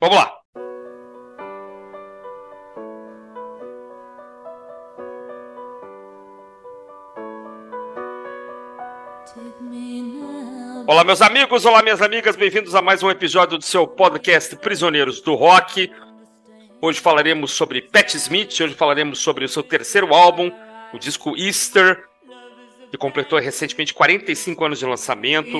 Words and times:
Vamos 0.00 0.16
lá. 0.16 0.32
Olá, 10.86 11.02
meus 11.02 11.20
amigos, 11.20 11.66
olá, 11.66 11.82
minhas 11.82 12.00
amigas, 12.00 12.36
bem-vindos 12.36 12.76
a 12.76 12.80
mais 12.80 13.02
um 13.02 13.10
episódio 13.10 13.58
do 13.58 13.64
seu 13.64 13.88
podcast 13.88 14.54
Prisioneiros 14.56 15.20
do 15.20 15.34
Rock. 15.34 15.90
Hoje 16.80 17.00
falaremos 17.00 17.50
sobre 17.50 17.82
Pat 17.82 18.14
Smith, 18.14 18.60
hoje 18.60 18.74
falaremos 18.74 19.18
sobre 19.18 19.44
o 19.44 19.48
seu 19.48 19.64
terceiro 19.64 20.14
álbum, 20.14 20.52
o 20.94 20.98
disco 20.98 21.36
Easter, 21.36 22.04
que 22.88 22.96
completou 22.96 23.40
recentemente 23.40 23.92
45 23.92 24.64
anos 24.64 24.78
de 24.78 24.86
lançamento. 24.86 25.58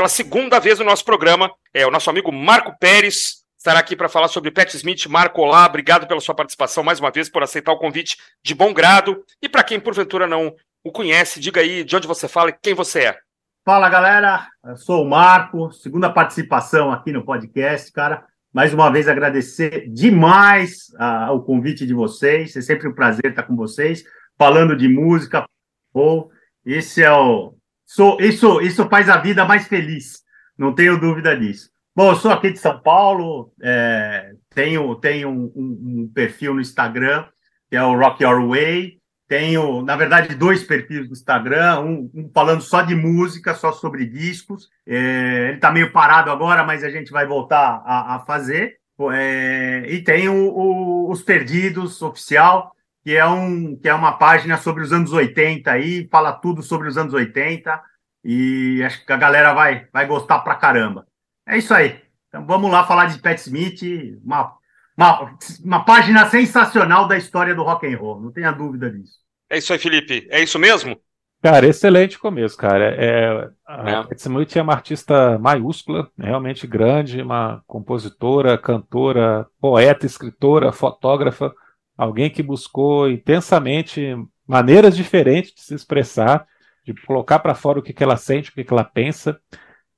Pela 0.00 0.08
segunda 0.08 0.58
vez 0.58 0.78
no 0.78 0.86
nosso 0.86 1.04
programa, 1.04 1.52
é 1.74 1.86
o 1.86 1.90
nosso 1.90 2.08
amigo 2.08 2.32
Marco 2.32 2.74
Pérez 2.80 3.44
estará 3.58 3.80
aqui 3.80 3.94
para 3.94 4.08
falar 4.08 4.28
sobre 4.28 4.50
Pat 4.50 4.72
Smith. 4.72 5.04
Marco, 5.08 5.42
olá, 5.42 5.66
obrigado 5.66 6.06
pela 6.06 6.22
sua 6.22 6.34
participação 6.34 6.82
mais 6.82 6.98
uma 6.98 7.10
vez, 7.10 7.28
por 7.28 7.42
aceitar 7.42 7.70
o 7.70 7.78
convite 7.78 8.16
de 8.42 8.54
bom 8.54 8.72
grado. 8.72 9.22
E 9.42 9.46
para 9.46 9.62
quem 9.62 9.78
porventura 9.78 10.26
não 10.26 10.54
o 10.82 10.90
conhece, 10.90 11.38
diga 11.38 11.60
aí 11.60 11.84
de 11.84 11.94
onde 11.94 12.08
você 12.08 12.26
fala 12.26 12.48
e 12.48 12.56
quem 12.62 12.72
você 12.72 13.08
é. 13.08 13.18
Fala 13.62 13.90
galera, 13.90 14.48
eu 14.64 14.76
sou 14.78 15.04
o 15.04 15.06
Marco, 15.06 15.70
segunda 15.70 16.08
participação 16.08 16.90
aqui 16.90 17.12
no 17.12 17.22
podcast, 17.22 17.92
cara. 17.92 18.24
Mais 18.54 18.72
uma 18.72 18.90
vez 18.90 19.06
agradecer 19.06 19.86
demais 19.86 20.88
uh, 20.94 21.34
o 21.34 21.42
convite 21.42 21.86
de 21.86 21.92
vocês, 21.92 22.56
é 22.56 22.62
sempre 22.62 22.88
um 22.88 22.94
prazer 22.94 23.26
estar 23.26 23.42
com 23.42 23.54
vocês, 23.54 24.02
falando 24.38 24.74
de 24.74 24.88
música. 24.88 25.44
Ou 25.92 26.30
esse 26.64 27.02
é 27.02 27.12
o 27.12 27.59
Sou, 27.92 28.20
isso, 28.20 28.60
isso 28.60 28.88
faz 28.88 29.08
a 29.08 29.16
vida 29.16 29.44
mais 29.44 29.66
feliz, 29.66 30.20
não 30.56 30.72
tenho 30.72 31.00
dúvida 31.00 31.36
disso. 31.36 31.68
Bom, 31.92 32.10
eu 32.10 32.14
sou 32.14 32.30
aqui 32.30 32.52
de 32.52 32.58
São 32.60 32.80
Paulo, 32.80 33.52
é, 33.60 34.30
tenho, 34.54 34.94
tenho 34.94 35.28
um, 35.28 35.52
um, 35.56 36.02
um, 36.02 36.12
perfil 36.14 36.54
no 36.54 36.60
Instagram, 36.60 37.26
que 37.68 37.74
é 37.74 37.82
o 37.82 37.98
Rock 37.98 38.22
Your 38.22 38.46
Way. 38.46 39.00
Tenho, 39.26 39.82
na 39.82 39.96
verdade, 39.96 40.36
dois 40.36 40.62
perfis 40.62 41.08
no 41.08 41.12
Instagram, 41.12 41.80
um, 41.80 42.10
um 42.14 42.30
falando 42.32 42.60
só 42.60 42.80
de 42.80 42.94
música, 42.94 43.56
só 43.56 43.72
sobre 43.72 44.06
discos. 44.06 44.68
É, 44.86 45.48
ele 45.48 45.56
está 45.56 45.72
meio 45.72 45.90
parado 45.90 46.30
agora, 46.30 46.62
mas 46.62 46.84
a 46.84 46.90
gente 46.90 47.10
vai 47.10 47.26
voltar 47.26 47.82
a, 47.84 48.14
a 48.14 48.18
fazer. 48.20 48.76
É, 49.12 49.84
e 49.88 50.00
tenho 50.04 50.32
o, 50.32 51.10
os 51.10 51.22
Perdidos 51.22 52.00
oficial, 52.02 52.72
que 53.10 53.16
é, 53.16 53.26
um, 53.26 53.74
que 53.74 53.88
é 53.88 53.92
uma 53.92 54.12
página 54.12 54.56
sobre 54.56 54.84
os 54.84 54.92
anos 54.92 55.12
80 55.12 55.68
aí, 55.68 56.06
fala 56.12 56.32
tudo 56.32 56.62
sobre 56.62 56.86
os 56.86 56.96
anos 56.96 57.12
80 57.12 57.82
e 58.24 58.80
acho 58.84 59.04
que 59.04 59.12
a 59.12 59.16
galera 59.16 59.52
vai, 59.52 59.88
vai 59.92 60.06
gostar 60.06 60.38
pra 60.38 60.54
caramba. 60.54 61.04
É 61.44 61.58
isso 61.58 61.74
aí. 61.74 62.00
Então 62.28 62.46
vamos 62.46 62.70
lá 62.70 62.86
falar 62.86 63.06
de 63.06 63.18
Pat 63.18 63.36
Smith, 63.36 63.82
uma, 64.24 64.52
uma, 64.96 65.36
uma 65.64 65.84
página 65.84 66.24
sensacional 66.30 67.08
da 67.08 67.16
história 67.18 67.52
do 67.52 67.64
rock 67.64 67.92
and 67.92 67.98
roll, 67.98 68.20
não 68.20 68.30
tenha 68.30 68.52
dúvida 68.52 68.88
disso. 68.88 69.14
É 69.50 69.58
isso 69.58 69.72
aí, 69.72 69.78
Felipe. 69.80 70.28
É 70.30 70.40
isso 70.40 70.56
mesmo? 70.56 70.96
Cara, 71.42 71.66
excelente 71.66 72.16
começo, 72.16 72.56
cara. 72.56 72.94
É, 72.94 73.50
a 73.66 73.90
é. 73.90 74.04
Pat 74.04 74.18
Smith 74.20 74.54
é 74.54 74.62
uma 74.62 74.74
artista 74.74 75.36
maiúscula, 75.36 76.08
realmente 76.16 76.64
grande, 76.64 77.22
uma 77.22 77.60
compositora, 77.66 78.56
cantora, 78.56 79.48
poeta, 79.60 80.06
escritora, 80.06 80.70
fotógrafa 80.70 81.52
alguém 82.00 82.30
que 82.30 82.42
buscou 82.42 83.10
intensamente 83.10 84.16
maneiras 84.46 84.96
diferentes 84.96 85.52
de 85.52 85.60
se 85.60 85.74
expressar, 85.74 86.46
de 86.82 86.94
colocar 87.04 87.38
para 87.40 87.54
fora 87.54 87.78
o 87.78 87.82
que, 87.82 87.92
que 87.92 88.02
ela 88.02 88.16
sente, 88.16 88.48
o 88.48 88.54
que, 88.54 88.64
que 88.64 88.72
ela 88.72 88.82
pensa. 88.82 89.38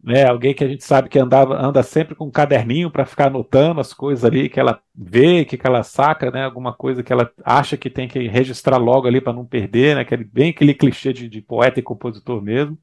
Né? 0.03 0.27
Alguém 0.27 0.53
que 0.53 0.65
a 0.65 0.69
gente 0.69 0.83
sabe 0.83 1.09
que 1.09 1.17
andava, 1.17 1.55
anda 1.55 1.81
sempre 1.85 2.17
com 2.17 2.27
um 2.27 2.31
caderninho 2.31 2.91
para 2.91 3.07
ficar 3.07 3.29
anotando 3.29 3.81
as 3.81 3.95
coisas 3.95 4.25
ali 4.25 4.49
que 4.49 4.59
ela 4.59 4.83
vê, 4.93 5.45
que, 5.45 5.57
que 5.57 5.65
ela 5.65 5.85
saca, 5.85 6.29
né? 6.33 6.45
alguma 6.45 6.73
coisa 6.73 7.05
que 7.05 7.13
ela 7.13 7.31
acha 7.45 7.77
que 7.77 7.89
tem 7.89 8.09
que 8.09 8.27
registrar 8.27 8.79
logo 8.79 9.07
ali 9.07 9.21
para 9.21 9.33
não 9.33 9.47
perder, 9.47 9.95
né? 9.95 10.03
aquele, 10.03 10.25
bem 10.25 10.51
aquele 10.51 10.75
clichê 10.75 11.13
de, 11.13 11.29
de 11.29 11.41
poeta 11.41 11.79
e 11.79 11.85
compositor 11.85 12.43
mesmo. 12.43 12.77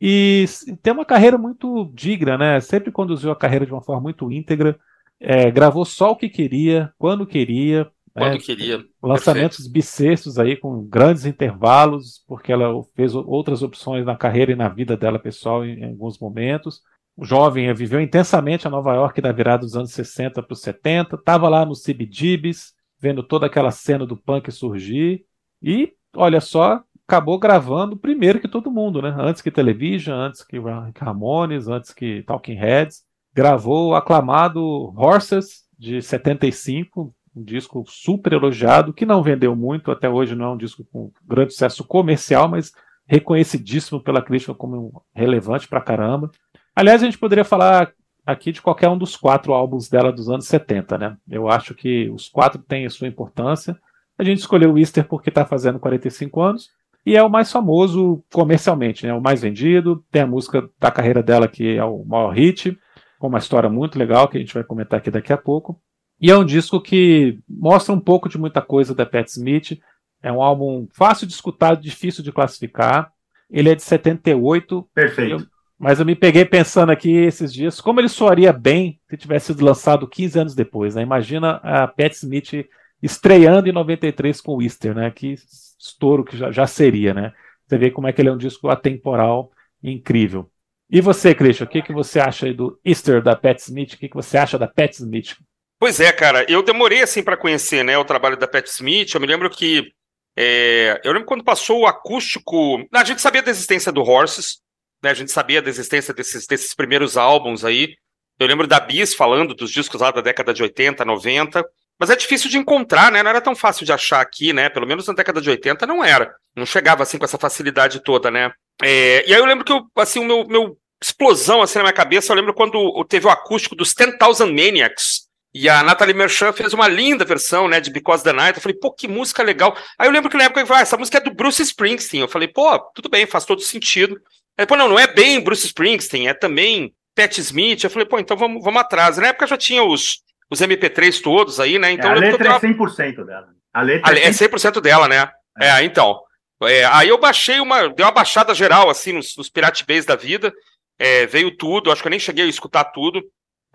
E 0.00 0.46
tem 0.82 0.92
uma 0.92 1.04
carreira 1.04 1.38
muito 1.38 1.92
digna, 1.94 2.38
né? 2.38 2.60
Sempre 2.60 2.92
conduziu 2.92 3.32
a 3.32 3.36
carreira 3.36 3.66
de 3.66 3.72
uma 3.72 3.82
forma 3.82 4.02
muito 4.02 4.30
íntegra. 4.30 4.78
É, 5.18 5.50
gravou 5.50 5.84
só 5.84 6.12
o 6.12 6.16
que 6.16 6.28
queria, 6.28 6.92
quando 6.96 7.26
queria, 7.26 7.90
quando 8.18 8.34
é, 8.34 8.38
queria. 8.38 8.84
Lançamentos 9.02 9.58
Perfeito. 9.58 9.72
bissextos 9.72 10.38
aí, 10.38 10.56
com 10.56 10.84
grandes 10.84 11.24
intervalos, 11.24 12.22
porque 12.26 12.52
ela 12.52 12.70
fez 12.94 13.14
outras 13.14 13.62
opções 13.62 14.04
na 14.04 14.16
carreira 14.16 14.52
e 14.52 14.56
na 14.56 14.68
vida 14.68 14.96
dela 14.96 15.18
pessoal 15.18 15.64
em, 15.64 15.80
em 15.80 15.84
alguns 15.84 16.18
momentos. 16.18 16.80
O 17.16 17.24
jovem 17.24 17.72
viveu 17.74 18.00
intensamente 18.00 18.66
a 18.66 18.70
Nova 18.70 18.94
York 18.94 19.20
da 19.20 19.32
virada 19.32 19.62
dos 19.62 19.74
anos 19.74 19.92
60 19.92 20.42
para 20.42 20.52
os 20.52 20.60
70, 20.60 21.16
estava 21.16 21.48
lá 21.48 21.64
no 21.64 21.74
CBGBs, 21.74 22.72
vendo 23.00 23.22
toda 23.22 23.46
aquela 23.46 23.70
cena 23.70 24.06
do 24.06 24.16
punk 24.16 24.50
surgir, 24.52 25.24
e 25.62 25.92
olha 26.14 26.40
só, 26.40 26.82
acabou 27.06 27.38
gravando 27.38 27.96
primeiro 27.96 28.38
que 28.38 28.46
todo 28.46 28.70
mundo, 28.70 29.02
né? 29.02 29.14
Antes 29.18 29.42
que 29.42 29.50
Television, 29.50 30.14
antes 30.14 30.44
que 30.44 30.58
Ramones, 31.00 31.66
antes 31.66 31.92
que 31.92 32.22
Talking 32.22 32.54
Heads, 32.54 33.02
gravou 33.34 33.90
o 33.90 33.94
aclamado 33.94 34.62
Horses 34.96 35.64
de 35.78 36.02
75, 36.02 37.14
um 37.38 37.42
disco 37.44 37.84
super 37.86 38.32
elogiado, 38.32 38.92
que 38.92 39.06
não 39.06 39.22
vendeu 39.22 39.54
muito, 39.54 39.90
até 39.90 40.08
hoje 40.08 40.34
não 40.34 40.46
é 40.46 40.50
um 40.50 40.56
disco 40.56 40.84
com 40.92 41.10
grande 41.24 41.52
sucesso 41.52 41.84
comercial, 41.84 42.48
mas 42.48 42.72
reconhecidíssimo 43.06 44.02
pela 44.02 44.22
crítica 44.22 44.54
como 44.54 45.02
relevante 45.14 45.68
pra 45.68 45.80
caramba. 45.80 46.30
Aliás, 46.74 47.02
a 47.02 47.06
gente 47.06 47.18
poderia 47.18 47.44
falar 47.44 47.92
aqui 48.26 48.52
de 48.52 48.60
qualquer 48.60 48.88
um 48.88 48.98
dos 48.98 49.16
quatro 49.16 49.54
álbuns 49.54 49.88
dela 49.88 50.12
dos 50.12 50.28
anos 50.28 50.46
70, 50.46 50.98
né? 50.98 51.16
Eu 51.28 51.48
acho 51.48 51.74
que 51.74 52.10
os 52.10 52.28
quatro 52.28 52.60
têm 52.60 52.84
a 52.84 52.90
sua 52.90 53.08
importância. 53.08 53.78
A 54.18 54.24
gente 54.24 54.38
escolheu 54.38 54.72
o 54.72 54.78
Easter 54.78 55.06
porque 55.06 55.30
está 55.30 55.46
fazendo 55.46 55.78
45 55.78 56.40
anos 56.40 56.68
e 57.06 57.16
é 57.16 57.22
o 57.22 57.30
mais 57.30 57.50
famoso 57.50 58.22
comercialmente, 58.30 59.06
né? 59.06 59.14
O 59.14 59.20
mais 59.20 59.40
vendido. 59.40 60.04
Tem 60.12 60.22
a 60.22 60.26
música 60.26 60.68
da 60.78 60.90
carreira 60.90 61.22
dela 61.22 61.48
que 61.48 61.76
é 61.76 61.84
o 61.84 62.04
maior 62.04 62.30
hit, 62.30 62.78
com 63.18 63.28
uma 63.28 63.38
história 63.38 63.70
muito 63.70 63.98
legal 63.98 64.28
que 64.28 64.36
a 64.36 64.40
gente 64.40 64.52
vai 64.52 64.62
comentar 64.62 64.98
aqui 64.98 65.10
daqui 65.10 65.32
a 65.32 65.38
pouco. 65.38 65.80
E 66.20 66.30
é 66.30 66.36
um 66.36 66.44
disco 66.44 66.80
que 66.80 67.38
mostra 67.48 67.94
um 67.94 68.00
pouco 68.00 68.28
de 68.28 68.38
muita 68.38 68.60
coisa 68.60 68.94
da 68.94 69.06
Pat 69.06 69.28
Smith. 69.28 69.80
É 70.22 70.32
um 70.32 70.42
álbum 70.42 70.86
fácil 70.92 71.26
de 71.26 71.32
escutar, 71.32 71.76
difícil 71.76 72.24
de 72.24 72.32
classificar. 72.32 73.12
Ele 73.50 73.70
é 73.70 73.74
de 73.74 73.82
78. 73.82 74.88
Perfeito. 74.94 75.42
Eu, 75.42 75.46
mas 75.78 76.00
eu 76.00 76.06
me 76.06 76.16
peguei 76.16 76.44
pensando 76.44 76.90
aqui 76.90 77.10
esses 77.10 77.52
dias 77.52 77.80
como 77.80 78.00
ele 78.00 78.08
soaria 78.08 78.52
bem 78.52 78.98
se 79.08 79.16
tivesse 79.16 79.46
sido 79.46 79.64
lançado 79.64 80.08
15 80.08 80.38
anos 80.40 80.54
depois. 80.54 80.96
Né? 80.96 81.02
Imagina 81.02 81.60
a 81.62 81.86
Pat 81.86 82.12
Smith 82.14 82.66
estreando 83.00 83.68
em 83.68 83.72
93 83.72 84.40
com 84.40 84.56
o 84.56 84.62
Easter, 84.62 84.94
né? 84.94 85.10
Que 85.10 85.34
estouro 85.78 86.24
que 86.24 86.36
já, 86.36 86.50
já 86.50 86.66
seria, 86.66 87.14
né? 87.14 87.32
Você 87.64 87.78
vê 87.78 87.90
como 87.90 88.08
é 88.08 88.12
que 88.12 88.20
ele 88.20 88.28
é 88.28 88.32
um 88.32 88.38
disco 88.38 88.68
atemporal 88.68 89.52
incrível. 89.82 90.50
E 90.90 91.00
você, 91.00 91.34
Christian, 91.34 91.66
o 91.66 91.68
que, 91.68 91.82
que 91.82 91.92
você 91.92 92.18
acha 92.18 92.52
do 92.52 92.78
Easter 92.84 93.22
da 93.22 93.36
Pat 93.36 93.58
Smith? 93.58 93.92
O 93.92 93.98
que, 93.98 94.08
que 94.08 94.16
você 94.16 94.38
acha 94.38 94.58
da 94.58 94.66
Pat 94.66 94.92
Smith? 94.94 95.36
Pois 95.78 96.00
é, 96.00 96.10
cara, 96.12 96.44
eu 96.50 96.62
demorei 96.62 97.02
assim 97.02 97.22
para 97.22 97.36
conhecer, 97.36 97.84
né, 97.84 97.96
o 97.96 98.04
trabalho 98.04 98.36
da 98.36 98.48
Pat 98.48 98.66
Smith. 98.66 99.14
Eu 99.14 99.20
me 99.20 99.26
lembro 99.26 99.48
que 99.48 99.92
é, 100.40 101.00
eu 101.02 101.12
lembro 101.12 101.26
quando 101.26 101.42
passou 101.42 101.80
o 101.80 101.86
acústico. 101.86 102.86
A 102.94 103.02
gente 103.02 103.20
sabia 103.20 103.42
da 103.42 103.50
existência 103.50 103.90
do 103.90 104.02
Horses, 104.02 104.60
né? 105.02 105.10
A 105.10 105.14
gente 105.14 105.32
sabia 105.32 105.60
da 105.60 105.68
existência 105.68 106.14
desses, 106.14 106.46
desses 106.46 106.74
primeiros 106.74 107.16
álbuns 107.16 107.64
aí. 107.64 107.96
Eu 108.38 108.46
lembro 108.46 108.68
da 108.68 108.78
Bis 108.78 109.14
falando 109.14 109.52
dos 109.52 109.70
discos 109.70 110.00
lá 110.00 110.12
da 110.12 110.20
década 110.20 110.54
de 110.54 110.62
80, 110.62 111.04
90. 111.04 111.64
Mas 111.98 112.10
é 112.10 112.14
difícil 112.14 112.48
de 112.48 112.56
encontrar, 112.56 113.10
né? 113.10 113.20
Não 113.20 113.30
era 113.30 113.40
tão 113.40 113.56
fácil 113.56 113.84
de 113.84 113.92
achar 113.92 114.20
aqui, 114.20 114.52
né? 114.52 114.68
Pelo 114.68 114.86
menos 114.86 115.08
na 115.08 115.14
década 115.14 115.40
de 115.40 115.50
80 115.50 115.84
não 115.86 116.04
era. 116.04 116.32
Não 116.54 116.64
chegava 116.64 117.02
assim 117.02 117.18
com 117.18 117.24
essa 117.24 117.38
facilidade 117.38 118.00
toda, 118.00 118.30
né? 118.30 118.52
É, 118.80 119.28
e 119.28 119.34
aí 119.34 119.40
eu 119.40 119.46
lembro 119.46 119.64
que 119.64 119.72
eu, 119.72 119.82
assim, 119.96 120.20
o 120.20 120.24
meu, 120.24 120.46
meu 120.46 120.78
explosão 121.02 121.62
assim 121.62 121.78
na 121.78 121.84
minha 121.84 121.92
cabeça, 121.92 122.32
eu 122.32 122.36
lembro 122.36 122.54
quando 122.54 123.04
teve 123.08 123.26
o 123.26 123.30
acústico 123.30 123.74
dos 123.74 123.92
10,000 123.92 124.46
Maniacs, 124.54 125.27
E 125.60 125.68
a 125.68 125.82
Natalie 125.82 126.14
Merchant 126.14 126.52
fez 126.52 126.72
uma 126.72 126.86
linda 126.86 127.24
versão, 127.24 127.66
né, 127.66 127.80
de 127.80 127.90
Because 127.90 128.22
the 128.22 128.32
Night. 128.32 128.56
Eu 128.56 128.62
falei, 128.62 128.78
pô, 128.78 128.92
que 128.92 129.08
música 129.08 129.42
legal. 129.42 129.76
Aí 129.98 130.06
eu 130.06 130.12
lembro 130.12 130.30
que 130.30 130.36
na 130.36 130.44
época 130.44 130.60
eu 130.60 130.66
falei, 130.68 130.82
ah, 130.82 130.84
essa 130.84 130.96
música 130.96 131.18
é 131.18 131.20
do 131.20 131.34
Bruce 131.34 131.60
Springsteen. 131.60 132.20
Eu 132.20 132.28
falei, 132.28 132.46
pô, 132.46 132.78
tudo 132.94 133.08
bem, 133.08 133.26
faz 133.26 133.44
todo 133.44 133.60
sentido. 133.60 134.20
Aí, 134.56 134.64
pô, 134.64 134.76
não, 134.76 134.88
não 134.88 134.96
é 134.96 135.08
bem 135.08 135.40
Bruce 135.40 135.66
Springsteen, 135.66 136.28
é 136.28 136.32
também 136.32 136.94
Pat 137.12 137.38
Smith. 137.38 137.82
Eu 137.82 137.90
falei, 137.90 138.06
pô, 138.06 138.20
então 138.20 138.36
vamos, 138.36 138.62
vamos 138.62 138.80
atrás. 138.80 139.16
Na 139.18 139.26
época 139.26 139.48
já 139.48 139.56
tinha 139.56 139.82
os, 139.82 140.22
os 140.48 140.60
MP3 140.60 141.20
todos 141.20 141.58
aí, 141.58 141.76
né? 141.76 141.90
Então, 141.90 142.08
é, 142.08 142.12
a 142.12 142.20
letra 142.20 142.54
é 142.54 142.60
100% 142.60 143.24
dela. 143.24 143.48
A 143.74 143.82
letra 143.82 144.14
a, 144.14 144.16
é 144.16 144.30
100% 144.30 144.80
dela, 144.80 145.08
né? 145.08 145.28
É, 145.60 145.70
é 145.70 145.82
então. 145.82 146.20
É, 146.62 146.84
aí 146.84 147.08
eu 147.08 147.18
baixei 147.18 147.58
uma, 147.58 147.88
dei 147.88 148.06
uma 148.06 148.12
baixada 148.12 148.54
geral, 148.54 148.88
assim, 148.88 149.12
nos, 149.12 149.36
nos 149.36 149.50
Pirate 149.50 149.84
Bays 149.84 150.06
da 150.06 150.14
vida. 150.14 150.54
É, 151.00 151.26
veio 151.26 151.50
tudo, 151.56 151.90
acho 151.90 152.00
que 152.00 152.06
eu 152.06 152.10
nem 152.10 152.20
cheguei 152.20 152.44
a 152.44 152.48
escutar 152.48 152.84
tudo, 152.84 153.24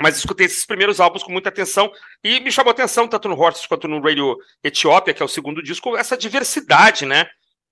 mas 0.01 0.17
escutei 0.17 0.45
esses 0.45 0.65
primeiros 0.65 0.99
álbuns 0.99 1.23
com 1.23 1.31
muita 1.31 1.49
atenção 1.49 1.91
e 2.23 2.39
me 2.39 2.51
chamou 2.51 2.71
atenção, 2.71 3.07
tanto 3.07 3.29
no 3.29 3.39
Horses 3.39 3.65
quanto 3.65 3.87
no 3.87 4.01
Radio 4.01 4.37
Etiópia, 4.63 5.13
que 5.13 5.21
é 5.21 5.25
o 5.25 5.29
segundo 5.29 5.61
disco, 5.61 5.95
essa 5.95 6.17
diversidade, 6.17 7.05
né? 7.05 7.27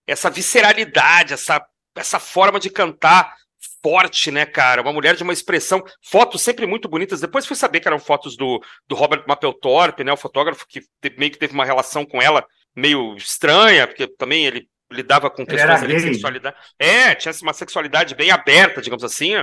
Essa 0.05 0.29
visceralidade, 0.29 1.33
essa, 1.33 1.63
essa 1.95 2.19
forma 2.19 2.59
de 2.59 2.69
cantar 2.69 3.35
forte, 3.83 4.31
né, 4.31 4.45
cara? 4.45 4.81
Uma 4.81 4.93
mulher 4.93 5.15
de 5.15 5.23
uma 5.23 5.33
expressão, 5.33 5.83
fotos 6.03 6.41
sempre 6.41 6.65
muito 6.65 6.87
bonitas. 6.87 7.19
Depois 7.19 7.45
fui 7.45 7.55
saber 7.55 7.79
que 7.79 7.87
eram 7.87 7.99
fotos 7.99 8.37
do, 8.37 8.61
do 8.87 8.95
Robert 8.95 9.23
Mapplethorpe, 9.27 10.03
né, 10.03 10.13
o 10.13 10.17
fotógrafo 10.17 10.65
que 10.67 10.81
meio 11.17 11.31
que 11.31 11.37
teve 11.37 11.53
uma 11.53 11.65
relação 11.65 12.05
com 12.05 12.21
ela 12.21 12.45
meio 12.75 13.15
estranha, 13.15 13.87
porque 13.87 14.07
também 14.07 14.45
ele 14.45 14.69
lidava 14.91 15.29
com 15.29 15.45
questões 15.45 15.81
de 15.81 15.99
sexualidade. 15.99 16.55
É, 16.77 17.15
tinha 17.15 17.33
uma 17.41 17.53
sexualidade 17.53 18.13
bem 18.13 18.31
aberta, 18.31 18.81
digamos 18.81 19.03
assim, 19.03 19.33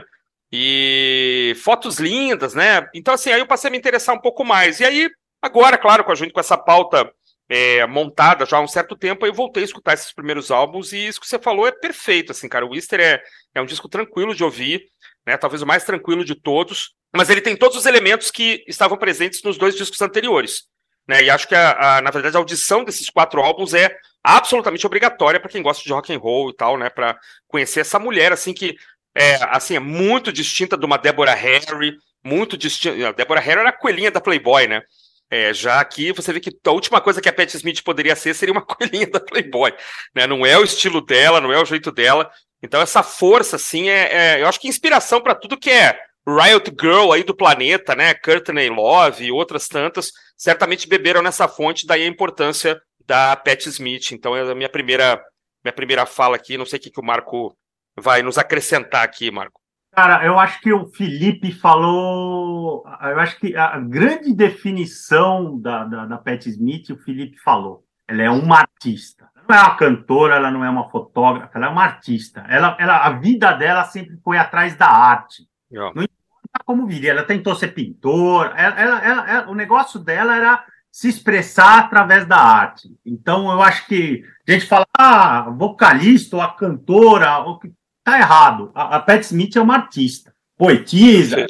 e 0.51 1.55
fotos 1.63 1.99
lindas, 1.99 2.55
né? 2.55 2.89
Então, 2.95 3.15
assim, 3.15 3.31
aí 3.31 3.41
eu 3.41 3.47
passei 3.47 3.69
a 3.69 3.71
me 3.71 3.79
interessar 3.79 4.15
um 4.15 4.21
pouco 4.21 4.45
mais. 4.45 4.81
E 4.81 4.85
aí, 4.85 5.11
agora, 5.43 5.77
claro, 5.77 6.05
com 6.05 6.13
a 6.13 6.17
com 6.17 6.41
essa 6.41 6.57
pauta 6.57 7.11
é, 7.49 7.87
montada 7.87 8.45
já 8.45 8.59
há 8.59 8.61
um 8.61 8.69
certo 8.69 8.97
tempo, 8.97 9.27
eu 9.27 9.33
voltei 9.33 9.63
a 9.63 9.67
escutar 9.67 9.95
esses 9.95 10.13
primeiros 10.13 10.51
álbuns, 10.51 10.93
e 10.93 11.07
isso 11.07 11.21
que 11.21 11.27
você 11.27 11.39
falou 11.39 11.67
é 11.67 11.73
perfeito, 11.73 12.33
assim, 12.33 12.49
cara. 12.49 12.67
O 12.67 12.75
Easter 12.75 13.01
é, 13.01 13.23
é 13.55 13.61
um 13.61 13.67
disco 13.67 13.89
tranquilo 13.89 14.35
de 14.35 14.45
ouvir, 14.45 14.83
né? 15.27 15.37
Talvez 15.37 15.63
o 15.63 15.67
mais 15.67 15.85
tranquilo 15.85 16.25
de 16.25 16.35
todos, 16.35 16.95
mas 17.15 17.31
ele 17.31 17.41
tem 17.41 17.57
todos 17.57 17.77
os 17.77 17.87
elementos 17.87 18.31
que 18.31 18.65
estavam 18.69 18.99
presentes 18.99 19.43
nos 19.43 19.57
dois 19.57 19.75
discos 19.77 20.01
anteriores. 20.03 20.65
Né? 21.07 21.23
E 21.23 21.31
acho 21.31 21.49
que, 21.49 21.55
a, 21.55 21.97
a, 21.97 22.03
na 22.03 22.11
verdade, 22.11 22.37
a 22.37 22.39
audição 22.39 22.85
desses 22.85 23.09
quatro 23.09 23.41
álbuns 23.41 23.73
é 23.73 23.97
absolutamente 24.23 24.87
obrigatória 24.87 25.41
para 25.41 25.49
quem 25.49 25.63
gosta 25.63 25.83
de 25.83 25.91
rock 25.91 26.13
and 26.13 26.19
roll 26.19 26.51
e 26.51 26.55
tal, 26.55 26.77
né? 26.77 26.91
Para 26.91 27.19
conhecer 27.47 27.81
essa 27.81 27.99
mulher 27.99 28.31
assim 28.31 28.53
que 28.53 28.77
é 29.19 29.39
assim 29.51 29.77
é 29.77 29.81
muito 29.81 30.33
distinta 30.33 30.77
de 30.77 30.87
uma 30.87 30.97
Deborah 30.97 31.35
Harry, 31.35 31.97
muito 32.25 32.57
distinta. 32.57 33.09
A 33.09 33.13
Deborah 33.13 33.41
Harry 33.41 33.61
era 33.61 33.71
a 33.71 33.73
coelhinha 33.73 34.11
da 34.11 34.21
Playboy, 34.21 34.67
né? 34.67 34.83
É, 35.31 35.53
já 35.53 35.81
aqui 35.81 36.13
você 36.13 36.33
vê 36.33 36.41
que 36.41 36.51
a 36.65 36.71
última 36.71 37.01
coisa 37.01 37.21
que 37.21 37.29
a 37.29 37.33
Pat 37.33 37.53
Smith 37.55 37.83
poderia 37.83 38.17
ser 38.17 38.35
seria 38.35 38.53
uma 38.53 38.65
coelhinha 38.65 39.07
da 39.11 39.21
Playboy, 39.21 39.75
né? 40.15 40.27
Não 40.27 40.47
é 40.47 40.57
o 40.57 40.65
estilo 40.65 41.01
dela, 41.01 41.41
não 41.41 41.53
é 41.53 41.61
o 41.61 41.65
jeito 41.65 41.91
dela. 41.91 42.31
Então 42.63 42.81
essa 42.81 43.03
força, 43.03 43.57
assim, 43.57 43.89
é, 43.89 44.37
é 44.37 44.43
eu 44.43 44.49
acho 44.49 44.61
que 44.61 44.69
inspiração 44.69 45.21
para 45.21 45.35
tudo 45.35 45.59
que 45.59 45.71
é 45.71 45.99
Riot 46.27 46.71
Girl 46.79 47.13
aí 47.13 47.25
do 47.25 47.35
planeta, 47.35 47.95
né? 47.95 48.15
Courtney 48.15 48.69
Love 48.69 49.25
e 49.25 49.33
outras 49.33 49.67
tantas, 49.67 50.13
certamente 50.37 50.89
beberam 50.89 51.23
nessa 51.23 51.49
fonte, 51.49 51.87
daí 51.87 52.05
a 52.05 52.09
importância 52.09 52.81
da 53.07 53.35
Pat 53.35 53.67
Smith. 53.67 54.13
Então 54.13 54.37
é 54.37 54.43
a 54.43 54.55
minha 54.55 54.69
primeira, 54.69 55.21
minha 55.65 55.73
primeira 55.73 56.07
fala 56.07 56.37
aqui. 56.37 56.59
Não 56.59 56.67
sei 56.67 56.79
o 56.79 56.83
que, 56.83 56.91
que 56.91 57.01
o 57.01 57.05
Marco 57.05 57.57
vai 58.01 58.23
nos 58.23 58.39
acrescentar 58.39 59.05
aqui, 59.05 59.31
Marco. 59.31 59.61
Cara, 59.93 60.25
eu 60.25 60.39
acho 60.39 60.61
que 60.61 60.73
o 60.73 60.87
Felipe 60.87 61.51
falou. 61.51 62.85
Eu 63.03 63.19
acho 63.19 63.39
que 63.41 63.57
a 63.57 63.79
grande 63.81 64.33
definição 64.33 65.59
da, 65.59 65.85
da, 65.85 66.07
da 66.07 66.19
Pat 66.19 66.47
Smith, 66.47 66.91
o 66.91 66.99
Felipe 66.99 67.37
falou. 67.39 67.85
Ela 68.07 68.23
é 68.23 68.31
uma 68.31 68.59
artista. 68.59 69.29
Ela 69.35 69.45
não 69.49 69.57
é 69.57 69.61
uma 69.61 69.77
cantora, 69.77 70.35
ela 70.37 70.51
não 70.51 70.65
é 70.65 70.71
uma 70.71 70.89
fotógrafa, 70.89 71.51
ela 71.59 71.67
é 71.67 71.71
uma 71.71 71.83
artista. 71.83 72.45
Ela, 72.49 72.77
ela, 72.79 72.99
a 72.99 73.11
vida 73.11 73.53
dela 73.53 73.85
sempre 73.85 74.17
foi 74.23 74.39
atrás 74.39 74.77
da 74.77 74.87
arte. 74.87 75.49
Yeah. 75.71 75.93
Não 75.95 76.05
importa 76.05 76.65
como 76.65 76.87
viria, 76.87 77.11
ela 77.11 77.25
tentou 77.25 77.57
ser 77.57 77.69
pintor. 77.69 78.53
Ela, 78.57 78.81
ela, 78.81 79.05
ela, 79.05 79.51
o 79.51 79.55
negócio 79.55 79.99
dela 79.99 80.37
era 80.37 80.65
se 80.93 81.09
expressar 81.09 81.81
através 81.81 82.27
da 82.27 82.39
arte. 82.39 82.89
Então, 83.05 83.51
eu 83.51 83.61
acho 83.63 83.87
que 83.87 84.23
a 84.47 84.53
gente 84.53 84.67
fala, 84.67 84.87
ah, 84.97 85.51
vocalista 85.51 86.37
ou 86.37 86.43
a 86.43 86.55
cantora, 86.55 87.39
o 87.41 87.59
que 87.59 87.73
tá 88.11 88.19
errado. 88.19 88.71
A, 88.75 88.97
a 88.97 89.01
Pat 89.01 89.23
Smith 89.23 89.57
é 89.57 89.61
uma 89.61 89.75
artista, 89.75 90.33
poetisa, 90.57 91.47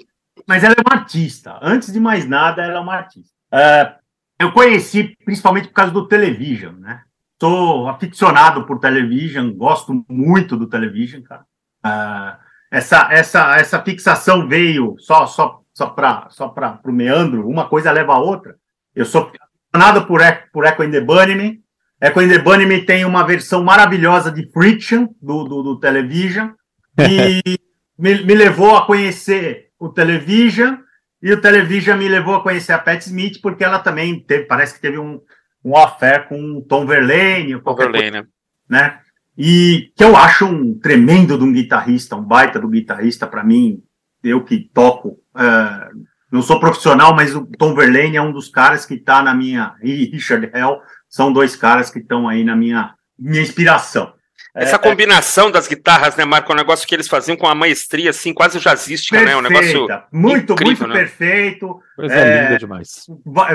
mas 0.47 0.65
ela 0.65 0.75
é 0.77 0.81
uma 0.81 1.01
artista. 1.01 1.59
Antes 1.63 1.93
de 1.93 2.01
mais 2.01 2.27
nada, 2.27 2.63
ela 2.63 2.79
é 2.79 2.81
uma 2.81 2.95
artista. 2.95 3.35
É, 3.53 3.95
eu 4.39 4.53
conheci 4.53 5.17
principalmente 5.25 5.69
por 5.69 5.75
causa 5.75 5.93
do 5.93 6.09
television, 6.09 6.75
né? 6.75 7.03
Sou 7.41 7.89
aficionado 7.89 8.67
por 8.67 8.81
television, 8.81 9.53
gosto 9.53 10.05
muito 10.09 10.57
do 10.57 10.67
television, 10.67 11.23
cara. 11.23 11.45
É, 11.85 12.37
essa, 12.71 13.09
essa, 13.11 13.57
essa 13.57 13.83
fixação 13.83 14.47
veio 14.47 14.97
só, 14.99 15.27
só, 15.27 15.63
só 15.73 15.87
para 15.87 16.29
só 16.31 16.55
o 16.85 16.93
meandro, 16.93 17.49
uma 17.49 17.69
coisa 17.69 17.91
leva 17.91 18.15
a 18.15 18.19
outra. 18.19 18.57
Eu 18.95 19.07
sou 19.07 19.31
apaixonado 19.73 20.07
por, 20.07 20.21
por 20.53 20.65
Echo 20.65 20.85
in 20.85 20.91
the 20.91 21.01
Bunnyman. 21.01 21.63
Echo 22.01 22.23
in 22.23 22.29
the 22.29 22.39
Bunnyman 22.39 22.85
tem 22.85 23.05
uma 23.05 23.27
versão 23.27 23.65
maravilhosa 23.65 24.31
de 24.31 24.49
Friction, 24.53 25.09
do, 25.21 25.45
do, 25.45 25.63
do 25.63 25.81
Television, 25.81 26.51
e 26.99 27.59
me, 27.99 28.23
me 28.23 28.35
levou 28.35 28.77
a 28.77 28.87
conhecer 28.87 29.71
o 29.79 29.89
Television, 29.89 30.77
e 31.21 31.33
o 31.33 31.41
Television 31.41 31.97
me 31.97 32.09
levou 32.09 32.37
a 32.37 32.43
conhecer 32.43 32.73
a 32.73 32.79
Pat 32.79 33.01
Smith, 33.03 33.41
porque 33.43 33.65
ela 33.65 33.81
também 33.81 34.21
teve, 34.21 34.45
parece 34.45 34.75
que 34.75 34.81
teve 34.81 34.99
um, 34.99 35.21
um 35.65 35.77
affair 35.77 36.29
com 36.29 36.61
Tom 36.69 36.87
Verlaine, 36.87 37.61
Tom 37.61 37.75
Verlaine, 37.75 38.11
coisa, 38.11 38.29
né? 38.69 39.01
E 39.37 39.93
que 39.97 40.05
eu 40.05 40.17
acho 40.17 40.47
um 40.47 40.79
tremendo 40.79 41.37
de 41.37 41.45
um 41.45 41.53
guitarrista, 41.53 42.17
um 42.17 42.23
baita 42.23 42.61
do 42.61 42.69
guitarrista 42.69 43.27
para 43.27 43.45
mim, 43.45 43.83
eu 44.23 44.45
que 44.45 44.59
toco 44.73 45.19
uh, 45.35 46.07
não 46.31 46.43
sou 46.43 46.61
profissional, 46.61 47.15
mas 47.15 47.35
o 47.35 47.47
Tom 47.47 47.75
Verlaine 47.75 48.17
é 48.17 48.23
um 48.23 48.33
dos 48.33 48.49
caras 48.49 48.85
que 48.85 48.95
está 48.95 49.23
na 49.23 49.35
minha. 49.35 49.75
E 49.83 50.05
Richard 50.13 50.51
Hell 50.55 50.81
são 51.09 51.33
dois 51.33 51.57
caras 51.57 51.91
que 51.91 51.99
estão 51.99 52.29
aí 52.29 52.45
na 52.45 52.55
minha, 52.55 52.95
minha 53.19 53.43
inspiração. 53.43 54.13
Essa 54.55 54.77
é, 54.77 54.79
combinação 54.79 55.49
é... 55.49 55.53
das 55.53 55.69
guitarras, 55.69 56.17
né, 56.17 56.25
Marco? 56.25 56.51
É 56.51 56.55
um 56.55 56.59
negócio 56.59 56.87
que 56.87 56.95
eles 56.95 57.07
faziam 57.07 57.37
com 57.37 57.47
a 57.47 57.55
maestria, 57.55 58.11
assim, 58.11 58.35
quase 58.35 58.59
jazzística, 58.59 59.17
Perfeita. 59.17 59.41
né? 59.41 59.49
Um 59.49 59.51
negócio. 59.51 59.87
Muito, 60.13 60.53
incrível, 60.53 60.87
muito 60.87 60.89
né? 60.89 60.95
perfeito. 60.95 61.81
Coisa 61.95 62.15
é... 62.15 62.43
linda 62.45 62.59
demais. 62.59 63.07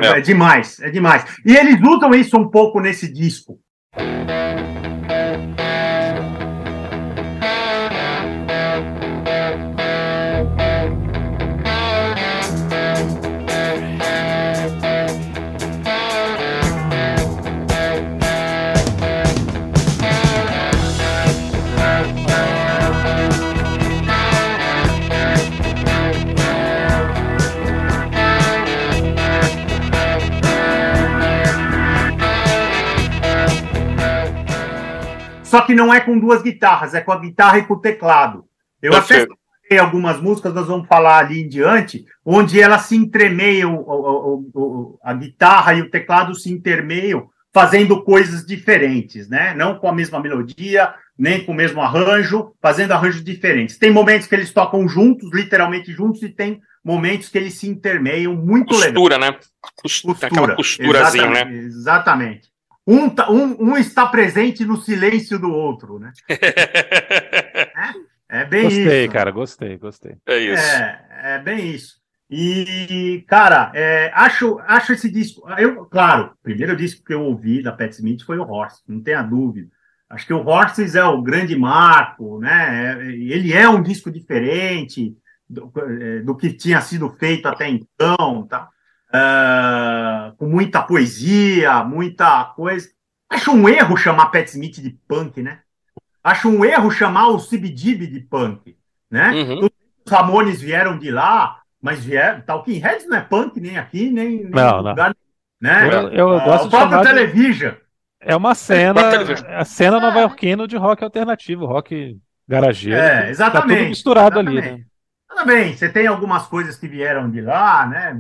É, 0.02 0.08
é 0.08 0.22
demais, 0.22 0.80
é 0.80 0.90
demais. 0.90 1.26
E 1.46 1.56
eles 1.56 1.82
lutam 1.82 2.14
isso 2.14 2.38
um 2.38 2.50
pouco 2.50 2.80
nesse 2.80 3.12
disco. 3.12 3.60
Só 35.54 35.62
que 35.62 35.76
não 35.76 35.94
é 35.94 36.02
com 36.02 36.18
duas 36.18 36.42
guitarras, 36.42 36.96
é 36.96 37.02
com 37.02 37.12
a 37.12 37.20
guitarra 37.20 37.60
e 37.60 37.64
com 37.68 37.76
o 37.76 37.80
teclado. 37.80 38.44
Eu 38.82 38.92
Perfeito. 38.92 39.38
até 39.64 39.78
algumas 39.78 40.20
músicas, 40.20 40.52
nós 40.52 40.66
vamos 40.66 40.88
falar 40.88 41.20
ali 41.20 41.44
em 41.44 41.48
diante, 41.48 42.08
onde 42.26 42.60
elas 42.60 42.86
se 42.86 42.96
entremeiam, 42.96 43.76
o, 43.76 43.82
o, 43.86 44.52
o, 44.56 45.00
a 45.04 45.14
guitarra 45.14 45.76
e 45.76 45.82
o 45.84 45.92
teclado 45.92 46.34
se 46.34 46.52
intermeiam, 46.52 47.30
fazendo 47.54 48.04
coisas 48.04 48.44
diferentes, 48.44 49.30
né? 49.30 49.54
Não 49.54 49.78
com 49.78 49.88
a 49.88 49.94
mesma 49.94 50.20
melodia, 50.20 50.92
nem 51.16 51.46
com 51.46 51.52
o 51.52 51.56
mesmo 51.56 51.84
arranjo, 51.84 52.56
fazendo 52.60 52.94
arranjos 52.94 53.24
diferentes. 53.24 53.78
Tem 53.78 53.92
momentos 53.92 54.26
que 54.26 54.34
eles 54.34 54.52
tocam 54.52 54.88
juntos, 54.88 55.30
literalmente 55.32 55.92
juntos, 55.92 56.24
e 56.24 56.30
tem 56.30 56.60
momentos 56.84 57.30
que 57.30 57.38
eles 57.38 57.54
se 57.54 57.70
intermeiam 57.70 58.36
muito 58.36 58.70
Costura, 58.70 59.18
legal. 59.18 59.32
né? 59.34 59.40
Costura, 59.62 60.14
Costura, 60.16 60.28
aquela 60.28 60.56
costurazinha, 60.56 61.26
exatamente, 61.26 61.52
né? 61.52 61.58
Exatamente. 61.60 62.53
Um, 62.86 63.10
tá, 63.10 63.32
um, 63.32 63.72
um, 63.72 63.78
está 63.78 64.06
presente 64.06 64.66
no 64.66 64.78
silêncio 64.78 65.40
do 65.40 65.50
outro, 65.50 66.00
né? 66.00 66.12
é, 68.30 68.42
é, 68.42 68.46
bem 68.46 68.64
gostei, 68.64 68.82
isso. 68.82 68.90
Gostei, 68.90 69.08
cara, 69.08 69.32
gostei, 69.32 69.78
gostei. 69.78 70.16
É 70.26 70.38
isso. 70.38 70.64
É, 70.64 71.36
é 71.36 71.40
bem 71.40 71.70
isso. 71.72 72.04
E, 72.30 73.24
cara, 73.28 73.72
é, 73.76 74.12
acho, 74.14 74.60
acho 74.62 74.94
esse 74.94 75.10
disco. 75.10 75.48
Eu, 75.58 75.86
claro, 75.86 76.34
o 76.34 76.44
primeiro 76.44 76.76
disco 76.76 77.04
que 77.06 77.14
eu 77.14 77.22
ouvi 77.22 77.62
da 77.62 77.72
Pat 77.72 77.92
Smith 77.92 78.24
foi 78.24 78.38
o 78.38 78.44
Horse, 78.50 78.82
não 78.88 79.02
tenha 79.02 79.22
dúvida. 79.22 79.70
Acho 80.10 80.28
que 80.28 80.34
o 80.34 80.46
Horses 80.46 80.96
é 80.96 81.04
o 81.04 81.22
grande 81.22 81.56
marco, 81.56 82.40
né? 82.40 82.98
É, 82.98 83.06
ele 83.06 83.54
é 83.54 83.70
um 83.70 83.82
disco 83.82 84.12
diferente 84.12 85.16
do, 85.48 85.72
é, 86.02 86.20
do 86.20 86.36
que 86.36 86.52
tinha 86.52 86.82
sido 86.82 87.10
feito 87.12 87.48
até 87.48 87.70
então, 87.70 88.48
tá? 88.48 88.68
Uh, 89.14 90.36
com 90.38 90.48
muita 90.48 90.82
poesia, 90.82 91.84
muita 91.84 92.46
coisa. 92.56 92.90
Acho 93.30 93.52
um 93.52 93.70
erro 93.70 93.96
chamar 93.96 94.28
Pat 94.28 94.48
Smith 94.48 94.82
de 94.82 94.92
punk, 95.08 95.42
né? 95.42 95.60
Acho 96.24 96.50
um 96.50 96.64
erro 96.64 96.90
chamar 96.90 97.28
o 97.30 97.38
CBGB 97.38 98.08
de 98.08 98.20
punk, 98.22 98.76
né? 99.10 99.32
Uhum. 99.32 99.70
Os 100.06 100.12
Ramones 100.12 100.62
vieram 100.62 100.98
de 100.98 101.12
lá, 101.12 101.62
mas 101.82 102.04
vieram. 102.04 102.42
Talking 102.42 102.80
Heads 102.80 103.08
não 103.08 103.18
é 103.18 103.22
punk 103.22 103.60
nem 103.60 103.78
aqui, 103.78 104.10
nem, 104.10 104.44
nem 104.44 104.50
não, 104.50 104.78
lugar, 104.78 105.10
não. 105.10 105.16
né? 105.70 105.90
Eu, 105.92 106.10
eu 106.10 106.28
uh, 106.30 106.44
gosto 106.44 106.68
o 106.68 106.70
próprio 106.70 107.00
de 107.00 107.04
Television. 107.04 107.74
É 108.26 108.36
uma 108.36 108.56
cena, 108.56 109.02
é 109.02 109.58
a 109.58 109.66
cena 109.66 109.98
é. 109.98 110.00
nova-iorquina 110.00 110.66
de 110.66 110.78
rock 110.78 111.04
alternativo, 111.04 111.66
rock 111.66 112.18
garageiro. 112.48 112.98
É, 112.98 113.30
exatamente. 113.30 113.70
Tá 113.70 113.76
tudo 113.76 113.90
misturado 113.90 114.40
exatamente. 114.40 114.68
ali, 114.68 114.78
né? 114.78 114.86
Tudo 115.28 115.46
bem, 115.46 115.76
você 115.76 115.90
tem 115.90 116.08
algumas 116.08 116.46
coisas 116.46 116.78
que 116.78 116.88
vieram 116.88 117.30
de 117.30 117.42
lá, 117.42 117.86
né? 117.86 118.18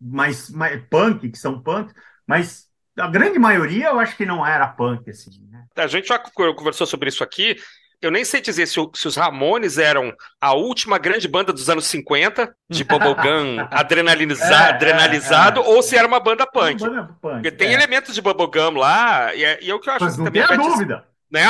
Mais, 0.00 0.48
mais 0.50 0.82
punk, 0.88 1.28
que 1.28 1.38
são 1.38 1.60
punk, 1.60 1.92
mas 2.26 2.68
a 2.98 3.08
grande 3.08 3.38
maioria 3.38 3.88
eu 3.88 4.00
acho 4.00 4.16
que 4.16 4.24
não 4.24 4.46
era 4.46 4.66
punk, 4.66 5.10
assim. 5.10 5.30
Né? 5.50 5.64
A 5.76 5.86
gente 5.86 6.08
já 6.08 6.18
conversou 6.18 6.86
sobre 6.86 7.08
isso 7.08 7.22
aqui 7.22 7.56
eu 8.00 8.10
nem 8.10 8.24
sei 8.24 8.40
dizer 8.40 8.66
se, 8.66 8.74
se, 8.94 9.08
os 9.08 9.16
Ramones 9.16 9.76
eram 9.76 10.14
a 10.40 10.54
última 10.54 10.96
grande 10.96 11.28
banda 11.28 11.52
dos 11.52 11.68
anos 11.68 11.86
50, 11.86 12.54
de 12.68 12.82
bubblegum 12.84 13.66
adrenaliza, 13.70 14.44
é, 14.44 14.68
adrenalizado, 14.70 15.60
é, 15.60 15.64
é. 15.64 15.66
ou 15.66 15.82
se 15.82 15.96
era 15.96 16.08
uma 16.08 16.18
banda 16.18 16.46
punk. 16.46 16.82
Uma 16.82 16.90
banda 16.90 17.16
punk 17.20 17.34
Porque 17.34 17.50
tem 17.50 17.68
é. 17.68 17.72
elementos 17.74 18.14
de 18.14 18.22
bubblegum 18.22 18.78
lá, 18.78 19.34
e 19.34 19.44
é, 19.44 19.62
e 19.62 19.70
é 19.70 19.74
o 19.74 19.78
que 19.78 19.90
eu 19.90 19.92
acho 19.92 20.04
mas 20.04 20.16
não 20.16 20.24
também. 20.24 20.46
Tem 20.46 20.56
a 20.56 20.58
dúvida. 20.58 21.06
Né? 21.30 21.44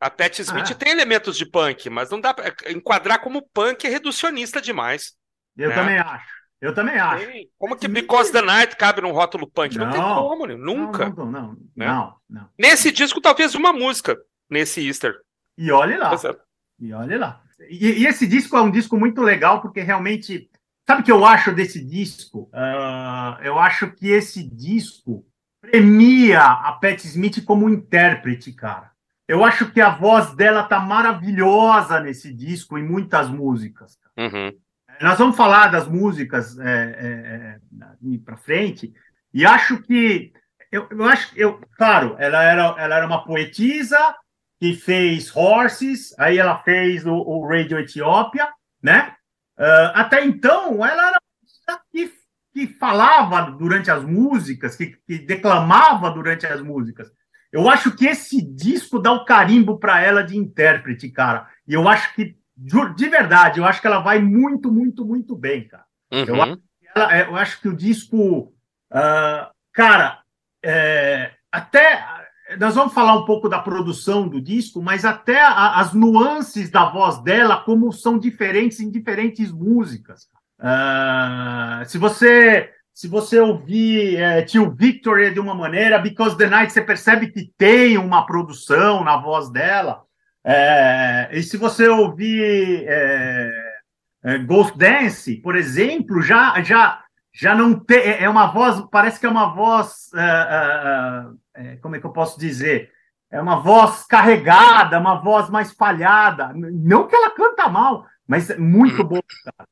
A 0.00 0.10
Pat 0.10 0.38
Smith 0.40 0.70
ah. 0.70 0.74
tem 0.74 0.90
elementos 0.90 1.36
de 1.36 1.46
punk, 1.46 1.90
mas 1.90 2.10
não 2.10 2.20
dá 2.20 2.32
para 2.32 2.52
enquadrar 2.68 3.20
como 3.20 3.46
punk 3.52 3.86
é 3.86 3.90
reducionista 3.90 4.60
demais. 4.60 5.12
Eu 5.56 5.68
né? 5.68 5.74
também 5.74 5.98
acho. 5.98 6.39
Eu 6.60 6.74
também 6.74 6.96
acho. 6.96 7.26
Tem. 7.26 7.50
Como 7.58 7.76
que 7.76 7.88
Because 7.88 8.30
the 8.30 8.42
Night 8.42 8.76
cabe 8.76 9.00
num 9.00 9.12
rótulo 9.12 9.46
punk? 9.46 9.76
Não, 9.78 9.86
não 9.86 9.92
tem 9.92 10.02
como, 10.02 10.46
né? 10.46 10.54
nunca. 10.56 11.08
Não, 11.08 11.26
não, 11.26 11.32
não, 11.32 11.56
né? 11.74 11.86
não, 11.86 12.14
não. 12.28 12.48
Nesse 12.58 12.92
disco, 12.92 13.20
talvez 13.20 13.54
uma 13.54 13.72
música, 13.72 14.18
nesse 14.48 14.86
Easter. 14.86 15.14
E 15.56 15.72
olhe 15.72 15.96
lá. 15.96 16.12
E 16.78 16.92
olhe 16.92 17.16
lá. 17.16 17.42
E, 17.68 18.02
e, 18.02 18.06
esse 18.06 18.26
disco 18.26 18.56
é 18.56 18.60
um 18.60 18.70
disco 18.70 18.96
muito 18.96 19.22
legal, 19.22 19.60
porque 19.60 19.80
realmente. 19.80 20.50
Sabe 20.86 21.02
o 21.02 21.04
que 21.04 21.12
eu 21.12 21.24
acho 21.24 21.52
desse 21.52 21.84
disco? 21.84 22.50
Uh, 22.52 23.40
eu 23.42 23.58
acho 23.58 23.92
que 23.92 24.08
esse 24.08 24.42
disco 24.42 25.24
premia 25.60 26.42
a 26.42 26.72
Pat 26.72 27.04
Smith 27.04 27.44
como 27.44 27.68
intérprete, 27.68 28.52
cara. 28.52 28.90
Eu 29.28 29.44
acho 29.44 29.70
que 29.70 29.80
a 29.80 29.90
voz 29.90 30.34
dela 30.34 30.64
tá 30.64 30.80
maravilhosa 30.80 32.00
nesse 32.00 32.34
disco, 32.34 32.76
em 32.76 32.82
muitas 32.82 33.28
músicas. 33.28 33.96
Uhum. 34.16 34.52
Nós 35.00 35.18
vamos 35.18 35.36
falar 35.36 35.68
das 35.68 35.88
músicas 35.88 36.58
é, 36.58 36.64
é, 36.64 37.58
é 38.14 38.18
para 38.24 38.36
frente, 38.36 38.92
e 39.32 39.46
acho 39.46 39.80
que 39.82 40.32
eu, 40.70 40.86
eu 40.90 41.04
acho 41.04 41.32
eu, 41.36 41.60
claro, 41.76 42.16
ela 42.18 42.42
era, 42.42 42.74
ela 42.78 42.96
era 42.96 43.06
uma 43.06 43.24
poetisa, 43.24 43.98
que 44.60 44.74
fez 44.74 45.34
Horses, 45.34 46.14
aí 46.18 46.36
ela 46.38 46.62
fez 46.62 47.06
o, 47.06 47.14
o 47.14 47.48
Radio 47.48 47.78
Etiópia, 47.78 48.46
né? 48.82 49.14
Uh, 49.58 49.90
até 49.94 50.24
então, 50.24 50.84
ela 50.84 51.08
era 51.08 51.20
que, 51.90 52.12
que 52.52 52.66
falava 52.66 53.50
durante 53.52 53.90
as 53.90 54.04
músicas, 54.04 54.76
que, 54.76 54.98
que 55.06 55.18
declamava 55.18 56.10
durante 56.10 56.46
as 56.46 56.60
músicas. 56.60 57.10
Eu 57.50 57.68
acho 57.68 57.96
que 57.96 58.06
esse 58.06 58.40
disco 58.40 58.98
dá 58.98 59.12
o 59.12 59.24
carimbo 59.24 59.78
para 59.78 60.00
ela 60.02 60.22
de 60.22 60.36
intérprete, 60.36 61.08
cara. 61.10 61.48
E 61.66 61.72
eu 61.74 61.88
acho 61.88 62.14
que, 62.14 62.36
de 62.94 63.08
verdade, 63.08 63.58
eu 63.58 63.64
acho 63.64 63.80
que 63.80 63.86
ela 63.86 64.00
vai 64.00 64.20
muito, 64.20 64.70
muito, 64.70 65.04
muito 65.04 65.36
bem, 65.36 65.66
cara. 65.66 65.84
Uhum. 66.12 66.24
Eu, 66.26 66.42
acho 66.42 66.58
ela, 66.94 67.18
eu, 67.18 67.36
acho 67.36 67.60
que 67.60 67.68
o 67.68 67.76
disco, 67.76 68.52
uh, 68.92 69.50
cara, 69.72 70.20
é, 70.64 71.32
até 71.50 72.04
nós 72.58 72.74
vamos 72.74 72.92
falar 72.92 73.14
um 73.14 73.24
pouco 73.24 73.48
da 73.48 73.60
produção 73.60 74.28
do 74.28 74.40
disco, 74.40 74.82
mas 74.82 75.04
até 75.04 75.40
a, 75.40 75.78
as 75.80 75.94
nuances 75.94 76.70
da 76.70 76.90
voz 76.90 77.22
dela, 77.22 77.58
como 77.58 77.92
são 77.92 78.18
diferentes 78.18 78.80
em 78.80 78.90
diferentes 78.90 79.52
músicas. 79.52 80.28
Uh, 80.58 81.84
se 81.86 81.96
você 81.96 82.70
se 82.92 83.08
você 83.08 83.40
ouvir 83.40 84.16
é, 84.16 84.42
Tio 84.42 84.70
Victory 84.70 85.32
de 85.32 85.40
uma 85.40 85.54
maneira, 85.54 85.98
Because 85.98 86.36
the 86.36 86.46
Night, 86.46 86.70
você 86.70 86.82
percebe 86.82 87.28
que 87.28 87.50
tem 87.56 87.96
uma 87.96 88.26
produção 88.26 89.02
na 89.02 89.16
voz 89.16 89.48
dela. 89.48 90.02
É, 90.44 91.28
e 91.32 91.42
se 91.42 91.56
você 91.56 91.88
ouvir 91.88 92.84
é, 92.86 93.50
é 94.24 94.38
Ghost 94.38 94.76
Dance, 94.78 95.36
por 95.36 95.56
exemplo, 95.56 96.22
já 96.22 96.62
já 96.62 97.02
já 97.32 97.54
não 97.54 97.78
tem 97.78 97.98
é, 97.98 98.24
é 98.24 98.28
uma 98.28 98.46
voz 98.46 98.82
parece 98.90 99.20
que 99.20 99.26
é 99.26 99.28
uma 99.28 99.54
voz 99.54 100.10
é, 100.16 101.76
como 101.82 101.96
é 101.96 102.00
que 102.00 102.06
eu 102.06 102.12
posso 102.12 102.38
dizer? 102.38 102.90
É 103.30 103.40
uma 103.40 103.60
voz 103.60 104.04
carregada, 104.06 104.98
uma 104.98 105.20
voz 105.20 105.48
mais 105.48 105.72
falhada. 105.72 106.52
Não 106.52 107.06
que 107.06 107.14
ela 107.14 107.30
canta 107.30 107.68
mal, 107.68 108.04
mas 108.26 108.50
é 108.50 108.58
muito 108.58 109.04
boa. 109.04 109.22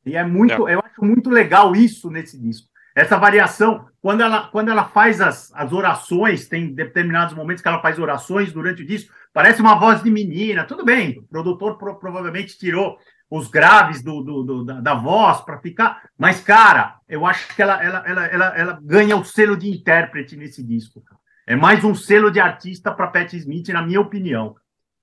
E 0.07 0.17
é 0.17 0.25
muito, 0.25 0.69
eu 0.69 0.81
acho 0.81 1.05
muito 1.05 1.29
legal 1.29 1.75
isso 1.75 2.09
nesse 2.11 2.39
disco. 2.39 2.69
Essa 2.99 3.17
variação, 3.17 3.87
quando 4.03 4.23
ela, 4.23 4.49
quando 4.49 4.71
ela 4.71 4.85
faz 4.85 5.21
as, 5.21 5.55
as 5.55 5.73
orações, 5.73 6.49
tem 6.49 6.75
determinados 6.75 7.33
momentos 7.33 7.63
que 7.63 7.69
ela 7.69 7.81
faz 7.81 7.97
orações 7.97 8.53
durante 8.53 8.83
o 8.83 8.87
disco, 8.87 9.15
parece 9.33 9.61
uma 9.61 9.79
voz 9.79 10.03
de 10.03 10.11
menina. 10.11 10.65
Tudo 10.65 10.85
bem, 10.85 11.21
o 11.21 11.23
produtor 11.23 11.79
pro, 11.79 11.95
provavelmente 11.95 12.59
tirou 12.59 12.99
os 13.31 13.47
graves 13.47 14.03
do, 14.03 14.21
do, 14.21 14.43
do 14.43 14.65
da, 14.65 14.81
da, 14.81 14.95
voz 14.95 15.41
para 15.43 15.61
ficar. 15.61 16.11
Mas, 16.19 16.41
cara, 16.41 16.97
eu 17.09 17.25
acho 17.25 17.55
que 17.55 17.63
ela, 17.63 17.81
ela, 17.81 18.03
ela, 18.05 18.27
ela, 18.27 18.47
ela 18.59 18.79
ganha 18.83 19.17
o 19.17 19.25
selo 19.25 19.57
de 19.57 19.71
intérprete 19.71 20.37
nesse 20.37 20.61
disco. 20.65 21.01
É 21.47 21.55
mais 21.55 21.85
um 21.85 21.95
selo 21.95 22.33
de 22.33 22.41
artista 22.41 22.91
para 22.91 23.07
Pat 23.07 23.33
Smith, 23.33 23.69
na 23.69 23.81
minha 23.81 24.01
opinião. 24.01 24.57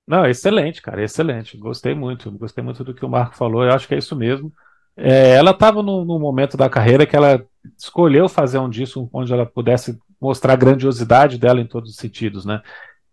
Não, 0.06 0.26
excelente, 0.26 0.82
cara, 0.82 1.02
excelente. 1.02 1.56
Gostei 1.56 1.94
muito, 1.94 2.30
gostei 2.32 2.62
muito 2.62 2.84
do 2.84 2.92
que 2.92 3.06
o 3.06 3.08
Marco 3.08 3.34
falou. 3.34 3.64
Eu 3.64 3.72
acho 3.72 3.88
que 3.88 3.94
é 3.94 3.98
isso 3.98 4.14
mesmo. 4.14 4.52
É, 4.96 5.34
ela 5.34 5.50
estava 5.50 5.82
num, 5.82 6.04
num, 6.04 6.18
momento 6.18 6.56
da 6.56 6.70
carreira 6.70 7.06
que 7.06 7.14
ela 7.14 7.44
escolheu 7.76 8.28
fazer 8.28 8.58
um 8.58 8.70
disco 8.70 9.10
onde 9.12 9.32
ela 9.32 9.44
pudesse 9.44 9.98
mostrar 10.20 10.54
a 10.54 10.56
grandiosidade 10.56 11.38
dela 11.38 11.60
em 11.60 11.66
todos 11.66 11.90
os 11.90 11.96
sentidos, 11.96 12.46
né? 12.46 12.62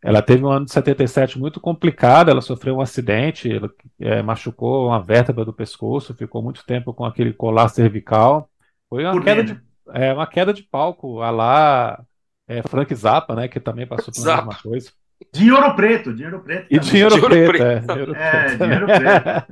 Ela 0.01 0.21
teve 0.21 0.43
um 0.43 0.49
ano 0.49 0.65
de 0.65 0.71
77 0.71 1.39
muito 1.39 1.61
complicado, 1.61 2.29
ela 2.29 2.41
sofreu 2.41 2.75
um 2.75 2.81
acidente, 2.81 3.49
ela, 3.49 3.69
é, 3.99 4.21
machucou 4.21 4.87
uma 4.87 5.01
vértebra 5.01 5.45
do 5.45 5.53
pescoço, 5.53 6.13
ficou 6.13 6.41
muito 6.41 6.65
tempo 6.65 6.93
com 6.93 7.05
aquele 7.05 7.31
colar 7.31 7.69
cervical. 7.69 8.49
Foi 8.89 9.05
uma, 9.05 9.21
queda 9.21 9.43
de, 9.43 9.61
é, 9.93 10.13
uma 10.13 10.27
queda 10.27 10.53
de 10.53 10.63
palco, 10.63 11.21
a 11.21 11.29
lá 11.29 12.03
é, 12.47 12.61
Frank 12.63 12.93
Zappa, 12.93 13.33
né? 13.33 13.47
Que 13.47 13.61
também 13.61 13.87
passou 13.87 14.13
por 14.13 14.29
a 14.29 14.35
mesma 14.37 14.55
coisa. 14.61 14.91
Dinheiro 15.31 15.75
preto, 15.75 16.13
dinheiro 16.13 16.39
preto. 16.41 16.67
E 16.69 16.79
dinheiro, 16.79 17.15
dinheiro 17.15 17.51
preto, 17.51 17.51
preto, 17.51 17.65
é. 17.65 17.79
Dinheiro 17.79 18.15
é, 18.15 18.43
preto. 18.45 18.63
dinheiro 18.63 18.85
preto. 18.85 19.47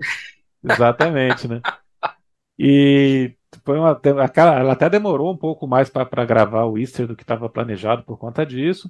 Exatamente, 0.69 1.47
né? 1.47 1.61
E 2.57 3.35
foi 3.65 3.77
uma, 3.79 3.99
ela 4.03 4.73
até 4.73 4.89
demorou 4.89 5.33
um 5.33 5.37
pouco 5.37 5.67
mais 5.67 5.89
para 5.89 6.25
gravar 6.25 6.65
o 6.65 6.77
Easter 6.77 7.07
do 7.07 7.15
que 7.15 7.23
estava 7.23 7.49
planejado 7.49 8.03
por 8.03 8.17
conta 8.17 8.45
disso. 8.45 8.89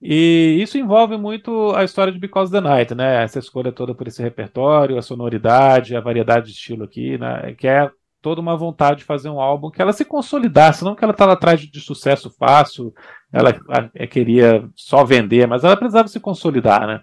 E 0.00 0.58
isso 0.60 0.76
envolve 0.76 1.16
muito 1.16 1.74
a 1.74 1.82
história 1.82 2.12
de 2.12 2.18
Because 2.18 2.52
the 2.52 2.60
Night, 2.60 2.94
né? 2.94 3.24
Essa 3.24 3.38
escolha 3.38 3.72
toda 3.72 3.94
por 3.94 4.06
esse 4.06 4.22
repertório, 4.22 4.98
a 4.98 5.02
sonoridade, 5.02 5.96
a 5.96 6.00
variedade 6.00 6.46
de 6.46 6.52
estilo 6.52 6.84
aqui, 6.84 7.16
né? 7.18 7.54
Que 7.54 7.66
é 7.66 7.90
toda 8.20 8.40
uma 8.40 8.56
vontade 8.56 8.98
de 8.98 9.04
fazer 9.04 9.28
um 9.30 9.40
álbum 9.40 9.70
que 9.70 9.80
ela 9.80 9.92
se 9.92 10.04
consolidasse, 10.04 10.84
não 10.84 10.94
que 10.94 11.04
ela 11.04 11.12
estava 11.12 11.32
atrás 11.32 11.60
de 11.60 11.80
sucesso 11.80 12.30
fácil, 12.30 12.92
ela, 13.32 13.50
ela, 13.68 13.88
queria 14.08 14.68
só 14.74 15.04
vender, 15.04 15.46
mas 15.46 15.64
ela 15.64 15.76
precisava 15.76 16.08
se 16.08 16.20
consolidar, 16.20 16.86
né? 16.86 17.00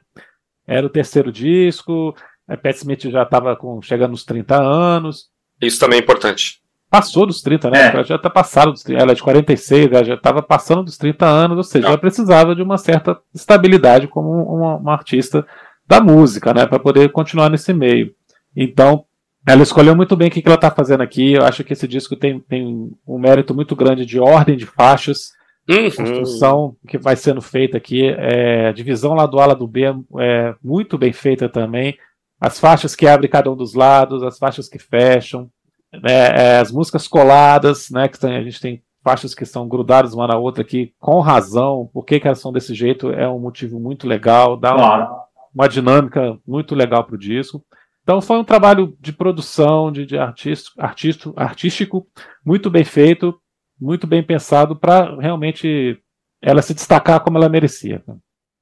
Era 0.68 0.86
o 0.86 0.90
terceiro 0.90 1.32
disco, 1.32 2.14
a 2.48 2.58
Pat 2.58 2.76
Smith 2.76 3.10
já 3.10 3.24
estava 3.24 3.58
chegando 3.82 4.12
nos 4.12 4.26
30 4.26 4.62
anos. 4.62 5.33
Isso 5.66 5.80
também 5.80 6.00
é 6.00 6.02
importante. 6.02 6.62
Passou 6.90 7.26
dos 7.26 7.42
30, 7.42 7.72
né? 7.72 7.88
É. 7.88 7.88
Ela 7.88 8.04
já 8.04 8.16
está 8.16 8.30
passada 8.30 8.72
dos 8.72 8.84
30, 8.84 9.02
ela 9.02 9.12
é 9.14 9.16
de 9.16 9.24
46, 9.24 9.92
ela 9.92 10.04
já 10.04 10.14
estava 10.14 10.44
passando 10.44 10.84
dos 10.84 10.98
30 10.98 11.26
anos, 11.26 11.58
ou 11.58 11.64
seja, 11.64 11.84
não. 11.84 11.90
ela 11.90 11.98
precisava 11.98 12.56
de 12.56 12.62
uma 12.62 12.78
certa 12.78 13.20
estabilidade 13.34 14.08
como 14.08 14.30
uma, 14.30 14.76
uma 14.76 14.94
artista 14.94 15.46
da 15.88 16.00
música, 16.00 16.54
né? 16.54 16.66
Para 16.66 16.80
poder 16.80 17.12
continuar 17.12 17.50
nesse 17.50 17.74
meio. 17.74 18.14
Então, 18.56 19.06
ela 19.46 19.64
escolheu 19.64 19.96
muito 19.96 20.16
bem 20.16 20.28
o 20.28 20.32
que, 20.32 20.42
ela 20.46 20.56
está 20.56 20.72
fazendo 20.72 21.02
aqui. 21.02 21.34
Eu 21.34 21.44
acho 21.44 21.64
que 21.64 21.74
esse 21.74 21.88
disco 21.88 22.16
tem, 22.16 22.40
tem 22.40 22.92
um 23.08 23.18
mérito 23.18 23.54
muito 23.54 23.76
grande 23.76 24.06
de 24.06 24.20
ordem 24.20 24.56
de 24.56 24.66
faixas, 24.66 25.34
uhum. 25.68 25.86
construção 25.86 26.76
que 26.88 26.98
vai 26.98 27.16
sendo 27.16 27.42
feita 27.42 27.78
aqui, 27.78 28.06
é, 28.06 28.72
divisão 28.74 29.14
lá 29.14 29.26
do 29.26 29.40
A 29.40 29.54
do 29.54 29.68
B 29.68 29.84
é 30.20 30.56
muito 30.64 30.98
bem 30.98 31.12
feita 31.12 31.50
também. 31.50 31.98
As 32.44 32.60
faixas 32.60 32.94
que 32.94 33.08
abrem 33.08 33.30
cada 33.30 33.50
um 33.50 33.56
dos 33.56 33.74
lados, 33.74 34.22
as 34.22 34.38
faixas 34.38 34.68
que 34.68 34.78
fecham, 34.78 35.50
né, 35.94 36.28
é, 36.36 36.58
as 36.58 36.74
músicas 36.74 37.08
coladas, 37.08 37.90
né, 37.90 38.10
que 38.10 38.20
tem, 38.20 38.36
a 38.36 38.44
gente 38.44 38.60
tem 38.60 38.84
faixas 39.02 39.34
que 39.34 39.44
estão 39.44 39.66
grudadas 39.66 40.14
uma 40.14 40.28
na 40.28 40.38
outra 40.38 40.62
aqui, 40.62 40.94
com 41.00 41.22
razão. 41.22 41.90
Por 41.94 42.04
que, 42.04 42.20
que 42.20 42.28
elas 42.28 42.40
são 42.40 42.52
desse 42.52 42.74
jeito 42.74 43.12
é 43.12 43.30
um 43.30 43.40
motivo 43.40 43.80
muito 43.80 44.06
legal, 44.06 44.58
dá 44.58 44.76
uma, 44.76 45.26
uma 45.56 45.70
dinâmica 45.70 46.38
muito 46.46 46.76
legal 46.76 47.06
para 47.06 47.16
o 47.16 47.18
disco. 47.18 47.64
Então 48.02 48.22
foi 48.22 48.38
um 48.38 48.44
trabalho 48.44 48.94
de 49.00 49.14
produção, 49.14 49.90
de, 49.90 50.06
de 50.06 50.18
artista, 50.18 50.70
artista, 50.78 51.32
artístico, 51.38 52.06
muito 52.46 52.70
bem 52.70 52.84
feito. 52.84 53.34
muito 53.80 54.06
bem 54.06 54.22
pensado 54.22 54.76
para 54.76 55.16
realmente 55.18 55.98
ela 56.42 56.62
se 56.62 56.74
destacar 56.74 57.22
como 57.22 57.38
ela 57.38 57.48
merecia. 57.48 58.04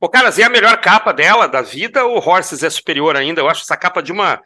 Pô, 0.01 0.09
caras, 0.09 0.39
e 0.39 0.43
a 0.43 0.49
melhor 0.49 0.81
capa 0.81 1.13
dela, 1.13 1.47
da 1.47 1.61
vida, 1.61 2.03
ou 2.03 2.17
Horses 2.17 2.63
é 2.63 2.69
superior 2.71 3.15
ainda? 3.15 3.39
Eu 3.39 3.47
acho 3.47 3.61
essa 3.61 3.77
capa 3.77 4.01
de 4.01 4.11
uma. 4.11 4.41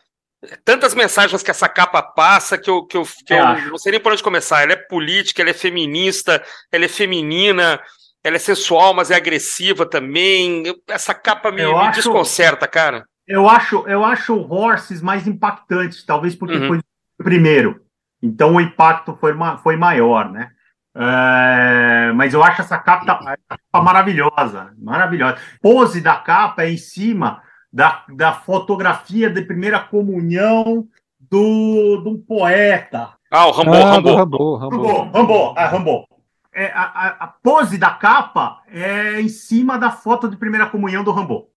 Tantas 0.66 0.94
mensagens 0.94 1.42
que 1.42 1.50
essa 1.50 1.70
capa 1.70 2.04
passa 2.04 2.58
que 2.58 2.70
eu, 2.70 2.86
que 2.86 2.98
eu, 2.98 3.04
que 3.26 3.34
eu 3.34 3.70
não 3.70 3.78
sei 3.78 3.94
nem 3.94 4.02
por 4.02 4.12
onde 4.12 4.22
começar. 4.22 4.64
Ela 4.64 4.74
é 4.74 4.76
política, 4.76 5.42
ela 5.42 5.52
é 5.52 5.54
feminista, 5.54 6.44
ela 6.70 6.84
é 6.84 6.90
feminina, 6.90 7.82
ela 8.22 8.36
é 8.36 8.40
sensual, 8.40 8.94
mas 8.94 9.10
é 9.10 9.16
agressiva 9.16 9.86
também. 9.86 10.64
Essa 10.90 11.14
capa 11.14 11.50
me, 11.52 11.66
me 11.66 11.74
acho, 11.74 12.02
desconcerta, 12.02 12.68
cara. 12.68 13.06
Eu 13.26 13.50
acho, 13.50 13.88
eu 13.88 14.04
acho 14.04 14.36
Horses 14.36 15.02
mais 15.02 15.26
impactante, 15.26 16.06
talvez 16.06 16.36
porque 16.36 16.58
uhum. 16.58 16.68
foi 16.68 16.78
o 17.18 17.24
primeiro. 17.24 17.80
Então 18.22 18.56
o 18.56 18.62
impacto 18.62 19.18
foi, 19.22 19.34
foi 19.64 19.78
maior, 19.78 20.30
né? 20.30 20.52
É, 20.98 22.14
mas 22.14 22.34
eu 22.34 22.42
acho 22.42 22.62
essa 22.62 22.78
capa, 22.78 23.38
capa, 23.48 23.84
maravilhosa, 23.84 24.74
maravilhosa. 24.78 25.38
Pose 25.62 26.00
da 26.00 26.16
capa 26.16 26.64
é 26.64 26.72
em 26.72 26.78
cima 26.78 27.42
da, 27.72 28.06
da 28.16 28.32
fotografia 28.32 29.30
de 29.30 29.42
primeira 29.42 29.80
comunhão 29.80 30.88
do, 31.20 32.02
de 32.02 32.10
um 32.10 32.18
poeta. 32.18 33.10
Ah, 33.30 33.48
o 33.48 33.52
Rambo, 33.52 33.74
ah, 33.74 33.92
Rambo. 33.92 34.16
Rambo, 34.16 34.56
Rambo. 34.56 35.12
Rambo, 35.12 35.54
ah, 35.58 35.68
Rambo. 35.68 36.08
É, 36.54 36.68
a, 36.68 36.84
a, 36.84 37.08
a, 37.26 37.28
pose 37.28 37.78
da 37.78 37.90
capa 37.90 38.62
é 38.70 39.20
em 39.20 39.28
cima 39.28 39.78
da 39.78 39.92
foto 39.92 40.30
de 40.30 40.38
primeira 40.38 40.68
comunhão 40.68 41.04
do 41.04 41.12
Rambo. 41.12 41.50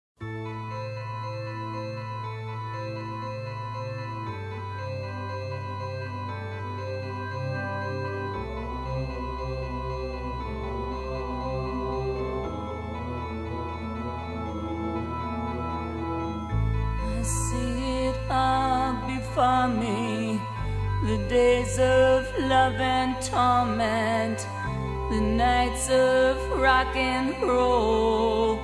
Love 22.69 22.81
and 22.81 23.15
torment, 23.23 24.47
the 25.11 25.21
nights 25.21 25.89
of 25.89 26.61
rock 26.61 26.95
and 26.97 27.35
roll. 27.41 28.59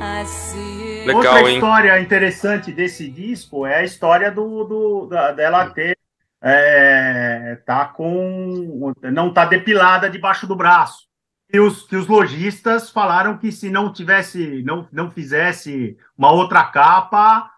I 0.00 0.24
see 0.26 1.04
it. 1.04 1.10
Outra 1.10 1.50
história 1.50 2.00
interessante 2.00 2.72
desse 2.72 3.08
disco 3.08 3.66
é 3.66 3.76
a 3.76 3.84
história 3.84 4.30
do, 4.30 4.64
do 4.64 5.06
da, 5.06 5.32
dela 5.32 5.70
ter 5.70 5.96
é, 6.42 7.58
tá 7.64 7.86
com 7.86 8.92
não 9.02 9.32
tá 9.32 9.46
depilada 9.46 10.10
debaixo 10.10 10.46
do 10.46 10.54
braço. 10.54 11.08
E 11.50 11.58
os, 11.58 11.84
que 11.84 11.96
os 11.96 12.06
lojistas 12.06 12.90
falaram 12.90 13.38
que 13.38 13.50
se 13.50 13.70
não 13.70 13.90
tivesse, 13.90 14.62
não, 14.62 14.86
não 14.92 15.10
fizesse 15.10 15.96
uma 16.16 16.30
outra 16.30 16.62
capa, 16.64 17.50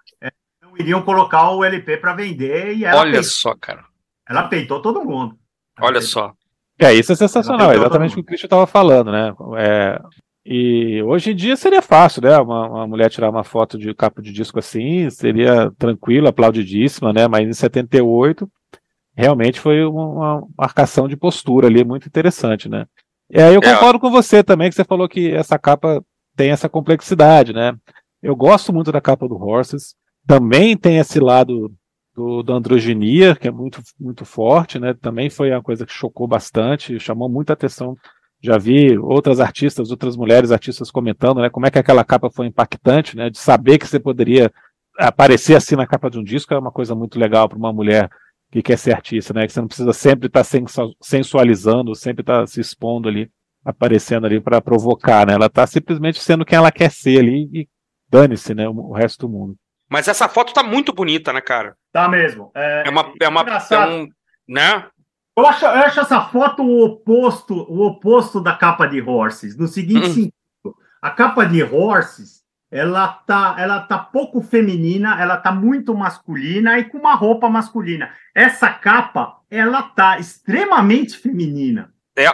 iriam 0.79 1.03
colocar 1.03 1.51
o 1.51 1.65
LP 1.65 1.97
para 1.97 2.15
vender 2.15 2.77
e 2.77 2.85
ela 2.85 3.01
Olha 3.01 3.11
peitou. 3.15 3.31
só, 3.31 3.57
cara. 3.61 3.85
Ela 4.29 4.45
peitou 4.45 4.81
todo 4.81 5.05
mundo. 5.05 5.40
Olha 5.81 6.01
só. 6.01 6.33
É, 6.79 6.95
isso 6.95 7.13
é 7.13 7.17
sensacional, 7.17 7.73
exatamente 7.73 8.13
o 8.13 8.15
que 8.17 8.21
o 8.21 8.25
Christian 8.25 8.47
estava 8.47 8.67
falando, 8.67 9.13
né? 9.13 9.35
É, 9.59 10.01
e 10.45 11.03
hoje 11.03 11.33
em 11.33 11.37
dia 11.37 11.55
seria 11.55 11.83
fácil, 11.83 12.23
né? 12.23 12.39
Uma, 12.39 12.69
uma, 12.69 12.87
mulher 12.87 13.11
tirar 13.11 13.29
uma 13.29 13.45
foto 13.45 13.79
de 13.79 13.95
capa 13.95 14.23
de 14.23 14.33
disco 14.33 14.59
assim, 14.59 15.11
seria 15.11 15.71
tranquilo, 15.79 16.29
aplaudidíssima, 16.29 17.13
né? 17.13 17.29
Mas 17.29 17.47
em 17.47 17.53
78, 17.53 18.51
realmente 19.15 19.61
foi 19.61 19.85
uma, 19.85 20.07
uma 20.07 20.47
marcação 20.57 21.07
de 21.07 21.17
postura 21.17 21.67
ali 21.67 21.85
muito 21.85 22.07
interessante, 22.07 22.69
né? 22.69 22.87
E 23.29 23.41
aí 23.41 23.55
eu 23.55 23.61
é. 23.63 23.75
concordo 23.75 23.99
é. 23.99 24.01
com 24.01 24.11
você 24.11 24.43
também, 24.43 24.71
que 24.71 24.75
você 24.75 24.85
falou 24.85 25.07
que 25.07 25.31
essa 25.31 25.59
capa 25.59 26.03
tem 26.35 26.51
essa 26.51 26.69
complexidade, 26.69 27.53
né? 27.53 27.75
Eu 28.23 28.35
gosto 28.35 28.73
muito 28.73 28.91
da 28.91 29.01
capa 29.03 29.29
do 29.29 29.37
Horses 29.37 29.95
também 30.27 30.77
tem 30.77 30.99
esse 30.99 31.19
lado 31.19 31.73
do, 32.21 32.43
do 32.43 32.53
androginia, 32.53 33.35
que 33.35 33.49
é 33.49 33.51
muito, 33.51 33.81
muito 33.99 34.27
forte, 34.27 34.79
né? 34.79 34.93
Também 34.93 35.31
foi 35.31 35.51
uma 35.51 35.63
coisa 35.63 35.87
que 35.87 35.93
chocou 35.93 36.29
bastante, 36.29 37.01
chamou 37.01 37.31
muita 37.31 37.55
atenção. 37.55 37.97
Já 38.43 38.59
vi 38.59 38.99
outras 38.99 39.41
artistas, 39.41 39.91
outras 39.91 40.17
mulheres 40.19 40.53
artistas 40.53 40.91
comentando, 40.91 41.41
né? 41.41 41.49
Como 41.49 41.65
é 41.65 41.71
que 41.71 41.79
aquela 41.79 42.05
capa 42.05 42.31
foi 42.31 42.47
impactante, 42.47 43.17
né? 43.17 43.31
De 43.31 43.39
saber 43.39 43.79
que 43.79 43.87
você 43.87 43.99
poderia 43.99 44.53
aparecer 44.99 45.57
assim 45.57 45.77
na 45.77 45.87
capa 45.87 46.11
de 46.11 46.19
um 46.19 46.23
disco 46.23 46.53
é 46.53 46.59
uma 46.59 46.71
coisa 46.71 46.95
muito 46.95 47.19
legal 47.19 47.49
para 47.49 47.57
uma 47.57 47.73
mulher 47.73 48.11
que 48.53 48.63
quer 48.63 48.77
ser 48.77 48.93
artista, 48.93 49.33
né? 49.33 49.47
Que 49.47 49.53
você 49.55 49.61
não 49.61 49.69
precisa 49.69 49.93
sempre 49.95 50.27
estar 50.27 50.45
tá 50.45 50.89
sensualizando, 51.01 51.95
sempre 51.95 52.23
estar 52.23 52.41
tá 52.41 52.47
se 52.47 52.61
expondo 52.61 53.09
ali, 53.09 53.31
aparecendo 53.65 54.27
ali 54.27 54.41
para 54.41 54.61
provocar, 54.61 55.27
né? 55.27 55.33
Ela 55.35 55.47
está 55.47 55.67
simplesmente 55.67 56.21
sendo 56.21 56.45
quem 56.45 56.59
ela 56.59 56.71
quer 56.71 56.91
ser 56.91 57.19
ali 57.19 57.49
e 57.51 57.69
dane-se, 58.11 58.55
né? 58.55 58.69
O 58.69 58.93
resto 58.93 59.27
do 59.27 59.33
mundo. 59.33 59.57
Mas 59.91 60.07
essa 60.07 60.29
foto 60.29 60.55
tá 60.55 60.63
muito 60.63 60.93
bonita, 60.93 61.33
né, 61.33 61.41
cara? 61.41 61.77
Tá 61.93 62.09
mesmo. 62.09 62.53
É, 62.55 62.85
é 62.87 62.91
uma. 62.91 63.13
É 63.21 63.29
uma 63.29 63.41
é 63.71 63.87
um, 63.87 64.09
né? 64.49 64.87
Eu 65.37 65.47
acho, 65.47 65.65
eu 65.65 65.71
acho 65.71 66.01
essa 66.01 66.21
foto 66.23 66.63
o 66.63 66.85
oposto, 66.85 67.55
o 67.55 67.87
oposto 67.87 68.41
da 68.41 68.55
capa 68.55 68.87
de 68.87 69.01
Horses, 69.01 69.57
no 69.57 69.67
seguinte 69.67 70.07
hum. 70.07 70.13
sentido. 70.13 70.33
A 71.03 71.11
capa 71.11 71.45
de 71.45 71.63
Horses, 71.63 72.43
ela 72.71 73.09
tá, 73.09 73.57
ela 73.59 73.81
tá 73.81 73.99
pouco 73.99 74.43
feminina, 74.43 75.21
ela 75.21 75.37
tá 75.37 75.51
muito 75.51 75.95
masculina 75.95 76.79
e 76.79 76.85
com 76.85 76.99
uma 76.99 77.15
roupa 77.15 77.49
masculina. 77.49 78.13
Essa 78.35 78.71
capa, 78.71 79.39
ela 79.51 79.83
tá 79.83 80.19
extremamente 80.19 81.17
feminina. 81.17 81.93
É. 82.17 82.29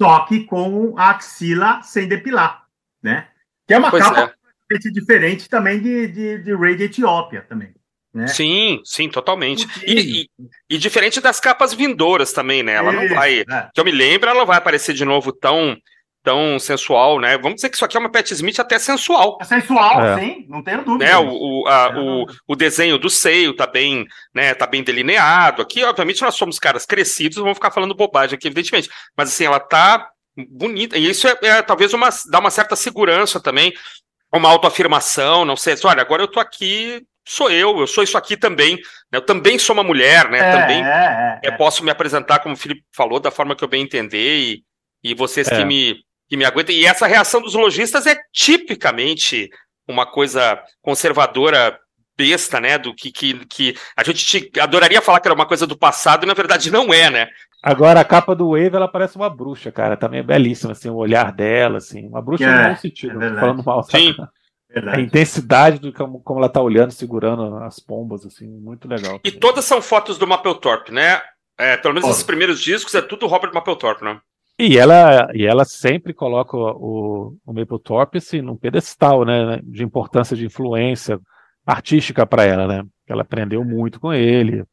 Só 0.00 0.20
que 0.20 0.44
com 0.44 0.98
a 0.98 1.10
axila 1.10 1.82
sem 1.82 2.08
depilar, 2.08 2.64
né? 3.02 3.28
Que 3.66 3.74
é 3.74 3.78
uma 3.78 3.90
pois 3.90 4.02
capa 4.02 4.20
é 4.22 4.39
diferente 4.78 5.48
também 5.48 5.80
de, 5.80 6.06
de, 6.08 6.38
de 6.38 6.54
Raid 6.54 6.82
Etiópia 6.82 7.44
também. 7.48 7.74
Né? 8.12 8.26
Sim, 8.26 8.80
sim, 8.84 9.08
totalmente. 9.08 9.66
E, 9.86 10.22
e, 10.22 10.30
e, 10.68 10.78
diferente 10.78 11.20
das 11.20 11.38
capas 11.38 11.72
vindouras 11.72 12.32
também, 12.32 12.62
né? 12.62 12.72
Ela 12.74 12.90
não 12.90 13.08
vai. 13.08 13.40
É. 13.40 13.68
Que 13.72 13.80
eu 13.80 13.84
me 13.84 13.92
lembro, 13.92 14.28
ela 14.28 14.40
não 14.40 14.46
vai 14.46 14.58
aparecer 14.58 14.94
de 14.94 15.04
novo 15.04 15.32
tão 15.32 15.76
tão 16.22 16.58
sensual, 16.58 17.18
né? 17.18 17.38
Vamos 17.38 17.56
dizer 17.56 17.70
que 17.70 17.76
isso 17.76 17.84
aqui 17.84 17.96
é 17.96 18.00
uma 18.00 18.10
Pat 18.10 18.30
Smith 18.30 18.58
até 18.58 18.78
sensual. 18.78 19.38
É 19.40 19.44
sensual, 19.44 20.04
é. 20.04 20.20
sim, 20.20 20.46
não 20.48 20.62
tenho 20.62 20.84
dúvida. 20.84 21.04
Né? 21.06 21.16
O, 21.16 21.62
o, 21.62 21.66
a, 21.66 21.92
é. 21.94 21.98
o, 21.98 22.26
o, 22.46 22.56
desenho 22.56 22.98
do 22.98 23.08
seio 23.08 23.54
tá 23.54 23.66
bem, 23.66 24.06
né, 24.34 24.52
tá 24.54 24.66
bem 24.66 24.82
delineado. 24.82 25.62
Aqui, 25.62 25.82
obviamente, 25.82 26.20
nós 26.20 26.34
somos 26.34 26.58
caras 26.58 26.84
crescidos, 26.84 27.38
vamos 27.38 27.54
ficar 27.54 27.70
falando 27.70 27.94
bobagem 27.94 28.36
aqui, 28.36 28.48
evidentemente. 28.48 28.90
Mas 29.16 29.30
assim, 29.30 29.44
ela 29.44 29.60
tá 29.60 30.10
bonita. 30.48 30.96
E 30.98 31.08
isso 31.08 31.26
é, 31.26 31.38
é 31.42 31.62
talvez 31.62 31.92
uma, 31.94 32.10
dá 32.30 32.38
uma 32.38 32.50
certa 32.50 32.76
segurança 32.76 33.40
também 33.40 33.72
uma 34.38 34.48
autoafirmação, 34.48 35.44
não 35.44 35.56
sei, 35.56 35.74
olha, 35.84 36.00
agora 36.00 36.22
eu 36.22 36.28
tô 36.28 36.38
aqui, 36.38 37.04
sou 37.26 37.50
eu, 37.50 37.80
eu 37.80 37.86
sou 37.86 38.04
isso 38.04 38.16
aqui 38.16 38.36
também, 38.36 38.76
né? 38.76 38.82
eu 39.18 39.22
também 39.22 39.58
sou 39.58 39.74
uma 39.74 39.82
mulher, 39.82 40.30
né, 40.30 40.38
é, 40.38 40.52
também 40.52 40.84
é, 40.84 41.40
é, 41.44 41.48
eu 41.48 41.56
posso 41.56 41.84
me 41.84 41.90
apresentar, 41.90 42.38
como 42.38 42.54
o 42.54 42.58
Felipe 42.58 42.84
falou, 42.92 43.18
da 43.18 43.30
forma 43.30 43.56
que 43.56 43.64
eu 43.64 43.68
bem 43.68 43.82
entender, 43.82 44.38
e, 44.38 44.64
e 45.02 45.14
vocês 45.14 45.48
que, 45.48 45.54
é. 45.54 45.64
me, 45.64 45.96
que 46.28 46.36
me 46.36 46.44
aguentam, 46.44 46.74
e 46.74 46.86
essa 46.86 47.06
reação 47.06 47.40
dos 47.40 47.54
lojistas 47.54 48.06
é 48.06 48.16
tipicamente 48.32 49.50
uma 49.88 50.06
coisa 50.06 50.62
conservadora 50.80 51.78
besta, 52.20 52.60
né, 52.60 52.76
do 52.76 52.94
que, 52.94 53.10
que, 53.10 53.46
que 53.46 53.74
a 53.96 54.04
gente 54.04 54.24
te, 54.24 54.60
adoraria 54.60 55.00
falar 55.00 55.20
que 55.20 55.28
era 55.28 55.34
uma 55.34 55.46
coisa 55.46 55.66
do 55.66 55.76
passado, 55.76 56.24
e 56.24 56.26
na 56.26 56.34
verdade 56.34 56.70
não 56.70 56.92
é, 56.92 57.08
né, 57.08 57.28
Agora, 57.62 58.00
a 58.00 58.04
capa 58.04 58.34
do 58.34 58.52
Wave, 58.52 58.74
ela 58.74 58.88
parece 58.88 59.16
uma 59.16 59.28
bruxa, 59.28 59.70
cara. 59.70 59.96
Também 59.96 60.20
é 60.20 60.22
belíssima, 60.22 60.72
assim, 60.72 60.88
o 60.88 60.96
olhar 60.96 61.30
dela, 61.30 61.76
assim. 61.76 62.06
Uma 62.06 62.22
bruxa 62.22 62.44
é, 62.44 62.62
no 62.62 62.68
bom 62.70 62.76
sentido, 62.76 63.22
é 63.22 63.34
falando 63.34 63.62
mal. 63.62 63.82
Sim. 63.82 64.14
A 64.74 65.00
intensidade 65.00 65.78
do 65.78 65.92
como, 65.92 66.22
como 66.22 66.38
ela 66.38 66.48
tá 66.48 66.62
olhando, 66.62 66.92
segurando 66.92 67.56
as 67.56 67.78
pombas, 67.78 68.24
assim, 68.24 68.46
muito 68.46 68.88
legal. 68.88 69.20
E 69.22 69.30
todas 69.30 69.64
são 69.64 69.82
fotos 69.82 70.16
do 70.16 70.26
Mapplethorpe, 70.26 70.92
né? 70.92 71.20
É, 71.58 71.76
pelo 71.76 71.92
menos 71.92 72.08
esses 72.08 72.22
primeiros 72.22 72.60
discos 72.60 72.94
é 72.94 73.02
tudo 73.02 73.26
Robert 73.26 73.52
Mapplethorpe, 73.52 74.04
né? 74.04 74.18
E 74.58 74.78
ela, 74.78 75.28
e 75.34 75.44
ela 75.44 75.64
sempre 75.64 76.14
coloca 76.14 76.56
o, 76.56 77.36
o 77.44 77.52
Mapplethorpe 77.52 78.18
assim, 78.18 78.40
num 78.40 78.56
pedestal, 78.56 79.24
né? 79.24 79.60
De 79.62 79.82
importância 79.82 80.34
de 80.34 80.46
influência 80.46 81.20
artística 81.72 82.26
para 82.26 82.44
ela, 82.44 82.66
né? 82.66 82.84
Ela 83.08 83.22
aprendeu 83.22 83.64
muito 83.64 83.98
com 84.00 84.12
ele, 84.12 84.64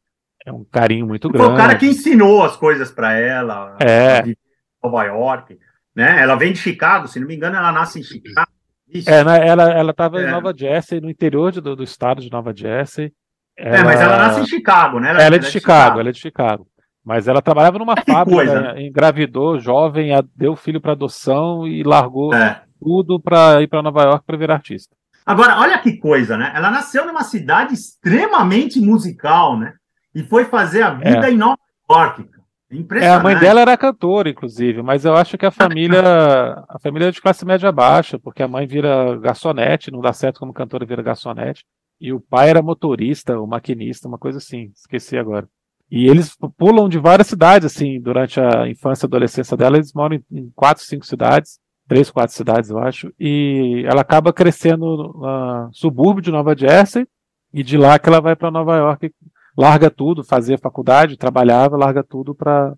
é 0.44 0.52
um 0.52 0.64
carinho 0.64 1.06
muito 1.06 1.28
grande. 1.28 1.46
Foi 1.46 1.54
o 1.54 1.56
cara 1.56 1.76
que 1.76 1.86
ensinou 1.86 2.42
as 2.42 2.56
coisas 2.56 2.90
para 2.90 3.14
ela. 3.14 3.76
É. 3.80 4.22
De 4.22 4.38
Nova 4.82 5.04
York. 5.04 5.58
Né? 5.94 6.22
Ela 6.22 6.36
vem 6.36 6.52
de 6.52 6.58
Chicago, 6.58 7.08
se 7.08 7.18
não 7.18 7.26
me 7.26 7.34
engano, 7.34 7.56
ela 7.56 7.72
nasce 7.72 8.00
em 8.00 8.02
Chicago. 8.02 8.50
Isso. 8.88 9.10
É, 9.10 9.22
né? 9.22 9.46
ela 9.46 9.90
estava 9.90 10.20
é. 10.20 10.24
em 10.24 10.30
Nova 10.30 10.54
Jersey, 10.56 11.00
no 11.00 11.10
interior 11.10 11.52
de, 11.52 11.60
do, 11.60 11.76
do, 11.76 11.82
estado 11.82 12.20
de 12.22 12.30
Nova 12.30 12.54
Jersey. 12.56 13.12
Ela... 13.56 13.78
É, 13.78 13.84
mas 13.84 14.00
ela 14.00 14.16
nasce 14.16 14.40
em 14.40 14.46
Chicago, 14.46 15.00
né? 15.00 15.10
Ela, 15.10 15.22
ela 15.22 15.36
é 15.36 15.38
de 15.38 15.46
é 15.46 15.50
Chicago, 15.50 15.80
Chicago, 15.80 16.00
ela 16.00 16.08
é 16.08 16.12
de 16.12 16.18
Chicago. 16.20 16.66
Mas 17.04 17.26
ela 17.26 17.42
trabalhava 17.42 17.78
numa 17.78 17.96
fábrica, 17.96 18.24
coisa, 18.24 18.60
né? 18.60 18.82
engravidou 18.82 19.58
jovem, 19.58 20.10
deu 20.36 20.54
filho 20.54 20.80
para 20.80 20.92
adoção 20.92 21.66
e 21.66 21.82
largou 21.82 22.34
é. 22.34 22.62
tudo 22.80 23.20
para 23.20 23.60
ir 23.62 23.66
para 23.66 23.82
Nova 23.82 24.02
York 24.04 24.24
para 24.26 24.36
virar 24.36 24.54
artista. 24.54 24.94
Agora, 25.28 25.58
olha 25.58 25.78
que 25.78 25.98
coisa, 25.98 26.36
né? 26.36 26.52
Ela 26.54 26.70
nasceu 26.70 27.06
numa 27.06 27.22
cidade 27.22 27.74
extremamente 27.74 28.80
musical, 28.80 29.58
né? 29.58 29.74
e 30.14 30.22
foi 30.22 30.44
fazer 30.44 30.82
a 30.82 30.94
vida 30.94 31.28
é. 31.28 31.30
em 31.30 31.36
Nova 31.36 31.58
York. 31.90 32.22
É, 32.22 32.74
a 32.74 32.76
Impressionante. 32.76 33.22
mãe 33.22 33.38
dela 33.38 33.60
era 33.60 33.76
cantora, 33.76 34.28
inclusive, 34.28 34.82
mas 34.82 35.04
eu 35.04 35.14
acho 35.14 35.38
que 35.38 35.46
a 35.46 35.50
família, 35.50 36.02
a 36.68 36.78
família 36.82 37.08
é 37.08 37.10
de 37.10 37.20
classe 37.20 37.44
média 37.44 37.70
baixa, 37.70 38.18
porque 38.18 38.42
a 38.42 38.48
mãe 38.48 38.66
vira 38.66 39.16
garçonete, 39.18 39.90
não 39.90 40.00
dá 40.00 40.12
certo 40.12 40.40
como 40.40 40.52
cantora 40.52 40.84
vira 40.84 41.02
garçonete, 41.02 41.64
e 42.00 42.12
o 42.12 42.20
pai 42.20 42.50
era 42.50 42.60
motorista, 42.60 43.38
ou 43.38 43.46
maquinista, 43.46 44.08
uma 44.08 44.18
coisa 44.18 44.38
assim, 44.38 44.70
esqueci 44.74 45.16
agora. 45.16 45.48
E 45.90 46.06
eles 46.06 46.36
pulam 46.58 46.88
de 46.88 46.98
várias 46.98 47.28
cidades, 47.28 47.72
assim, 47.72 48.00
durante 48.00 48.38
a 48.38 48.68
infância 48.68 49.06
e 49.06 49.08
adolescência 49.08 49.56
dela, 49.56 49.76
eles 49.76 49.92
moram 49.94 50.20
em 50.30 50.50
quatro, 50.54 50.84
cinco 50.84 51.06
cidades, 51.06 51.58
três, 51.88 52.10
quatro 52.10 52.34
cidades, 52.36 52.70
eu 52.70 52.78
acho, 52.78 53.12
e 53.18 53.82
ela 53.86 54.02
acaba 54.02 54.32
crescendo 54.32 54.84
no 54.86 55.70
subúrbio 55.72 56.22
de 56.22 56.30
Nova 56.30 56.54
Jersey, 56.56 57.06
e 57.52 57.62
de 57.62 57.78
lá 57.78 57.98
que 57.98 58.08
ela 58.08 58.20
vai 58.20 58.36
para 58.36 58.50
Nova 58.50 58.76
York, 58.76 59.10
larga 59.56 59.90
tudo, 59.90 60.22
fazia 60.22 60.58
faculdade, 60.58 61.16
trabalhava, 61.16 61.76
larga 61.76 62.04
tudo 62.04 62.34
para 62.34 62.74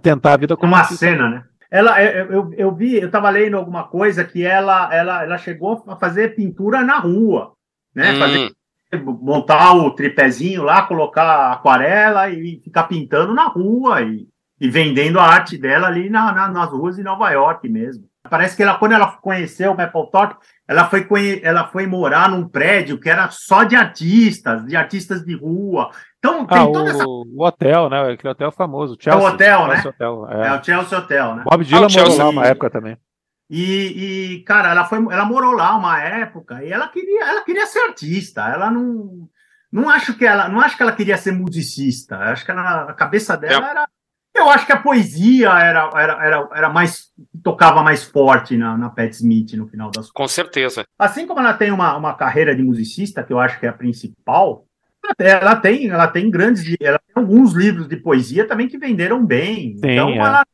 tentar 0.00 0.32
a 0.32 0.36
vida 0.38 0.56
como 0.56 0.72
uma 0.74 0.84
cena, 0.84 1.28
né? 1.28 1.44
Ela, 1.70 2.02
eu, 2.02 2.32
eu, 2.32 2.52
eu 2.56 2.74
vi, 2.74 2.94
eu 2.96 3.06
estava 3.06 3.28
lendo 3.28 3.56
alguma 3.56 3.84
coisa 3.84 4.24
que 4.24 4.42
ela, 4.44 4.92
ela, 4.94 5.22
ela 5.24 5.36
chegou 5.38 5.84
a 5.88 5.96
fazer 5.96 6.34
pintura 6.34 6.82
na 6.82 6.98
rua, 6.98 7.52
né? 7.94 8.12
Hum, 8.12 8.18
Fazer, 8.18 8.52
montar 9.20 9.74
o 9.74 9.90
tripézinho 9.90 10.62
lá, 10.62 10.82
colocar 10.82 11.52
aquarela 11.52 12.30
e 12.30 12.60
ficar 12.62 12.84
pintando 12.84 13.34
na 13.34 13.48
rua 13.48 14.00
e, 14.02 14.26
e 14.60 14.68
vendendo 14.70 15.18
a 15.18 15.24
arte 15.24 15.58
dela 15.58 15.88
ali 15.88 16.08
na, 16.08 16.32
na- 16.32 16.48
nas 16.48 16.70
ruas 16.70 16.96
de 16.96 17.02
Nova 17.02 17.30
York 17.30 17.68
mesmo. 17.68 18.04
Parece 18.28 18.56
que 18.56 18.62
ela, 18.62 18.78
quando 18.78 18.92
ela 18.92 19.06
conheceu 19.18 19.72
o 19.72 19.76
Mapplethorpe, 19.76 20.36
ela 20.68 20.84
foi, 20.86 21.06
ela 21.42 21.66
foi 21.68 21.86
morar 21.86 22.28
num 22.28 22.48
prédio 22.48 22.98
que 23.00 23.08
era 23.08 23.28
só 23.30 23.64
de 23.64 23.76
artistas, 23.76 24.64
de 24.66 24.76
artistas 24.76 25.24
de 25.24 25.34
rua. 25.36 25.90
Então 26.18 26.46
tem 26.46 26.58
Ah, 26.58 26.64
toda 26.66 26.90
essa. 26.90 27.04
o, 27.06 27.24
o 27.36 27.44
hotel, 27.46 27.88
né? 27.88 28.12
Aquele 28.12 28.32
hotel 28.32 28.50
famoso, 28.52 28.96
É 28.98 29.02
Chelsea. 29.04 29.20
o 29.22 29.32
hotel, 29.32 29.66
né? 29.68 29.82
Hotel, 29.86 30.28
é. 30.30 30.46
É 30.48 30.52
o 30.52 30.64
Chelsea 30.64 30.98
Hotel, 30.98 31.34
né? 31.36 31.42
Bob 31.44 31.64
Dylan 31.64 31.86
Ah, 31.86 31.86
o 31.86 31.92
morou 32.00 32.18
lá 32.18 32.28
uma 32.30 32.46
época 32.46 32.70
também. 32.70 32.96
E, 33.48 34.34
e, 34.34 34.42
cara, 34.44 34.70
ela 34.70 34.84
foi, 34.84 34.98
ela 34.98 35.24
morou 35.24 35.52
lá 35.52 35.76
uma 35.76 36.02
época 36.02 36.64
e 36.64 36.72
ela 36.72 36.88
queria, 36.88 37.24
ela 37.28 37.42
queria 37.44 37.64
ser 37.66 37.78
artista. 37.80 38.42
Ela 38.48 38.70
não, 38.72 39.28
não 39.70 39.88
acho 39.88 40.14
que 40.14 40.26
ela, 40.26 40.48
não 40.48 40.60
acho 40.60 40.76
que 40.76 40.82
ela 40.82 40.90
queria 40.92 41.16
ser 41.16 41.30
musicista. 41.32 42.16
Acho 42.18 42.44
que 42.44 42.50
ela, 42.50 42.90
a 42.90 42.92
cabeça 42.94 43.36
dela 43.36 43.66
É. 43.66 43.70
era, 43.70 43.88
eu 44.38 44.50
acho 44.50 44.66
que 44.66 44.72
a 44.72 44.80
poesia 44.80 45.48
era, 45.50 45.90
era, 45.94 46.24
era, 46.24 46.48
era 46.54 46.68
mais 46.68 47.10
tocava 47.42 47.82
mais 47.82 48.04
forte 48.04 48.56
na, 48.56 48.76
na 48.76 48.90
Pat 48.90 49.10
Smith 49.12 49.52
no 49.54 49.66
final 49.68 49.90
das 49.90 50.10
com 50.10 50.26
certeza. 50.28 50.84
Assim 50.98 51.26
como 51.26 51.40
ela 51.40 51.54
tem 51.54 51.70
uma, 51.70 51.96
uma 51.96 52.14
carreira 52.14 52.54
de 52.54 52.62
musicista, 52.62 53.22
que 53.22 53.32
eu 53.32 53.38
acho 53.38 53.58
que 53.60 53.66
é 53.66 53.68
a 53.68 53.72
principal, 53.72 54.64
ela 55.18 55.56
tem, 55.56 55.88
ela 55.88 56.08
tem 56.08 56.30
grandes, 56.30 56.64
ela 56.80 56.98
tem 56.98 57.22
alguns 57.22 57.52
livros 57.52 57.88
de 57.88 57.96
poesia 57.96 58.46
também 58.46 58.68
que 58.68 58.78
venderam 58.78 59.24
bem. 59.24 59.76
Sim, 59.76 59.90
então 59.92 60.08
é. 60.10 60.16
ela 60.18 60.44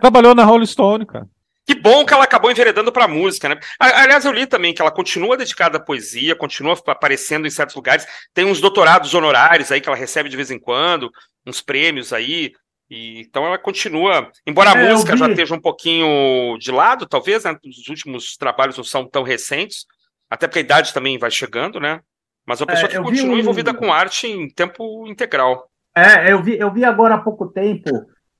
Trabalhou 0.00 0.34
na 0.34 0.44
Rolling 0.44 0.66
Stone, 0.66 1.04
cara. 1.06 1.26
Que 1.66 1.74
bom 1.74 2.06
que 2.06 2.14
ela 2.14 2.22
acabou 2.24 2.50
enveredando 2.50 2.92
para 2.92 3.08
música, 3.08 3.48
né? 3.48 3.58
A- 3.78 4.02
Aliás, 4.02 4.24
eu 4.24 4.30
li 4.32 4.46
também 4.46 4.72
que 4.72 4.80
ela 4.80 4.90
continua 4.90 5.36
dedicada 5.36 5.78
à 5.78 5.80
poesia, 5.80 6.36
continua 6.36 6.78
aparecendo 6.86 7.46
em 7.46 7.50
certos 7.50 7.74
lugares. 7.74 8.06
Tem 8.32 8.44
uns 8.44 8.60
doutorados 8.60 9.12
honorários 9.14 9.72
aí 9.72 9.80
que 9.80 9.88
ela 9.88 9.98
recebe 9.98 10.28
de 10.28 10.36
vez 10.36 10.50
em 10.50 10.60
quando, 10.60 11.10
uns 11.44 11.60
prêmios 11.60 12.12
aí. 12.12 12.52
E, 12.88 13.20
então 13.20 13.44
ela 13.44 13.58
continua, 13.58 14.30
embora 14.46 14.70
a 14.72 14.78
É, 14.78 14.92
música 14.92 15.16
já 15.16 15.28
esteja 15.28 15.54
um 15.54 15.60
pouquinho 15.60 16.56
de 16.58 16.70
lado, 16.70 17.04
talvez, 17.06 17.44
né? 17.44 17.56
Os 17.64 17.88
últimos 17.88 18.36
trabalhos 18.36 18.76
não 18.76 18.84
são 18.84 19.04
tão 19.08 19.22
recentes, 19.24 19.84
até 20.30 20.46
porque 20.46 20.60
a 20.60 20.62
idade 20.62 20.94
também 20.94 21.18
vai 21.18 21.30
chegando, 21.30 21.80
né? 21.80 22.00
Mas 22.46 22.60
é 22.60 22.64
uma 22.64 22.68
pessoa 22.68 22.88
É, 22.88 22.92
que 22.96 23.02
continua 23.02 23.34
um- 23.34 23.38
envolvida 23.38 23.74
com 23.74 23.92
arte 23.92 24.28
em 24.28 24.48
tempo 24.48 25.06
integral. 25.08 25.68
É, 25.96 26.30
eu 26.32 26.40
vi, 26.42 26.56
eu 26.58 26.72
vi 26.72 26.84
agora 26.84 27.14
há 27.14 27.18
pouco 27.18 27.48
tempo, 27.48 27.90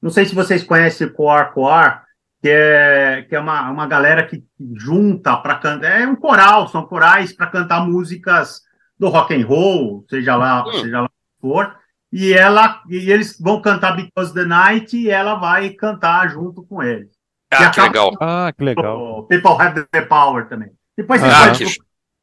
não 0.00 0.10
sei 0.10 0.24
se 0.26 0.34
vocês 0.34 0.62
conhecem 0.62 1.06
o 1.08 1.12
Coar 1.12 1.52
Coar, 1.52 2.04
que 2.40 2.48
é, 2.48 3.26
que 3.28 3.34
é 3.34 3.40
uma, 3.40 3.68
uma 3.70 3.86
galera 3.86 4.24
que 4.26 4.44
junta 4.76 5.36
para 5.38 5.56
cantar, 5.56 6.00
é 6.02 6.06
um 6.06 6.14
coral, 6.14 6.68
são 6.68 6.86
corais 6.86 7.32
para 7.32 7.46
cantar 7.48 7.80
músicas 7.84 8.60
do 8.98 9.08
rock 9.08 9.34
and 9.34 9.44
roll, 9.46 10.04
seja 10.08 10.36
lá, 10.36 10.64
Hum. 10.68 10.72
seja 10.80 11.00
lá 11.00 11.06
o 11.06 11.08
que 11.08 11.40
for, 11.40 11.76
e 12.18 12.32
ela 12.32 12.82
e 12.88 13.10
eles 13.10 13.38
vão 13.40 13.60
cantar 13.60 13.94
Because 13.96 14.32
the 14.32 14.44
Night 14.44 14.96
e 14.96 15.10
ela 15.10 15.34
vai 15.34 15.70
cantar 15.70 16.28
junto 16.30 16.62
com 16.62 16.82
eles. 16.82 17.10
Ah, 17.52 17.70
que 17.70 17.80
legal. 17.80 18.12
Ah, 18.20 18.52
que 18.56 18.64
legal. 18.64 19.18
O 19.20 19.22
People 19.24 19.50
Have 19.58 19.84
the 19.92 20.00
Power 20.02 20.48
também. 20.48 20.70
Depois 20.96 21.20
vocês 21.20 21.32
Ah, 21.34 21.44
vão 21.46 21.52
que- 21.54 21.64
no 21.64 21.70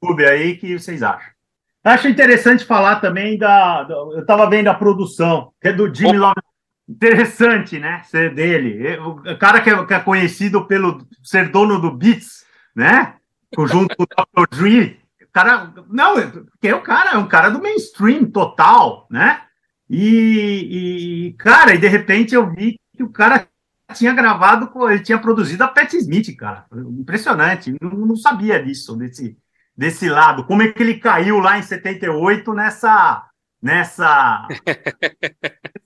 YouTube 0.09 0.25
aí 0.25 0.57
que 0.57 0.77
vocês 0.79 1.03
acham. 1.03 1.31
Acho 1.85 2.07
interessante 2.07 2.65
falar 2.65 2.97
também 3.01 3.37
da. 3.37 3.83
da- 3.83 3.93
eu 3.93 4.19
estava 4.21 4.49
vendo 4.49 4.67
a 4.69 4.73
produção, 4.73 5.51
que 5.61 5.67
é 5.67 5.73
do 5.73 5.93
Jimmy 5.93 6.17
Opa. 6.17 6.27
Love. 6.27 6.41
Interessante, 6.89 7.79
né? 7.79 8.01
Ser 8.03 8.33
dele. 8.35 8.97
O 8.99 9.37
cara 9.37 9.61
que 9.61 9.69
é, 9.69 9.85
que 9.85 9.93
é 9.93 9.99
conhecido 9.99 10.65
pelo 10.65 11.05
ser 11.23 11.49
dono 11.49 11.79
do 11.79 11.91
Beats, 11.91 12.45
né? 12.75 13.15
Junto 13.57 13.95
com 13.95 14.03
o 14.03 14.05
Dr. 14.45 14.57
Dre. 14.57 14.99
O 15.23 15.31
cara. 15.31 15.73
Não, 15.89 16.15
porque 16.51 16.73
o 16.73 16.81
cara 16.81 17.11
é 17.11 17.17
um 17.17 17.27
cara 17.27 17.49
do 17.49 17.61
mainstream 17.61 18.25
total, 18.25 19.07
né? 19.09 19.41
E, 19.89 21.27
e, 21.27 21.33
cara, 21.33 21.75
e 21.75 21.77
de 21.77 21.87
repente 21.87 22.33
eu 22.33 22.49
vi 22.49 22.79
que 22.95 23.03
o 23.03 23.09
cara 23.09 23.47
tinha 23.93 24.13
gravado, 24.13 24.71
ele 24.89 25.01
tinha 25.01 25.19
produzido 25.19 25.63
a 25.63 25.67
Pat 25.67 25.93
Smith, 25.93 26.35
cara. 26.35 26.65
Impressionante. 26.73 27.75
Não, 27.81 27.91
não 27.91 28.15
sabia 28.15 28.63
disso, 28.63 28.95
desse, 28.95 29.37
desse 29.75 30.09
lado. 30.09 30.45
Como 30.45 30.61
é 30.61 30.71
que 30.71 30.81
ele 30.81 30.99
caiu 30.99 31.39
lá 31.39 31.57
em 31.57 31.63
78 31.63 32.53
nessa. 32.53 33.27
Nessa. 33.61 34.47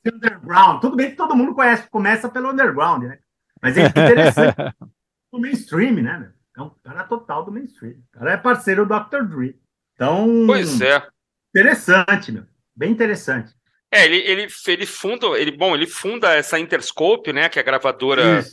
underground. 0.05 0.81
Tudo 0.81 0.95
bem 0.95 1.12
que 1.12 1.15
todo 1.15 1.36
mundo 1.36 1.53
conhece, 1.53 1.88
começa 1.89 2.27
pelo 2.27 2.51
underground, 2.51 3.03
né? 3.03 3.19
Mas 3.62 3.77
é 3.77 3.86
interessante 3.86 4.55
do 5.31 5.39
mainstream, 5.39 5.95
né? 5.95 6.17
meu? 6.17 6.29
É 6.57 6.62
um 6.62 6.71
cara 6.83 7.03
total 7.03 7.45
do 7.45 7.51
mainstream. 7.51 7.99
O 8.13 8.19
cara 8.19 8.31
é 8.31 8.38
parceiro 8.38 8.86
do 8.86 8.99
Dr. 8.99 9.23
Dre. 9.25 9.60
Então. 9.93 10.45
Pois 10.47 10.81
é. 10.81 11.07
Interessante, 11.49 12.31
meu. 12.31 12.45
Bem 12.75 12.91
interessante. 12.91 13.53
É, 13.91 14.06
ele, 14.06 14.17
ele, 14.17 14.47
ele 14.67 14.86
funda, 14.86 15.28
ele, 15.39 15.52
bom, 15.52 15.73
ele 15.73 15.88
funda 15.88 16.34
essa 16.34 16.60
Interscope, 16.60 17.32
né, 17.32 17.47
que 17.47 17.58
é 17.58 17.62
a 17.62 17.65
gravadora, 17.65 18.43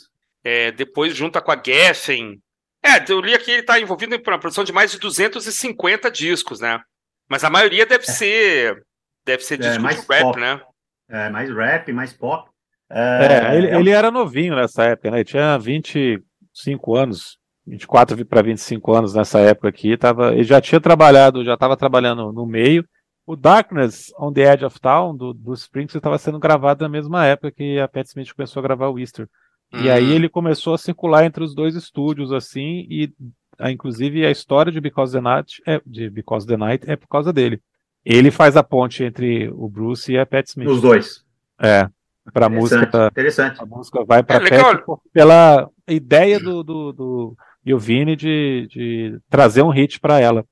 é, 0.44 0.70
depois 0.70 1.14
junta 1.14 1.40
com 1.40 1.50
a 1.50 1.60
Geffen. 1.60 2.40
É, 2.84 3.02
eu 3.10 3.20
li 3.20 3.34
aqui 3.34 3.50
ele 3.50 3.60
está 3.60 3.80
envolvido 3.80 4.14
em 4.14 4.18
uma 4.18 4.38
produção 4.38 4.62
de 4.62 4.72
mais 4.72 4.92
de 4.92 4.98
250 4.98 6.10
discos, 6.10 6.60
né? 6.60 6.80
Mas 7.28 7.42
a 7.42 7.48
maioria 7.48 7.86
deve 7.86 8.04
ser, 8.04 8.84
deve 9.24 9.42
ser 9.42 9.54
É, 9.54 9.68
disco 9.68 9.82
mais 9.82 10.00
de 10.00 10.06
rap, 10.06 10.22
pop. 10.22 10.38
né? 10.38 10.60
É, 11.08 11.30
mais 11.30 11.50
rap, 11.50 11.92
mais 11.92 12.12
pop. 12.12 12.50
É, 12.90 13.56
ele, 13.56 13.68
é 13.68 13.80
ele 13.80 13.90
era 13.90 14.10
novinho 14.10 14.54
nessa 14.54 14.84
época, 14.84 15.10
né? 15.10 15.16
Ele 15.18 15.24
tinha 15.24 15.58
25 15.58 16.94
anos, 16.94 17.38
24 17.66 18.24
para 18.26 18.42
25 18.42 18.92
anos 18.92 19.14
nessa 19.14 19.40
época 19.40 19.68
aqui. 19.68 19.96
Tava, 19.96 20.34
ele 20.34 20.44
já 20.44 20.60
tinha 20.60 20.80
trabalhado, 20.80 21.44
já 21.44 21.54
estava 21.54 21.76
trabalhando 21.76 22.32
no 22.32 22.46
meio. 22.46 22.86
O 23.26 23.36
Darkness 23.36 24.12
on 24.18 24.32
the 24.32 24.42
Edge 24.42 24.64
of 24.64 24.78
Town, 24.80 25.16
do, 25.16 25.32
do 25.32 25.54
Springsteen, 25.54 25.98
estava 25.98 26.18
sendo 26.18 26.38
gravado 26.38 26.82
na 26.82 26.88
mesma 26.88 27.24
época 27.24 27.52
que 27.52 27.78
a 27.78 27.88
Pat 27.88 28.06
Smith 28.06 28.34
começou 28.34 28.60
a 28.60 28.62
gravar 28.62 28.88
o 28.88 28.98
Easter. 28.98 29.28
E 29.72 29.90
aí 29.90 30.12
ele 30.12 30.28
começou 30.28 30.74
a 30.74 30.78
circular 30.78 31.24
entre 31.24 31.42
os 31.42 31.54
dois 31.54 31.74
estúdios, 31.74 32.32
assim, 32.32 32.86
e 32.88 33.12
ah, 33.58 33.72
inclusive 33.72 34.24
a 34.24 34.30
história 34.30 34.70
de 34.70 34.80
Because 34.80 35.12
the 35.12 35.20
Night 35.20 35.62
é, 35.66 35.80
de 35.84 36.10
Because 36.10 36.46
the 36.46 36.56
Night 36.56 36.88
é 36.88 36.96
por 36.96 37.08
causa 37.08 37.32
dele. 37.32 37.60
Ele 38.04 38.30
faz 38.30 38.56
a 38.56 38.62
ponte 38.62 39.02
entre 39.02 39.48
o 39.48 39.68
Bruce 39.68 40.12
e 40.12 40.18
a 40.18 40.26
Pat 40.26 40.46
Smith. 40.46 40.68
Nos 40.68 40.80
dois. 40.80 41.24
É, 41.58 41.88
pra 42.32 42.48
música 42.48 43.08
Interessante. 43.10 43.60
a 43.60 43.66
música 43.66 44.04
vai 44.04 44.22
para 44.22 44.44
É. 44.44 44.62
Pat 44.62 44.84
pela 45.12 45.68
ideia 45.88 46.38
do, 46.38 46.62
do, 46.62 46.92
do 46.92 47.36
Yovini 47.66 48.14
de, 48.14 48.68
de 48.70 49.18
trazer 49.28 49.62
um 49.62 49.70
hit 49.70 49.98
para 49.98 50.20
ela. 50.20 50.44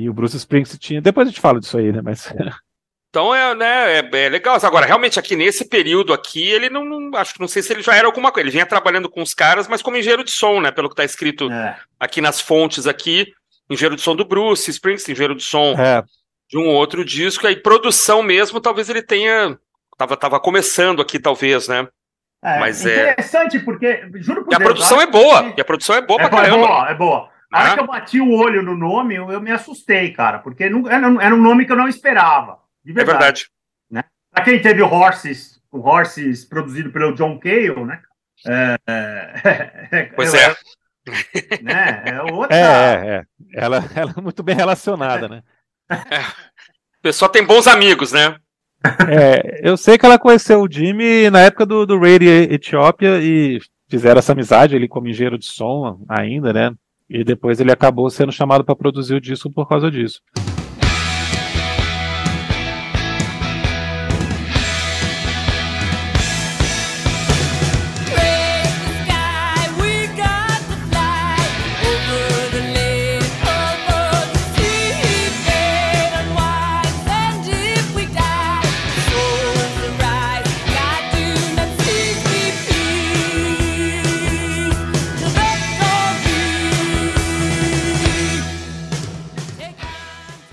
E 0.00 0.08
o 0.08 0.12
Bruce 0.12 0.36
Springsteen 0.36 0.78
tinha. 0.78 1.00
Depois 1.00 1.26
a 1.26 1.30
gente 1.30 1.40
fala 1.40 1.58
disso 1.58 1.76
aí, 1.76 1.90
né? 1.90 2.00
Mas 2.02 2.32
Então 3.10 3.34
é, 3.34 3.54
né, 3.54 3.98
é, 3.98 4.10
é 4.12 4.28
legal. 4.28 4.56
Agora, 4.62 4.84
realmente, 4.86 5.18
aqui 5.18 5.34
nesse 5.34 5.64
período 5.64 6.12
aqui, 6.12 6.46
ele 6.48 6.68
não, 6.70 6.84
não- 6.84 7.18
Acho 7.18 7.34
que 7.34 7.40
não 7.40 7.48
sei 7.48 7.62
se 7.62 7.72
ele 7.72 7.82
já 7.82 7.96
era 7.96 8.06
alguma 8.06 8.30
coisa. 8.30 8.44
Ele 8.44 8.52
vinha 8.52 8.66
trabalhando 8.66 9.08
com 9.10 9.22
os 9.22 9.32
caras, 9.34 9.66
mas 9.66 9.82
como 9.82 9.96
engenheiro 9.96 10.22
de 10.22 10.30
som, 10.30 10.60
né? 10.60 10.70
Pelo 10.70 10.88
que 10.88 10.92
está 10.92 11.04
escrito 11.04 11.50
É. 11.50 11.76
aqui 11.98 12.20
nas 12.20 12.40
fontes 12.40 12.86
aqui. 12.86 13.26
Engenheiro 13.68 13.96
de 13.96 14.02
som 14.02 14.14
do 14.14 14.24
Bruce, 14.24 14.70
Springsteen, 14.70 15.14
engenheiro 15.14 15.34
de 15.34 15.42
som 15.42 15.74
é, 15.78 16.02
de 16.48 16.56
um 16.58 16.68
outro 16.68 17.04
disco. 17.04 17.46
Aí 17.46 17.56
produção 17.56 18.22
mesmo, 18.22 18.60
talvez 18.60 18.88
ele 18.88 19.02
tenha. 19.02 19.58
Tava, 19.96 20.16
tava 20.16 20.38
começando 20.38 21.02
aqui, 21.02 21.18
talvez, 21.18 21.66
né? 21.66 21.88
É, 22.44 22.60
Mas 22.60 22.86
é- 22.86 23.10
interessante, 23.10 23.58
porque, 23.58 24.06
juro 24.16 24.44
por 24.44 24.52
E 24.52 24.54
a 24.54 24.58
Deus, 24.58 24.68
produção 24.70 24.98
a 24.98 25.02
é 25.02 25.02
hora 25.04 25.10
boa. 25.10 25.42
que- 25.52 25.58
E 25.58 25.60
a 25.60 25.64
produção 25.64 25.96
é 25.96 26.00
boa 26.02 26.20
É, 26.22 26.28
pra 26.28 26.30
boa, 26.30 26.42
é 26.42 26.44
caramba. 26.50 26.66
boa, 26.68 26.88
é 26.90 26.94
boa. 26.94 27.30
A 27.52 27.60
hora 27.60 27.70
Ah. 27.72 27.74
que 27.74 27.80
eu 27.80 27.86
bati 27.86 28.20
o 28.20 28.30
olho 28.32 28.62
no 28.62 28.76
nome, 28.76 29.14
eu, 29.14 29.30
eu 29.32 29.40
me 29.40 29.50
assustei, 29.50 30.12
cara, 30.12 30.38
porque 30.38 30.68
não, 30.68 30.90
era, 30.90 31.34
um 31.34 31.40
nome 31.42 31.64
que 31.64 31.72
eu 31.72 31.76
não 31.76 31.88
esperava. 31.88 32.58
De 32.84 32.92
É 32.92 32.94
verdade. 32.94 33.18
verdade. 33.20 33.48
Pra 34.30 34.44
quem 34.44 34.60
teve 34.60 34.82
o 34.82 34.88
Horses, 34.92 35.60
o 35.72 35.80
Horses 35.80 36.44
produzido 36.44 36.90
pelo 36.92 37.14
John 37.14 37.38
Cale, 37.38 37.84
né? 37.84 38.00
É, 38.46 38.76
é, 38.86 40.02
Pois 40.14 40.32
é. 40.34 40.54
Né? 41.62 42.02
É 42.06 42.22
outra. 42.22 42.54
é, 42.54 42.60
é, 42.60 43.14
é. 43.16 43.24
Ela, 43.54 43.78
ela 43.96 44.14
é 44.16 44.20
muito 44.20 44.42
bem 44.42 44.54
relacionada, 44.54 45.26
né? 45.28 45.42
O 45.90 47.02
pessoal 47.02 47.30
tem 47.30 47.44
bons 47.46 47.66
amigos, 47.66 48.12
né? 48.12 48.36
É, 49.08 49.66
eu 49.68 49.76
sei 49.76 49.96
que 49.98 50.04
ela 50.06 50.18
conheceu 50.18 50.60
o 50.62 50.70
Jimmy 50.70 51.30
na 51.30 51.40
época 51.40 51.64
do, 51.66 51.84
do 51.86 51.98
Radio 51.98 52.30
Etiópia 52.30 53.18
e 53.20 53.58
fizeram 53.88 54.18
essa 54.18 54.32
amizade, 54.32 54.76
ele 54.76 54.86
como 54.86 55.08
engenheiro 55.08 55.38
de 55.38 55.46
som 55.46 56.04
ainda, 56.08 56.52
né? 56.52 56.72
E 57.08 57.24
depois 57.24 57.58
ele 57.58 57.72
acabou 57.72 58.08
sendo 58.10 58.32
chamado 58.32 58.64
para 58.64 58.76
produzir 58.76 59.14
o 59.14 59.20
disco 59.20 59.50
por 59.50 59.66
causa 59.66 59.90
disso. 59.90 60.20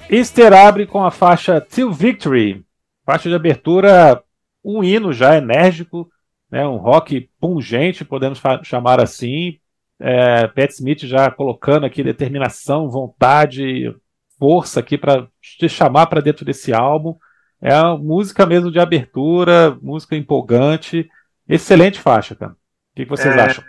Easter 0.10 0.54
abre 0.54 0.86
com 0.86 1.04
a 1.04 1.12
faixa 1.12 1.60
Till 1.60 1.92
Victory, 1.92 2.64
faixa 3.06 3.28
de 3.28 3.36
abertura, 3.36 4.24
um 4.64 4.84
hino 4.84 5.12
já 5.12 5.36
enérgico, 5.36 6.10
né, 6.50 6.66
um 6.66 6.78
rock 6.78 7.30
pungente, 7.40 8.06
podemos 8.06 8.42
chamar 8.64 9.02
assim. 9.02 9.60
É, 10.00 10.48
Pat 10.48 10.72
Smith 10.72 11.06
já 11.06 11.32
colocando 11.32 11.86
aqui 11.86 12.04
determinação, 12.04 12.90
vontade, 12.90 13.96
força 14.38 14.80
aqui 14.80 14.98
para 14.98 15.28
te 15.42 15.70
chamar 15.70 16.08
para 16.08 16.22
dentro 16.22 16.46
desse 16.46 16.74
álbum. 16.74 17.16
É 17.62 17.74
uma 17.80 17.98
música 17.98 18.46
mesmo 18.46 18.72
de 18.72 18.80
abertura, 18.80 19.78
música 19.82 20.16
empolgante. 20.16 21.10
Excelente 21.48 22.00
faixa, 22.00 22.36
cara. 22.36 22.52
O 22.52 22.56
que, 22.96 23.06
que 23.06 23.10
vocês 23.10 23.36
é, 23.36 23.42
acham? 23.42 23.64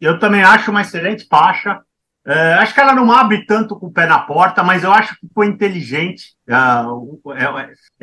Eu 0.00 0.18
também 0.18 0.42
acho 0.42 0.70
uma 0.70 0.80
excelente 0.80 1.26
faixa. 1.26 1.82
É, 2.28 2.52
acho 2.54 2.74
que 2.74 2.80
ela 2.80 2.94
não 2.94 3.10
abre 3.10 3.46
tanto 3.46 3.74
com 3.74 3.86
o 3.86 3.92
pé 3.92 4.04
na 4.04 4.18
porta, 4.18 4.62
mas 4.62 4.84
eu 4.84 4.92
acho 4.92 5.18
que 5.18 5.26
foi 5.34 5.46
inteligente. 5.46 6.34
É, 6.46 6.52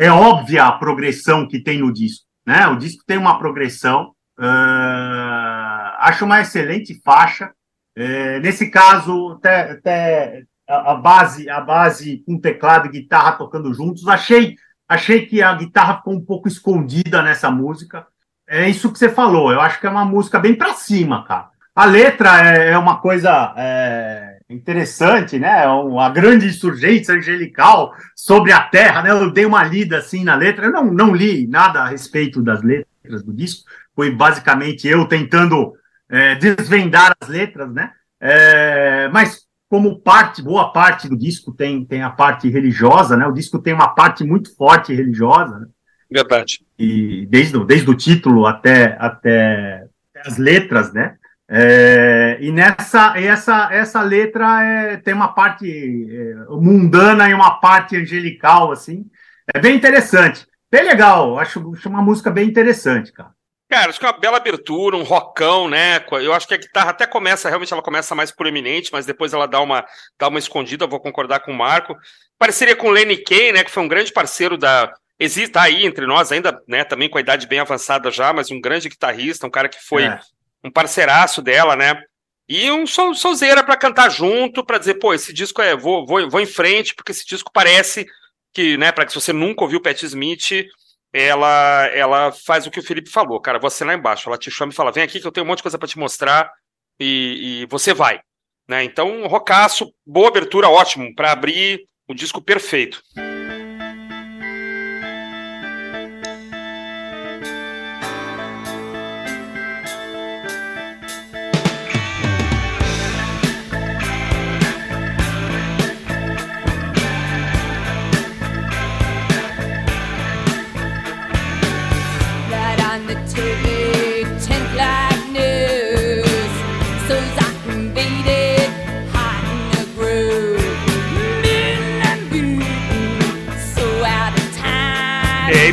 é, 0.01 0.07
é 0.07 0.11
óbvia 0.11 0.65
a 0.65 0.71
progressão 0.71 1.47
que 1.47 1.59
tem 1.59 1.77
no 1.77 1.93
disco. 1.93 2.25
Né? 2.43 2.65
O 2.67 2.75
disco 2.75 3.03
tem 3.05 3.19
uma 3.19 3.37
progressão. 3.37 4.15
Uh, 4.39 5.95
acho 5.99 6.25
uma 6.25 6.41
excelente 6.41 6.99
faixa. 7.05 7.51
É, 7.95 8.39
nesse 8.39 8.71
caso, 8.71 9.33
até, 9.33 9.71
até 9.73 10.43
a, 10.67 10.95
base, 10.95 11.47
a 11.47 11.61
base 11.61 12.23
com 12.25 12.39
teclado 12.39 12.87
e 12.87 12.91
guitarra 12.91 13.33
tocando 13.33 13.71
juntos. 13.75 14.07
Achei, 14.07 14.55
achei 14.89 15.27
que 15.27 15.43
a 15.43 15.53
guitarra 15.53 15.97
ficou 15.97 16.15
um 16.15 16.25
pouco 16.25 16.47
escondida 16.47 17.21
nessa 17.21 17.51
música. 17.51 18.07
É 18.49 18.67
isso 18.67 18.91
que 18.91 18.97
você 18.97 19.07
falou. 19.07 19.51
Eu 19.51 19.61
acho 19.61 19.79
que 19.79 19.85
é 19.85 19.89
uma 19.89 20.05
música 20.05 20.39
bem 20.39 20.55
para 20.55 20.73
cima, 20.73 21.23
cara. 21.25 21.51
A 21.75 21.85
letra 21.85 22.55
é, 22.55 22.71
é 22.71 22.77
uma 22.77 23.01
coisa 23.01 23.53
é, 23.57 24.37
interessante, 24.49 25.37
né? 25.37 25.63
É 25.63 25.67
uma 25.67 26.09
grande 26.09 26.47
insurgência 26.47 27.13
angelical 27.13 27.93
sobre 28.15 28.53
a 28.53 28.61
Terra, 28.61 29.01
né? 29.01 29.11
Eu 29.11 29.29
dei 29.29 29.45
uma 29.45 29.61
lida 29.63 29.97
assim 29.97 30.23
na 30.23 30.35
letra. 30.35 30.67
Eu 30.67 30.71
não, 30.71 30.85
não 30.85 31.13
li 31.13 31.45
nada 31.47 31.81
a 31.81 31.87
respeito 31.87 32.41
das 32.41 32.61
letras 32.63 33.23
do 33.23 33.33
disco. 33.33 33.69
Foi 33.93 34.09
basicamente 34.09 34.87
eu 34.87 35.05
tentando 35.05 35.73
é, 36.09 36.35
desvendar 36.35 37.13
as 37.19 37.27
letras, 37.27 37.69
né? 37.73 37.91
É, 38.21 39.09
mas 39.09 39.45
como 39.67 39.99
parte, 39.99 40.41
boa 40.41 40.71
parte 40.71 41.09
do 41.09 41.17
disco 41.17 41.51
tem, 41.51 41.83
tem 41.83 42.01
a 42.01 42.09
parte 42.09 42.49
religiosa, 42.49 43.17
né? 43.17 43.27
O 43.27 43.33
disco 43.33 43.59
tem 43.59 43.73
uma 43.73 43.89
parte 43.89 44.23
muito 44.23 44.55
forte 44.55 44.93
religiosa. 44.93 45.59
Né? 45.59 45.67
Verdade. 46.09 46.65
E 46.79 47.25
desde, 47.29 47.61
desde 47.65 47.89
o 47.89 47.95
título 47.95 48.45
até, 48.45 48.95
até 48.97 49.85
as 50.25 50.37
letras, 50.37 50.93
né? 50.93 51.17
É, 51.47 52.37
e 52.41 52.51
nessa 52.51 53.17
essa, 53.19 53.69
essa 53.71 54.01
letra 54.01 54.63
é, 54.63 54.97
tem 54.97 55.13
uma 55.13 55.27
parte 55.27 55.67
é, 55.69 56.35
mundana 56.49 57.29
e 57.29 57.33
uma 57.33 57.59
parte 57.59 57.95
angelical, 57.95 58.71
assim. 58.71 59.05
É 59.53 59.59
bem 59.59 59.75
interessante. 59.75 60.45
Bem 60.71 60.83
legal. 60.83 61.37
Acho, 61.37 61.73
acho 61.73 61.87
uma 61.87 62.01
música 62.01 62.31
bem 62.31 62.47
interessante, 62.47 63.11
cara. 63.11 63.29
Cara, 63.69 63.89
acho 63.89 63.99
que 63.99 64.05
é 64.05 64.09
uma 64.09 64.19
bela 64.19 64.37
abertura, 64.37 64.95
um 64.95 65.03
rockão, 65.03 65.67
né? 65.67 66.03
Eu 66.21 66.33
acho 66.33 66.47
que 66.47 66.53
a 66.53 66.57
guitarra 66.57 66.91
até 66.91 67.07
começa, 67.07 67.49
realmente 67.49 67.73
ela 67.73 67.81
começa 67.81 68.13
mais 68.13 68.31
proeminente, 68.31 68.91
mas 68.91 69.07
depois 69.07 69.33
ela 69.33 69.47
dá 69.47 69.59
uma, 69.59 69.83
dá 70.19 70.27
uma 70.27 70.37
escondida, 70.37 70.85
vou 70.85 70.99
concordar 70.99 71.39
com 71.39 71.51
o 71.51 71.55
Marco. 71.55 71.95
Parceria 72.37 72.75
com 72.75 72.87
o 72.87 72.91
Lenny 72.91 73.17
Kay, 73.17 73.53
né? 73.53 73.63
Que 73.63 73.71
foi 73.71 73.83
um 73.83 73.87
grande 73.87 74.11
parceiro 74.11 74.57
da. 74.57 74.91
Existe 75.19 75.53
tá 75.53 75.63
aí 75.63 75.85
entre 75.85 76.05
nós, 76.05 76.31
ainda, 76.31 76.61
né? 76.67 76.83
Também 76.83 77.09
com 77.09 77.17
a 77.17 77.21
idade 77.21 77.47
bem 77.47 77.59
avançada 77.59 78.11
já, 78.11 78.33
mas 78.33 78.51
um 78.51 78.61
grande 78.61 78.89
guitarrista, 78.89 79.47
um 79.47 79.51
cara 79.51 79.69
que 79.69 79.79
foi 79.81 80.03
é 80.03 80.19
um 80.65 80.71
parceiraço 80.71 81.41
dela, 81.41 81.75
né? 81.75 82.01
E 82.47 82.69
um 82.71 82.85
solzeira 82.85 83.63
para 83.63 83.77
cantar 83.77 84.09
junto, 84.09 84.63
para 84.63 84.77
dizer, 84.77 84.95
pô, 84.95 85.13
esse 85.13 85.33
disco 85.33 85.61
é, 85.61 85.75
vou, 85.75 86.05
vou, 86.05 86.29
vou 86.29 86.41
em 86.41 86.45
frente, 86.45 86.93
porque 86.93 87.11
esse 87.11 87.25
disco 87.25 87.51
parece 87.51 88.05
que, 88.53 88.77
né, 88.77 88.91
para 88.91 89.05
que 89.05 89.11
se 89.11 89.19
você 89.19 89.33
nunca 89.33 89.63
ouviu 89.63 89.81
Pat 89.81 90.01
Smith, 90.03 90.67
ela 91.11 91.87
ela 91.93 92.31
faz 92.31 92.67
o 92.67 92.71
que 92.71 92.79
o 92.79 92.83
Felipe 92.83 93.09
falou, 93.09 93.39
cara, 93.39 93.57
você 93.57 93.83
lá 93.83 93.93
embaixo, 93.93 94.29
ela 94.29 94.37
te 94.37 94.51
chama 94.51 94.71
e 94.71 94.75
fala, 94.75 94.91
vem 94.91 95.03
aqui 95.03 95.19
que 95.19 95.25
eu 95.25 95.31
tenho 95.31 95.45
um 95.45 95.47
monte 95.47 95.57
de 95.57 95.63
coisa 95.63 95.77
para 95.77 95.87
te 95.87 95.97
mostrar 95.97 96.51
e, 96.99 97.61
e, 97.63 97.65
você 97.67 97.93
vai, 97.93 98.19
né? 98.67 98.83
Então, 98.83 99.25
rocaço, 99.27 99.91
boa 100.05 100.27
abertura, 100.27 100.69
ótimo, 100.69 101.13
para 101.15 101.31
abrir 101.31 101.87
o 102.07 102.13
disco 102.13 102.41
perfeito. 102.41 103.01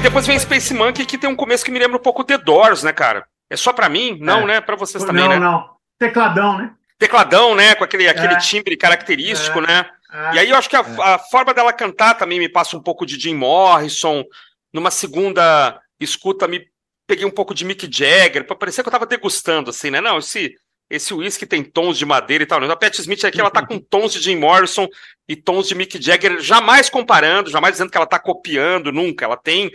Depois 0.02 0.26
vem 0.26 0.38
Space 0.38 0.74
Monkey, 0.74 1.06
que 1.06 1.16
tem 1.16 1.30
um 1.30 1.36
começo 1.36 1.64
que 1.64 1.70
me 1.70 1.78
lembra 1.78 1.96
um 1.96 2.02
pouco 2.02 2.24
The 2.24 2.38
Doors, 2.38 2.82
né, 2.82 2.92
cara? 2.92 3.26
É 3.48 3.56
só 3.56 3.72
pra 3.72 3.88
mim? 3.88 4.18
Não, 4.20 4.40
é. 4.40 4.46
né? 4.46 4.60
Pra 4.60 4.76
vocês 4.76 5.04
também, 5.04 5.22
não, 5.22 5.30
né? 5.30 5.38
Não, 5.38 5.52
não. 5.52 5.70
Tecladão, 5.98 6.58
né? 6.58 6.72
Tecladão, 6.98 7.54
né? 7.54 7.74
Com 7.74 7.84
aquele, 7.84 8.08
aquele 8.08 8.34
é. 8.34 8.38
timbre 8.38 8.76
característico, 8.76 9.60
é. 9.60 9.66
né? 9.66 9.90
É. 10.12 10.34
E 10.34 10.38
aí 10.40 10.50
eu 10.50 10.56
acho 10.56 10.68
que 10.68 10.76
a, 10.76 10.80
a, 10.80 11.18
forma 11.18 11.54
dela 11.54 11.72
cantar 11.72 12.14
também 12.14 12.38
me 12.38 12.48
passa 12.48 12.76
um 12.76 12.82
pouco 12.82 13.06
de 13.06 13.18
Jim 13.18 13.34
Morrison. 13.34 14.24
Numa 14.72 14.90
segunda 14.90 15.80
escuta, 16.00 16.48
me 16.48 16.66
peguei 17.06 17.24
um 17.24 17.30
pouco 17.30 17.54
de 17.54 17.64
Mick 17.64 17.88
Jagger, 17.90 18.46
pra 18.46 18.56
parecer 18.56 18.82
que 18.82 18.88
eu 18.88 18.92
tava 18.92 19.06
degustando, 19.06 19.70
assim, 19.70 19.90
né? 19.90 20.00
Não, 20.00 20.18
esse 20.18 20.54
esse 20.92 21.14
whisky 21.14 21.46
tem 21.46 21.64
tons 21.64 21.96
de 21.96 22.04
madeira 22.04 22.44
e 22.44 22.46
tal. 22.46 22.60
Né? 22.60 22.70
A 22.70 22.76
Pat 22.76 22.98
Smith 22.98 23.24
aqui 23.24 23.40
ela 23.40 23.50
tá 23.50 23.66
com 23.66 23.78
tons 23.78 24.12
de 24.12 24.20
Jim 24.20 24.36
Morrison 24.36 24.86
e 25.26 25.34
tons 25.34 25.66
de 25.66 25.74
Mick 25.74 26.00
Jagger, 26.00 26.38
jamais 26.40 26.90
comparando, 26.90 27.50
jamais 27.50 27.72
dizendo 27.72 27.90
que 27.90 27.96
ela 27.96 28.06
tá 28.06 28.18
copiando, 28.18 28.92
nunca. 28.92 29.24
Ela 29.24 29.38
tem 29.38 29.70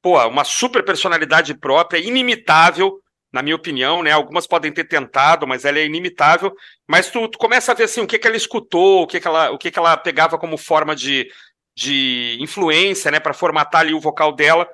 pô, 0.00 0.18
uma 0.26 0.44
super 0.44 0.82
personalidade 0.82 1.52
própria, 1.52 1.98
inimitável, 1.98 2.98
na 3.30 3.42
minha 3.42 3.54
opinião, 3.54 4.02
né? 4.02 4.12
Algumas 4.12 4.46
podem 4.46 4.72
ter 4.72 4.84
tentado, 4.84 5.46
mas 5.46 5.66
ela 5.66 5.78
é 5.78 5.84
inimitável. 5.84 6.54
Mas 6.88 7.10
tu, 7.10 7.28
tu 7.28 7.36
começa 7.36 7.72
a 7.72 7.74
ver 7.74 7.84
assim, 7.84 8.00
o 8.00 8.06
que, 8.06 8.18
que 8.18 8.26
ela 8.26 8.36
escutou, 8.36 9.02
o 9.02 9.06
que, 9.06 9.20
que, 9.20 9.28
ela, 9.28 9.50
o 9.50 9.58
que, 9.58 9.70
que 9.70 9.78
ela 9.78 9.94
pegava 9.98 10.38
como 10.38 10.56
forma 10.56 10.96
de, 10.96 11.30
de 11.76 12.38
influência, 12.40 13.10
né? 13.10 13.20
Para 13.20 13.34
formatar 13.34 13.82
ali 13.82 13.92
o 13.92 14.00
vocal 14.00 14.32
dela. 14.32 14.66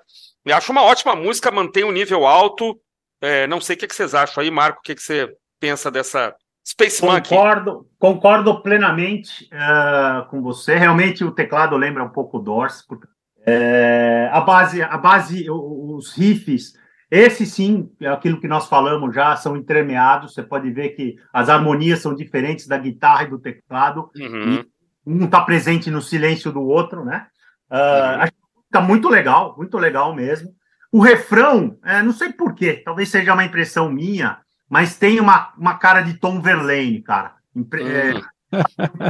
Eu 0.45 0.55
acho 0.55 0.71
uma 0.71 0.85
ótima 0.85 1.17
música, 1.17 1.51
mantém 1.51 1.83
um 1.83 1.91
nível 1.91 2.25
alto. 2.25 2.81
É, 3.21 3.49
não 3.49 3.61
sei 3.61 3.75
o 3.75 3.79
que, 3.81 3.89
que 3.89 3.95
vocês 3.97 4.15
acham 4.15 4.45
aí, 4.45 4.51
Marco, 4.51 4.79
o 4.79 4.83
que, 4.83 4.95
que 4.95 5.03
você 5.03 5.29
pensa 5.59 5.91
dessa 5.91 6.35
Space 6.67 7.05
Monkey? 7.05 7.31
Concordo, 7.31 7.87
concordo 7.99 8.63
plenamente 8.63 9.49
uh, 9.53 10.29
com 10.29 10.43
você. 10.43 10.77
Realmente 10.77 11.25
o 11.25 11.31
teclado 11.31 11.77
lembra 11.77 12.05
um 12.05 12.11
pouco 12.11 12.39
Doors, 12.39 12.85
porque 12.87 13.07
é, 13.47 14.29
a 14.31 14.43
base, 14.43 14.83
a 14.83 14.99
base, 14.99 15.47
os 15.51 16.13
riffs, 16.13 16.75
esse 17.11 17.47
sim, 17.47 17.91
é 17.99 18.09
aquilo 18.09 18.39
que 18.39 18.47
nós 18.47 18.69
falamos 18.69 19.15
já, 19.15 19.35
são 19.37 19.57
entremeados. 19.57 20.35
Você 20.35 20.43
pode 20.43 20.71
ver 20.71 20.91
que 20.91 21.17
as 21.33 21.49
harmonias 21.49 22.01
são 22.01 22.15
diferentes 22.15 22.67
da 22.67 22.77
guitarra 22.77 23.23
e 23.23 23.31
do 23.31 23.39
teclado. 23.39 24.11
Uhum. 24.15 24.65
um 25.07 25.25
está 25.25 25.41
presente 25.41 25.91
no 25.91 26.03
silêncio 26.03 26.53
do 26.53 26.61
outro, 26.63 27.05
né? 27.05 27.27
Uh, 27.71 27.77
uhum. 27.77 28.21
Acho 28.21 28.33
que 28.33 28.39
tá 28.71 28.81
muito 28.83 29.09
legal, 29.09 29.55
muito 29.57 29.79
legal 29.79 30.15
mesmo. 30.15 30.51
O 30.93 31.01
refrão, 31.01 31.79
é, 31.85 32.03
não 32.03 32.13
sei 32.13 32.33
porquê, 32.33 32.83
talvez 32.85 33.09
seja 33.09 33.33
uma 33.33 33.45
impressão 33.45 33.91
minha, 33.91 34.39
mas 34.69 34.97
tem 34.97 35.21
uma, 35.21 35.53
uma 35.57 35.79
cara 35.79 36.03
de 36.03 36.15
Tom 36.15 36.41
Verlaine, 36.41 37.03
cara. 37.03 37.35
Impre 37.55 37.83
é, 37.83 38.15
uhum. 38.15 38.23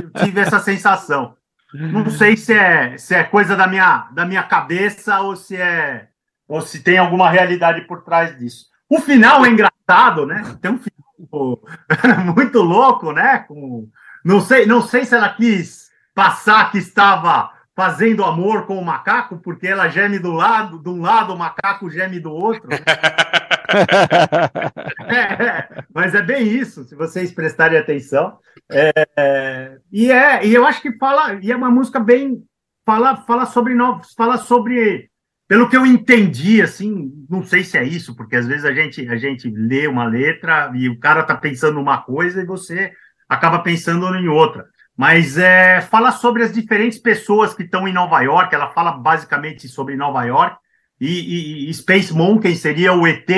eu 0.03 0.11
tive 0.25 0.40
essa 0.40 0.59
sensação. 0.61 1.37
Não 1.75 2.09
sei 2.09 2.37
se 2.37 2.55
é, 2.55 2.97
se 2.97 3.14
é 3.14 3.25
coisa 3.25 3.55
da 3.55 3.66
minha, 3.66 4.09
da 4.12 4.25
minha 4.25 4.42
cabeça 4.42 5.21
ou 5.21 5.37
se 5.37 5.57
é, 5.57 6.09
ou 6.47 6.62
se 6.62 6.83
tem 6.83 6.97
alguma 6.97 7.29
realidade 7.29 7.83
por 7.83 8.03
trás 8.03 8.37
disso. 8.38 8.66
O 8.88 9.01
final 9.01 9.44
é 9.44 9.51
engraçado, 9.51 10.25
né? 10.25 10.57
Tem 10.62 10.71
um 10.71 10.79
final 10.79 11.62
muito 12.35 12.61
louco, 12.62 13.12
né? 13.12 13.40
Com, 13.40 13.87
não 14.25 14.40
sei, 14.40 14.64
não 14.64 14.81
sei 14.81 15.05
se 15.05 15.14
ela 15.14 15.29
quis 15.29 15.88
passar 16.14 16.71
que 16.71 16.79
estava 16.79 17.53
fazendo 17.79 18.25
amor 18.25 18.67
com 18.67 18.77
o 18.77 18.85
macaco, 18.85 19.38
porque 19.38 19.69
ela 19.69 19.88
geme 19.88 20.19
do 20.19 20.33
lado, 20.33 20.83
de 20.83 20.88
um 20.88 21.01
lado, 21.01 21.33
o 21.33 21.38
macaco 21.38 21.88
geme 21.88 22.19
do 22.19 22.33
outro. 22.33 22.69
Né? 22.69 22.77
é, 25.09 25.85
mas 25.95 26.12
é 26.12 26.21
bem 26.21 26.45
isso, 26.45 26.83
se 26.83 26.97
vocês 26.97 27.31
prestarem 27.31 27.79
atenção. 27.79 28.37
É, 28.69 29.79
e 29.93 30.11
é, 30.11 30.45
e 30.45 30.53
eu 30.53 30.67
acho 30.67 30.83
que 30.83 30.91
fala, 30.99 31.38
e 31.41 31.53
é 31.53 31.57
uma 31.57 31.71
música 31.71 32.01
bem 32.01 32.43
fala, 32.85 33.19
fala 33.19 33.47
sobre 33.47 33.77
novos, 33.77 34.12
fala 34.12 34.38
sobre 34.38 35.09
pelo 35.47 35.69
que 35.69 35.77
eu 35.77 35.87
entendi, 35.87 36.61
assim, 36.61 37.12
não 37.31 37.45
sei 37.45 37.62
se 37.62 37.79
é 37.79 37.85
isso, 37.85 38.17
porque 38.17 38.35
às 38.35 38.49
vezes 38.49 38.64
a 38.64 38.75
gente 38.75 39.09
a 39.09 39.17
gente 39.17 39.49
lê 39.49 39.87
uma 39.87 40.05
letra 40.05 40.73
e 40.75 40.88
o 40.88 40.99
cara 40.99 41.23
tá 41.23 41.37
pensando 41.37 41.79
uma 41.79 41.99
coisa 41.99 42.43
e 42.43 42.45
você 42.45 42.91
acaba 43.29 43.61
pensando 43.61 44.12
em 44.17 44.27
outra. 44.27 44.67
Mas 44.99 45.39
é, 45.39 45.81
fala 45.81 46.11
sobre 46.11 46.43
as 46.43 46.53
diferentes 46.53 46.99
pessoas 46.99 47.55
que 47.55 47.63
estão 47.63 47.87
em 47.87 47.93
Nova 47.93 48.21
York. 48.21 48.53
Ela 48.53 48.73
fala 48.73 48.91
basicamente 48.91 49.69
sobre 49.69 49.95
Nova 49.95 50.25
York 50.25 50.59
e, 51.01 51.67
e, 51.67 51.71
e 51.71 51.75
Space 51.75 52.13
Monkey 52.13 52.57
seria 52.57 52.93
o 52.93 53.07
ET 53.07 53.31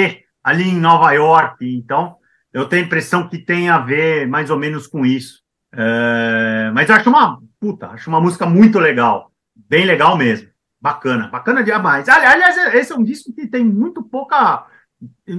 ali 0.42 0.70
em 0.70 0.80
Nova 0.80 1.12
York. 1.12 1.62
Então, 1.62 2.16
eu 2.50 2.66
tenho 2.66 2.84
a 2.84 2.86
impressão 2.86 3.28
que 3.28 3.36
tem 3.36 3.68
a 3.68 3.76
ver 3.76 4.26
mais 4.26 4.48
ou 4.48 4.58
menos 4.58 4.86
com 4.86 5.04
isso. 5.04 5.42
É, 5.70 6.70
mas 6.72 6.88
eu 6.88 6.94
acho 6.94 7.10
uma 7.10 7.38
puta, 7.60 7.88
acho 7.88 8.08
uma 8.08 8.22
música 8.22 8.46
muito 8.46 8.78
legal, 8.78 9.30
bem 9.54 9.84
legal 9.84 10.16
mesmo, 10.16 10.48
bacana, 10.80 11.28
bacana 11.28 11.62
demais. 11.62 12.08
Aliás, 12.08 12.74
esse 12.74 12.90
é 12.90 12.96
um 12.96 13.04
disco 13.04 13.34
que 13.34 13.46
tem 13.46 13.62
muito 13.62 14.02
pouca, 14.02 14.66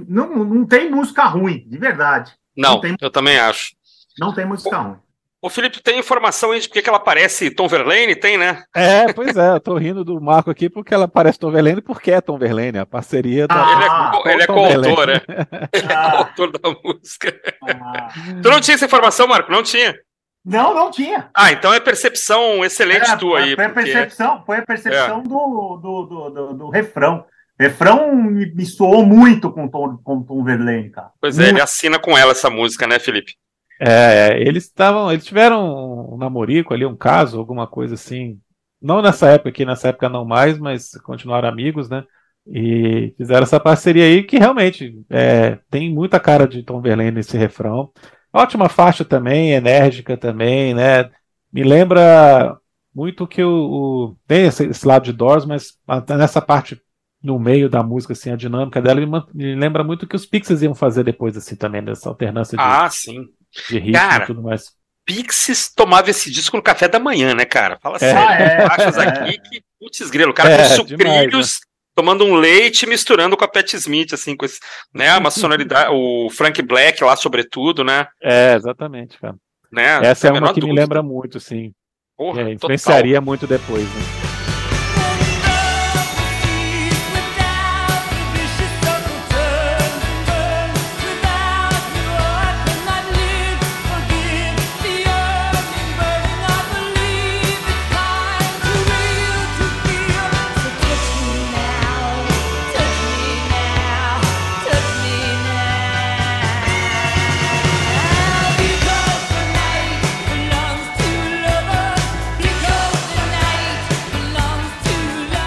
não, 0.07 0.45
não 0.45 0.65
tem 0.67 0.89
música 0.89 1.23
ruim, 1.23 1.67
de 1.67 1.79
verdade. 1.79 2.31
Não, 2.55 2.75
não 2.75 2.81
tem, 2.81 2.95
eu 3.01 3.09
também 3.09 3.39
acho. 3.39 3.73
Não 4.19 4.33
tem 4.33 4.45
música 4.45 4.77
ruim. 4.77 4.99
Ô, 5.41 5.49
Felipe, 5.49 5.81
tem 5.81 5.97
informação 5.97 6.51
aí 6.51 6.59
de 6.59 6.67
porque 6.67 6.83
que 6.83 6.89
ela 6.89 6.99
parece 6.99 7.49
Tom 7.49 7.67
Verlaine? 7.67 8.15
Tem, 8.15 8.37
né? 8.37 8.63
É, 8.75 9.11
pois 9.11 9.35
é, 9.35 9.53
eu 9.53 9.59
tô 9.59 9.75
rindo 9.75 10.05
do 10.05 10.21
Marco 10.21 10.51
aqui 10.51 10.69
porque 10.69 10.93
ela 10.93 11.07
parece 11.07 11.39
Tom 11.39 11.49
Verlaine 11.49 11.81
porque 11.81 12.11
é 12.11 12.21
Tom 12.21 12.37
Verlaine, 12.37 12.77
a 12.77 12.85
parceria 12.85 13.47
da. 13.47 13.55
Ah, 13.55 14.21
ele 14.23 14.29
é, 14.29 14.33
ele 14.33 14.43
é 14.43 14.47
coautor, 14.47 15.07
né? 15.07 15.21
Ele 15.73 15.91
é 15.91 15.95
ah. 15.95 16.11
coautor 16.11 16.51
da 16.51 16.69
música. 16.83 17.41
Ah. 17.63 18.09
Tu 18.41 18.49
não 18.49 18.61
tinha 18.61 18.75
essa 18.75 18.85
informação, 18.85 19.27
Marco? 19.27 19.51
Não 19.51 19.63
tinha? 19.63 19.97
Não, 20.45 20.75
não 20.75 20.91
tinha. 20.91 21.29
Ah, 21.35 21.51
então 21.51 21.73
é 21.73 21.79
percepção 21.79 22.63
excelente 22.63 23.09
é, 23.09 23.15
tua 23.15 23.39
aí. 23.39 23.55
Foi 23.55 23.65
a 23.65 23.69
percepção, 23.69 24.43
foi 24.45 24.57
a 24.57 24.65
percepção 24.65 25.19
é. 25.19 25.23
do, 25.23 25.29
do, 25.29 26.05
do, 26.05 26.29
do, 26.29 26.53
do 26.53 26.69
refrão. 26.69 27.25
Refrão 27.59 28.15
me, 28.15 28.45
me 28.53 28.65
soou 28.65 29.03
muito 29.05 29.51
com 29.51 29.67
Tom, 29.67 29.97
com 30.03 30.21
Tom 30.21 30.43
Verlaine, 30.43 30.91
cara. 30.91 31.09
Pois 31.19 31.39
é, 31.39 31.49
ele 31.49 31.61
assina 31.61 31.97
com 31.97 32.15
ela 32.15 32.31
essa 32.31 32.49
música, 32.49 32.85
né, 32.85 32.99
Felipe? 32.99 33.35
É, 33.83 34.39
eles 34.39 34.65
estavam, 34.65 35.11
eles 35.11 35.25
tiveram 35.25 36.13
um 36.13 36.15
namorico 36.15 36.71
ali, 36.71 36.85
um 36.85 36.95
caso, 36.95 37.39
alguma 37.39 37.65
coisa 37.65 37.95
assim. 37.95 38.39
Não 38.79 39.01
nessa 39.01 39.27
época 39.29 39.49
aqui, 39.49 39.65
nessa 39.65 39.87
época 39.87 40.07
não 40.07 40.23
mais, 40.23 40.59
mas 40.59 40.91
continuaram 41.03 41.49
amigos, 41.49 41.89
né? 41.89 42.03
E 42.45 43.11
fizeram 43.17 43.41
essa 43.41 43.59
parceria 43.59 44.03
aí 44.03 44.21
que 44.21 44.37
realmente 44.37 45.03
é, 45.09 45.57
tem 45.71 45.91
muita 45.91 46.19
cara 46.19 46.47
de 46.47 46.61
Tom 46.61 46.79
Verlaine 46.79 47.11
nesse 47.11 47.35
refrão. 47.35 47.91
Ótima 48.31 48.69
faixa 48.69 49.03
também, 49.03 49.53
enérgica 49.53 50.15
também, 50.15 50.75
né? 50.75 51.09
Me 51.51 51.63
lembra 51.63 52.55
muito 52.93 53.25
que 53.27 53.43
o, 53.43 53.49
o 53.49 54.17
tem 54.27 54.45
esse, 54.45 54.67
esse, 54.67 54.87
lado 54.87 55.05
de 55.05 55.13
Doors, 55.13 55.43
mas 55.43 55.79
nessa 56.07 56.41
parte 56.41 56.79
no 57.21 57.39
meio 57.39 57.67
da 57.67 57.81
música, 57.81 58.13
assim, 58.13 58.31
a 58.31 58.35
dinâmica 58.35 58.81
dela 58.81 59.01
me, 59.01 59.23
me 59.33 59.55
lembra 59.55 59.83
muito 59.83 60.07
que 60.07 60.15
os 60.15 60.25
Pixies 60.25 60.61
iam 60.61 60.75
fazer 60.75 61.03
depois, 61.03 61.35
assim, 61.35 61.55
também, 61.55 61.81
nessa 61.81 62.09
alternância 62.09 62.55
de, 62.57 62.63
ah, 62.63 62.89
sim 62.89 63.27
de 63.69 63.79
ritmo 63.79 63.93
cara, 63.93 64.23
e 64.23 64.27
tudo 64.27 64.41
mais. 64.41 64.71
Pixies 65.05 65.73
tomava 65.73 66.09
esse 66.09 66.31
disco 66.31 66.55
no 66.55 66.63
café 66.63 66.87
da 66.87 66.99
manhã, 66.99 67.33
né, 67.33 67.45
cara? 67.45 67.77
Fala 67.81 67.97
assim, 67.97 68.05
é. 68.05 68.67
faixas 68.67 68.97
é. 68.97 69.07
aqui 69.07 69.39
que, 69.39 69.63
putz 69.79 70.09
grilo, 70.09 70.31
o 70.31 70.33
cara 70.33 70.51
é, 70.51 70.57
com 70.69 70.75
sucrilhos, 70.75 70.99
demais, 70.99 71.33
né? 71.33 71.71
tomando 71.95 72.25
um 72.25 72.35
leite 72.35 72.85
misturando 72.85 73.35
com 73.35 73.43
a 73.43 73.47
Pat 73.47 73.73
Smith, 73.73 74.13
assim, 74.13 74.35
com 74.35 74.45
esse, 74.45 74.59
né, 74.93 75.15
uma 75.17 75.29
sonoridade, 75.31 75.89
o 75.91 76.29
Frank 76.29 76.61
Black 76.61 77.03
lá, 77.03 77.15
sobretudo, 77.15 77.83
né? 77.83 78.07
É, 78.21 78.55
exatamente, 78.55 79.17
cara. 79.19 79.35
Né? 79.71 79.99
Essa 80.03 80.27
é 80.27 80.31
uma 80.31 80.53
que 80.53 80.59
dúvida. 80.59 80.67
me 80.67 80.79
lembra 80.79 81.01
muito, 81.01 81.39
sim. 81.39 81.73
Porra, 82.17 82.41
é, 82.41 82.53
influenciaria 82.53 83.15
total. 83.15 83.25
muito 83.25 83.47
depois, 83.47 83.83
né? 83.83 84.01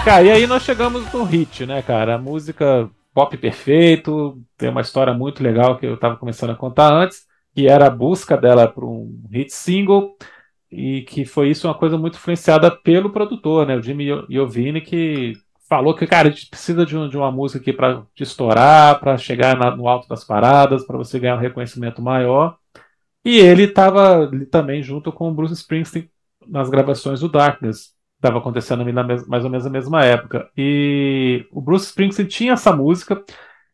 Cara, 0.04 0.22
e 0.22 0.30
aí 0.30 0.46
nós 0.46 0.62
chegamos 0.62 1.10
no 1.14 1.24
hit, 1.24 1.64
né, 1.64 1.80
cara? 1.80 2.16
A 2.16 2.18
música 2.18 2.90
pop 3.14 3.34
perfeito, 3.38 4.38
tem 4.54 4.68
uma 4.68 4.82
história 4.82 5.14
muito 5.14 5.42
legal 5.42 5.78
que 5.78 5.86
eu 5.86 5.94
estava 5.94 6.14
começando 6.14 6.50
a 6.50 6.54
contar 6.54 6.92
antes, 6.92 7.24
que 7.54 7.66
era 7.66 7.86
a 7.86 7.90
busca 7.90 8.36
dela 8.36 8.68
para 8.68 8.84
um 8.84 9.22
hit 9.32 9.50
single, 9.50 10.14
e 10.70 11.02
que 11.02 11.24
foi 11.24 11.48
isso 11.48 11.66
uma 11.66 11.74
coisa 11.74 11.96
muito 11.96 12.16
influenciada 12.16 12.70
pelo 12.70 13.10
produtor, 13.10 13.66
né, 13.66 13.76
o 13.76 13.82
Jimmy 13.82 14.08
Iovine, 14.28 14.82
que 14.82 15.32
falou 15.66 15.94
que, 15.94 16.06
cara, 16.06 16.28
a 16.28 16.30
gente 16.30 16.50
precisa 16.50 16.84
de, 16.84 16.94
um, 16.98 17.08
de 17.08 17.16
uma 17.16 17.32
música 17.32 17.58
aqui 17.60 17.72
para 17.72 18.04
estourar, 18.20 19.00
para 19.00 19.16
chegar 19.16 19.56
na, 19.56 19.74
no 19.74 19.88
alto 19.88 20.06
das 20.06 20.22
paradas, 20.22 20.86
para 20.86 20.98
você 20.98 21.18
ganhar 21.18 21.36
um 21.36 21.40
reconhecimento 21.40 22.02
maior. 22.02 22.58
E 23.24 23.38
ele 23.38 23.64
estava 23.64 24.30
também 24.50 24.82
junto 24.82 25.10
com 25.10 25.30
o 25.30 25.34
Bruce 25.34 25.54
Springsteen 25.54 26.10
nas 26.46 26.68
gravações 26.68 27.20
do 27.20 27.28
Darkness 27.28 27.93
estava 28.24 28.38
acontecendo 28.38 28.84
na 28.90 29.04
mais 29.26 29.44
ou 29.44 29.50
menos 29.50 29.64
na 29.64 29.70
mesma 29.70 30.04
época. 30.04 30.50
E 30.56 31.46
o 31.52 31.60
Bruce 31.60 31.86
Springsteen 31.86 32.26
tinha 32.26 32.52
essa 32.54 32.74
música. 32.74 33.22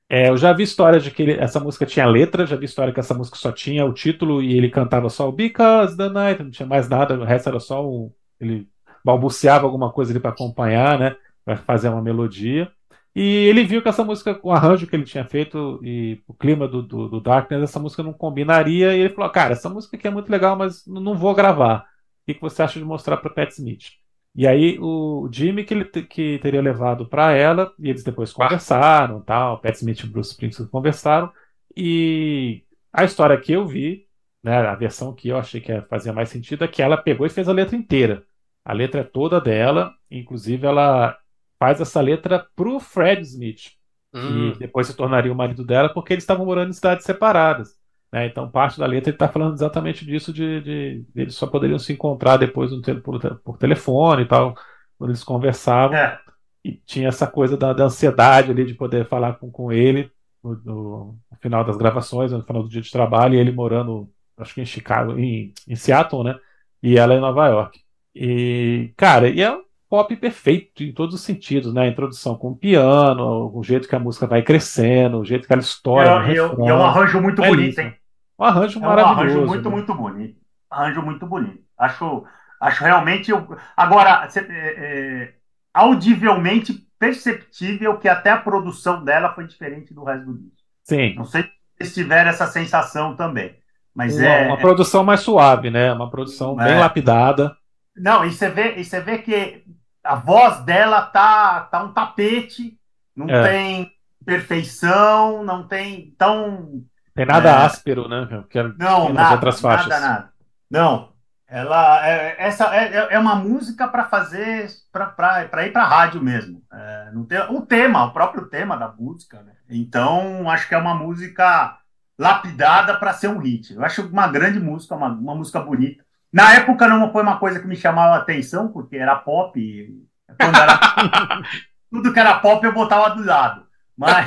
É, 0.09 0.29
eu 0.29 0.37
já 0.37 0.53
vi 0.53 0.65
história 0.65 0.99
de 0.99 1.11
que 1.11 1.23
ele, 1.23 1.33
essa 1.35 1.61
música 1.61 1.87
tinha 1.87 2.05
letra, 2.07 2.45
já 2.45 2.57
vi 2.57 2.65
história 2.65 2.93
que 2.93 2.99
essa 2.99 3.15
música 3.15 3.37
só 3.37 3.53
tinha 3.53 3.85
o 3.87 3.93
título 3.95 4.43
e 4.43 4.57
ele 4.57 4.69
cantava 4.69 5.09
só 5.09 5.29
o 5.29 5.33
Because 5.33 5.97
the 5.97 6.09
Night, 6.09 6.43
não 6.43 6.51
tinha 6.51 6.67
mais 6.67 6.89
nada, 6.89 7.17
o 7.19 7.25
resto 7.25 7.49
era 7.49 7.61
só 7.61 7.87
um. 7.89 8.13
Ele 8.41 8.69
balbuciava 9.05 9.67
alguma 9.67 9.93
coisa 9.93 10.13
ali 10.13 10.21
para 10.21 10.31
acompanhar, 10.31 10.99
né? 10.99 11.17
Para 11.45 11.57
fazer 11.59 11.89
uma 11.89 12.03
melodia. 12.03 12.71
E 13.15 13.23
ele 13.49 13.65
viu 13.65 13.83
que 13.83 13.89
essa 13.89 14.05
música, 14.05 14.39
o 14.43 14.53
arranjo 14.53 14.87
que 14.87 14.97
ele 14.97 15.05
tinha 15.05 15.25
feito 15.25 15.81
e 15.83 16.21
o 16.27 16.35
clima 16.35 16.67
do, 16.69 16.83
do, 16.83 17.09
do 17.09 17.21
Darkness, 17.21 17.63
essa 17.65 17.81
música 17.81 18.03
não 18.03 18.13
combinaria. 18.13 18.97
E 18.97 19.01
ele 19.01 19.15
falou: 19.15 19.31
Cara, 19.31 19.53
essa 19.53 19.69
música 19.69 19.97
aqui 19.97 20.09
é 20.09 20.11
muito 20.11 20.31
legal, 20.31 20.57
mas 20.57 20.87
não 20.87 21.15
vou 21.17 21.35
gravar. 21.35 21.87
O 22.29 22.35
que 22.35 22.41
você 22.41 22.63
acha 22.63 22.79
de 22.79 22.85
mostrar 22.85 23.17
para 23.19 23.31
Pat 23.31 23.51
Smith? 23.53 24.00
E 24.35 24.47
aí 24.47 24.79
o 24.81 25.29
Jimmy 25.33 25.65
que 25.65 25.75
ele 25.75 25.85
que 25.85 26.39
teria 26.39 26.63
levado 26.63 27.07
para 27.07 27.33
ela 27.33 27.73
e 27.79 27.91
eles 27.91 28.05
depois 28.05 28.33
conversaram, 28.33 29.21
tal, 29.21 29.61
Pat 29.61 29.75
Smith 29.75 30.01
e 30.01 30.07
Bruce 30.07 30.31
Springsteen 30.31 30.69
conversaram 30.69 31.33
e 31.77 32.65
a 32.93 33.05
história 33.05 33.39
que 33.41 33.53
eu 33.53 33.67
vi, 33.67 34.07
né, 34.43 34.59
a 34.59 34.75
versão 34.75 35.13
que 35.15 35.29
eu 35.29 35.37
achei 35.37 35.61
que 35.61 35.81
fazia 35.83 36.13
mais 36.13 36.29
sentido 36.29 36.65
é 36.65 36.69
que 36.69 36.83
ela 36.83 36.97
pegou 36.97 37.27
e 37.27 37.31
fez 37.31 37.49
a 37.49 37.53
letra 37.53 37.77
inteira. 37.77 38.25
A 38.65 38.73
letra 38.73 39.01
é 39.01 39.05
toda 39.05 39.41
dela, 39.41 39.93
inclusive 40.11 40.67
ela 40.67 41.17
faz 41.59 41.81
essa 41.81 42.01
letra 42.01 42.47
pro 42.57 42.81
Fred 42.81 43.23
Smith, 43.23 43.73
hum. 44.15 44.53
que 44.53 44.59
depois 44.59 44.87
se 44.87 44.97
tornaria 44.97 45.33
o 45.33 45.37
marido 45.37 45.65
dela, 45.65 45.93
porque 45.93 46.13
eles 46.13 46.25
estavam 46.25 46.47
morando 46.47 46.71
em 46.71 46.75
cidades 46.75 47.05
separadas. 47.05 47.80
Né? 48.13 48.27
Então, 48.27 48.51
parte 48.51 48.79
da 48.79 48.87
letra 48.87 49.11
ele 49.11 49.15
está 49.15 49.29
falando 49.29 49.55
exatamente 49.55 50.05
disso, 50.05 50.33
de, 50.33 50.61
de, 50.61 51.05
eles 51.15 51.35
só 51.35 51.47
poderiam 51.47 51.79
se 51.79 51.93
encontrar 51.93 52.37
depois 52.37 52.73
no, 52.73 52.83
por, 53.01 53.21
por 53.37 53.59
telefone 53.59 54.23
e 54.23 54.27
tal, 54.27 54.55
quando 54.99 55.11
eles 55.11 55.25
conversavam. 55.25 55.97
É. 55.97 56.19
E 56.65 56.73
tinha 56.73 57.09
essa 57.09 57.27
coisa 57.27 57.57
da, 57.57 57.73
da, 57.73 57.85
ansiedade 57.85 58.51
ali 58.51 58.67
de 58.67 58.75
poder 58.75 59.07
falar 59.07 59.35
com, 59.35 59.51
com 59.51 59.73
ele 59.73 60.11
no, 60.43 60.61
no, 60.65 61.19
final 61.41 61.65
das 61.65 61.77
gravações, 61.77 62.33
no 62.33 62.43
final 62.43 62.63
do 62.63 62.69
dia 62.69 62.83
de 62.83 62.91
trabalho, 62.91 63.35
e 63.35 63.39
ele 63.39 63.53
morando, 63.53 64.11
acho 64.37 64.55
que 64.55 64.61
em 64.61 64.67
Chicago, 64.67 65.19
em, 65.19 65.55
em 65.67 65.77
Seattle, 65.77 66.25
né? 66.25 66.37
E 66.83 66.99
ela 66.99 67.15
em 67.15 67.21
Nova 67.21 67.49
York. 67.49 67.81
E, 68.15 68.93
cara, 68.97 69.29
e 69.29 69.41
é 69.41 69.51
um 69.51 69.63
pop 69.89 70.15
perfeito 70.17 70.83
em 70.83 70.93
todos 70.93 71.15
os 71.15 71.23
sentidos, 71.23 71.73
né? 71.73 71.83
A 71.83 71.89
introdução 71.89 72.37
com 72.37 72.51
o 72.51 72.57
piano, 72.57 73.51
o 73.55 73.63
jeito 73.63 73.89
que 73.89 73.97
a 73.97 74.01
música 74.01 74.27
vai 74.27 74.43
crescendo, 74.43 75.19
o 75.19 75.25
jeito 75.25 75.47
que 75.47 75.53
ela 75.53 75.63
estoura. 75.63 76.27
E, 76.27 76.33
é, 76.33 76.35
e 76.35 76.37
é 76.37 76.75
um 76.75 76.83
arranjo 76.83 77.23
muito 77.23 77.41
bonito, 77.41 77.81
hein? 77.81 77.95
Um 78.41 78.45
arranjo 78.45 78.79
é 78.79 78.83
um 78.83 78.87
maravilhoso. 78.87 79.21
arranjo 79.21 79.47
muito, 79.47 79.69
né? 79.69 79.77
muito 79.77 79.95
bonito. 79.95 80.41
Arranjo 80.71 81.03
muito 81.03 81.27
bonito. 81.27 81.63
Acho, 81.79 82.25
acho 82.61 82.83
realmente. 82.83 83.31
Eu... 83.31 83.47
Agora, 83.77 84.27
é, 84.35 84.41
é, 84.41 85.35
audivelmente, 85.75 86.87
perceptível 86.99 87.99
que 87.99 88.09
até 88.09 88.31
a 88.31 88.39
produção 88.39 89.05
dela 89.05 89.35
foi 89.35 89.47
diferente 89.47 89.93
do 89.93 90.05
resto 90.05 90.27
do 90.27 90.39
disco. 90.39 90.57
Sim. 90.85 91.15
Não 91.17 91.25
sei 91.25 91.43
se 91.43 91.51
vocês 91.79 91.95
tiveram 91.95 92.31
essa 92.31 92.47
sensação 92.47 93.15
também. 93.15 93.55
Mas 93.95 94.17
uma, 94.17 94.27
é. 94.27 94.47
uma 94.47 94.57
produção 94.57 95.05
mais 95.05 95.21
suave, 95.21 95.71
né? 95.71 95.93
Uma 95.93 96.11
produção 96.11 96.59
É. 96.61 96.65
bem 96.65 96.79
lapidada. 96.79 97.57
Não, 97.97 98.25
e 98.25 98.31
você 98.33 98.49
vê, 98.49 98.77
e 98.77 98.85
você 98.85 99.01
vê 99.01 99.19
que 99.19 99.65
a 100.03 100.15
voz 100.15 100.61
dela 100.65 101.03
tá, 101.03 101.61
tá 101.63 101.83
um 101.83 101.93
tapete, 101.93 102.79
não 103.15 103.29
É. 103.29 103.43
tem 103.49 103.93
perfeição, 104.25 105.43
não 105.45 105.67
tem. 105.67 106.09
Então, 106.15 106.83
Tem 107.15 107.27
nada 107.27 107.49
É. 107.49 107.53
áspero, 107.67 108.09
né? 108.09 108.45
Que 108.49 108.59
é- 108.59 108.73
Não, 108.79 109.13
nada, 109.13 109.35
outras 109.35 109.61
faixas. 109.61 109.89
nada, 109.89 110.01
nada. 110.09 110.31
Não, 110.71 111.11
ela 111.47 112.07
é, 112.07 112.37
essa 112.39 112.75
é, 112.75 113.09
é 113.15 113.19
uma 113.19 113.35
música 113.35 113.89
para 113.89 114.05
fazer 114.05 114.69
para 114.93 115.67
ir 115.67 115.73
para 115.73 115.85
rádio 115.85 116.23
mesmo. 116.23 116.63
É, 116.73 117.11
não 117.13 117.25
tem, 117.25 117.41
o 117.51 117.63
tema, 117.63 118.05
o 118.05 118.13
próprio 118.13 118.47
tema 118.47 118.77
da 118.77 118.89
música. 118.89 119.43
Né? 119.43 119.53
Então, 119.69 120.49
acho 120.49 120.69
que 120.69 120.75
é 120.75 120.79
uma 120.79 120.95
música 120.95 121.77
lapidada 122.19 122.97
para 122.99 123.13
ser 123.13 123.29
um 123.29 123.39
hit. 123.39 123.75
Eu 123.75 123.85
acho 123.85 124.07
uma 124.07 124.29
grande 124.29 124.61
música, 124.61 124.95
uma, 124.95 125.09
uma 125.09 125.35
música 125.35 125.59
bonita. 125.61 126.05
Na 126.33 126.55
época 126.55 126.87
não 126.87 127.11
foi 127.11 127.23
uma 127.23 127.39
coisa 127.41 127.59
que 127.59 127.67
me 127.67 127.75
chamava 127.75 128.15
a 128.15 128.19
atenção, 128.19 128.69
porque 128.69 128.97
era 128.97 129.17
pop. 129.17 129.59
e 129.59 130.07
quando 130.41 130.57
era- 130.57 130.79
tudo 131.91 132.13
que 132.13 132.21
era 132.21 132.39
pop 132.39 132.65
eu 132.65 132.73
botava 132.73 133.11
do 133.17 133.25
lado. 133.25 133.67
Mas, 133.97 134.25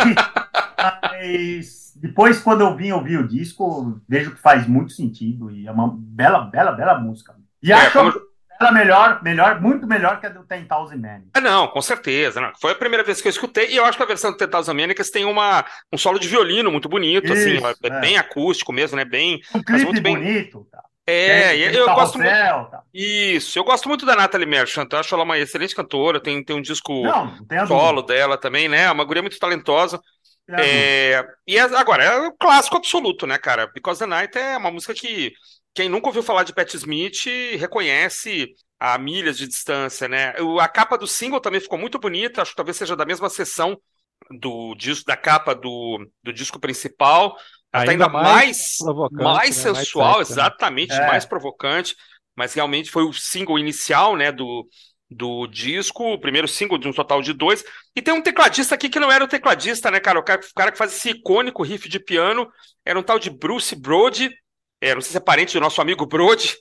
mas 1.01 1.82
depois, 2.03 2.39
quando 2.41 2.61
eu 2.61 2.75
vim 2.75 2.91
ouvir 2.91 3.17
o 3.17 3.25
disco, 3.27 3.97
vejo 4.09 4.31
que 4.31 4.41
faz 4.41 4.67
muito 4.67 4.91
sentido 4.91 5.49
e 5.49 5.65
é 5.65 5.71
uma 5.71 5.95
bela, 5.97 6.41
bela, 6.41 6.73
bela 6.73 6.99
música. 6.99 7.33
E 7.63 7.71
É, 7.71 7.75
acho 7.75 7.93
como- 7.93 8.13
ela 8.59 8.71
melhor, 8.73 9.23
melhor, 9.23 9.61
muito 9.61 9.87
melhor 9.87 10.19
que 10.19 10.25
a 10.25 10.29
do 10.29 10.43
Ten 10.43 10.65
Thousand 10.65 10.97
Men. 10.97 11.23
Ah, 11.33 11.39
não, 11.41 11.67
com 11.69 11.81
certeza. 11.81 12.41
Não. 12.41 12.51
Foi 12.61 12.73
a 12.73 12.75
primeira 12.75 13.03
vez 13.05 13.21
que 13.21 13.27
eu 13.27 13.31
escutei, 13.31 13.71
e 13.71 13.77
eu 13.77 13.85
acho 13.85 13.97
que 13.97 14.03
a 14.03 14.07
versão 14.07 14.31
do 14.31 14.37
Tetas 14.37 14.67
Amênicas 14.67 15.09
tem 15.09 15.23
uma, 15.23 15.65
um 15.91 15.97
solo 15.97 16.19
de 16.19 16.27
violino 16.27 16.69
muito 16.69 16.89
bonito, 16.89 17.31
assim, 17.31 17.55
Isso, 17.55 17.67
é, 17.67 17.73
é. 17.83 17.99
bem 18.01 18.17
acústico 18.17 18.73
mesmo, 18.73 18.97
né? 18.97 19.05
Bem. 19.05 19.39
Um 19.55 19.63
clipe 19.63 19.85
muito 19.85 20.01
bem- 20.01 20.15
bonito. 20.17 20.67
Tá? 20.69 20.83
É, 21.05 21.57
e 21.57 21.69
tem 21.69 21.79
eu 21.79 21.85
gosto 21.87 22.17
muito. 22.17 22.29
tá? 22.29 22.81
Isso, 22.93 23.59
eu 23.59 23.63
gosto 23.65 23.89
muito 23.89 24.05
da 24.05 24.15
Natalie 24.15 24.47
Merchant, 24.47 24.87
eu 24.91 24.99
acho 24.99 25.13
ela 25.13 25.23
uma 25.25 25.37
excelente 25.37 25.75
cantora, 25.75 26.21
tem, 26.21 26.41
tem 26.43 26.55
um 26.55 26.61
disco 26.61 27.03
Não, 27.03 27.67
solo 27.67 28.01
dela 28.01 28.37
também, 28.37 28.69
né? 28.69 28.89
Uma 28.89 29.03
guria 29.03 29.21
muito 29.21 29.37
talentosa. 29.37 29.99
É, 30.49 31.25
e 31.47 31.57
é- 31.57 31.61
agora, 31.61 32.03
é 32.03 32.19
um 32.27 32.35
clássico 32.37 32.77
absoluto, 32.77 33.25
né, 33.25 33.37
cara? 33.37 33.67
Because 33.67 33.99
the 33.99 34.05
Night 34.05 34.37
é 34.37 34.57
uma 34.57 34.71
música 34.71 34.93
que 34.93 35.31
quem 35.73 35.89
nunca 35.89 36.07
ouviu 36.07 36.21
falar 36.21 36.43
de 36.43 36.53
Pat 36.53 36.73
Smith 36.73 37.25
reconhece 37.57 38.53
a 38.79 38.97
milhas 38.97 39.37
de 39.37 39.47
distância, 39.47 40.07
né? 40.07 40.33
A 40.59 40.67
capa 40.67 40.97
do 40.97 41.07
single 41.07 41.39
também 41.39 41.61
ficou 41.61 41.77
muito 41.79 41.97
bonita, 41.97 42.41
acho 42.41 42.51
que 42.51 42.57
talvez 42.57 42.77
seja 42.77 42.95
da 42.95 43.05
mesma 43.05 43.29
seção 43.29 43.79
do 44.39 44.75
disco, 44.75 45.05
da 45.05 45.17
capa 45.17 45.55
do, 45.55 46.05
do 46.21 46.33
disco 46.33 46.59
principal. 46.59 47.35
Ela 47.71 47.83
tá 47.83 47.91
Ainda 47.91 47.91
ainda 47.91 48.09
mais 48.09 48.33
mais, 48.33 48.77
provocante, 48.77 49.23
mais 49.23 49.55
né? 49.55 49.69
Mais 49.69 49.87
sensual, 49.87 50.15
né? 50.15 50.21
exatamente, 50.21 50.93
É. 50.93 51.07
mais 51.07 51.25
provocante, 51.25 51.95
mas 52.35 52.53
realmente 52.53 52.91
foi 52.91 53.03
o 53.03 53.13
single 53.13 53.57
inicial, 53.57 54.15
né, 54.15 54.31
do, 54.31 54.67
do 55.13 55.47
disco, 55.47 56.03
o 56.13 56.19
primeiro 56.19 56.47
single 56.47 56.77
de 56.77 56.87
um 56.87 56.93
total 56.93 57.21
de 57.21 57.33
dois. 57.33 57.63
E 57.95 58.01
tem 58.01 58.13
um 58.13 58.21
tecladista 58.21 58.75
aqui 58.75 58.89
que 58.89 58.99
não 58.99 59.11
era 59.11 59.23
o 59.23 59.27
tecladista, 59.27 59.91
né, 59.91 59.99
cara? 59.99 60.19
O 60.19 60.23
cara, 60.23 60.41
o 60.41 60.53
cara 60.53 60.71
que 60.71 60.77
faz 60.77 60.93
esse 60.93 61.09
icônico 61.11 61.63
riff 61.63 61.87
de 61.87 61.99
piano 61.99 62.49
era 62.85 62.97
um 62.97 63.03
tal 63.03 63.19
de 63.19 63.29
Bruce 63.29 63.75
Brody, 63.75 64.29
é, 64.81 64.93
não 64.93 65.01
sei 65.01 65.11
se 65.11 65.17
é 65.17 65.21
parente 65.21 65.53
do 65.53 65.61
nosso 65.61 65.81
amigo 65.81 66.05
Brody, 66.05 66.55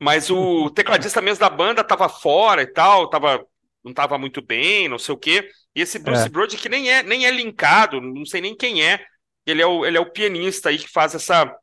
mas 0.00 0.30
o 0.30 0.70
tecladista 0.74 1.20
mesmo 1.22 1.40
da 1.40 1.50
banda 1.50 1.84
tava 1.84 2.08
fora 2.08 2.62
e 2.62 2.66
tal, 2.66 3.08
tava, 3.08 3.44
não 3.84 3.92
tava 3.92 4.18
muito 4.18 4.42
bem, 4.42 4.88
não 4.88 4.98
sei 4.98 5.14
o 5.14 5.18
quê. 5.18 5.48
E 5.74 5.80
esse 5.80 5.98
Bruce 5.98 6.26
É. 6.26 6.28
Brody 6.28 6.56
que 6.56 6.68
nem 6.68 6.90
é, 6.90 7.02
nem 7.02 7.26
é 7.26 7.30
linkado, 7.30 8.00
não 8.00 8.26
sei 8.26 8.40
nem 8.40 8.56
quem 8.56 8.84
é, 8.84 9.04
ele 9.46 9.62
é 9.62 9.66
o, 9.66 9.84
ele 9.86 9.96
é 9.96 10.00
o 10.00 10.10
pianista 10.10 10.68
aí 10.68 10.78
que 10.78 10.88
faz 10.88 11.14
essa, 11.14 11.54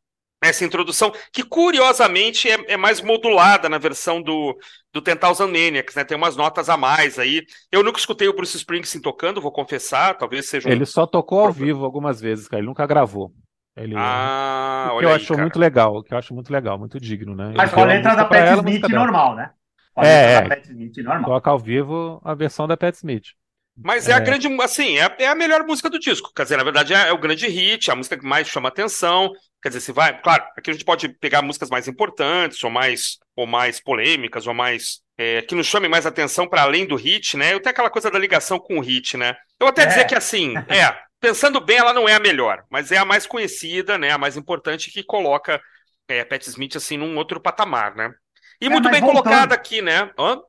essa 0.42 0.64
introdução, 0.64 1.12
que 1.34 1.44
curiosamente 1.44 2.50
é, 2.50 2.74
é 2.74 2.78
mais 2.78 3.02
modulada 3.02 3.68
na 3.68 3.78
versão 3.78 4.22
do, 4.22 4.58
do 4.94 5.02
Ten 5.02 5.16
Thousand 5.18 5.48
Maniacs, 5.48 5.96
né? 5.96 6.04
Tem 6.06 6.16
umas 6.18 6.36
notas 6.36 6.70
a 6.70 6.78
mais 6.78 7.20
aí. 7.20 7.46
Eu 7.72 7.84
nunca 7.84 8.00
escutei 8.00 8.28
o 8.28 8.34
Bruce 8.36 8.56
Springsteen 8.56 9.02
tocando, 9.02 9.42
vou 9.42 9.52
confessar, 9.52 10.18
talvez 10.18 10.48
seja 10.48 10.70
um... 10.70 10.72
Ele 10.72 10.86
só 10.86 11.06
tocou 11.06 11.42
ao 11.42 11.52
vivo 11.52 11.84
algumas 11.84 12.22
vezes, 12.22 12.48
cara. 12.48 12.60
Ele 12.62 12.68
nunca 12.68 12.86
gravou. 12.88 13.34
Ele, 13.76 13.96
Ah, 13.98 14.92
o 14.94 14.98
que 14.98 14.98
olha 14.98 15.06
eu 15.06 15.10
aí, 15.10 15.16
acho 15.16 15.28
cara. 15.28 15.42
muito 15.42 15.60
legal, 15.60 15.96
o 15.98 16.04
que 16.04 16.14
eu 16.14 16.18
acho 16.18 16.34
muito 16.34 16.52
legal, 16.52 16.78
muito 16.78 17.00
digno, 17.00 17.36
né? 17.36 17.54
Mas 17.56 17.72
com 17.72 17.82
a 17.82 17.86
letra 17.86 18.16
da 18.16 18.26
Pat 18.26 18.38
ela, 18.40 18.52
a 18.52 18.56
Smith 18.56 18.90
normal, 18.90 19.36
né? 19.36 19.52
Com 19.94 20.02
a 20.02 20.06
É, 20.06 20.08
letra 20.08 20.32
é. 20.32 20.42
da 20.42 20.56
Pat 20.56 20.66
Smith 20.66 20.98
normal. 20.98 21.30
Toca 21.32 21.50
ao 21.50 21.60
vivo 21.60 22.22
a 22.24 22.34
versão 22.34 22.68
da 22.68 22.78
Pat 22.78 22.96
Smith. 22.96 23.28
Mas 23.82 24.10
é, 24.10 24.14
a 24.14 24.18
É. 24.18 24.20
grande, 24.20 24.48
assim, 24.62 24.98
é, 24.98 25.16
é 25.20 25.28
a 25.28 25.36
melhor 25.36 25.64
música 25.66 25.90
do 25.90 26.00
disco. 26.00 26.32
Quer 26.36 26.44
dizer, 26.44 26.58
na 26.58 26.64
verdade, 26.64 26.94
é, 26.94 27.08
é 27.10 27.14
o 27.14 27.18
grande 27.18 27.48
hit, 27.48 27.90
a 27.90 27.96
música 27.96 28.18
que 28.18 28.26
mais 28.26 28.48
chama 28.48 28.68
atenção. 28.68 29.32
Quer 29.62 29.70
dizer, 29.70 29.82
se 29.82 29.92
vai. 29.92 30.20
Claro, 30.22 30.44
aqui 30.58 30.70
a 30.70 30.74
gente 30.74 30.86
pode 30.86 31.10
pegar 31.10 31.42
músicas 31.42 31.70
mais 31.70 31.88
importantes, 31.88 32.64
ou 32.64 32.70
mais, 32.72 33.18
ou 33.36 33.46
mais 33.46 33.80
polêmicas, 33.80 34.48
ou 34.48 34.54
mais. 34.54 35.02
é, 35.18 35.42
que 35.42 35.54
nos 35.56 35.68
chamem 35.68 35.90
mais 35.90 36.06
atenção 36.06 36.48
para 36.48 36.62
além 36.64 36.86
do 36.88 36.96
hit, 36.96 37.36
né? 37.36 37.54
Eu 37.54 37.60
tenho 37.62 37.72
aquela 37.72 37.90
coisa 37.90 38.10
da 38.10 38.18
ligação 38.20 38.58
com 38.60 38.78
o 38.78 38.82
hit, 38.82 39.18
né? 39.18 39.36
Eu 39.60 39.68
até 39.68 39.86
É. 39.86 39.86
dizer 39.86 40.06
que, 40.06 40.16
assim, 40.16 40.64
é, 40.70 40.98
pensando 41.20 41.60
bem, 41.60 41.78
ela 41.78 41.94
não 41.94 42.08
é 42.08 42.14
a 42.16 42.20
melhor, 42.20 42.64
mas 42.70 42.92
é 42.92 42.98
a 42.98 43.06
mais 43.06 43.28
conhecida, 43.28 43.98
né? 43.98 44.12
A 44.12 44.18
mais 44.18 44.38
importante 44.38 44.92
que 44.92 45.04
coloca 45.04 45.62
é, 46.08 46.24
Pat 46.24 46.42
Smith, 46.48 46.76
assim, 46.78 46.98
num 46.98 47.18
outro 47.18 47.40
patamar, 47.42 47.96
né? 47.96 48.14
E 48.62 48.70
É, 48.70 48.70
muito 48.70 48.90
bem 48.90 49.02
voltando. 49.02 49.04
colocada 49.04 49.54
aqui, 49.56 49.82
né? 49.82 50.12
Hã? 50.18 50.40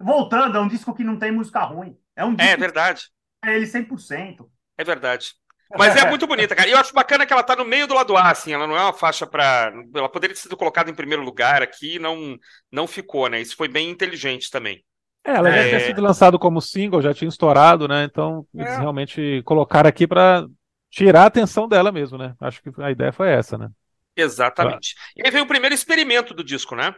Voltando, 0.00 0.56
é 0.56 0.60
um 0.60 0.68
disco 0.68 0.94
que 0.94 1.04
não 1.04 1.18
tem 1.18 1.30
música 1.32 1.62
ruim. 1.64 1.96
É 2.16 2.24
um 2.24 2.34
É 2.36 2.56
disco 2.56 2.56
verdade. 2.56 3.02
que 3.42 3.50
é 3.50 3.56
ele 3.56 3.66
100%. 3.66 4.50
É 4.76 4.82
verdade. 4.84 5.34
Mas 5.78 5.96
é 5.96 6.08
muito 6.08 6.26
bonita, 6.26 6.54
cara. 6.54 6.68
E 6.68 6.72
eu 6.72 6.78
acho 6.78 6.92
bacana 6.92 7.24
que 7.24 7.32
ela 7.32 7.42
tá 7.42 7.54
no 7.56 7.64
meio 7.64 7.86
do 7.86 7.94
lado 7.94 8.16
A, 8.16 8.30
assim. 8.30 8.52
Ela 8.52 8.66
não 8.66 8.76
é 8.76 8.80
uma 8.82 8.92
faixa 8.92 9.26
pra. 9.26 9.72
Ela 9.94 10.08
poderia 10.08 10.34
ter 10.34 10.42
sido 10.42 10.56
colocada 10.56 10.90
em 10.90 10.94
primeiro 10.94 11.22
lugar 11.22 11.62
aqui, 11.62 11.98
não, 11.98 12.36
não 12.70 12.86
ficou, 12.86 13.28
né? 13.28 13.40
Isso 13.40 13.56
foi 13.56 13.68
bem 13.68 13.88
inteligente 13.90 14.50
também. 14.50 14.84
É, 15.24 15.32
ela 15.32 15.50
já 15.50 15.58
É. 15.58 15.68
tinha 15.68 15.80
sido 15.80 16.02
lançado 16.02 16.38
como 16.38 16.60
single, 16.60 17.02
já 17.02 17.12
tinha 17.14 17.28
estourado, 17.28 17.86
né? 17.86 18.04
Então, 18.04 18.46
eles 18.54 18.72
É. 18.72 18.78
realmente 18.78 19.42
colocaram 19.44 19.88
aqui 19.88 20.06
pra 20.06 20.46
tirar 20.90 21.22
a 21.22 21.26
atenção 21.26 21.68
dela 21.68 21.92
mesmo, 21.92 22.18
né? 22.18 22.34
Acho 22.40 22.62
que 22.62 22.70
a 22.82 22.90
ideia 22.90 23.12
foi 23.12 23.28
essa, 23.28 23.56
né? 23.56 23.68
Exatamente. 24.16 24.94
E 25.16 25.24
aí 25.24 25.30
vem 25.30 25.42
o 25.42 25.46
primeiro 25.46 25.74
experimento 25.74 26.34
do 26.34 26.42
disco, 26.42 26.74
né? 26.74 26.94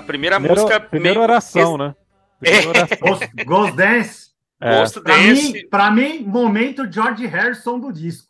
A 0.00 0.02
primeira 0.02 0.36
Primeiro, 0.40 0.60
música. 0.62 0.80
primeira 0.80 1.18
meio- 1.18 1.22
oração, 1.30 1.76
né? 1.78 1.94
Primeira 2.40 2.68
oração. 2.70 2.98
Ghost, 3.00 3.28
Ghost 3.44 3.76
Dance, 3.76 4.30
É. 4.60 4.78
Ghost 4.78 5.00
pra 5.02 5.14
Dance. 5.16 5.52
mim, 5.52 5.68
pra 5.68 5.90
mim, 5.90 6.24
momento 6.24 6.90
George 6.90 7.26
Harrison 7.26 7.78
do 7.78 7.92
disco. 7.92 8.26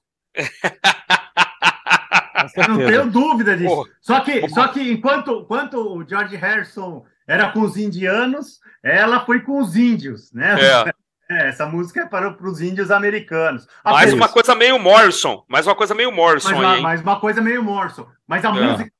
Não 2.68 2.78
tenho 2.78 3.06
dúvida 3.10 3.56
disso. 3.56 3.68
Porra. 3.74 3.88
Só 4.00 4.20
que, 4.20 4.48
só 4.48 4.68
que 4.68 4.80
enquanto, 4.92 5.40
enquanto 5.42 5.74
o 5.74 6.04
George 6.08 6.36
Harrison 6.36 7.04
era 7.26 7.50
com 7.50 7.60
os 7.60 7.76
indianos, 7.76 8.58
ela 8.82 9.24
foi 9.24 9.40
com 9.40 9.60
os 9.60 9.76
índios, 9.76 10.32
né? 10.32 10.56
É. 10.60 10.92
É, 11.32 11.48
essa 11.48 11.64
música 11.64 12.00
é 12.00 12.06
para, 12.06 12.32
para 12.32 12.48
os 12.48 12.60
índios 12.60 12.90
americanos. 12.90 13.64
Mais 13.84 14.12
uma 14.12 14.28
coisa 14.28 14.52
meio 14.52 14.80
Morrison. 14.80 15.44
Mais 15.48 15.64
uma 15.64 15.76
coisa 15.76 15.94
meio 15.94 16.10
Morrison 16.10 16.48
mas, 16.50 16.58
aí, 16.58 16.64
uma, 16.64 16.80
mas 16.80 17.00
uma 17.02 17.20
coisa 17.20 17.40
meio 17.40 17.62
Morrison. 17.62 18.08
Mas 18.26 18.44
a 18.44 18.48
É. 18.48 18.52
música 18.52 18.90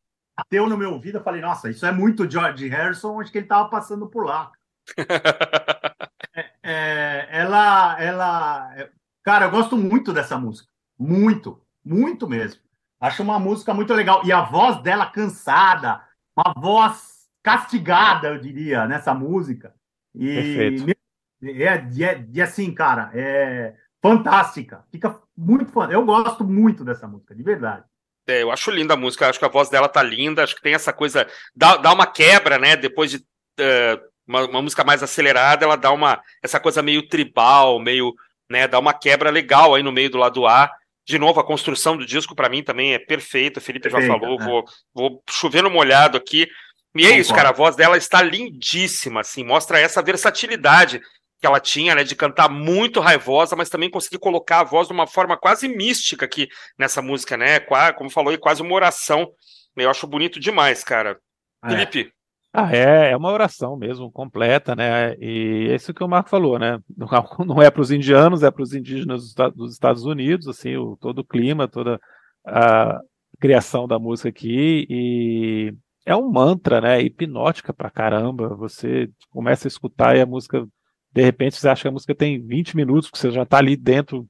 bateu 0.41 0.68
no 0.68 0.76
meu 0.76 0.93
ouvido, 0.93 1.18
eu 1.18 1.22
falei, 1.22 1.41
nossa, 1.41 1.70
isso 1.70 1.84
é 1.86 1.93
muito 1.93 2.30
George 2.30 2.68
Harrison, 2.68 3.20
acho 3.20 3.30
que 3.30 3.38
ele 3.38 3.45
estava 3.45 3.68
passando 3.68 4.09
por 4.09 4.24
lá. 4.26 4.51
É, 6.62 7.26
ela, 7.30 8.01
ela, 8.01 8.72
é- 8.78 8.91
cara, 9.24 9.47
eu 9.47 9.51
gosto 9.51 9.76
muito 9.76 10.12
dessa 10.12 10.38
música, 10.38 10.70
muito, 10.99 11.61
muito 11.84 12.28
mesmo. 12.28 12.62
Acho 13.01 13.22
uma 13.22 13.38
música 13.38 13.74
muito 13.74 13.93
legal 13.95 14.24
e 14.24 14.32
a 14.32 14.43
voz 14.43 14.80
dela 14.82 15.07
cansada, 15.07 16.03
uma 16.36 16.53
voz 16.55 17.28
castigada, 17.43 18.28
eu 18.28 18.38
diria, 18.41 18.86
nessa 18.86 19.12
música. 19.14 19.74
E 20.14 20.84
é, 21.43 21.74
é, 22.05 22.26
e 22.32 22.41
assim, 22.43 22.72
cara, 22.74 23.11
é 23.14 23.74
fantástica. 24.03 24.84
Fica 24.91 25.20
muito 25.36 25.70
fã. 25.72 25.88
Eu 25.91 26.05
gosto 26.05 26.45
muito 26.45 26.84
dessa 26.84 27.09
música, 27.09 27.34
de 27.34 27.43
verdade. 27.43 27.84
É, 28.31 28.43
eu 28.43 28.51
acho 28.51 28.70
linda 28.70 28.95
a 28.95 28.97
música, 28.97 29.28
acho 29.28 29.39
que 29.39 29.45
a 29.45 29.49
voz 29.49 29.68
dela 29.68 29.89
tá 29.89 30.03
linda, 30.03 30.45
acho 30.45 30.55
que 30.55 30.62
tem 30.62 30.74
essa 30.74 30.93
coisa, 30.93 31.26
dá, 31.55 31.76
dá 31.76 31.93
uma 31.93 32.07
quebra, 32.07 32.59
né? 32.59 32.76
Depois 32.76 33.11
de 33.11 33.24
eh, 33.59 33.99
uma, 34.26 34.47
uma 34.47 34.62
música 34.62 34.85
mais 34.85 35.03
acelerada, 35.03 35.64
ela 35.64 35.76
dá 35.76 35.91
uma 35.91 36.22
essa 36.43 36.61
coisa 36.61 36.83
meio 36.83 37.07
tribal, 37.09 37.81
meio, 37.81 38.14
né, 38.49 38.68
dá 38.68 38.78
uma 38.78 38.95
quebra 38.95 39.31
legal 39.31 39.74
aí 39.74 39.83
no 39.83 39.93
meio 39.93 40.09
do 40.09 40.18
lado 40.18 40.47
A. 40.47 40.70
De 41.07 41.18
novo, 41.18 41.41
a 41.41 41.45
construção 41.45 41.97
do 41.97 42.07
disco 42.07 42.35
para 42.37 42.49
mim 42.49 42.62
também 42.62 42.95
é 42.95 42.99
perfeita. 42.99 43.59
O 43.59 43.62
Felipe 43.62 43.91
já 43.91 44.01
falou, 44.01 44.41
é. 44.41 44.45
vou, 44.45 44.64
vou 44.95 45.22
chover 45.28 45.62
no 45.62 45.70
molhado 45.70 46.16
aqui. 46.16 46.49
E 46.95 47.07
é 47.07 47.18
isso, 47.18 47.35
cara, 47.35 47.51
a 47.51 47.53
voz 47.53 47.76
dela 47.76 47.97
está 47.97 48.20
lindíssima, 48.20 49.20
assim, 49.20 49.45
mostra 49.45 49.78
essa 49.78 50.03
versatilidade 50.03 51.01
que 51.41 51.47
ela 51.47 51.61
tinha, 51.61 51.95
né, 51.95 52.05
de 52.05 52.14
cantar 52.14 52.49
muito 52.51 53.01
raivosa, 53.01 53.57
mas 53.57 53.70
também 53.70 53.91
conseguir 53.91 54.18
colocar 54.18 54.61
a 54.61 54.64
voz 54.64 54.86
de 54.88 54.93
uma 54.93 55.07
forma 55.07 55.36
quase 55.38 55.68
mística 55.68 56.26
aqui 56.26 56.49
nessa 56.78 57.01
música, 57.03 57.36
né? 57.36 57.61
Qua- 57.61 57.93
Como 57.95 58.11
falou, 58.11 58.30
aí, 58.30 58.38
quase 58.38 58.62
uma 58.62 58.74
oração. 58.74 59.30
Eu 59.76 59.91
acho 59.91 60.07
bonito 60.07 60.38
demais, 60.38 60.84
cara. 60.84 61.18
É. 61.64 61.70
Felipe, 61.70 62.12
Ah, 62.53 62.74
é, 62.74 63.12
é 63.12 63.16
uma 63.16 63.30
oração 63.32 63.76
mesmo, 63.76 64.11
completa, 64.11 64.74
né? 64.74 65.14
E 65.20 65.68
é 65.70 65.74
isso 65.76 65.95
que 65.95 66.03
o 66.03 66.09
Marco 66.09 66.28
falou, 66.30 66.59
né? 66.59 66.78
Não, 66.97 67.09
não 67.47 67.62
é 67.62 67.70
para 67.70 67.80
os 67.82 67.91
indianos, 67.93 68.43
é 68.43 68.51
para 68.51 68.62
os 68.62 68.74
indígenas 68.74 69.32
dos 69.55 69.72
Estados 69.72 70.05
Unidos, 70.05 70.49
assim, 70.49 70.76
o, 70.76 70.97
todo 70.97 71.20
o 71.20 71.24
clima, 71.24 71.68
toda 71.68 72.01
a 72.45 73.01
criação 73.41 73.86
da 73.86 73.99
música 73.99 74.28
aqui. 74.28 74.86
E 74.91 75.74
é 76.05 76.14
um 76.16 76.28
mantra, 76.30 76.80
né? 76.80 77.01
Hipnótica 77.01 77.72
pra 77.72 77.91
caramba. 77.91 78.49
Você 78.57 79.09
começa 79.30 79.66
a 79.66 79.70
escutar 79.70 80.16
e 80.16 80.20
a 80.20 80.26
música, 80.26 80.66
de 81.13 81.23
repente, 81.23 81.57
você 81.57 81.69
acha 81.69 81.83
que 81.83 81.89
a 81.89 81.93
música 81.93 82.15
tem 82.15 82.41
20 82.41 82.77
minutos, 82.77 83.11
porque 83.11 83.21
você 83.21 83.31
já 83.31 83.45
tá 83.45 83.59
ali 83.59 83.77
dentro, 83.77 84.27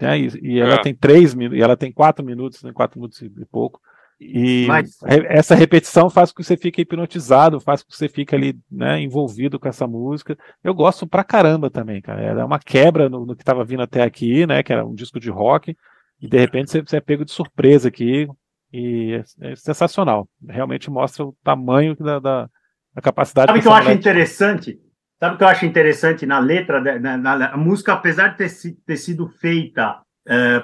né? 0.00 0.18
E, 0.18 0.54
e 0.54 0.60
ela 0.60 0.74
É. 0.74 0.82
tem 0.82 0.94
três 0.94 1.34
minutos, 1.34 1.58
e 1.58 1.62
ela 1.62 1.76
tem 1.76 1.92
quatro 1.92 2.24
minutos, 2.24 2.62
né? 2.62 2.72
Quatro 2.72 2.98
minutos 2.98 3.20
e 3.22 3.30
pouco. 3.50 3.80
E 4.20 4.66
Mas- 4.66 4.98
essa 5.30 5.54
repetição 5.54 6.10
faz 6.10 6.30
com 6.30 6.36
que 6.36 6.44
você 6.44 6.54
fique 6.54 6.82
hipnotizado, 6.82 7.58
faz 7.58 7.82
com 7.82 7.88
que 7.88 7.96
você 7.96 8.06
fique 8.06 8.34
ali, 8.34 8.54
né, 8.70 9.00
envolvido 9.00 9.58
com 9.58 9.66
essa 9.66 9.86
música. 9.86 10.36
Eu 10.62 10.74
gosto 10.74 11.06
pra 11.06 11.24
caramba 11.24 11.70
também, 11.70 12.02
cara. 12.02 12.20
Era 12.20 12.44
uma 12.44 12.58
quebra 12.58 13.08
no, 13.08 13.24
no 13.24 13.34
que 13.34 13.40
estava 13.40 13.64
vindo 13.64 13.82
até 13.82 14.02
aqui, 14.02 14.46
né, 14.46 14.62
que 14.62 14.74
era 14.74 14.84
um 14.84 14.94
disco 14.94 15.18
de 15.18 15.30
rock, 15.30 15.74
e 16.20 16.28
de 16.28 16.36
repente 16.38 16.70
você, 16.70 16.82
você 16.82 16.98
é 16.98 17.00
pego 17.00 17.24
de 17.24 17.32
surpresa 17.32 17.88
aqui, 17.88 18.28
e 18.70 19.14
é, 19.40 19.52
é 19.52 19.56
sensacional. 19.56 20.28
Realmente 20.46 20.90
mostra 20.90 21.24
o 21.24 21.34
tamanho 21.42 21.96
da, 21.96 22.18
da, 22.18 22.50
da 22.94 23.00
capacidade 23.00 23.46
Sabe 23.48 23.58
o 23.58 23.62
que 23.62 23.68
que 23.68 23.72
eu 23.72 23.76
acho 23.76 23.90
interessante? 23.90 24.78
Sabe 25.20 25.34
o 25.34 25.38
que 25.38 25.44
eu 25.44 25.48
acho 25.48 25.66
interessante 25.66 26.24
na 26.24 26.38
letra, 26.38 26.80
da- 26.80 26.98
na, 26.98 27.16
na- 27.18 27.50
a 27.52 27.56
música, 27.56 27.92
apesar 27.92 28.28
de 28.28 28.38
ter, 28.38 28.50
ter 28.86 28.96
sido 28.96 29.28
feita 29.28 30.00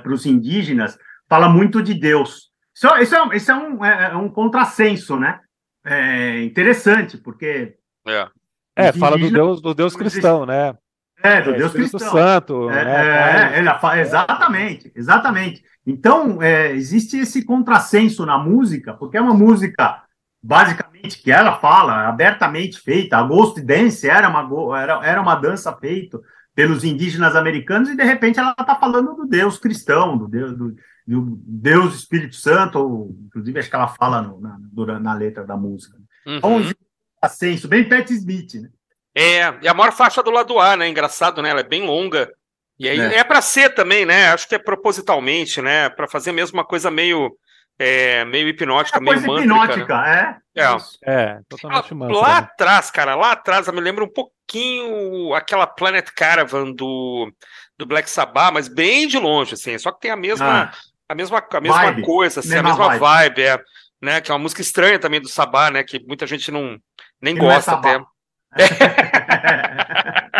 para 0.02 0.12
os 0.12 0.24
indígenas, 0.26 0.98
fala 1.28 1.48
muito 1.48 1.82
de 1.82 1.92
Deus. 1.94 2.50
Isso, 2.74 2.88
isso 2.98 3.14
é, 3.14 3.22
um- 3.22 3.32
isso 3.32 3.50
é 3.50 3.54
um, 3.54 3.84
é, 3.84 4.10
é 4.12 4.16
um 4.16 4.28
contrassenso, 4.28 5.18
né? 5.18 5.40
É 5.84 6.42
interessante, 6.42 7.18
porque 7.18 7.74
é. 8.06 8.28
É, 8.74 8.92
fala 8.92 9.16
do 9.18 9.30
Deus, 9.30 9.60
do 9.62 9.74
Deus 9.74 9.94
cristão, 9.96 10.44
né? 10.46 10.74
é 11.22 11.40
do 11.40 11.50
É, 11.50 11.58
Deus 11.58 11.70
Espírito 11.72 11.96
cristão. 11.96 12.12
Santo, 12.12 12.70
É, 12.70 12.84
né? 12.84 13.54
é, 13.56 13.58
ela 13.60 13.78
fa- 13.78 13.98
exatamente, 13.98 14.92
exatamente. 14.94 15.62
Então, 15.86 16.42
é, 16.42 16.72
existe 16.72 17.18
esse 17.18 17.44
contrassenso 17.44 18.26
na 18.26 18.36
música, 18.38 18.92
porque 18.94 19.16
é 19.16 19.20
uma 19.20 19.32
música, 19.34 20.02
basicamente, 20.42 20.95
que 21.14 21.30
ela 21.30 21.58
fala, 21.60 22.08
abertamente 22.08 22.80
feita. 22.80 23.18
A 23.18 23.22
Ghost 23.22 23.60
Dance 23.60 24.08
era 24.08 24.28
uma, 24.28 24.80
era, 24.80 25.00
era 25.06 25.20
uma 25.20 25.34
dança 25.34 25.72
feita 25.76 26.18
pelos 26.54 26.82
indígenas 26.84 27.36
americanos, 27.36 27.90
e 27.90 27.96
de 27.96 28.02
repente 28.02 28.40
ela 28.40 28.54
está 28.58 28.74
falando 28.74 29.14
do 29.14 29.26
Deus 29.26 29.58
cristão, 29.58 30.16
do 30.16 30.26
Deus, 30.26 30.56
do, 30.56 30.74
do 31.06 31.38
Deus 31.46 31.94
Espírito 31.94 32.34
Santo, 32.34 32.78
ou, 32.78 33.14
inclusive 33.26 33.58
acho 33.60 33.68
que 33.68 33.76
ela 33.76 33.88
fala 33.88 34.22
no- 34.22 34.40
na, 34.40 34.56
durante- 34.72 35.02
na 35.02 35.12
letra 35.12 35.44
da 35.44 35.54
música. 35.56 35.98
Então, 36.26 36.56
Uhum. 36.56 36.68
um 36.68 36.72
contrassenso, 37.20 37.68
bem 37.68 37.86
Pat 37.86 38.08
Smith, 38.10 38.54
né? 38.54 38.70
É, 39.14 39.54
e 39.62 39.68
a 39.68 39.74
maior 39.74 39.92
faixa 39.92 40.22
do 40.22 40.30
lado 40.30 40.58
A, 40.58 40.76
né? 40.76 40.88
Engraçado, 40.88 41.40
né? 41.42 41.50
Ela 41.50 41.60
é 41.60 41.68
bem 41.68 41.86
longa. 41.86 42.30
E 42.78 42.88
aí 42.88 42.98
É. 43.00 43.18
é, 43.18 43.24
pra 43.24 43.40
ser 43.40 43.74
também, 43.74 44.04
né? 44.04 44.28
Acho 44.32 44.46
que 44.48 44.54
é 44.54 44.58
propositalmente, 44.58 45.62
né? 45.62 45.88
Pra 45.88 46.06
fazer 46.08 46.32
mesmo 46.32 46.58
uma 46.58 46.64
coisa 46.64 46.90
meio, 46.90 47.30
é, 47.78 48.24
meio 48.24 48.48
hipnótica, 48.48 48.98
É 48.98 49.00
meio 49.00 49.14
coisa 49.22 49.26
mântrica, 49.26 49.54
né? 49.54 49.64
hipnótica, 49.64 50.40
é. 50.54 50.62
É. 50.62 50.76
É, 51.04 51.24
Ah, 51.32 51.40
totalmente 51.48 51.94
mantra, 51.94 52.16
lá 52.16 52.28
né? 52.28 52.34
atrás, 52.38 52.90
cara, 52.90 53.14
lá 53.14 53.32
atrás, 53.32 53.66
eu 53.66 53.72
me 53.74 53.80
lembro 53.80 54.04
um 54.06 54.12
pouquinho 54.12 55.34
aquela 55.34 55.66
Planet 55.66 56.08
Caravan 56.16 56.72
do, 56.72 57.30
do 57.78 57.84
Black 57.86 58.08
Sabbath, 58.08 58.52
mas 58.54 58.68
bem 58.68 59.06
de 59.06 59.18
longe, 59.18 59.54
assim. 59.54 59.76
Só 59.78 59.92
que 59.92 60.00
tem 60.00 60.10
a 60.10 60.16
mesma, 60.16 60.64
Ah. 60.64 60.72
a 61.08 61.14
mesma, 61.14 61.44
a 61.52 61.60
mesma 61.60 61.82
Vibe. 61.82 62.02
coisa, 62.02 62.40
assim, 62.40 62.56
a 62.56 62.62
Mesma 62.62 62.88
vibe. 62.88 62.98
vibe, 63.00 63.42
é, 63.42 63.60
né? 64.00 64.20
Que 64.20 64.30
é 64.30 64.34
uma 64.34 64.40
música 64.40 64.62
estranha 64.62 64.98
também 64.98 65.20
do 65.20 65.28
Sabá, 65.28 65.70
né? 65.70 65.82
Que 65.84 65.98
muita 66.06 66.26
gente 66.26 66.50
não 66.50 66.78
nem 67.20 67.34
Que 67.34 67.40
não 67.42 67.50
é 67.50 67.54
gosta 67.56 67.70
Sabá. 67.72 67.90
até. 67.90 68.06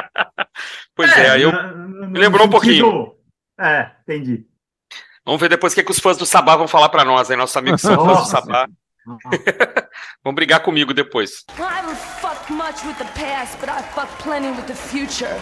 Pois 0.94 1.12
é, 1.16 1.42
eu 1.44 1.52
me 2.08 2.18
lembrou 2.18 2.46
um 2.46 2.50
pouquinho. 2.50 3.14
É, 3.60 3.90
entendi. 4.02 4.46
Vamos 5.26 5.40
ver 5.40 5.48
depois 5.48 5.72
o 5.72 5.76
que, 5.76 5.82
que 5.82 5.90
os 5.90 5.98
fãs 5.98 6.16
do 6.16 6.24
Sabá 6.24 6.54
vão 6.54 6.68
falar 6.68 6.88
pra 6.88 7.04
nós, 7.04 7.28
aí, 7.28 7.36
nossos 7.36 7.56
amigos 7.56 7.82
que 7.82 7.88
são 7.88 7.96
fãs 8.06 8.18
do. 8.20 8.26
Sabá. 8.26 8.68
Vão 10.24 10.34
brigar 10.34 10.60
comigo 10.60 10.92
depois. 10.92 11.44
I 11.58 11.62
haven't 11.62 11.96
fucked 11.96 12.52
much 12.52 12.84
with 12.84 12.98
the 12.98 13.04
past, 13.14 13.58
but 13.60 13.68
I 13.68 13.82
fucked 13.94 14.18
plenty 14.22 14.50
with 14.50 14.66
the 14.66 14.74
future. 14.74 15.36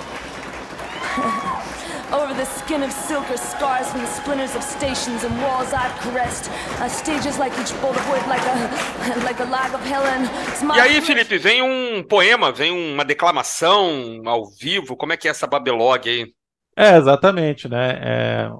Over 2.12 2.34
the 2.34 2.44
skin 2.44 2.82
of 2.82 2.92
silk 2.92 3.28
are 3.30 3.38
scars 3.38 3.88
from 3.88 4.02
the 4.02 4.06
splinters 4.06 4.54
of 4.54 4.62
stations 4.62 5.24
and 5.24 5.32
walls 5.42 5.72
I've 5.72 5.98
caressed. 6.00 6.50
Uh, 6.78 6.88
stages 6.88 7.38
like 7.38 7.52
each 7.58 7.72
bolt 7.80 7.96
of 7.96 8.08
wood, 8.08 8.22
like 8.28 8.42
a 8.44 9.24
like 9.24 9.40
a 9.40 9.46
log 9.46 9.74
of 9.74 9.82
Helen. 9.84 10.28
E 10.76 10.80
aí, 10.80 11.00
Felipe, 11.00 11.38
vem 11.38 11.62
um 11.62 12.02
poema, 12.02 12.52
vem 12.52 12.70
uma 12.70 13.04
declamação 13.04 14.22
ao 14.26 14.44
vivo. 14.50 14.96
Como 14.96 15.12
é 15.12 15.16
que 15.16 15.26
é 15.26 15.30
essa 15.30 15.46
Babelog 15.46 16.08
aí? 16.08 16.32
É, 16.76 16.96
exatamente, 16.96 17.68
né? 17.68 17.98
É, 18.02 18.50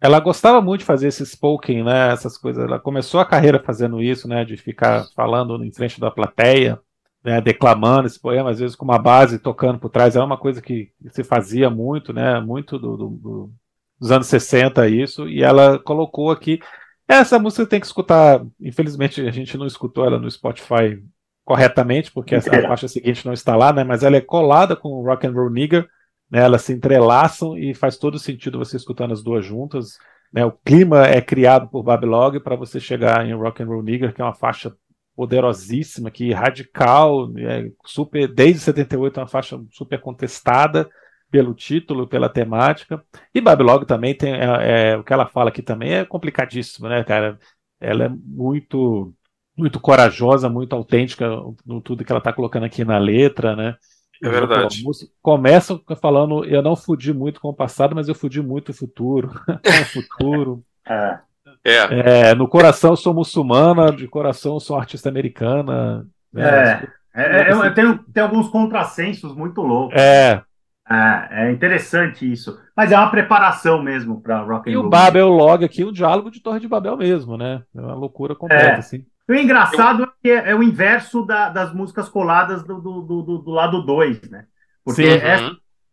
ela 0.00 0.20
gostava 0.20 0.60
muito 0.60 0.80
de 0.80 0.86
fazer 0.86 1.08
esse 1.08 1.24
spoken, 1.26 1.84
né? 1.84 2.12
Essas 2.12 2.36
coisas. 2.38 2.64
Ela 2.64 2.78
começou 2.78 3.20
a 3.20 3.24
carreira 3.26 3.62
fazendo 3.62 4.02
isso, 4.02 4.28
né? 4.28 4.44
De 4.44 4.56
ficar 4.56 5.06
falando 5.14 5.62
em 5.64 5.72
frente 5.72 6.00
da 6.00 6.10
plateia, 6.10 6.78
né? 7.24 7.40
Declamando 7.40 8.06
esse 8.06 8.20
poema, 8.20 8.50
às 8.50 8.58
vezes 8.60 8.76
com 8.76 8.84
uma 8.84 8.98
base 8.98 9.38
tocando 9.38 9.78
por 9.78 9.90
trás. 9.90 10.16
Era 10.16 10.24
uma 10.24 10.38
coisa 10.38 10.62
que 10.62 10.90
se 11.10 11.24
fazia 11.24 11.68
muito, 11.70 12.12
né? 12.12 12.40
Muito 12.40 12.78
do, 12.78 12.96
do- 12.96 13.08
do- 13.10 13.52
dos 14.00 14.10
anos 14.12 14.26
60 14.28 14.88
isso. 14.88 15.28
E 15.28 15.42
ela 15.42 15.78
colocou 15.78 16.30
aqui. 16.30 16.60
Essa 17.08 17.38
música 17.38 17.66
tem 17.66 17.80
que 17.80 17.86
escutar. 17.86 18.44
Infelizmente 18.60 19.20
a 19.26 19.30
gente 19.30 19.56
não 19.58 19.66
escutou 19.66 20.04
ela 20.04 20.18
no 20.18 20.30
Spotify 20.30 21.02
corretamente, 21.44 22.12
porque 22.12 22.34
a, 22.34 22.38
a 22.38 22.40
Inteira. 22.40 22.68
faixa 22.68 22.86
seguinte 22.88 23.24
não 23.26 23.32
está 23.32 23.56
lá, 23.56 23.72
né? 23.72 23.82
Mas 23.84 24.02
ela 24.02 24.16
é 24.16 24.20
colada 24.20 24.76
com 24.76 24.88
o 24.90 25.04
Rock 25.04 25.26
and 25.26 25.32
Roll 25.32 25.50
Nigger 25.50 25.88
né, 26.30 26.40
elas 26.40 26.62
se 26.62 26.72
entrelaçam 26.72 27.56
e 27.56 27.74
faz 27.74 27.96
todo 27.96 28.18
sentido 28.18 28.58
você 28.58 28.76
escutando 28.76 29.12
as 29.12 29.22
duas 29.22 29.44
juntas. 29.44 29.98
né, 30.32 30.44
o 30.44 30.52
clima 30.52 31.06
é 31.06 31.20
criado 31.20 31.68
por 31.68 31.82
Babylog 31.82 32.40
para 32.40 32.56
você 32.56 32.78
chegar 32.80 33.26
em 33.26 33.34
Rock 33.34 33.62
and 33.62 33.66
Roll 33.66 33.82
Nigger, 33.82 34.14
que 34.14 34.20
é 34.20 34.24
uma 34.24 34.34
faixa 34.34 34.74
poderosíssima, 35.16 36.10
que 36.12 36.32
radical, 36.32 37.28
é 37.38 37.70
super 37.84 38.28
desde 38.28 38.60
78 38.60 39.18
é 39.18 39.22
uma 39.22 39.28
faixa 39.28 39.60
super 39.72 40.00
contestada 40.00 40.88
pelo 41.30 41.54
título, 41.54 42.06
pela 42.06 42.28
temática. 42.28 43.02
E 43.34 43.40
Babylog 43.40 43.84
também 43.84 44.14
tem 44.14 44.32
é, 44.34 44.92
é, 44.92 44.96
o 44.96 45.04
que 45.04 45.12
ela 45.12 45.26
fala 45.26 45.50
aqui 45.50 45.62
também 45.62 45.94
é 45.94 46.04
complicadíssimo, 46.04 46.88
né, 46.88 47.02
cara? 47.04 47.38
Ela 47.80 48.04
é 48.04 48.08
muito 48.08 49.12
muito 49.56 49.80
corajosa, 49.80 50.48
muito 50.48 50.74
autêntica 50.76 51.28
no 51.66 51.80
tudo 51.82 52.04
que 52.04 52.12
ela 52.12 52.20
está 52.20 52.32
colocando 52.32 52.64
aqui 52.64 52.84
na 52.84 52.96
letra, 52.96 53.56
né? 53.56 53.76
É 54.22 54.28
verdade. 54.28 54.82
Começa 55.22 55.80
falando, 56.00 56.44
eu 56.44 56.62
não 56.62 56.74
fudi 56.74 57.12
muito 57.12 57.40
com 57.40 57.48
o 57.48 57.54
passado, 57.54 57.94
mas 57.94 58.08
eu 58.08 58.14
fudi 58.14 58.42
muito 58.42 58.70
o 58.70 58.74
futuro. 58.74 59.30
o 59.48 59.84
futuro. 59.92 60.64
É. 60.86 61.18
É, 61.64 62.30
É, 62.30 62.34
no 62.34 62.48
coração 62.48 62.90
eu 62.90 62.96
sou 62.96 63.12
muçulmana, 63.14 63.92
de 63.92 64.06
coração 64.08 64.54
eu 64.54 64.60
sou 64.60 64.76
artista 64.76 65.08
americana. 65.08 66.06
né? 66.32 66.82
É, 67.14 67.22
é, 67.22 67.50
é, 67.50 67.70
tem, 67.70 67.98
tem 68.12 68.22
alguns 68.22 68.48
contrassensos 68.48 69.34
muito 69.34 69.60
loucos. 69.60 70.00
É, 70.00 70.42
É, 70.90 71.46
é 71.48 71.52
interessante 71.52 72.30
isso. 72.30 72.58
Mas 72.76 72.92
é 72.92 72.96
uma 72.96 73.10
preparação 73.10 73.82
mesmo 73.82 74.20
para 74.20 74.40
rock 74.40 74.70
and 74.70 74.72
e 74.72 74.76
o 74.76 74.82
roll. 74.82 74.90
Babel 74.90 75.28
Log 75.28 75.64
aqui, 75.64 75.84
um 75.84 75.92
diálogo 75.92 76.30
de 76.30 76.40
Torre 76.40 76.60
de 76.60 76.68
Babel 76.68 76.96
mesmo, 76.96 77.36
né? 77.36 77.62
É 77.76 77.80
uma 77.80 77.94
loucura 77.94 78.34
completa, 78.34 78.64
É. 78.64 78.76
assim. 78.76 79.04
E 79.28 79.32
o 79.32 79.36
engraçado 79.36 80.04
é 80.04 80.08
que 80.22 80.30
é, 80.30 80.50
é 80.50 80.54
o 80.54 80.62
inverso 80.62 81.24
da- 81.24 81.50
das 81.50 81.72
músicas 81.74 82.08
coladas 82.08 82.62
do, 82.64 82.80
do, 82.80 83.02
do, 83.02 83.22
do- 83.22 83.38
do 83.38 83.50
lado 83.50 83.82
2, 83.84 84.20
né? 84.30 84.46
Porque 84.84 85.02
Sim. 85.02 85.08
essa 85.22 85.50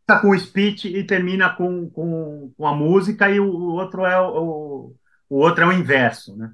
Uhum. 0.09 0.21
com 0.21 0.29
o 0.31 0.39
speech 0.39 0.87
e 0.87 1.03
termina 1.03 1.49
com, 1.49 1.89
com, 1.89 2.51
com 2.57 2.67
a 2.67 2.73
música, 2.75 3.29
e 3.29 3.39
o, 3.39 3.45
o 3.45 3.73
outro 3.73 4.05
é 4.05 4.19
o, 4.21 4.93
o, 5.29 5.35
outro 5.37 5.63
é 5.63 5.67
o 5.67 5.71
inverso, 5.73 6.35
né? 6.37 6.51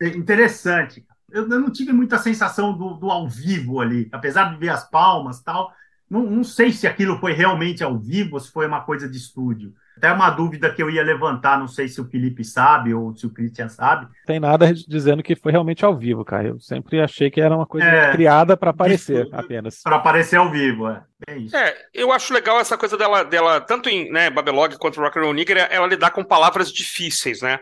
É 0.00 0.08
Interessante. 0.08 1.04
Eu, 1.30 1.48
eu 1.48 1.60
não 1.60 1.70
tive 1.72 1.92
muita 1.92 2.18
sensação 2.18 2.76
do, 2.76 2.94
do 2.94 3.10
ao 3.10 3.28
vivo 3.28 3.80
ali, 3.80 4.08
apesar 4.12 4.52
de 4.52 4.58
ver 4.58 4.68
as 4.70 4.88
palmas 4.90 5.38
e 5.38 5.44
tal. 5.44 5.72
Não, 6.10 6.24
não 6.30 6.44
sei 6.44 6.72
se 6.72 6.86
aquilo 6.86 7.18
foi 7.18 7.32
realmente 7.32 7.82
ao 7.82 7.98
vivo 7.98 8.34
ou 8.34 8.40
se 8.40 8.50
foi 8.52 8.66
uma 8.66 8.82
coisa 8.82 9.08
de 9.08 9.16
estúdio. 9.16 9.72
Até 9.96 10.12
uma 10.12 10.30
dúvida 10.30 10.72
que 10.72 10.82
eu 10.82 10.90
ia 10.90 11.02
levantar, 11.02 11.58
não 11.58 11.68
sei 11.68 11.88
se 11.88 12.00
o 12.00 12.04
Felipe 12.04 12.44
sabe 12.44 12.94
ou 12.94 13.14
se 13.14 13.26
o 13.26 13.30
Christian 13.30 13.68
sabe. 13.68 14.08
Tem 14.26 14.40
nada 14.40 14.72
dizendo 14.72 15.22
que 15.22 15.36
foi 15.36 15.52
realmente 15.52 15.84
ao 15.84 15.96
vivo, 15.96 16.24
cara. 16.24 16.48
Eu 16.48 16.60
sempre 16.60 17.00
achei 17.00 17.30
que 17.30 17.40
era 17.40 17.54
uma 17.54 17.66
coisa 17.66 17.86
é, 17.86 18.12
criada 18.12 18.56
para 18.56 18.70
aparecer 18.70 19.28
apenas. 19.32 19.82
Para 19.82 19.96
aparecer 19.96 20.36
ao 20.36 20.50
vivo, 20.50 20.88
é. 20.88 21.02
É, 21.28 21.36
isso. 21.36 21.56
é, 21.56 21.74
eu 21.94 22.10
acho 22.12 22.34
legal 22.34 22.58
essa 22.58 22.76
coisa 22.76 22.96
dela, 22.96 23.22
dela 23.22 23.60
tanto 23.60 23.88
em 23.88 24.10
né, 24.10 24.28
Babylog 24.28 24.76
quanto 24.76 25.00
Rock 25.00 25.18
and 25.18 25.22
Roll 25.22 25.34
Nigger, 25.34 25.68
ela 25.70 25.86
lidar 25.86 26.10
com 26.10 26.24
palavras 26.24 26.72
difíceis, 26.72 27.42
né? 27.42 27.58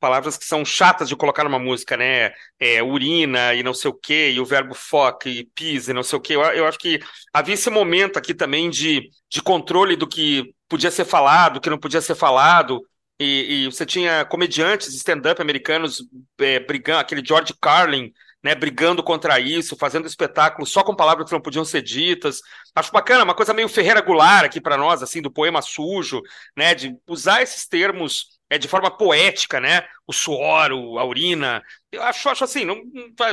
Palavras 0.00 0.36
que 0.36 0.44
são 0.44 0.64
chatas 0.64 1.08
de 1.08 1.16
colocar 1.16 1.44
numa 1.44 1.58
música, 1.58 1.96
né? 1.96 2.32
É, 2.58 2.82
urina 2.82 3.54
e 3.54 3.62
não 3.62 3.74
sei 3.74 3.90
o 3.90 3.94
quê, 3.94 4.32
e 4.32 4.40
o 4.40 4.44
verbo 4.44 4.74
fuck 4.74 5.28
e 5.28 5.44
pis 5.54 5.88
e 5.88 5.92
não 5.92 6.02
sei 6.02 6.18
o 6.18 6.20
quê. 6.20 6.34
Eu, 6.36 6.42
eu, 6.42 6.66
acho 6.66 6.78
que 6.78 7.00
havia 7.32 7.54
esse 7.54 7.70
momento 7.70 8.18
aqui 8.18 8.34
também 8.34 8.70
de, 8.70 9.08
de 9.30 9.42
controle 9.42 9.96
do 9.96 10.06
que 10.06 10.54
podia 10.68 10.90
ser 10.90 11.04
falado, 11.04 11.54
do 11.54 11.60
que 11.60 11.70
não 11.70 11.78
podia 11.78 12.00
ser 12.00 12.14
falado. 12.14 12.80
E, 13.18 13.64
e 13.64 13.66
você 13.66 13.86
tinha 13.86 14.24
comediantes, 14.24 14.92
stand-up 14.94 15.40
americanos 15.40 16.02
é, 16.40 16.58
brigando, 16.58 16.98
aquele 17.00 17.24
George 17.24 17.54
Carlin, 17.60 18.12
né, 18.44 18.54
brigando 18.54 19.02
contra 19.02 19.40
isso, 19.40 19.74
fazendo 19.74 20.06
espetáculo 20.06 20.66
só 20.66 20.82
com 20.84 20.94
palavras 20.94 21.26
que 21.26 21.32
não 21.32 21.40
podiam 21.40 21.64
ser 21.64 21.80
ditas. 21.80 22.40
Acho 22.74 22.92
bacana, 22.92 23.24
uma 23.24 23.34
coisa 23.34 23.54
meio 23.54 23.70
Ferreira 23.70 24.02
Goulart 24.02 24.44
aqui 24.44 24.60
para 24.60 24.76
nós, 24.76 25.02
assim, 25.02 25.22
do 25.22 25.30
poema 25.30 25.62
sujo, 25.62 26.20
né, 26.54 26.74
de 26.74 26.94
usar 27.08 27.42
esses 27.42 27.66
termos 27.66 28.33
é, 28.54 28.58
de 28.58 28.68
forma 28.68 28.90
poética, 28.90 29.60
né? 29.60 29.84
O 30.06 30.12
suor, 30.12 30.70
o, 30.72 30.98
a 30.98 31.04
urina. 31.04 31.62
Eu 31.90 32.02
acho, 32.02 32.28
acho 32.28 32.44
assim, 32.44 32.64
não, 32.64 32.80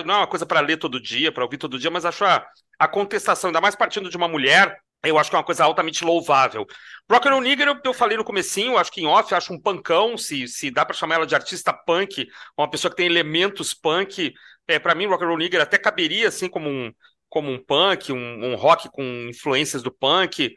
não 0.06 0.16
é 0.16 0.18
uma 0.18 0.28
coisa 0.28 0.46
para 0.46 0.60
ler 0.60 0.78
todo 0.78 1.00
dia, 1.00 1.32
para 1.32 1.44
ouvir 1.44 1.58
todo 1.58 1.78
dia, 1.78 1.92
mas 1.92 2.06
acho 2.06 2.26
a, 2.26 2.46
a 2.80 2.88
contestação, 2.88 3.50
ainda 3.50 3.62
mais 3.62 3.76
partindo 3.76 4.10
de 4.10 4.18
uma 4.18 4.28
mulher, 4.28 4.80
eu 5.04 5.18
acho 5.20 5.30
que 5.30 5.36
é 5.36 5.40
uma 5.40 5.46
coisa 5.46 5.64
altamente 5.64 6.04
louvável. 6.04 6.66
Rock 7.10 7.28
and 7.28 7.32
Roll 7.32 7.42
Nigger, 7.42 7.68
eu, 7.68 7.80
eu 7.84 7.94
falei 7.94 8.18
no 8.18 8.24
comecinho, 8.24 8.78
acho 8.78 8.92
que 8.92 9.02
em 9.02 9.06
off, 9.06 9.34
acho 9.34 9.54
um 9.54 9.62
pancão, 9.62 10.18
se, 10.18 10.48
se 10.48 10.72
dá 10.72 10.84
para 10.84 10.96
chamar 10.96 11.16
ela 11.16 11.28
de 11.28 11.36
artista 11.36 11.72
punk, 11.72 12.28
uma 12.58 12.70
pessoa 12.70 12.90
que 12.90 12.98
tem 12.98 13.06
elementos 13.06 13.74
punk. 13.74 14.34
É, 14.68 14.80
para 14.80 14.96
mim, 14.96 15.06
Rock 15.06 15.24
and 15.24 15.28
Roll 15.28 15.38
Nigger 15.38 15.62
até 15.62 15.78
caberia 15.78 16.28
assim 16.30 16.48
como 16.48 16.68
um, 16.68 16.92
como 17.30 17.52
um 17.52 17.64
punk, 17.64 18.12
um, 18.12 18.46
um 18.46 18.56
rock 18.56 18.90
com 18.92 19.04
influências 19.30 19.84
do 19.84 19.92
punk. 19.92 20.56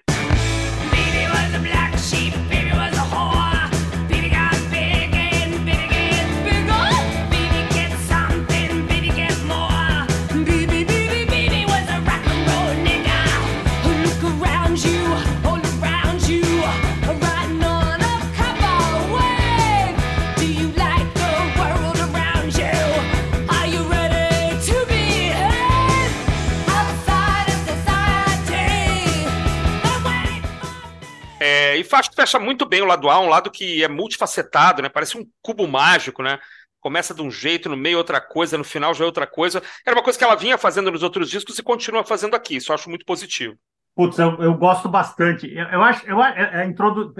Acho 31.93 32.11
que 32.11 32.17
fecha 32.17 32.39
muito 32.39 32.67
bem 32.67 32.83
o 32.83 32.87
lado 32.87 33.09
A, 33.09 33.21
um 33.21 33.29
lado 33.29 33.51
que 33.51 33.83
é 33.83 33.89
multifacetado, 33.89 34.83
né? 34.83 34.89
Parece 34.89 35.19
um 35.19 35.27
cubo 35.43 35.67
mágico, 35.67 36.23
né? 36.23 36.39
Começa 36.81 37.15
de 37.15 37.23
um 37.23 37.31
jeito, 37.31 37.69
no 37.69 37.77
meio 37.77 37.99
outra 37.99 38.21
coisa, 38.21 38.59
no 38.59 38.65
final 38.65 38.93
já 38.93 39.05
é 39.05 39.07
outra 39.07 39.27
coisa. 39.27 39.63
Era 39.87 39.97
uma 39.97 40.03
coisa 40.03 40.19
que 40.19 40.25
ela 40.25 40.35
vinha 40.35 40.59
fazendo 40.59 40.91
nos 40.91 41.03
outros 41.03 41.31
discos 41.31 41.59
e 41.59 41.63
continua 41.63 42.05
fazendo 42.05 42.35
aqui. 42.35 42.57
Isso 42.57 42.71
eu 42.71 42.75
acho 42.75 42.91
muito 42.91 43.07
positivo. 43.07 43.57
Putz, 43.95 44.19
eu, 44.19 44.37
eu 44.43 44.55
gosto 44.55 44.89
bastante. 44.89 45.47
Eu, 45.55 45.67
eu 45.67 45.83
acho, 45.83 46.05
eu, 46.07 46.23
é, 46.23 46.63
é, 46.63 46.67
introdu... 46.67 47.15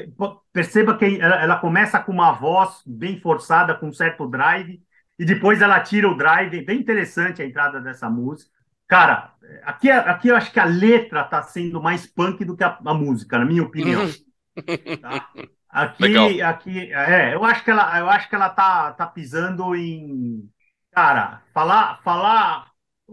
perceba 0.53 0.97
que 0.99 1.19
ela, 1.21 1.41
ela, 1.41 1.57
começa 1.57 2.01
com 2.01 2.13
uma 2.13 2.33
voz 2.33 2.83
bem 2.85 3.21
forçada, 3.21 3.75
com 3.75 3.89
um 3.89 3.93
certo 3.93 4.27
drive, 4.27 4.83
e 5.19 5.25
depois 5.25 5.63
ela 5.63 5.81
tira 5.81 6.09
o 6.09 6.17
drive. 6.17 6.65
Bem 6.65 6.81
interessante 6.81 7.41
a 7.41 7.47
entrada 7.47 7.81
dessa 7.81 8.11
música. 8.11 8.51
Cara, 8.89 9.33
aqui, 9.65 9.91
aqui 9.91 10.29
eu 10.29 10.37
acho 10.37 10.53
que 10.53 10.61
a 10.61 10.65
letra 10.65 11.23
está 11.23 11.43
sendo 11.43 11.81
mais 11.81 12.07
punk 12.07 12.45
do 12.45 12.57
que 12.57 12.65
a, 12.65 12.77
a 12.85 12.95
música, 12.95 13.39
na 13.39 13.45
minha 13.45 13.63
opinião. 13.63 14.03
Uhum. 14.03 14.13
Tá? 15.01 15.31
Aqui, 15.69 16.41
aqui, 16.41 16.93
é, 16.93 17.35
eu 17.35 17.45
acho 17.45 17.65
que 17.65 17.71
ela, 17.71 17.99
eu 17.99 18.09
acho 18.09 18.29
que 18.29 18.35
ela 18.37 18.49
tá, 18.49 18.93
tá 18.93 19.07
pisando 19.09 19.75
em, 19.75 20.49
cara, 20.93 21.43
falar, 21.53 22.01
falar 22.03 22.71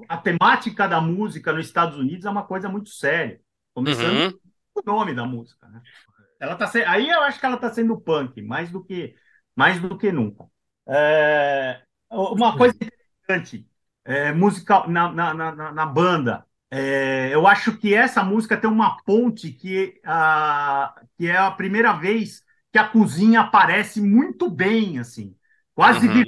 a 0.08 0.18
temática 0.18 0.88
da 0.88 1.02
música 1.02 1.52
nos 1.52 1.66
Estados 1.66 1.98
Unidos 1.98 2.26
é 2.26 2.30
uma 2.30 2.46
coisa 2.46 2.70
muito 2.70 2.90
séria, 2.90 3.42
começando 3.74 4.32
uhum. 4.32 4.40
o 4.76 4.82
nome 4.86 5.16
da 5.16 5.26
música, 5.26 5.68
né? 5.70 5.82
Ela 6.40 6.56
tá 6.56 6.68
se... 6.68 6.84
aí 6.84 7.10
eu 7.10 7.22
acho 7.22 7.40
que 7.40 7.46
ela 7.46 7.58
tá 7.58 7.72
sendo 7.72 8.00
punk, 8.00 8.42
mais 8.42 8.72
do 8.72 8.84
que, 8.84 9.16
mais 9.56 9.80
do 9.80 9.98
que 9.98 10.12
nunca. 10.12 10.46
É, 10.88 11.82
uma 12.10 12.58
coisa 12.58 12.76
interessante, 12.76 13.68
é, 14.06 14.32
musical 14.34 14.90
na, 14.90 15.12
na, 15.12 15.34
na, 15.34 15.72
na 15.72 15.86
banda, 15.86 16.46
é, 16.74 17.30
eu 17.34 17.46
acho 17.46 17.78
que 17.78 17.94
essa 17.94 18.24
música 18.24 18.56
tem 18.56 18.70
uma 18.70 18.96
ponte 19.04 19.52
que, 19.52 20.00
uh, 20.06 21.06
que 21.18 21.28
é 21.28 21.36
a 21.36 21.52
primeira 21.52 21.92
vez 21.92 22.42
que 22.72 22.80
a 22.80 22.88
cozinha 22.88 23.42
aparece 23.42 24.00
muito 24.00 24.50
bem, 24.50 24.98
assim, 24.98 25.36
quase 25.76 26.08
uhum. 26.08 26.24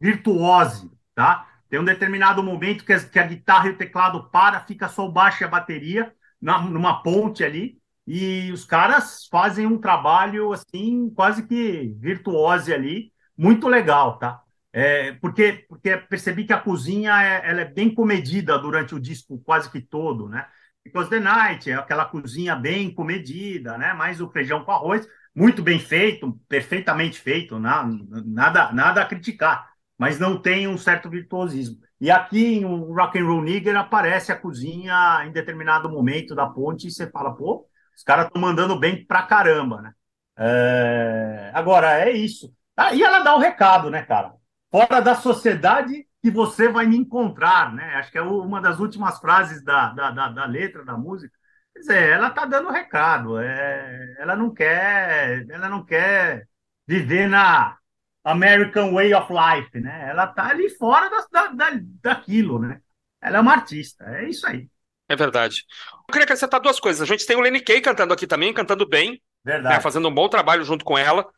virtuose, 0.00 0.90
tá? 1.14 1.48
Tem 1.70 1.78
um 1.78 1.84
determinado 1.84 2.42
momento 2.42 2.84
que 2.84 2.92
a, 2.92 3.00
que 3.00 3.18
a, 3.20 3.26
guitarra 3.26 3.68
e 3.68 3.70
o 3.70 3.76
teclado 3.76 4.28
para, 4.30 4.60
fica 4.60 4.88
só 4.88 5.06
o 5.06 5.12
baixo 5.12 5.44
e 5.44 5.46
a 5.46 5.48
bateria 5.48 6.12
na, 6.42 6.60
numa 6.60 7.00
ponte 7.00 7.44
ali, 7.44 7.78
e 8.04 8.50
os 8.52 8.64
caras 8.64 9.26
fazem 9.30 9.64
um 9.64 9.78
trabalho 9.78 10.52
assim, 10.52 11.08
quase 11.14 11.46
que 11.46 11.94
virtuose 12.00 12.74
ali, 12.74 13.12
muito 13.38 13.68
legal, 13.68 14.18
tá? 14.18 14.42
É, 14.76 15.12
porque, 15.20 15.64
porque 15.68 15.96
percebi 15.96 16.44
que 16.44 16.52
a 16.52 16.60
cozinha 16.60 17.22
é, 17.22 17.48
ela 17.48 17.60
é 17.60 17.64
bem 17.64 17.94
comedida 17.94 18.58
durante 18.58 18.92
o 18.92 18.98
disco 19.00 19.38
quase 19.44 19.70
que 19.70 19.80
todo, 19.80 20.28
né? 20.28 20.48
Because 20.84 21.08
the 21.08 21.20
Night 21.20 21.70
é 21.70 21.74
aquela 21.74 22.04
cozinha 22.04 22.56
bem 22.56 22.92
comedida, 22.92 23.78
né? 23.78 23.92
Mais 23.92 24.20
o 24.20 24.28
feijão 24.28 24.64
com 24.64 24.72
arroz, 24.72 25.06
muito 25.32 25.62
bem 25.62 25.78
feito, 25.78 26.32
perfeitamente 26.48 27.20
feito, 27.20 27.56
nada, 27.60 28.72
nada 28.72 29.00
a 29.00 29.06
criticar, 29.06 29.70
mas 29.96 30.18
não 30.18 30.42
tem 30.42 30.66
um 30.66 30.76
certo 30.76 31.08
virtuosismo. 31.08 31.76
E 32.00 32.10
aqui 32.10 32.56
em 32.56 32.64
Rock 32.64 33.16
and 33.16 33.26
Roll 33.26 33.42
Nigger 33.42 33.76
aparece 33.76 34.32
a 34.32 34.36
cozinha 34.36 35.22
em 35.24 35.30
determinado 35.32 35.88
momento 35.88 36.34
da 36.34 36.46
ponte 36.46 36.88
e 36.88 36.90
você 36.90 37.08
fala, 37.10 37.32
pô, 37.34 37.64
os 37.96 38.02
caras 38.02 38.26
estão 38.26 38.42
mandando 38.42 38.76
bem 38.78 39.06
pra 39.06 39.22
caramba, 39.22 39.80
né? 39.80 39.92
É... 40.36 41.52
Agora, 41.54 42.00
é 42.00 42.10
isso. 42.10 42.52
Ah, 42.76 42.92
e 42.92 43.02
ela 43.04 43.20
dá 43.20 43.36
o 43.36 43.38
recado, 43.38 43.88
né, 43.88 44.02
cara? 44.02 44.34
Fora 44.74 45.00
da 45.00 45.14
sociedade 45.14 46.04
que 46.20 46.32
você 46.32 46.68
vai 46.68 46.84
me 46.84 46.96
encontrar, 46.96 47.72
né? 47.72 47.94
Acho 47.94 48.10
que 48.10 48.18
é 48.18 48.22
uma 48.22 48.60
das 48.60 48.80
últimas 48.80 49.20
frases 49.20 49.62
da, 49.62 49.90
da, 49.90 50.10
da, 50.10 50.28
da 50.30 50.46
letra 50.46 50.84
da 50.84 50.96
música. 50.96 51.32
Quer 51.72 51.78
dizer, 51.78 52.08
ela 52.10 52.26
está 52.26 52.44
dando 52.44 52.72
recado. 52.72 53.38
É, 53.38 54.16
ela 54.18 54.34
não 54.34 54.52
quer, 54.52 55.46
ela 55.48 55.68
não 55.68 55.84
quer 55.84 56.48
viver 56.88 57.28
na 57.28 57.78
American 58.24 58.92
Way 58.92 59.14
of 59.14 59.32
Life, 59.32 59.78
né? 59.78 60.08
Ela 60.08 60.24
está 60.24 60.48
ali 60.48 60.68
fora 60.70 61.08
da, 61.30 61.46
da, 61.48 61.70
daquilo, 62.02 62.58
né? 62.58 62.80
Ela 63.22 63.38
é 63.38 63.40
uma 63.40 63.52
artista. 63.52 64.04
É 64.06 64.28
isso 64.28 64.44
aí. 64.44 64.68
É 65.08 65.14
verdade. 65.14 65.62
Eu 66.08 66.12
queria 66.12 66.24
acrescentar 66.24 66.60
duas 66.60 66.80
coisas. 66.80 67.00
A 67.00 67.06
gente 67.06 67.24
tem 67.24 67.36
o 67.36 67.40
Lenny 67.40 67.60
Kay 67.60 67.80
cantando 67.80 68.12
aqui 68.12 68.26
também, 68.26 68.52
cantando 68.52 68.88
bem. 68.88 69.22
Verdade. 69.44 69.76
Né, 69.76 69.80
fazendo 69.80 70.08
um 70.08 70.14
bom 70.14 70.28
trabalho 70.28 70.64
junto 70.64 70.84
com 70.84 70.98
ela. 70.98 71.30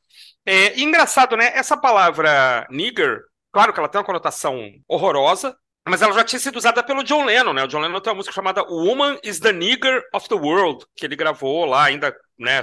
É, 0.46 0.80
engraçado, 0.80 1.36
né? 1.36 1.50
Essa 1.54 1.76
palavra 1.76 2.66
nigger, 2.70 3.24
claro 3.52 3.72
que 3.72 3.80
ela 3.80 3.88
tem 3.88 3.98
uma 3.98 4.06
conotação 4.06 4.70
horrorosa, 4.88 5.56
mas 5.88 6.02
ela 6.02 6.12
já 6.12 6.24
tinha 6.24 6.38
sido 6.38 6.56
usada 6.56 6.82
pelo 6.82 7.02
John 7.02 7.24
Lennon, 7.24 7.52
né? 7.52 7.64
O 7.64 7.66
John 7.66 7.80
Lennon 7.80 8.00
tem 8.00 8.12
uma 8.12 8.16
música 8.16 8.34
chamada 8.34 8.62
Woman 8.62 9.18
is 9.22 9.38
the 9.40 9.52
Nigger 9.52 10.02
of 10.12 10.28
the 10.28 10.34
World, 10.34 10.84
que 10.96 11.04
ele 11.04 11.16
gravou 11.16 11.64
lá 11.64 11.84
ainda, 11.84 12.14
né, 12.38 12.62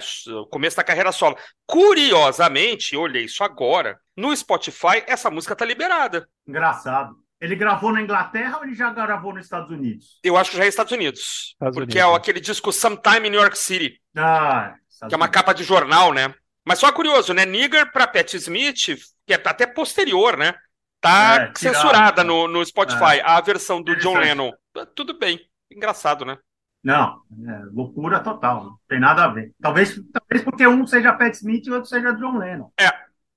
começo 0.49 0.77
da 0.77 0.83
carreira 0.83 1.11
solo. 1.11 1.37
Curiosamente, 1.65 2.95
eu 2.95 3.01
olhei 3.01 3.25
isso 3.25 3.43
agora, 3.43 3.97
no 4.15 4.35
Spotify, 4.35 5.03
essa 5.07 5.29
música 5.29 5.55
tá 5.55 5.65
liberada. 5.65 6.27
Engraçado. 6.47 7.15
Ele 7.39 7.55
gravou 7.57 7.91
na 7.91 8.01
Inglaterra 8.01 8.57
ou 8.57 8.63
ele 8.63 8.73
já 8.73 8.89
gravou 8.89 9.33
nos 9.33 9.43
Estados 9.43 9.69
Unidos? 9.69 10.17
Eu 10.23 10.37
acho 10.37 10.51
que 10.51 10.57
já 10.57 10.63
é 10.63 10.67
Estados 10.67 10.93
Unidos. 10.93 11.49
Estados 11.51 11.75
porque 11.75 11.99
Unidos. 11.99 12.13
é 12.13 12.15
aquele 12.15 12.39
disco 12.39 12.71
Sometime 12.71 13.27
in 13.27 13.31
New 13.31 13.41
York 13.41 13.57
City. 13.57 13.99
Ah, 14.15 14.75
que 15.09 15.13
é 15.13 15.17
uma 15.17 15.27
capa 15.27 15.51
de 15.51 15.63
jornal, 15.63 16.13
né? 16.13 16.33
Mas 16.65 16.79
só 16.79 16.91
curioso, 16.91 17.33
né? 17.33 17.45
Nigger 17.45 17.91
para 17.91 18.07
Pat 18.07 18.33
Smith, 18.35 18.97
que 19.25 19.33
é 19.33 19.35
até 19.35 19.67
posterior, 19.67 20.37
né? 20.37 20.53
Tá 21.01 21.51
é, 21.51 21.51
censurada 21.57 22.23
no, 22.23 22.47
no 22.47 22.65
Spotify, 22.65 23.17
é. 23.17 23.21
a 23.23 23.41
versão 23.41 23.81
do 23.81 23.95
John 23.97 24.17
Lennon. 24.17 24.51
Tudo 24.95 25.17
bem. 25.17 25.39
Engraçado, 25.69 26.23
né? 26.23 26.37
Não, 26.81 27.21
é 27.47 27.65
loucura 27.71 28.19
total. 28.21 28.63
Não 28.63 28.79
tem 28.87 28.99
nada 28.99 29.25
a 29.25 29.27
ver. 29.27 29.53
Talvez, 29.61 29.95
talvez 30.11 30.43
porque 30.43 30.65
um 30.67 30.85
seja 30.87 31.13
Pat 31.13 31.33
Smith 31.33 31.65
e 31.65 31.69
o 31.69 31.75
outro 31.75 31.89
seja 31.89 32.13
John 32.13 32.37
Lennon. 32.37 32.71
É, 32.79 32.89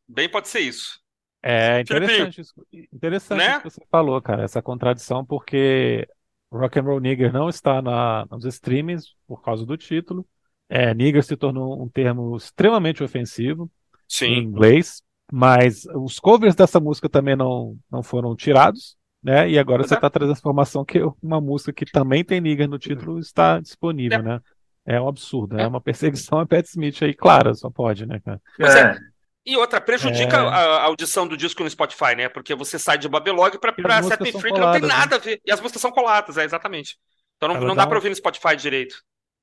bem 0.09 0.29
pode 0.29 0.49
ser 0.49 0.61
isso. 0.61 1.01
É 1.43 1.81
interessante 1.81 2.41
isso. 2.41 2.55
Interessante 2.93 3.39
né? 3.39 3.59
que 3.59 3.71
você 3.71 3.81
falou, 3.91 4.21
cara, 4.21 4.43
essa 4.43 4.61
contradição, 4.61 5.25
porque 5.25 6.09
Rock 6.53 6.79
and 6.79 6.83
Roll 6.83 7.01
Nigger 7.01 7.33
não 7.33 7.49
está 7.49 7.81
na, 7.81 8.27
nos 8.31 8.45
streams 8.45 9.15
por 9.27 9.43
causa 9.43 9.65
do 9.65 9.77
título, 9.77 10.27
É, 10.69 10.93
nigger 10.95 11.23
se 11.23 11.37
tornou 11.37 11.83
um 11.83 11.89
termo 11.89 12.37
extremamente 12.37 13.03
ofensivo 13.03 13.71
Sim. 14.09 14.27
em 14.27 14.39
inglês, 14.43 15.03
mas 15.33 15.85
os 15.95 16.19
covers 16.19 16.55
dessa 16.55 16.81
música 16.81 17.09
também 17.09 17.37
não, 17.37 17.77
não 17.91 18.03
foram 18.03 18.35
tirados, 18.35 18.97
né? 19.23 19.49
E 19.49 19.59
agora 19.59 19.83
você 19.85 19.95
é. 19.95 19.97
está 19.97 20.11
trazendo 20.11 20.35
a 20.35 20.39
informação 20.39 20.85
que 20.85 21.01
uma 21.23 21.41
música 21.41 21.73
que 21.73 21.85
também 21.87 22.25
tem 22.25 22.41
nigger 22.41 22.69
no 22.69 22.79
título 22.79 23.19
está 23.19 23.61
disponível, 23.61 24.19
É. 24.19 24.23
né? 24.23 24.41
É 24.89 25.01
um 25.01 25.09
absurdo, 25.09 25.59
é, 25.59 25.63
É. 25.63 25.67
uma 25.67 25.81
perseguição 25.81 26.39
a 26.39 26.47
Pat 26.47 26.65
Smith 26.67 27.03
aí, 27.03 27.13
clara, 27.15 27.55
só 27.55 27.69
pode, 27.71 28.07
né, 28.07 28.21
cara? 28.25 28.41
Pois 28.57 28.75
É, 28.75 28.97
E 29.45 29.57
outra, 29.57 29.81
prejudica 29.81 30.37
É. 30.37 30.41
a, 30.41 30.47
a 30.79 30.83
audição 30.85 31.27
do 31.27 31.37
disco 31.37 31.63
no 31.63 31.71
Spotify, 31.71 32.17
né? 32.17 32.29
Porque 32.29 32.53
você 32.55 32.79
sai 32.79 32.99
de 32.99 33.09
Babylog 33.09 33.59
pra, 33.61 33.73
pra 33.73 34.03
Set 34.03 34.31
são 34.33 34.41
Free, 34.41 34.53
que 34.53 34.59
não 34.61 34.73
tem 34.73 34.81
né? 34.83 34.89
nada 34.89 35.17
a 35.17 35.19
ver. 35.21 35.41
E 35.45 35.53
as 35.53 35.61
músicas 35.61 35.81
são 35.83 35.93
coladas, 35.93 36.37
é, 36.37 36.45
exatamente. 36.45 36.97
Então 37.37 37.49
não, 37.49 37.61
não 37.61 37.75
dá 37.77 37.83
dá 37.83 37.87
pra 37.87 37.95
um- 37.95 37.99
ouvir 37.99 38.09
no 38.11 38.17
Spotify 38.17 38.57
direito. 38.57 38.97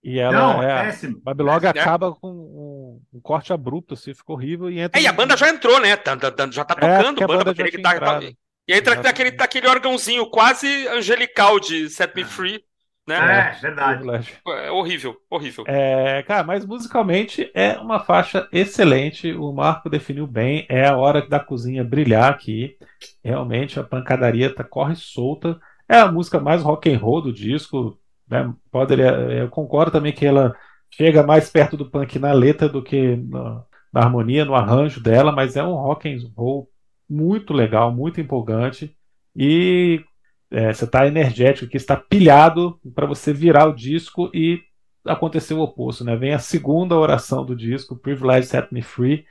E 0.04 0.20
ela 0.20 0.34
não, 0.34 0.62
é, 0.64 0.82
é 0.82 0.84
péssimo. 0.86 1.22
Babylog 1.24 1.66
É. 1.66 1.70
acaba 1.70 2.12
com 2.14 2.30
um, 2.30 3.02
um 3.14 3.22
corte 3.22 3.54
abrupto, 3.54 3.94
assim, 3.94 4.14
ficou 4.14 4.36
horrível 4.36 4.70
e 4.70 4.80
entra. 4.80 5.00
É, 5.00 5.04
e 5.04 5.08
a 5.08 5.14
banda 5.14 5.38
já 5.38 5.50
entrou, 5.50 5.80
né? 5.80 5.96
Tá- 5.96 6.18
Já 6.52 6.66
tá 6.66 6.76
É, 6.76 6.98
tocando 6.98 7.06
porque 7.08 7.24
a 7.24 7.28
banda, 7.28 7.44
banda 7.46 7.56
pra 7.56 7.66
já 7.66 7.72
tá- 7.82 7.96
entrado. 7.96 8.26
E 8.68 8.74
entra 8.74 9.10
aquele, 9.10 9.36
aquele 9.40 9.68
órgãozinho 9.68 10.26
quase 10.30 10.88
angelical 10.88 11.60
de 11.60 11.90
Set 11.90 12.14
Me 12.16 12.24
Free, 12.24 12.62
né? 13.08 13.16
É, 13.56 13.60
verdade. 13.62 13.98
Privilégio. 14.00 14.36
É 14.48 14.72
horrível, 14.72 15.16
horrível. 15.30 15.64
É, 15.68 16.24
cara, 16.24 16.44
mas 16.44 16.66
musicalmente 16.66 17.50
é 17.54 17.78
uma 17.80 18.00
faixa 18.00 18.48
excelente. 18.52 19.34
O 19.34 19.52
Marco 19.54 19.90
definiu 19.90 20.26
bem. 20.28 20.66
É 20.70 20.88
a 20.88 20.98
hora 20.98 21.28
da 21.28 21.40
cozinha 21.40 21.84
brilhar 21.84 22.30
aqui. 22.32 22.78
Realmente 23.24 23.80
a 23.80 23.84
pancadaria 23.84 24.54
tá, 24.54 24.64
corre 24.64 24.96
solta. 24.96 25.60
É 25.88 25.98
a 25.98 26.12
música 26.12 26.40
mais 26.40 26.62
rock 26.64 26.90
and 26.90 26.98
roll 26.98 27.22
do 27.22 27.34
disco. 27.34 28.00
Né? 28.28 28.54
Poderia, 28.72 29.12
eu 29.12 29.50
concordo 29.50 29.92
também 29.92 30.14
que 30.14 30.26
ela 30.26 30.56
chega 30.90 31.24
mais 31.24 31.50
perto 31.50 31.76
do 31.76 31.90
punk 31.90 32.20
na 32.20 32.32
letra 32.32 32.70
do 32.70 32.84
que 32.84 33.16
na, 33.16 33.64
na 33.92 34.02
harmonia, 34.02 34.46
no 34.46 34.56
arranjo 34.56 35.02
dela, 35.02 35.32
mas 35.32 35.56
é 35.56 35.64
um 35.64 35.74
rock 35.76 36.12
and 36.12 36.20
roll 36.36 36.70
muito 37.10 37.54
legal, 37.54 37.92
muito 37.92 38.22
empolgante. 38.22 38.96
E 39.36 40.04
é, 40.52 40.72
você 40.72 40.86
está 40.86 41.08
energético 41.08 41.66
aqui, 41.66 41.78
está 41.78 41.96
pilhado 41.96 42.80
para 42.94 43.08
você 43.08 43.34
virar 43.34 43.66
o 43.68 43.76
disco 43.76 44.30
e 44.34 44.62
acontecer 45.06 45.54
o 45.54 45.62
oposto, 45.62 46.04
né? 46.04 46.16
Vem 46.16 46.34
a 46.34 46.40
segunda 46.40 46.96
oração 46.96 47.46
do 47.46 47.56
disco, 47.56 47.96
Privilege 47.96 48.48
Set 48.48 48.68
Me 48.72 48.82
Free, 48.82 49.26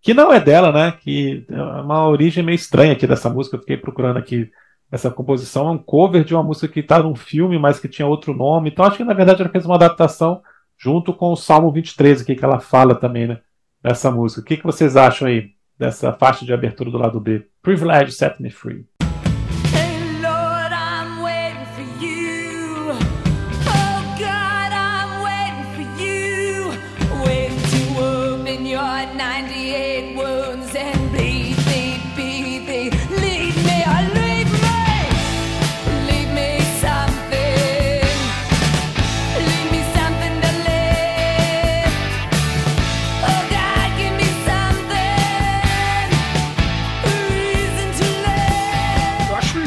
que 0.00 0.14
não 0.14 0.32
é 0.32 0.40
dela, 0.40 0.70
né? 0.70 0.92
Que 0.92 1.44
é 1.48 1.62
uma 1.62 2.06
origem 2.08 2.44
meio 2.44 2.56
estranha 2.56 2.92
aqui 2.92 3.06
dessa 3.06 3.28
música. 3.28 3.56
Eu 3.56 3.60
fiquei 3.60 3.76
procurando 3.76 4.18
aqui 4.18 4.50
essa 4.90 5.10
composição, 5.10 5.68
é 5.68 5.70
um 5.72 5.78
cover 5.78 6.24
de 6.24 6.34
uma 6.34 6.42
música 6.42 6.68
que 6.68 6.80
está 6.80 7.02
num 7.02 7.14
filme, 7.14 7.58
mas 7.58 7.78
que 7.78 7.88
tinha 7.88 8.06
outro 8.06 8.34
nome. 8.34 8.70
Então 8.70 8.84
acho 8.84 8.96
que 8.96 9.04
na 9.04 9.14
verdade 9.14 9.42
ela 9.42 9.50
fez 9.50 9.64
uma 9.66 9.74
adaptação 9.74 10.40
junto 10.78 11.12
com 11.12 11.32
o 11.32 11.36
Salmo 11.36 11.72
23 11.72 12.22
aqui 12.22 12.34
que 12.34 12.44
ela 12.44 12.60
fala 12.60 12.94
também, 12.94 13.26
né? 13.26 13.40
Música. 14.12 14.40
O 14.40 14.44
que, 14.44 14.56
que 14.56 14.64
vocês 14.64 14.96
acham 14.96 15.28
aí 15.28 15.50
dessa 15.78 16.12
faixa 16.12 16.44
de 16.44 16.52
abertura 16.52 16.90
do 16.90 16.98
lado 16.98 17.20
B? 17.20 17.46
Privilege 17.62 18.12
Set 18.12 18.40
Me 18.42 18.50
Free. 18.50 18.84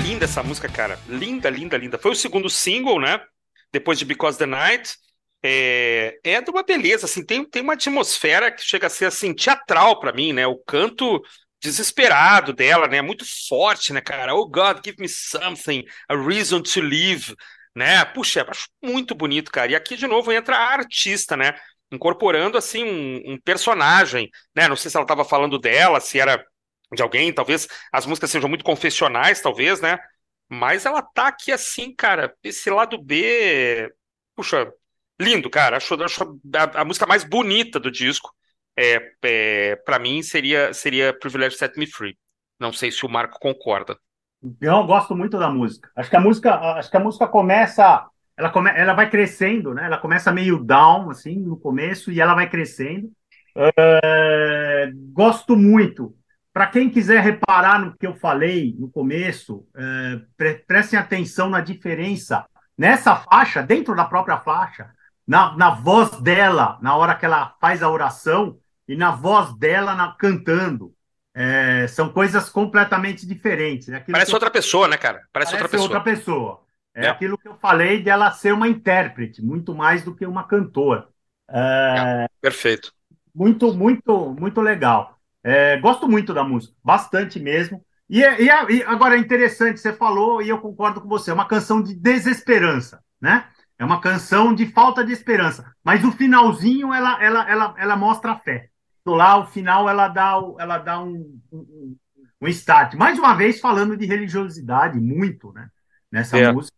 Linda 0.10 0.26
essa 0.26 0.42
música, 0.42 0.68
cara. 0.68 1.00
Linda, 1.08 1.50
linda, 1.50 1.78
linda. 1.78 2.00
Foi 2.00 2.12
o 2.12 2.16
segundo 2.16 2.50
single, 2.50 3.00
né? 3.00 3.22
Depois 3.72 4.00
de 4.00 4.06
Because 4.06 4.38
the 4.38 4.48
Night. 4.48 4.96
É, 5.42 6.20
é 6.24 6.42
de 6.42 6.50
uma 6.50 6.64
beleza, 6.64 7.06
assim, 7.06 7.24
tem, 7.26 7.46
tem 7.46 7.62
uma 7.62 7.72
atmosfera 7.74 8.52
que 8.52 8.62
chega 8.62 8.88
a 8.88 8.90
ser, 8.90 9.06
assim, 9.06 9.34
teatral 9.34 9.98
pra 9.98 10.12
mim, 10.12 10.34
né? 10.34 10.46
O 10.46 10.58
canto 10.58 11.22
desesperado 11.62 12.52
dela, 12.52 12.88
né? 12.88 13.02
Muito 13.02 13.24
forte, 13.48 13.94
né, 13.94 14.02
cara? 14.02 14.36
Oh 14.36 14.48
God, 14.48 14.80
give 14.84 14.98
me 15.00 15.08
something, 15.08 15.86
a 16.10 16.16
reason 16.16 16.62
to 16.62 16.82
live, 16.82 17.34
né? 17.74 18.04
Puxa, 18.04 18.46
acho 18.50 18.68
muito 18.84 19.16
bonito, 19.16 19.52
cara. 19.52 19.72
E 19.72 19.76
aqui, 19.76 19.96
de 19.96 20.08
novo, 20.08 20.32
entra 20.32 20.58
a 20.58 20.74
artista, 20.74 21.38
né? 21.38 21.54
Incorporando, 21.92 22.58
assim, 22.58 22.84
um, 22.84 23.34
um 23.34 23.40
personagem, 23.40 24.30
né? 24.56 24.68
Não 24.68 24.76
sei 24.76 24.92
se 24.92 24.98
ela 24.98 25.06
estava 25.06 25.24
falando 25.24 25.58
dela, 25.58 26.02
se 26.02 26.20
era 26.20 26.44
de 26.94 27.02
alguém, 27.02 27.34
talvez 27.34 27.68
as 27.92 28.06
músicas 28.06 28.30
sejam 28.32 28.50
muito 28.50 28.64
confessionais, 28.64 29.42
talvez, 29.42 29.82
né? 29.82 30.00
Mas 30.50 30.86
ela 30.86 31.02
tá 31.02 31.28
aqui 31.28 31.52
assim, 31.52 31.94
cara, 31.96 32.34
esse 32.44 32.70
lado 32.70 32.98
B, 32.98 33.92
puxa, 34.36 34.72
lindo, 35.20 35.50
cara. 35.50 35.78
Acho, 35.78 36.02
acho 36.04 36.40
a, 36.56 36.82
a 36.82 36.86
música 36.86 37.06
mais 37.06 37.24
bonita 37.24 37.80
do 37.80 37.92
disco. 37.92 38.34
É, 38.76 39.12
é, 39.24 39.76
para 39.78 40.00
mim 40.00 40.24
seria 40.24 40.74
seria 40.74 41.14
Privilege 41.14 41.58
Set 41.58 41.78
Me 41.78 41.86
Free. 41.86 42.18
Não 42.60 42.72
sei 42.72 42.92
se 42.92 43.06
o 43.06 43.10
Marco 43.10 43.40
concorda. 43.40 43.98
Eu 44.62 44.86
gosto 44.86 45.16
muito 45.16 45.38
da 45.38 45.50
música. 45.50 45.92
Acho 45.96 46.10
que 46.10 46.16
a 46.16 46.20
música, 46.22 46.56
acho 46.76 46.90
que 46.90 46.98
a 46.98 47.00
música 47.02 47.28
começa, 47.28 48.08
ela 48.38 48.50
come, 48.50 48.72
ela 48.72 48.94
vai 48.94 49.10
crescendo, 49.10 49.74
né? 49.74 49.86
Ela 49.86 49.98
começa 49.98 50.32
meio 50.32 50.64
down 50.64 51.10
assim 51.10 51.36
no 51.38 51.58
começo 51.58 52.12
e 52.12 52.22
ela 52.22 52.34
vai 52.34 52.50
crescendo. 52.50 53.12
É, 53.56 54.92
gosto 55.14 55.58
muito. 55.58 56.16
Para 56.60 56.68
quem 56.68 56.90
quiser 56.90 57.24
reparar 57.24 57.80
no 57.80 57.96
que 57.98 58.06
eu 58.06 58.14
falei 58.14 58.76
no 58.78 58.90
começo, 58.92 59.66
é, 59.74 60.20
pre 60.36 60.56
prestem 60.56 61.00
atenção 61.00 61.50
na 61.50 61.62
diferença 61.62 62.46
nessa 62.78 63.16
faixa, 63.16 63.64
dentro 63.64 63.96
da 63.96 64.04
própria 64.04 64.36
faixa, 64.42 64.90
na, 65.26 65.56
na 65.56 65.70
voz 65.70 66.20
dela, 66.20 66.78
na 66.82 66.98
hora 66.98 67.16
que 67.16 67.24
ela 67.26 67.56
faz 67.62 67.82
a 67.82 67.90
oração, 67.90 68.60
e 68.86 68.94
na 68.98 69.10
voz 69.12 69.58
dela 69.58 69.96
na, 69.96 70.12
cantando. 70.12 70.94
É, 71.34 71.88
são 71.88 72.10
coisas 72.10 72.50
completamente 72.50 73.26
diferentes. 73.26 73.88
É 73.88 73.96
aquilo 73.96 74.12
Parece 74.12 74.32
eu- 74.32 74.36
outra 74.36 74.52
pessoa, 74.52 74.86
né, 74.90 74.98
cara? 74.98 75.22
Parece, 75.32 75.54
Parece 75.54 75.64
outra 75.64 75.70
pessoa. 75.70 75.84
outra 75.98 76.02
pessoa. 76.02 76.62
É, 76.94 77.06
É. 77.06 77.10
aquilo 77.10 77.38
que 77.38 77.48
eu 77.48 77.56
falei 77.56 78.04
dela 78.04 78.32
ser 78.32 78.52
uma 78.54 78.68
intérprete, 78.68 79.42
muito 79.42 79.74
mais 79.74 80.04
do 80.04 80.14
que 80.14 80.26
uma 80.26 80.44
cantora. 80.44 81.08
É, 81.50 82.28
Perfeito. 82.42 82.92
muito, 83.34 83.74
muito, 83.74 84.36
muito 84.38 84.60
legal. 84.60 85.18
É, 85.50 85.78
gosto 85.80 86.08
muito 86.08 86.34
da 86.34 86.44
música, 86.44 86.74
bastante 86.84 87.40
mesmo. 87.40 87.84
E, 88.10 88.24
é- 88.24 88.42
e 88.42 88.50
é- 88.50 88.72
e 88.72 88.84
agora 88.84 89.16
é 89.16 89.20
interessante, 89.20 89.80
você 89.80 89.94
falou, 89.94 90.42
e 90.42 90.50
eu 90.50 90.60
concordo 90.60 91.02
com 91.02 91.08
você, 91.08 91.32
é 91.32 91.34
uma 91.34 91.48
canção 91.48 91.82
de 91.82 91.96
desesperança, 91.96 93.02
né? 93.22 93.46
É 93.78 93.86
uma 93.86 94.02
canção 94.02 94.54
de 94.54 94.66
falta 94.66 95.04
de 95.04 95.12
esperança. 95.14 95.64
Mas 95.84 96.04
o 96.04 96.12
finalzinho, 96.12 96.94
ela, 96.94 97.24
ela, 97.24 97.50
ela, 97.50 97.76
ela 97.78 97.96
mostra 97.96 98.34
a 98.34 98.40
fé. 98.40 98.70
Do 99.06 99.14
lá, 99.14 99.38
o 99.38 99.46
final, 99.46 99.88
ela 99.90 100.08
dá, 100.10 100.34
ela 100.60 100.78
dá 100.78 101.02
um, 101.02 101.40
um, 101.52 101.96
um 102.42 102.48
start. 102.50 102.96
Mais 102.96 103.18
uma 103.18 103.34
vez, 103.34 103.60
falando 103.62 103.96
de 103.96 104.06
religiosidade, 104.06 105.00
muito, 105.00 105.54
né? 105.54 105.70
Nessa 106.12 106.38
É. 106.38 106.52
música. 106.52 106.76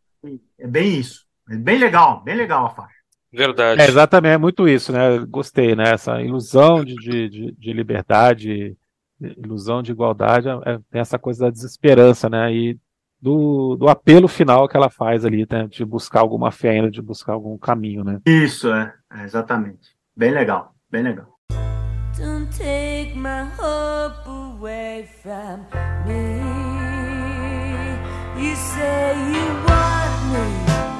É 0.59 0.67
bem 0.67 0.99
isso. 0.99 1.25
É 1.49 1.55
bem 1.55 1.79
legal, 1.79 2.21
bem 2.23 2.35
legal 2.35 2.67
a 2.67 2.69
faixa. 2.69 3.00
Verdade. 3.33 3.81
É, 3.81 3.87
exatamente, 3.87 4.33
é 4.33 4.37
muito 4.37 4.67
isso, 4.67 4.91
né? 4.91 5.19
Gostei, 5.27 5.75
né? 5.75 5.93
Essa 5.93 6.21
ilusão 6.21 6.83
de, 6.83 6.95
de, 6.95 7.29
de, 7.29 7.51
de 7.53 7.73
liberdade, 7.73 8.75
ilusão 9.19 9.81
de 9.81 9.91
igualdade, 9.91 10.49
é, 10.49 10.79
tem 10.89 10.99
essa 11.01 11.17
coisa 11.17 11.45
da 11.45 11.49
desesperança, 11.49 12.29
né? 12.29 12.53
E 12.53 12.77
do, 13.21 13.77
do 13.77 13.87
apelo 13.87 14.27
final 14.27 14.67
que 14.67 14.75
ela 14.75 14.89
faz 14.89 15.23
ali, 15.23 15.47
né? 15.49 15.67
De 15.67 15.85
buscar 15.85 16.19
alguma 16.19 16.51
fé 16.51 16.71
ainda, 16.71 16.91
de 16.91 17.01
buscar 17.01 17.33
algum 17.33 17.57
caminho, 17.57 18.03
né? 18.03 18.19
Isso, 18.25 18.71
é, 18.73 18.93
é 19.13 19.23
exatamente. 19.23 19.95
Bem 20.15 20.31
legal, 20.31 20.73
bem 20.89 21.03
legal. 21.03 21.31
Don't 22.17 22.49
take 22.57 23.15
my 23.15 23.47
hope 23.57 24.27
away 24.27 25.07
from 25.21 25.65
me. 26.05 26.41
You 28.37 28.55
say 28.55 29.15
you 29.31 29.45
want 29.65 30.33
me. 30.33 30.90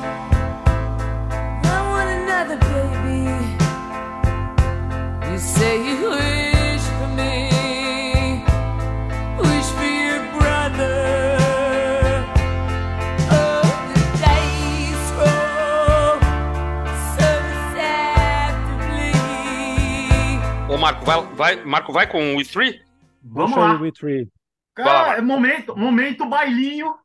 Marco, 20.82 21.06
vai, 21.06 21.22
vai, 21.36 21.64
Marco, 21.64 21.94
vai 21.94 22.08
com 22.08 22.36
o 22.36 22.40
E3? 22.40 22.82
Vamos 23.24 23.52
Puxa 23.52 23.66
aí 23.66 23.74
lá. 23.74 23.76
o 23.76 23.82
We 23.82 23.92
Three. 23.92 24.28
Vai 24.76 24.94
lá, 24.94 25.04
Cara, 25.04 25.08
vai. 25.10 25.18
é 25.20 25.22
momento, 25.22 25.76
momento 25.78 26.26
bailinho. 26.28 26.96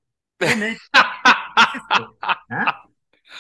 Momento. 0.42 0.80
né? 2.48 2.74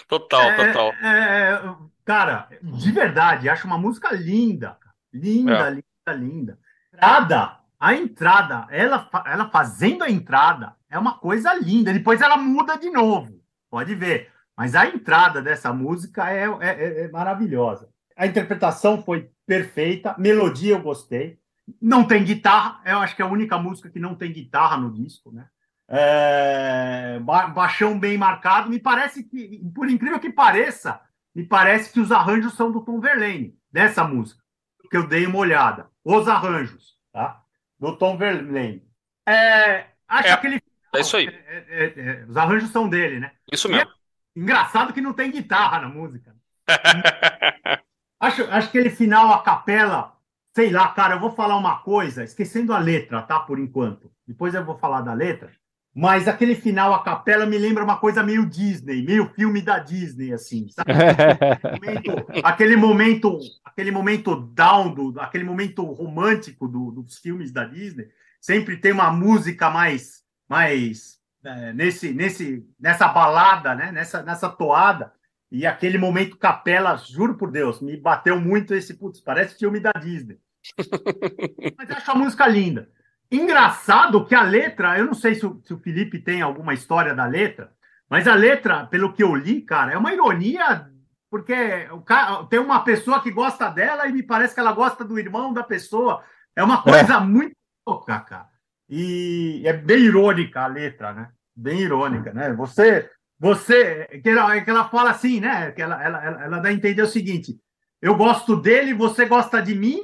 Total, 0.08 0.42
É, 0.42 0.72
total. 0.72 0.92
é, 1.02 1.62
cara, 2.04 2.48
de 2.62 2.92
verdade, 2.92 3.48
acho 3.48 3.66
uma 3.66 3.78
música 3.78 4.12
linda. 4.12 4.76
Linda, 5.16 5.68
é. 5.68 5.70
linda, 5.70 6.12
linda. 6.12 6.58
Entrada, 6.92 7.58
a 7.78 7.94
entrada, 7.94 8.66
ela, 8.70 9.08
ela 9.26 9.50
fazendo 9.50 10.02
a 10.02 10.10
entrada, 10.10 10.74
é 10.90 10.98
uma 10.98 11.18
coisa 11.18 11.54
linda. 11.54 11.92
Depois 11.92 12.20
ela 12.20 12.36
muda 12.36 12.76
de 12.76 12.90
novo, 12.90 13.40
pode 13.70 13.94
ver. 13.94 14.30
Mas 14.56 14.74
a 14.74 14.86
entrada 14.86 15.42
dessa 15.42 15.72
música 15.72 16.30
é, 16.30 16.44
é, 16.44 16.68
é, 16.68 17.04
é 17.04 17.08
maravilhosa. 17.08 17.88
A 18.16 18.26
interpretação 18.26 19.02
foi 19.02 19.30
perfeita, 19.46 20.14
melodia 20.18 20.72
eu 20.72 20.82
gostei. 20.82 21.38
Não 21.80 22.04
tem 22.04 22.24
guitarra, 22.24 22.80
eu 22.84 22.98
acho 23.00 23.14
que 23.14 23.20
é 23.20 23.24
a 23.24 23.28
única 23.28 23.58
música 23.58 23.90
que 23.90 23.98
não 23.98 24.14
tem 24.14 24.32
guitarra 24.32 24.76
no 24.76 24.90
disco, 24.90 25.30
né? 25.32 25.46
É, 25.88 27.20
baixão 27.54 27.98
bem 27.98 28.16
marcado. 28.16 28.70
Me 28.70 28.78
parece 28.78 29.22
que, 29.24 29.60
por 29.74 29.90
incrível 29.90 30.18
que 30.18 30.30
pareça, 30.30 31.00
me 31.34 31.44
parece 31.44 31.92
que 31.92 32.00
os 32.00 32.10
arranjos 32.10 32.54
são 32.54 32.72
do 32.72 32.80
Tom 32.80 32.98
Verlaine, 32.98 33.54
dessa 33.70 34.04
música, 34.04 34.42
que 34.88 34.96
eu 34.96 35.06
dei 35.06 35.26
uma 35.26 35.38
olhada. 35.38 35.88
Os 36.04 36.28
arranjos, 36.28 36.96
tá? 37.12 37.42
Do 37.78 37.96
Tom 37.96 38.16
Verlaine. 38.16 38.86
É, 39.26 39.86
acho 40.08 40.28
é, 40.28 40.36
que 40.36 40.46
ele. 40.46 40.62
É 40.94 41.00
isso 41.00 41.16
aí. 41.16 41.26
É, 41.26 41.64
é, 41.68 41.92
é, 41.96 42.24
os 42.28 42.36
arranjos 42.36 42.70
são 42.70 42.88
dele, 42.88 43.20
né? 43.20 43.32
Isso 43.52 43.68
mesmo. 43.68 43.90
engraçado 44.34 44.92
que 44.92 45.00
não 45.00 45.12
tem 45.12 45.30
guitarra 45.30 45.80
na 45.80 45.88
música. 45.88 46.34
acho, 48.20 48.44
acho 48.50 48.70
que 48.70 48.78
ele 48.78 48.90
final, 48.90 49.32
a 49.32 49.42
capela, 49.42 50.16
sei 50.54 50.70
lá, 50.70 50.88
cara, 50.88 51.16
eu 51.16 51.20
vou 51.20 51.32
falar 51.32 51.56
uma 51.56 51.78
coisa, 51.80 52.24
esquecendo 52.24 52.72
a 52.72 52.78
letra, 52.78 53.22
tá? 53.22 53.40
Por 53.40 53.58
enquanto. 53.58 54.10
Depois 54.26 54.54
eu 54.54 54.64
vou 54.64 54.78
falar 54.78 55.02
da 55.02 55.12
letra. 55.12 55.52
Mas 55.98 56.28
aquele 56.28 56.54
final, 56.54 56.92
a 56.92 57.02
capela, 57.02 57.46
me 57.46 57.56
lembra 57.56 57.82
uma 57.82 57.96
coisa 57.96 58.22
meio 58.22 58.44
Disney, 58.44 59.02
meio 59.02 59.32
filme 59.34 59.62
da 59.62 59.78
Disney, 59.78 60.30
assim, 60.30 60.68
sabe? 60.68 60.92
aquele 62.44 62.76
momento, 62.76 63.38
aquele 63.64 63.90
momento 63.90 64.36
down, 64.36 64.92
do, 64.92 65.18
aquele 65.18 65.42
momento 65.42 65.82
romântico 65.84 66.68
do, 66.68 66.90
dos 66.90 67.16
filmes 67.16 67.50
da 67.50 67.64
Disney, 67.64 68.10
sempre 68.38 68.76
tem 68.76 68.92
uma 68.92 69.10
música 69.10 69.70
mais, 69.70 70.22
mais 70.46 71.18
é, 71.42 71.72
nesse, 71.72 72.12
nesse, 72.12 72.68
nessa 72.78 73.08
balada, 73.08 73.74
né? 73.74 73.90
nessa, 73.90 74.22
nessa 74.22 74.50
toada. 74.50 75.14
E 75.50 75.64
aquele 75.64 75.96
momento 75.96 76.36
capela, 76.36 76.94
juro 76.98 77.38
por 77.38 77.50
Deus, 77.50 77.80
me 77.80 77.96
bateu 77.96 78.38
muito 78.38 78.74
esse, 78.74 78.92
putz, 78.92 79.18
parece 79.18 79.58
filme 79.58 79.80
da 79.80 79.92
Disney. 79.92 80.38
Mas 81.78 81.90
acho 81.90 82.10
a 82.10 82.14
música 82.14 82.46
linda. 82.46 82.90
Engraçado 83.30 84.24
que 84.24 84.34
a 84.34 84.42
letra, 84.42 84.98
eu 84.98 85.06
não 85.06 85.14
sei 85.14 85.34
se 85.34 85.44
o, 85.44 85.60
se 85.64 85.74
o 85.74 85.78
Felipe 85.78 86.18
tem 86.18 86.42
alguma 86.42 86.74
história 86.74 87.14
da 87.14 87.26
letra, 87.26 87.72
mas 88.08 88.28
a 88.28 88.34
letra, 88.34 88.86
pelo 88.86 89.12
que 89.12 89.22
eu 89.22 89.34
li, 89.34 89.62
cara, 89.62 89.92
é 89.92 89.98
uma 89.98 90.12
ironia, 90.12 90.88
porque 91.28 91.88
o 91.90 92.00
cara, 92.00 92.44
tem 92.44 92.60
uma 92.60 92.80
pessoa 92.84 93.20
que 93.20 93.30
gosta 93.30 93.68
dela 93.68 94.06
e 94.06 94.12
me 94.12 94.22
parece 94.22 94.54
que 94.54 94.60
ela 94.60 94.72
gosta 94.72 95.04
do 95.04 95.18
irmão 95.18 95.52
da 95.52 95.64
pessoa. 95.64 96.22
É 96.54 96.62
uma 96.62 96.82
coisa 96.82 97.14
é. 97.14 97.20
muito 97.20 97.56
louca, 97.86 98.20
cara. 98.20 98.48
E 98.88 99.62
é 99.64 99.72
bem 99.72 99.98
irônica 99.98 100.60
a 100.60 100.68
letra, 100.68 101.12
né? 101.12 101.30
Bem 101.54 101.80
irônica, 101.80 102.32
né? 102.32 102.52
Você, 102.52 103.10
você, 103.38 104.06
que 104.22 104.28
ela, 104.28 104.60
que 104.60 104.70
ela 104.70 104.88
fala 104.88 105.10
assim, 105.10 105.40
né? 105.40 105.72
Que 105.72 105.82
ela, 105.82 106.02
ela, 106.02 106.24
ela, 106.24 106.44
ela 106.44 106.58
dá 106.60 106.68
a 106.68 106.72
entender 106.72 107.02
o 107.02 107.08
seguinte: 107.08 107.58
eu 108.00 108.14
gosto 108.14 108.56
dele, 108.56 108.94
você 108.94 109.26
gosta 109.26 109.60
de 109.60 109.74
mim, 109.74 110.00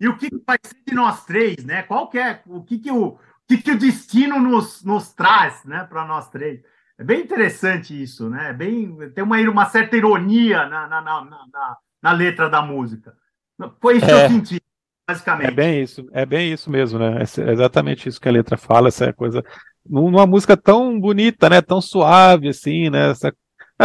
e 0.00 0.08
o 0.08 0.16
que 0.16 0.28
vai 0.46 0.58
ser 0.62 0.76
de 0.86 0.94
nós 0.94 1.24
três, 1.24 1.64
né? 1.64 1.82
Qual 1.82 2.08
que 2.08 2.18
é, 2.18 2.40
o 2.46 2.62
que, 2.62 2.78
que, 2.78 2.90
o, 2.90 3.18
que, 3.46 3.58
que 3.58 3.72
o 3.72 3.78
destino 3.78 4.38
nos, 4.38 4.84
nos 4.84 5.12
traz, 5.12 5.64
né, 5.64 5.84
para 5.88 6.06
nós 6.06 6.28
três? 6.30 6.60
É 6.98 7.04
bem 7.04 7.22
interessante 7.22 8.00
isso, 8.00 8.28
né? 8.28 8.50
É 8.50 8.52
bem, 8.52 8.96
tem 9.14 9.24
uma, 9.24 9.38
uma 9.38 9.66
certa 9.66 9.96
ironia 9.96 10.66
na, 10.66 10.86
na, 10.86 11.00
na, 11.00 11.24
na, 11.24 11.76
na 12.02 12.12
letra 12.12 12.48
da 12.48 12.62
música. 12.62 13.14
Foi 13.80 13.96
isso 13.96 14.06
é, 14.06 14.08
que 14.08 14.14
eu 14.14 14.18
é. 14.18 14.28
senti, 14.28 14.60
basicamente. 15.08 15.48
É 15.48 15.50
bem 15.50 15.82
isso, 15.82 16.08
é 16.12 16.26
bem 16.26 16.52
isso 16.52 16.70
mesmo, 16.70 16.98
né? 16.98 17.18
É 17.20 17.52
exatamente 17.52 18.08
isso 18.08 18.20
que 18.20 18.28
a 18.28 18.32
letra 18.32 18.56
fala, 18.56 18.88
essa 18.88 19.12
coisa 19.12 19.42
numa 19.84 20.26
música 20.26 20.56
tão 20.56 20.98
bonita, 20.98 21.48
né, 21.50 21.60
tão 21.60 21.80
suave 21.80 22.48
assim, 22.48 22.88
né, 22.88 23.10
essa 23.10 23.34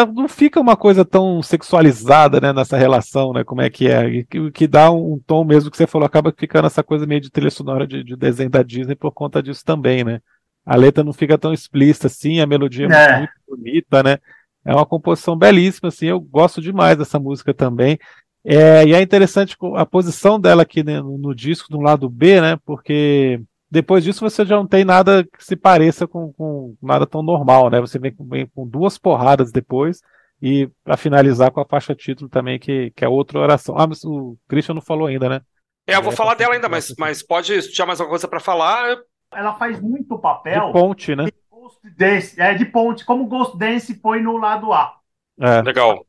não 0.05 0.27
fica 0.27 0.59
uma 0.59 0.75
coisa 0.75 1.03
tão 1.03 1.41
sexualizada, 1.41 2.39
né, 2.39 2.53
nessa 2.53 2.77
relação, 2.77 3.33
né, 3.33 3.43
como 3.43 3.61
é 3.61 3.69
que 3.69 3.87
é, 3.87 4.07
e 4.07 4.25
que, 4.25 4.51
que 4.51 4.67
dá 4.67 4.91
um, 4.91 5.19
tom 5.25 5.43
mesmo 5.43 5.71
que 5.71 5.77
você 5.77 5.87
falou, 5.87 6.05
acaba 6.05 6.33
ficando 6.35 6.67
essa 6.67 6.83
coisa 6.83 7.05
meio 7.05 7.21
de 7.21 7.29
trilha 7.29 7.49
sonora 7.49 7.87
de, 7.87 8.03
de, 8.03 8.15
desenho 8.15 8.49
da 8.49 8.63
Disney 8.63 8.95
por 8.95 9.11
conta 9.11 9.41
disso 9.41 9.63
também, 9.63 10.03
né. 10.03 10.21
A 10.65 10.75
letra 10.75 11.03
não 11.03 11.13
fica 11.13 11.37
tão 11.37 11.53
explícita 11.53 12.07
assim, 12.07 12.39
a 12.39 12.45
melodia 12.45 12.87
é, 12.87 13.11
é. 13.11 13.17
muito 13.19 13.33
bonita, 13.47 14.03
né, 14.03 14.17
é 14.65 14.73
uma 14.73 14.85
composição 14.85 15.37
belíssima, 15.37 15.89
assim, 15.89 16.07
eu 16.07 16.19
gosto 16.19 16.61
demais 16.61 16.97
dessa 16.97 17.17
música 17.17 17.53
também, 17.53 17.97
é, 18.43 18.85
e 18.85 18.93
é 18.93 19.01
interessante 19.01 19.57
a 19.75 19.85
posição 19.85 20.39
dela 20.39 20.63
aqui 20.63 20.83
né, 20.83 21.01
no, 21.01 21.17
no 21.17 21.35
disco, 21.35 21.71
no 21.71 21.81
lado 21.81 22.09
B, 22.09 22.41
né, 22.41 22.57
porque 22.65 23.41
depois 23.69 24.03
disso 24.03 24.21
você 24.21 24.45
já 24.45 24.55
não 24.55 24.65
tem 24.65 24.85
nada 24.85 25.23
que 25.25 25.43
se 25.43 25.55
pareça 25.55 26.07
com, 26.07 26.31
com 26.33 26.75
nada 26.81 27.05
tão 27.05 27.21
normal, 27.21 27.69
né? 27.69 27.81
Você 27.81 27.99
vem, 27.99 28.15
vem 28.19 28.47
com 28.47 28.67
duas 28.67 28.97
porradas 28.97 29.51
depois 29.51 30.01
e 30.41 30.69
para 30.83 30.95
finalizar 30.95 31.51
com 31.51 31.59
a 31.59 31.65
faixa 31.65 31.95
título 31.95 32.29
também, 32.29 32.59
que, 32.59 32.91
que 32.91 33.03
é 33.03 33.09
outra 33.09 33.39
oração. 33.39 33.77
Ah, 33.77 33.87
mas 33.87 34.03
o 34.05 34.37
Christian 34.47 34.75
não 34.75 34.81
falou 34.81 35.07
ainda, 35.07 35.27
né? 35.27 35.41
É, 35.85 35.95
eu 35.95 36.01
vou 36.01 36.13
é, 36.13 36.15
falar 36.15 36.35
dela 36.35 36.53
ainda, 36.53 36.69
mas, 36.69 36.93
mas 36.97 37.23
pode, 37.23 37.61
se 37.61 37.71
tiver 37.71 37.85
mais 37.85 37.99
alguma 37.99 38.13
coisa 38.13 38.27
para 38.27 38.39
falar. 38.39 38.97
Ela 39.33 39.55
faz 39.55 39.81
muito 39.81 40.17
papel. 40.17 40.67
De 40.67 40.73
ponte, 40.73 41.15
né? 41.15 41.25
De 41.25 41.33
Ghost 41.49 41.79
Dance, 41.97 42.41
é, 42.41 42.53
de 42.53 42.65
ponte, 42.65 43.05
como 43.05 43.27
Ghost 43.27 43.57
Dance 43.57 43.99
foi 43.99 44.21
no 44.21 44.37
lado 44.37 44.71
A. 44.71 44.97
É. 45.39 45.61
Legal. 45.61 46.05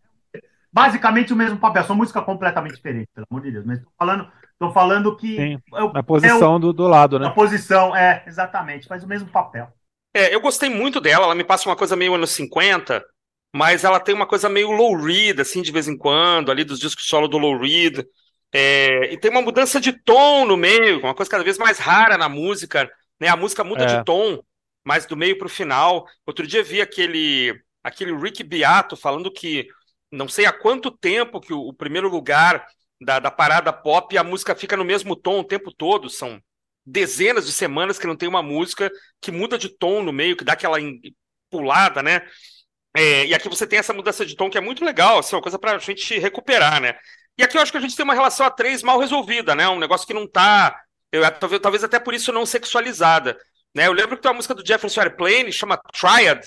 Basicamente 0.73 1.33
o 1.33 1.37
mesmo 1.37 1.59
papel, 1.59 1.83
são 1.85 1.97
músicas 1.97 2.25
completamente 2.25 2.75
diferentes, 2.75 3.13
pelo 3.13 3.27
amor 3.31 3.43
de 3.43 3.51
Deus. 3.51 3.65
Mas 3.65 3.83
tô 3.83 3.91
falando 3.99 4.31
Estou 4.61 4.73
falando 4.73 5.17
que. 5.17 5.37
Sim, 5.37 5.59
a 5.95 6.03
posição 6.03 6.55
é 6.55 6.57
o, 6.57 6.59
do, 6.59 6.73
do 6.73 6.89
lado, 6.89 7.17
né? 7.17 7.29
A 7.29 7.31
posição, 7.31 7.95
é, 7.95 8.25
exatamente, 8.27 8.89
faz 8.89 9.05
o 9.05 9.07
mesmo 9.07 9.29
papel. 9.29 9.73
É, 10.13 10.35
eu 10.35 10.41
gostei 10.41 10.69
muito 10.69 11.01
dela, 11.01 11.27
ela 11.27 11.35
me 11.35 11.45
passa 11.45 11.69
uma 11.69 11.77
coisa 11.77 11.95
meio 11.95 12.15
anos 12.15 12.31
50, 12.31 13.05
mas 13.55 13.85
ela 13.85 14.01
tem 14.01 14.13
uma 14.13 14.27
coisa 14.27 14.49
meio 14.49 14.73
low 14.73 14.97
read, 14.97 15.41
assim, 15.41 15.63
de 15.63 15.71
vez 15.71 15.87
em 15.87 15.97
quando, 15.97 16.51
ali 16.51 16.65
dos 16.65 16.81
discos 16.81 17.07
solo 17.07 17.29
do 17.29 17.39
low 17.39 17.57
read. 17.57 18.05
É, 18.53 19.13
e 19.13 19.17
tem 19.19 19.31
uma 19.31 19.43
mudança 19.43 19.81
de 19.81 19.93
tom 19.93 20.45
no 20.45 20.57
meio, 20.57 20.99
uma 20.99 21.15
coisa 21.15 21.31
cada 21.31 21.45
vez 21.45 21.57
mais 21.57 21.79
rara 21.79 22.19
na 22.19 22.29
música, 22.29 22.91
né? 23.21 23.29
A 23.29 23.37
música 23.37 23.63
muda 23.63 23.85
é. 23.85 23.99
de 23.99 24.05
tom, 24.05 24.43
mas 24.85 25.07
do 25.07 25.17
meio 25.17 25.39
para 25.39 25.47
o 25.47 25.51
final. 25.51 26.05
Outro 26.27 26.45
dia 26.49 26.65
vi 26.65 26.81
aquele, 26.81 27.55
aquele 27.85 28.13
Rick 28.17 28.43
Beato 28.43 28.97
falando 28.97 29.31
que 29.31 29.69
não 30.11 30.27
sei 30.27 30.47
há 30.47 30.53
quanto 30.53 30.91
tempo 30.91 31.41
que 31.41 31.53
o, 31.53 31.61
o 31.61 31.73
primeiro 31.73 32.09
lugar 32.09 32.67
da, 33.01 33.18
da 33.18 33.30
parada 33.30 33.72
pop 33.72 34.16
a 34.16 34.24
música 34.24 34.55
fica 34.55 34.76
no 34.76 34.84
mesmo 34.84 35.14
tom 35.16 35.40
o 35.40 35.44
tempo 35.44 35.72
todo. 35.72 36.11
São 36.11 36.40
dezenas 36.84 37.46
de 37.46 37.53
semanas 37.53 37.99
que 37.99 38.07
não 38.07 38.16
tem 38.16 38.28
uma 38.28 38.42
música 38.42 38.90
que 39.20 39.30
muda 39.30 39.59
de 39.59 39.68
tom 39.68 40.03
no 40.03 40.12
meio, 40.12 40.36
que 40.36 40.44
dá 40.44 40.55
aquela 40.55 40.78
pulada, 41.51 42.03
né? 42.03 42.26
É, 42.96 43.26
e 43.26 43.34
aqui 43.34 43.49
você 43.49 43.66
tem 43.66 43.78
essa 43.78 43.92
mudança 43.92 44.24
de 44.24 44.34
tom 44.34 44.51
que 44.51 44.59
é 44.59 44.61
muito 44.61 44.84
legal, 44.84 45.18
assim, 45.18 45.36
uma 45.36 45.42
coisa 45.42 45.59
pra 45.59 45.78
gente 45.78 46.18
recuperar, 46.18 46.80
né? 46.80 46.99
E 47.36 47.42
aqui 47.44 47.57
eu 47.57 47.61
acho 47.61 47.70
que 47.70 47.78
a 47.78 47.80
gente 47.80 47.94
tem 47.94 48.05
uma 48.05 48.14
relação 48.14 48.44
a 48.44 48.51
três 48.51 48.82
mal 48.82 48.99
resolvida, 48.99 49.55
né? 49.55 49.68
Um 49.68 49.78
negócio 49.78 50.07
que 50.07 50.14
não 50.14 50.26
tá. 50.26 50.80
Eu, 51.12 51.22
talvez, 51.38 51.62
talvez 51.62 51.84
até 51.84 52.01
por 52.01 52.12
isso 52.14 52.32
não 52.32 52.44
sexualizada. 52.44 53.38
Né? 53.74 53.86
Eu 53.86 53.92
lembro 53.92 54.16
que 54.16 54.22
tem 54.22 54.30
uma 54.30 54.36
música 54.36 54.55
do 54.55 54.66
Jefferson 54.66 55.01
Airplane, 55.01 55.53
chama 55.53 55.80
Triad, 55.92 56.44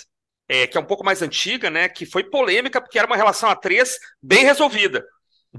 é, 0.50 0.68
que 0.68 0.78
é 0.78 0.82
um 0.82 0.86
pouco 0.86 1.06
mais 1.06 1.22
antiga, 1.22 1.70
né? 1.70 1.88
Que 1.88 2.06
foi 2.06 2.24
polêmica 2.26 2.82
porque 2.82 3.00
era 3.00 3.08
uma 3.08 3.16
relação 3.16 3.50
a 3.50 3.56
três 3.56 3.98
bem 4.22 4.44
resolvida. 4.44 5.06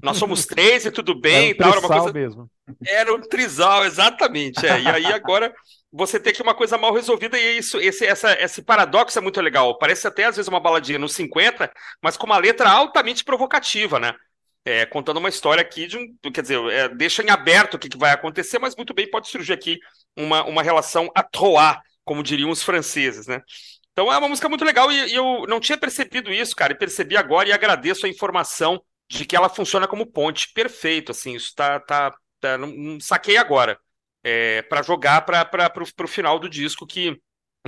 Nós 0.01 0.16
somos 0.16 0.47
três 0.47 0.86
e 0.86 0.90
tudo 0.90 1.14
bem. 1.14 1.51
Era 1.51 1.55
um 1.55 1.57
tal, 1.59 1.70
era 1.70 1.80
uma 1.80 1.88
coisa... 1.88 2.12
mesmo. 2.12 2.51
Era 2.86 3.14
um 3.14 3.20
trisal, 3.20 3.84
exatamente. 3.84 4.64
É. 4.64 4.80
E 4.80 4.88
aí 4.88 5.07
agora 5.07 5.53
você 5.93 6.18
tem 6.18 6.32
que 6.32 6.40
uma 6.40 6.55
coisa 6.55 6.78
mal 6.78 6.95
resolvida 6.95 7.38
e 7.38 7.59
isso, 7.59 7.78
esse, 7.78 8.07
essa, 8.07 8.32
esse 8.40 8.62
paradoxo 8.62 9.18
é 9.18 9.22
muito 9.22 9.40
legal. 9.40 9.76
Parece 9.76 10.07
até 10.07 10.24
às 10.24 10.36
vezes 10.36 10.49
uma 10.49 10.61
baladinha 10.61 10.99
nos 10.99 11.12
50, 11.12 11.70
mas 12.03 12.16
com 12.16 12.24
uma 12.24 12.38
letra 12.38 12.70
altamente 12.70 13.22
provocativa, 13.22 14.01
né? 14.01 14.14
É, 14.64 14.86
contando 14.86 15.18
uma 15.18 15.28
história 15.28 15.61
aqui 15.61 15.86
de 15.86 15.99
um. 15.99 16.30
Quer 16.32 16.43
dizer, 16.43 16.59
é, 16.70 16.88
deixa 16.88 17.22
em 17.22 17.30
aberto 17.30 17.74
o 17.74 17.78
que, 17.78 17.88
que, 17.88 17.99
vai 17.99 18.12
acontecer, 18.12 18.59
mas 18.59 18.76
muito 18.76 18.95
bem 18.95 19.11
pode 19.11 19.28
surgir 19.28 19.53
aqui 19.53 19.78
uma, 20.16 20.45
uma 20.45 20.62
relação 20.62 21.11
à 21.14 21.22
trois, 21.22 21.78
como 22.05 22.22
diriam 22.22 22.49
os 22.49 22.62
franceses, 22.62 23.26
né? 23.26 23.43
Então 23.93 24.11
é 24.11 24.16
uma 24.16 24.28
música 24.28 24.49
muito 24.49 24.64
legal 24.64 24.90
e, 24.90 25.12
e 25.12 25.14
eu 25.14 25.45
não 25.47 25.61
tinha 25.61 25.76
percebido 25.76 26.32
isso, 26.32 26.57
cara, 26.57 26.72
e 26.72 26.78
percebi 26.78 27.16
agora 27.16 27.49
e 27.49 27.53
agradeço 27.53 28.07
a 28.07 28.09
informação 28.09 28.82
de 29.13 29.27
que 29.27 29.37
ela 29.37 29.49
funciona 29.49 29.87
como 29.87 30.07
ponte. 30.07 30.53
Perfeito, 30.53 31.13
assim, 31.13 31.35
isso 31.35 31.55
tá. 31.55 31.79
tá, 31.81 32.15
tá 32.41 32.57
não, 32.57 32.69
não 32.69 33.01
saquei 33.01 33.37
agora. 33.37 33.79
É, 34.25 34.63
para 34.63 34.83
jogar 34.83 35.23
para 35.23 35.73
o 35.83 36.07
final 36.07 36.39
do 36.39 36.49
disco, 36.49 36.87
que, 36.87 37.21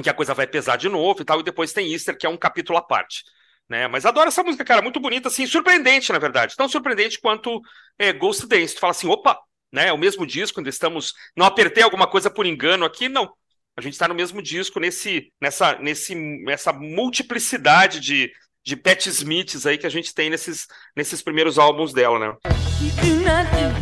que 0.02 0.08
a 0.08 0.14
coisa 0.14 0.32
vai 0.32 0.46
pesar 0.46 0.76
de 0.76 0.88
novo 0.88 1.20
e 1.20 1.24
tal, 1.24 1.40
e 1.40 1.42
depois 1.42 1.72
tem 1.72 1.92
Easter, 1.92 2.16
que 2.16 2.26
é 2.26 2.28
um 2.28 2.36
capítulo 2.36 2.78
à 2.78 2.82
parte. 2.82 3.24
Né? 3.68 3.88
Mas 3.88 4.06
adoro 4.06 4.28
essa 4.28 4.42
música, 4.42 4.64
cara, 4.64 4.80
muito 4.80 5.00
bonita, 5.00 5.28
assim, 5.28 5.46
surpreendente, 5.46 6.12
na 6.12 6.18
verdade. 6.18 6.56
Tão 6.56 6.68
surpreendente 6.68 7.20
quanto 7.20 7.60
é, 7.98 8.12
Ghost 8.12 8.46
Dance. 8.46 8.74
Tu 8.74 8.80
fala 8.80 8.92
assim, 8.92 9.08
opa, 9.08 9.38
né? 9.72 9.88
É 9.88 9.92
o 9.92 9.98
mesmo 9.98 10.26
disco, 10.26 10.60
ainda 10.60 10.70
estamos. 10.70 11.12
Não 11.36 11.44
apertei 11.44 11.82
alguma 11.82 12.06
coisa 12.06 12.30
por 12.30 12.46
engano 12.46 12.84
aqui, 12.84 13.08
não. 13.08 13.34
A 13.76 13.80
gente 13.80 13.94
está 13.94 14.06
no 14.06 14.14
mesmo 14.14 14.40
disco, 14.40 14.78
nesse, 14.78 15.32
nessa, 15.40 15.76
nesse, 15.78 16.14
nessa 16.14 16.72
multiplicidade 16.72 17.98
de, 18.00 18.32
de 18.64 18.76
Pat 18.76 19.06
Smiths 19.06 19.66
aí 19.66 19.76
que 19.76 19.86
a 19.86 19.90
gente 19.90 20.14
tem 20.14 20.30
nesses, 20.30 20.66
nesses 20.96 21.20
primeiros 21.20 21.58
álbuns 21.58 21.92
dela, 21.92 22.18
né? 22.18 22.34
We 22.80 22.90
do 23.02 23.16
not 23.24 23.46
eat 23.54 23.74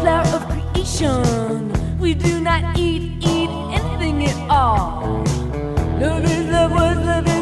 flower 0.00 0.26
of 0.34 0.46
creation. 0.46 1.70
We 2.00 2.14
do 2.14 2.40
not 2.40 2.78
eat, 2.78 3.24
eat 3.24 3.50
anything 3.72 4.26
at 4.26 4.50
all. 4.50 5.24
Love 6.00 6.24
is 6.24 6.50
love 6.50 6.72
was 6.72 6.96
love 7.06 7.35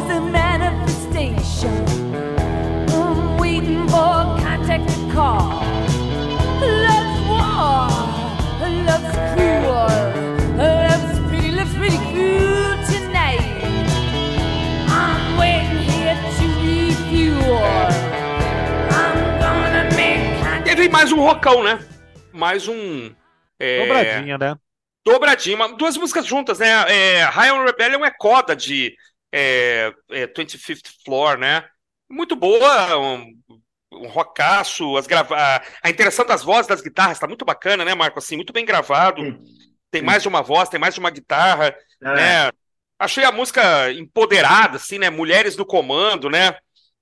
mais 20.95 21.11
um 21.11 21.19
rocão, 21.19 21.61
né? 21.61 21.77
Mais 22.31 22.69
um. 22.69 23.13
é, 23.59 23.79
Dobradinha, 23.85 24.37
né? 24.37 24.55
Dobradinha, 25.05 25.55
uma- 25.57 25.75
duas 25.75 25.97
músicas 25.97 26.25
juntas, 26.25 26.59
né? 26.59 26.69
É, 26.89 27.23
High 27.23 27.51
on 27.51 27.65
Rebellion 27.65 28.05
é 28.05 28.11
coda 28.11 28.55
de 28.55 28.95
é, 29.29 29.93
é, 30.09 30.25
25th 30.25 30.93
Floor, 31.03 31.37
né? 31.37 31.65
Muito 32.09 32.33
boa, 32.33 32.97
um, 32.97 33.29
um 33.91 34.07
rockaço, 34.07 34.95
as 34.95 35.05
grava 35.05 35.35
a, 35.83 35.89
interação 35.89 36.25
das 36.25 36.43
vozes 36.43 36.67
das 36.67 36.79
guitarras 36.79 37.19
tá 37.19 37.27
muito 37.27 37.43
bacana, 37.43 37.83
né, 37.83 37.93
Marco? 37.93 38.17
Assim, 38.17 38.37
muito 38.37 38.53
bem 38.53 38.63
gravado. 38.63 39.21
Tem 39.91 40.01
mais 40.01 40.21
de 40.21 40.29
uma 40.29 40.41
voz, 40.41 40.69
tem 40.69 40.79
mais 40.79 40.93
de 40.93 41.01
uma 41.01 41.09
guitarra, 41.09 41.75
É, 42.01 42.15
né? 42.15 42.51
Achei 42.97 43.25
a 43.25 43.33
música 43.33 43.91
empoderada, 43.91 44.77
assim, 44.77 44.97
né? 44.97 45.09
Mulheres 45.09 45.57
no 45.57 45.65
comando, 45.65 46.29
né? 46.29 46.55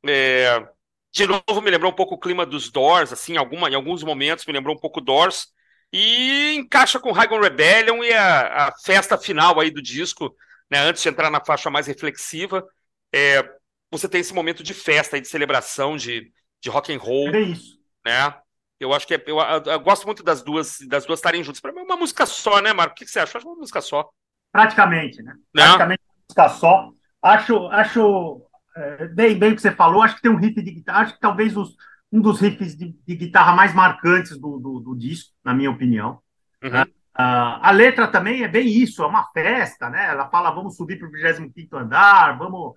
É, 0.08 0.68
de 1.14 1.28
novo, 1.28 1.62
me 1.62 1.70
lembrou 1.72 1.92
um 1.92 1.96
pouco 1.96 2.16
o 2.16 2.20
clima 2.20 2.46
dos 2.46 2.70
Doors, 2.72 3.14
assim, 3.14 3.34
em 3.34 3.38
alguma, 3.38 3.70
em 3.70 3.76
alguns 3.76 4.04
momentos 4.04 4.46
me 4.46 4.54
lembrou 4.54 4.76
um 4.76 4.80
pouco 4.80 5.00
Doors. 5.02 5.48
E 5.92 6.56
encaixa 6.56 7.00
com 7.00 7.12
High 7.12 7.28
on 7.32 7.40
Rebellion 7.40 8.04
e 8.04 8.12
a, 8.14 8.68
a 8.70 8.72
festa 8.84 9.18
final 9.18 9.60
aí 9.60 9.70
do 9.70 9.82
disco, 9.82 10.36
né? 10.70 10.80
Antes 10.80 11.04
de 11.04 11.10
entrar 11.10 11.30
na 11.30 11.44
faixa 11.44 11.70
mais 11.70 11.86
reflexiva, 11.86 12.66
é, 13.14 13.48
você 13.92 14.10
tem 14.10 14.22
esse 14.22 14.34
momento 14.34 14.64
de 14.64 14.74
festa 14.74 15.16
aí, 15.16 15.22
de 15.22 15.28
celebração, 15.28 15.96
de, 15.96 16.32
de 16.60 16.70
rock 16.70 16.92
and 16.92 16.98
roll, 16.98 17.30
é 17.30 17.42
isso. 17.42 17.80
né? 18.06 18.36
Eu 18.80 18.92
acho 18.94 19.08
que 19.08 19.14
é, 19.14 19.24
eu, 19.28 19.38
eu- 19.40 19.80
gosto 19.80 20.06
muito 20.06 20.24
das 20.24 20.42
duas 20.42 20.78
das 20.88 21.06
duas 21.06 21.20
estarem 21.20 21.44
juntas. 21.44 21.62
Para 21.62 21.72
mim 21.72 21.80
é 21.80 21.84
uma 21.84 21.96
música 21.96 22.26
só, 22.26 22.60
né, 22.60 22.74
Marco? 22.74 22.94
O 22.94 22.96
que 22.96 23.06
que 23.06 23.12
você 23.12 23.20
acha? 23.20 23.36
Eu 23.36 23.40
acho 23.40 23.48
uma 23.48 23.56
música 23.58 23.80
só. 23.82 24.10
Praticamente, 24.52 25.22
né? 25.22 25.34
Né? 25.54 25.64
Praticamente 25.64 26.02
uma 26.08 26.24
música 26.28 26.50
só. 26.60 26.90
Acho, 27.22 27.68
acho 27.68 28.42
é, 28.76 29.08
bem, 29.08 29.38
bem 29.38 29.52
o 29.52 29.56
que 29.56 29.62
você 29.62 29.72
falou. 29.72 30.02
Acho 30.02 30.16
que 30.16 30.22
tem 30.22 30.32
um 30.32 30.38
riff 30.38 30.62
de 30.62 30.72
guitarra. 30.72 31.02
Acho 31.02 31.14
que 31.16 31.20
talvez 31.20 31.56
os- 31.58 31.76
um 32.12 32.22
dos 32.22 32.40
riffs 32.40 32.76
de, 32.78 32.96
de 33.08 33.16
guitarra 33.16 33.54
mais 33.56 33.74
marcantes 33.74 34.38
do, 34.40 34.60
do, 34.60 34.80
do 34.80 34.96
disco, 34.96 35.32
na 35.44 35.54
minha 35.54 35.72
opinião. 35.72 36.20
Uhum. 36.64 36.84
Ah, 37.16 37.68
a 37.70 37.72
letra 37.72 38.08
também 38.08 38.44
é 38.44 38.48
bem 38.48 38.68
isso, 38.68 39.04
é 39.04 39.08
uma 39.08 39.26
festa, 39.34 39.90
né? 39.90 40.08
Ela 40.10 40.30
fala, 40.30 40.52
vamos 40.52 40.76
subir 40.76 40.98
para 40.98 41.08
o 41.08 41.12
25 41.12 41.78
andar, 41.78 42.38
vamos. 42.38 42.74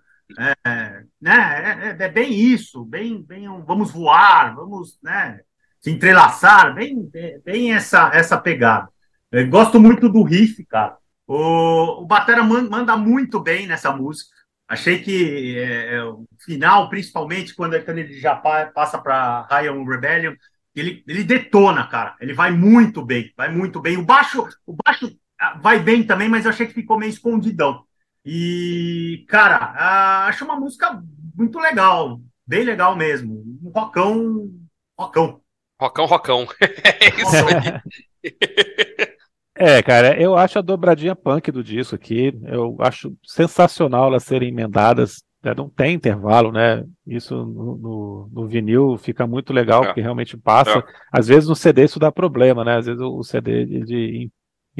É, 0.66 1.05
né? 1.20 1.34
É, 1.97 2.03
é- 2.03 2.05
é 2.07 2.09
bem 2.09 2.32
isso, 2.32 2.84
bem, 2.84 3.22
bem 3.22 3.49
um, 3.49 3.64
vamos 3.64 3.90
voar, 3.92 4.55
vamos 4.55 4.99
né? 5.03 5.40
se 5.80 5.90
entrelaçar, 5.90 6.74
bem, 6.74 7.09
bem- 7.44 7.72
essa, 7.74 8.11
essa 8.12 8.36
pegada. 8.38 8.88
Eu 9.30 9.49
gosto 9.49 9.78
muito 9.80 10.09
do 10.09 10.22
riff, 10.22 10.64
cara. 10.66 10.97
O, 11.26 12.03
o 12.03 12.07
Batera 12.07 12.42
man- 12.42 12.68
manda 12.68 12.97
muito 12.97 13.40
bem 13.40 13.66
nessa 13.66 13.92
música. 13.92 14.30
Achei 14.68 15.00
que 15.02 15.56
é, 15.58 15.94
é, 15.96 16.04
o 16.04 16.26
final, 16.44 16.88
principalmente 16.88 17.54
quando, 17.54 17.80
quando 17.84 17.98
ele 17.98 18.18
já 18.18 18.34
pa- 18.34 18.66
passa 18.66 18.98
para 18.98 19.46
on 19.72 19.84
Rebellion, 19.84 20.34
ele, 20.74 21.04
ele 21.06 21.22
detona, 21.24 21.86
cara. 21.86 22.16
Ele 22.20 22.34
vai 22.34 22.50
muito 22.50 23.04
bem, 23.04 23.32
vai 23.36 23.50
muito 23.50 23.80
bem. 23.80 23.96
O 23.96 24.04
baixo, 24.04 24.46
o 24.66 24.76
baixo 24.84 25.16
ah, 25.40 25.58
vai 25.62 25.78
bem 25.78 26.04
também, 26.04 26.28
mas 26.28 26.44
eu 26.44 26.50
achei 26.50 26.66
que 26.66 26.74
ficou 26.74 26.98
meio 26.98 27.10
escondidão. 27.10 27.84
E, 28.24 29.24
cara, 29.28 29.56
ah, 29.76 30.26
acho 30.26 30.44
uma 30.44 30.58
música 30.58 31.00
muito 31.34 31.58
legal, 31.60 32.20
bem 32.46 32.64
legal 32.64 32.96
mesmo. 32.96 33.44
Um 33.62 33.70
rockão, 33.70 34.50
rockão. 34.98 35.40
Rocão, 35.80 36.06
rocão. 36.06 36.46
É 37.00 37.22
isso 37.22 37.46
aí. 37.46 37.80
É, 39.59 39.82
cara, 39.82 40.20
eu 40.20 40.36
acho 40.36 40.59
a 40.59 40.62
dobradinha 40.62 41.16
punk 41.16 41.50
do 41.50 41.64
disco 41.64 41.94
aqui, 41.94 42.32
eu 42.44 42.76
acho 42.80 43.14
sensacional 43.24 44.09
elas 44.09 44.22
serem 44.24 44.50
emendadas, 44.50 45.22
né, 45.42 45.54
não 45.57 45.68
tem 45.68 45.94
intervalo, 45.94 46.52
né? 46.52 46.84
Isso 47.07 47.34
no, 47.34 47.76
no- 47.76 48.30
no 48.32 48.46
vinil 48.48 48.98
fica 48.98 49.26
muito 49.26 49.52
legal, 49.54 49.82
É. 49.82 49.86
porque 49.86 50.00
realmente 50.02 50.36
passa. 50.36 50.78
É. 50.78 50.82
Às 51.11 51.28
vezes 51.28 51.48
no 51.48 51.57
CD 51.57 51.84
isso 51.84 51.98
dá 51.98 52.12
problema, 52.12 52.64
né? 52.64 52.76
Às 52.76 52.86
vezes 52.86 53.00
o 53.00 53.16
o 53.18 53.24
CD 53.24 53.50
ele 53.62 54.24
im- 54.24 54.30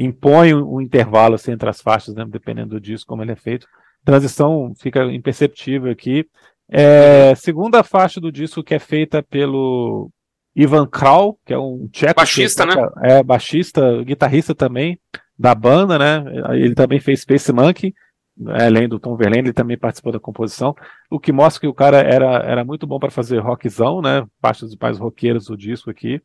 impõe 0.05 0.53
um 0.53 0.75
um 0.75 0.81
intervalo 0.81 1.35
assim, 1.35 1.51
entre 1.53 1.69
as 1.69 1.81
faixas, 1.81 2.13
né? 2.13 2.23
Dependendo 2.27 2.71
do 2.75 2.81
disco, 2.81 3.07
como 3.07 3.23
ele 3.23 3.31
é 3.31 3.35
feito. 3.35 3.65
Transição 4.05 4.73
fica 4.79 5.03
imperceptível 5.05 5.91
aqui. 5.91 6.25
É, 6.69 7.33
segunda 7.35 7.81
faixa 7.83 8.19
do 8.21 8.31
disco 8.31 8.61
que 8.63 8.75
é 8.75 8.79
feita 8.79 9.23
pelo 9.23 10.11
Ivan 10.59 10.87
Kral, 10.87 11.37
que 11.45 11.53
é 11.53 11.57
um 11.57 11.87
tcheco. 11.91 12.13
que 12.13 12.19
Baixista, 12.19 12.65
né? 12.65 12.73
toca- 12.73 12.99
É, 13.07 13.21
baixista, 13.23 14.03
guitarrista 14.03 14.55
também 14.55 14.99
da 15.37 15.53
banda, 15.53 15.99
né? 15.99 16.23
Ele 16.55 16.73
também 16.73 16.99
fez 16.99 17.21
Space 17.21 17.53
Monkey, 17.53 17.93
né, 18.35 18.65
além 18.65 18.87
do 18.89 18.99
Tom 18.99 19.15
Verlaine, 19.15 19.47
ele 19.47 19.53
também 19.53 19.77
participou 19.77 20.11
da 20.11 20.19
composição, 20.19 20.75
o 21.11 21.19
que 21.19 21.31
mostra 21.31 21.61
que 21.61 21.67
o 21.67 21.73
cara 21.73 21.97
era, 21.99 22.37
era 22.43 22.63
muito 22.65 22.87
bom 22.87 22.97
para 22.99 23.11
fazer 23.11 23.37
rockzão, 23.39 24.01
né? 24.01 24.25
Faixas 24.41 24.75
mais 24.81 24.97
roqueiras 24.97 25.45
do 25.45 25.55
disco 25.55 25.91
aqui. 25.91 26.19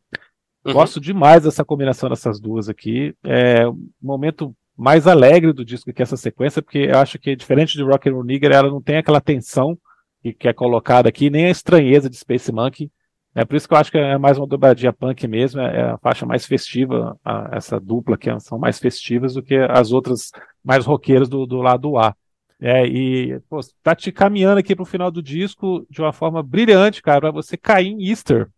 Uhum. 0.65 0.73
Gosto 0.73 0.99
demais 0.99 1.43
dessa 1.43 1.63
combinação 1.63 2.09
dessas 2.09 2.39
duas 2.39 2.69
aqui. 2.69 3.13
É 3.23 3.67
o 3.67 3.77
momento 4.01 4.55
mais 4.75 5.05
alegre 5.05 5.53
do 5.53 5.63
disco 5.63 5.93
que 5.93 6.01
essa 6.01 6.17
sequência, 6.17 6.61
porque 6.61 6.79
eu 6.89 6.97
acho 6.97 7.19
que 7.19 7.35
diferente 7.35 7.77
de 7.77 7.83
Rock 7.83 8.09
and 8.09 8.13
Roll 8.13 8.23
Nigger, 8.23 8.51
ela 8.51 8.69
não 8.69 8.81
tem 8.81 8.97
aquela 8.97 9.21
tensão 9.21 9.77
que, 10.23 10.33
que 10.33 10.47
é 10.47 10.53
colocada 10.53 11.07
aqui, 11.09 11.29
nem 11.29 11.45
a 11.45 11.49
estranheza 11.51 12.09
de 12.09 12.15
Space 12.17 12.51
Monkey. 12.51 12.89
É 13.35 13.43
por 13.45 13.55
isso 13.55 13.67
que 13.67 13.73
eu 13.73 13.77
acho 13.77 13.91
que 13.91 13.97
é 13.97 14.17
mais 14.17 14.37
uma 14.37 14.45
dobradinha 14.47 14.93
punk 14.93 15.27
mesmo, 15.27 15.59
é 15.61 15.77
é 15.77 15.83
a 15.91 15.97
faixa 15.97 16.25
mais 16.25 16.45
festiva, 16.45 17.17
a- 17.25 17.49
essa 17.53 17.79
dupla 17.79 18.17
que 18.17 18.29
são 18.39 18.59
mais 18.59 18.77
festivas 18.79 19.33
do 19.33 19.41
que 19.43 19.55
as 19.55 19.91
outras 19.91 20.31
mais 20.63 20.85
roqueiras 20.85 21.27
do, 21.29 21.45
do 21.45 21.57
lado 21.57 21.97
A. 21.97 22.15
É, 22.59 22.85
e 22.87 23.39
pô, 23.49 23.59
tá 23.81 23.95
te 23.95 24.11
caminhando 24.11 24.59
aqui 24.59 24.75
pro 24.75 24.85
final 24.85 25.09
do 25.11 25.21
disco 25.21 25.85
de 25.89 25.99
uma 26.01 26.13
forma 26.13 26.41
brilhante, 26.43 27.01
cara, 27.01 27.19
pra 27.21 27.31
você 27.31 27.57
cair 27.57 27.87
em. 27.87 28.07
Easter 28.09 28.49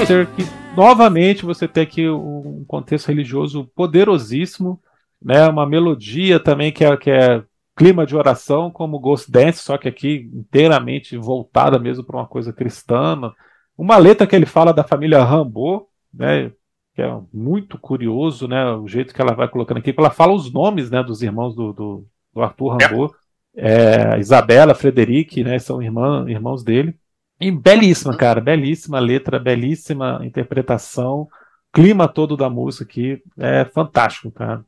Easter, 0.00 0.26
que 0.34 0.42
novamente 0.74 1.44
você 1.44 1.68
tem 1.68 1.82
aqui 1.82 2.08
um 2.08 2.64
contexto 2.66 3.08
religioso 3.08 3.70
poderosíssimo, 3.74 4.80
né? 5.22 5.46
Uma 5.46 5.66
melodia 5.66 6.40
também 6.40 6.72
que 6.72 6.84
é, 6.84 6.96
que 6.96 7.10
é 7.10 7.42
clima 7.76 8.06
de 8.06 8.16
oração, 8.16 8.70
como 8.70 8.98
Ghost 8.98 9.30
Dance, 9.30 9.62
só 9.62 9.76
que 9.76 9.88
aqui 9.88 10.30
inteiramente 10.32 11.16
voltada 11.16 11.78
mesmo 11.78 12.04
para 12.04 12.16
uma 12.16 12.26
coisa 12.26 12.52
cristã. 12.52 13.32
Uma 13.76 13.98
letra 13.98 14.26
que 14.26 14.34
ele 14.34 14.46
fala 14.46 14.72
da 14.72 14.84
família 14.84 15.22
Rambo, 15.22 15.88
né? 16.12 16.50
Que 16.94 17.02
é 17.02 17.20
muito 17.32 17.78
curioso, 17.78 18.48
né? 18.48 18.72
O 18.72 18.88
jeito 18.88 19.14
que 19.14 19.20
ela 19.20 19.34
vai 19.34 19.48
colocando 19.48 19.78
aqui, 19.78 19.94
ela 19.96 20.10
fala 20.10 20.32
os 20.32 20.52
nomes, 20.52 20.90
né? 20.90 21.02
Dos 21.02 21.22
irmãos 21.22 21.54
do, 21.54 21.72
do, 21.72 22.06
do 22.34 22.42
Arthur 22.42 22.78
Rambo. 22.78 23.14
É, 23.54 24.18
Isabela, 24.18 24.74
Frederic, 24.74 25.44
né? 25.44 25.58
São 25.58 25.82
irmã, 25.82 26.24
irmãos 26.26 26.64
dele. 26.64 26.94
E 27.40 27.50
belíssima, 27.50 28.16
cara, 28.16 28.40
belíssima 28.40 28.98
letra, 28.98 29.38
belíssima 29.38 30.20
interpretação, 30.22 31.26
clima 31.72 32.06
todo 32.06 32.36
da 32.36 32.50
música 32.50 32.84
aqui, 32.84 33.22
é 33.38 33.64
fantástico, 33.64 34.30
cara. 34.30 34.64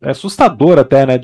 É 0.00 0.10
assustador 0.10 0.80
até, 0.80 1.06
né, 1.06 1.14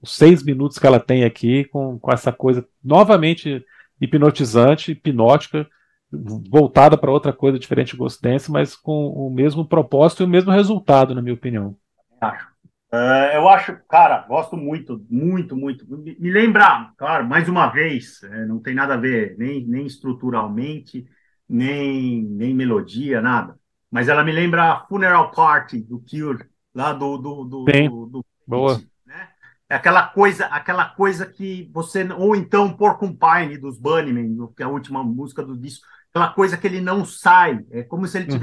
os 0.00 0.14
seis 0.16 0.44
minutos 0.44 0.78
que 0.78 0.86
ela 0.86 1.00
tem 1.00 1.24
aqui, 1.24 1.64
com, 1.64 1.98
com 1.98 2.12
essa 2.12 2.30
coisa 2.30 2.64
novamente 2.82 3.64
hipnotizante, 4.00 4.92
hipnótica, 4.92 5.66
voltada 6.12 6.96
para 6.96 7.10
outra 7.10 7.32
coisa 7.32 7.58
diferente 7.58 7.90
de 7.92 7.96
Ghost 7.96 8.22
Dance, 8.22 8.50
mas 8.50 8.76
com 8.76 9.08
o 9.08 9.30
mesmo 9.30 9.66
propósito 9.66 10.22
e 10.22 10.26
o 10.26 10.28
mesmo 10.28 10.52
resultado, 10.52 11.12
na 11.12 11.20
minha 11.20 11.34
opinião. 11.34 11.76
Acho. 12.20 12.49
É, 12.92 13.36
eu 13.36 13.48
acho, 13.48 13.76
cara, 13.88 14.26
gosto 14.26 14.56
muito, 14.56 15.04
muito, 15.08 15.56
muito. 15.56 15.86
Me, 15.86 16.16
me 16.18 16.30
lembra, 16.30 16.92
claro, 16.96 17.24
mais 17.26 17.48
uma 17.48 17.68
vez, 17.68 18.22
é, 18.24 18.44
não 18.46 18.58
tem 18.58 18.74
nada 18.74 18.94
a 18.94 18.96
ver 18.96 19.36
nem, 19.38 19.64
nem 19.64 19.86
estruturalmente, 19.86 21.06
nem, 21.48 22.22
nem 22.22 22.52
melodia, 22.52 23.20
nada. 23.20 23.56
Mas 23.90 24.08
ela 24.08 24.24
me 24.24 24.32
lembra 24.32 24.72
a 24.72 24.86
Funeral 24.86 25.30
Party 25.30 25.80
do 25.80 26.00
Cure, 26.00 26.44
lá 26.74 26.92
do 26.92 27.16
do, 27.16 27.44
do, 27.44 27.64
Bem, 27.64 27.88
do, 27.88 28.06
do 28.06 28.26
boa. 28.46 28.82
né? 29.06 29.28
É 29.68 29.76
aquela 29.76 30.08
coisa, 30.08 30.46
aquela 30.46 30.84
coisa 30.84 31.26
que 31.26 31.70
você 31.72 32.04
ou 32.12 32.34
então 32.34 32.76
Porcupine 32.76 33.56
dos 33.56 33.78
Bunnymen, 33.78 34.36
que 34.56 34.62
é 34.64 34.66
a 34.66 34.68
última 34.68 35.04
música 35.04 35.44
do 35.44 35.56
disco, 35.56 35.86
aquela 36.10 36.32
coisa 36.32 36.56
que 36.56 36.66
ele 36.66 36.80
não 36.80 37.04
sai, 37.04 37.64
é 37.70 37.84
como 37.84 38.06
se 38.08 38.18
ele 38.18 38.32
Uhum. 38.32 38.38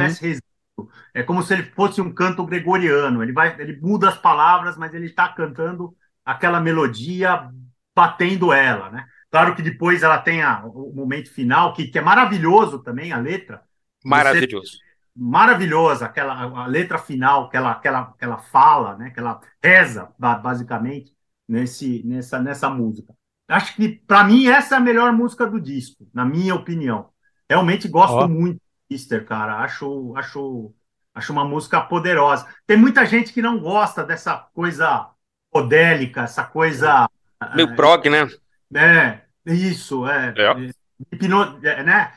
É 1.13 1.23
como 1.23 1.41
se 1.43 1.53
ele 1.53 1.63
fosse 1.63 2.01
um 2.01 2.13
canto 2.13 2.45
gregoriano, 2.45 3.23
ele 3.23 3.34
vai, 3.34 3.59
ele 3.59 3.80
muda 3.82 4.09
as 4.09 4.17
palavras, 4.17 4.78
mas 4.78 4.93
ele 4.93 5.07
está 5.07 5.30
cantando 5.30 5.95
aquela 6.25 6.59
melodia, 6.61 7.49
batendo 7.95 8.51
ela, 8.53 8.89
né? 8.91 9.05
Claro 9.32 9.55
que 9.55 9.61
depois 9.61 10.03
ela 10.03 10.17
tem 10.19 10.41
a- 10.41 10.63
o 10.65 10.93
momento 10.93 11.30
final, 11.32 11.73
que, 11.73 11.88
que 11.88 11.97
é 11.99 12.01
maravilhoso 12.01 12.80
também, 12.84 13.11
a 13.11 13.17
letra, 13.19 13.61
Maravilhoso. 14.03 14.80
maravilhosa, 15.15 16.05
aquela 16.05 16.34
a 16.63 16.67
letra 16.67 16.97
final 16.97 17.49
que 17.49 17.57
ela, 17.57 17.75
que 17.80 17.88
ela, 17.88 18.13
que 18.17 18.23
ela 18.23 18.38
fala, 18.38 18.95
né? 18.97 19.09
Que 19.11 19.19
ela 19.19 19.39
reza, 19.63 20.13
ba- 20.17 20.38
basicamente, 20.38 21.13
nesse, 21.47 22.03
nessa, 22.05 22.39
nessa 22.39 22.69
música. 22.69 23.13
Acho 23.47 23.75
que, 23.75 23.89
para 24.05 24.23
mim, 24.23 24.47
essa 24.47 24.75
é 24.75 24.78
a 24.78 24.82
melhor 24.82 25.11
música 25.13 25.47
do 25.47 25.59
disco, 25.59 26.07
na 26.13 26.25
minha 26.25 26.53
opinião. 26.55 27.09
Realmente 27.49 27.88
gosto 27.88 28.23
Ó. 28.23 28.28
muito 28.28 28.61
Easter, 28.89 29.25
cara. 29.25 29.57
Acho, 29.59 30.13
acho, 30.15 30.73
acho 31.13 31.33
uma 31.33 31.45
música 31.45 31.81
poderosa. 31.81 32.47
Tem 32.65 32.77
muita 32.77 33.05
gente 33.05 33.33
que 33.33 33.41
não 33.41 33.59
gosta 33.59 34.03
dessa 34.03 34.38
coisa 34.53 35.09
odélica, 35.51 36.21
essa 36.21 36.43
coisa. 36.43 37.09
Meio 37.55 37.75
prog, 37.75 38.09
né? 38.09 38.27
É, 38.75 39.21
isso, 39.45 40.07
é. 40.07 40.33
É. 40.38 40.71
Hipno- 41.11 41.59
é, 41.65 41.83
né? 41.83 42.13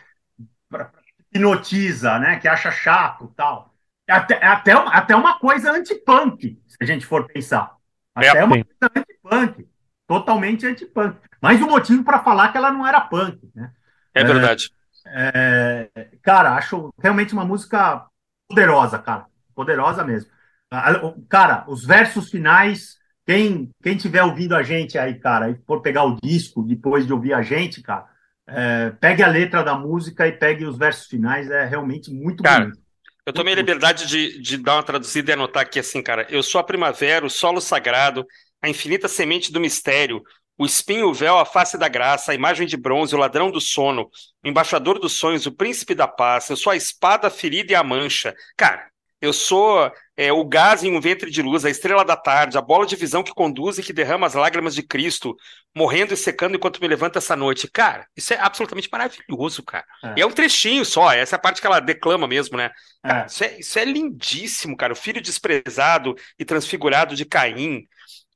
Hipnotiza, 1.32 2.18
né? 2.18 2.38
Que 2.38 2.48
acha 2.48 2.70
chato 2.70 3.32
tal. 3.36 3.74
É 4.08 4.12
Até, 4.12 4.34
é 4.34 4.46
até, 4.46 4.76
uma- 4.76 4.92
até 4.92 5.14
uma 5.16 5.38
coisa 5.38 5.70
anti-punk, 5.72 6.60
se 6.66 6.76
a 6.80 6.84
gente 6.84 7.06
for 7.06 7.26
pensar. 7.26 7.76
É, 8.18 8.28
Até 8.28 8.44
uma 8.44 8.56
sim. 8.56 8.64
coisa 8.64 8.92
anti-punk. 8.96 9.68
Totalmente 10.06 10.66
anti-punk. 10.66 11.16
Mais 11.40 11.62
um 11.62 11.68
motivo 11.70 12.02
para 12.02 12.22
falar 12.22 12.50
que 12.50 12.58
ela 12.58 12.72
não 12.72 12.84
era 12.86 13.00
punk, 13.00 13.38
né? 13.54 13.72
É 14.14 14.24
verdade. 14.24 14.70
É, 14.74 14.79
cara, 16.22 16.54
acho 16.54 16.92
realmente 16.98 17.32
uma 17.32 17.44
música 17.44 18.06
poderosa, 18.48 18.98
cara. 18.98 19.26
Poderosa 19.54 20.04
mesmo. 20.04 20.30
Cara, 21.28 21.64
os 21.68 21.84
versos 21.84 22.30
finais, 22.30 22.96
quem, 23.26 23.70
quem 23.82 23.96
tiver 23.96 24.22
ouvindo 24.22 24.54
a 24.54 24.62
gente 24.62 24.96
aí, 24.96 25.18
cara, 25.18 25.50
e 25.50 25.56
for 25.66 25.82
pegar 25.82 26.04
o 26.04 26.16
disco 26.22 26.62
depois 26.62 27.06
de 27.06 27.12
ouvir 27.12 27.32
a 27.32 27.42
gente, 27.42 27.82
cara, 27.82 28.06
é, 28.48 28.90
pegue 29.00 29.22
a 29.22 29.28
letra 29.28 29.62
da 29.62 29.74
música 29.74 30.26
e 30.26 30.32
pegue 30.32 30.64
os 30.64 30.76
versos 30.76 31.06
finais, 31.06 31.50
é 31.50 31.64
realmente 31.64 32.12
muito 32.12 32.42
Cara, 32.42 32.64
bonito. 32.64 32.80
Eu 33.24 33.32
tomei 33.32 33.52
a 33.52 33.56
liberdade 33.56 34.06
de, 34.06 34.40
de 34.40 34.56
dar 34.56 34.76
uma 34.76 34.82
traduzida 34.82 35.30
e 35.30 35.34
anotar 35.34 35.62
aqui 35.62 35.78
assim, 35.78 36.02
cara. 36.02 36.26
Eu 36.28 36.42
sou 36.42 36.60
a 36.60 36.64
primavera, 36.64 37.24
o 37.24 37.30
solo 37.30 37.60
sagrado, 37.60 38.26
a 38.60 38.68
infinita 38.68 39.06
semente 39.06 39.52
do 39.52 39.60
mistério, 39.60 40.22
o 40.60 40.66
espinho, 40.66 41.08
o 41.08 41.14
véu, 41.14 41.38
a 41.38 41.46
face 41.46 41.78
da 41.78 41.88
graça, 41.88 42.32
a 42.32 42.34
imagem 42.34 42.66
de 42.66 42.76
bronze, 42.76 43.14
o 43.14 43.18
ladrão 43.18 43.50
do 43.50 43.62
sono, 43.62 44.10
o 44.44 44.48
embaixador 44.48 44.98
dos 44.98 45.14
sonhos, 45.14 45.46
o 45.46 45.52
príncipe 45.52 45.94
da 45.94 46.06
paz. 46.06 46.50
Eu 46.50 46.56
sou 46.56 46.70
a 46.70 46.76
espada, 46.76 47.28
a 47.28 47.30
ferida 47.30 47.72
e 47.72 47.74
a 47.74 47.82
mancha. 47.82 48.34
Cara, 48.58 48.86
eu 49.22 49.32
sou 49.32 49.90
é, 50.18 50.30
o 50.30 50.44
gás 50.44 50.84
em 50.84 50.94
um 50.94 51.00
ventre 51.00 51.30
de 51.30 51.40
luz, 51.40 51.64
a 51.64 51.70
estrela 51.70 52.04
da 52.04 52.14
tarde, 52.14 52.58
a 52.58 52.60
bola 52.60 52.84
de 52.84 52.94
visão 52.94 53.22
que 53.22 53.32
conduz 53.32 53.78
e 53.78 53.82
que 53.82 53.92
derrama 53.92 54.26
as 54.26 54.34
lágrimas 54.34 54.74
de 54.74 54.82
Cristo, 54.82 55.34
morrendo 55.74 56.12
e 56.12 56.16
secando 56.16 56.56
enquanto 56.56 56.78
me 56.80 56.88
levanta 56.88 57.18
essa 57.18 57.34
noite. 57.34 57.66
Cara, 57.70 58.06
isso 58.14 58.34
é 58.34 58.38
absolutamente 58.38 58.88
maravilhoso, 58.92 59.62
cara. 59.62 59.86
É. 60.04 60.14
E 60.18 60.20
é 60.20 60.26
um 60.26 60.30
trechinho 60.30 60.84
só, 60.84 61.10
essa 61.10 61.36
é 61.36 61.38
a 61.38 61.40
parte 61.40 61.60
que 61.62 61.66
ela 61.66 61.80
declama 61.80 62.28
mesmo, 62.28 62.58
né? 62.58 62.70
Cara, 63.02 63.22
É. 63.22 63.26
isso 63.26 63.44
é, 63.44 63.58
isso 63.60 63.78
é 63.78 63.84
lindíssimo, 63.86 64.76
cara. 64.76 64.92
O 64.92 64.96
filho 64.96 65.22
desprezado 65.22 66.14
e 66.38 66.44
transfigurado 66.44 67.14
de 67.16 67.24
Caim. 67.24 67.86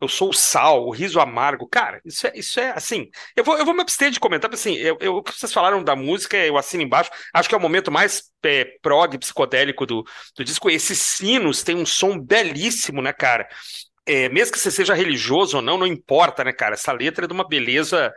Eu 0.05 0.09
sou 0.09 0.31
o 0.31 0.33
sal, 0.33 0.87
o 0.87 0.91
riso 0.91 1.21
amargo. 1.21 1.67
Cara, 1.69 2.01
isso 2.05 2.27
é, 2.27 2.33
isso 2.37 2.61
é 2.61 2.71
assim. 2.71 3.09
Eu 3.37 3.45
vou, 3.45 3.59
eu 3.59 3.65
vou 3.65 3.75
me 3.75 3.81
abster 3.83 4.11
de 4.11 4.21
comentar, 4.21 4.49
porque 4.51 4.61
assim, 4.61 4.75
eu, 4.77 4.97
eu- 5.01 5.23
vocês 5.27 5.53
falaram 5.53 5.83
da 5.83 5.97
música, 5.97 6.37
eu 6.37 6.57
assino 6.59 6.83
embaixo. 6.83 7.11
Acho 7.33 7.49
que 7.49 7.55
é 7.55 7.59
o 7.59 7.61
momento 7.61 7.91
mais 7.91 8.25
é, 8.45 8.65
prog, 8.83 9.19
psicodélico 9.19 9.87
do, 9.87 10.05
do 10.37 10.45
disco. 10.45 10.71
Esses 10.71 10.99
sinos 11.01 11.63
têm 11.63 11.77
um 11.77 11.87
som 11.87 12.19
belíssimo, 12.19 13.03
né, 13.03 13.13
cara? 13.13 13.49
É, 14.07 14.29
mesmo 14.29 14.53
que 14.53 14.59
você 14.59 14.71
seja 14.71 14.95
religioso 14.95 15.57
ou 15.57 15.63
não, 15.63 15.79
não 15.79 15.87
importa, 15.87 16.45
né, 16.45 16.53
cara? 16.53 16.75
Essa 16.75 16.93
letra 16.93 17.25
é 17.25 17.29
de 17.29 17.33
uma 17.35 17.47
beleza 17.49 18.13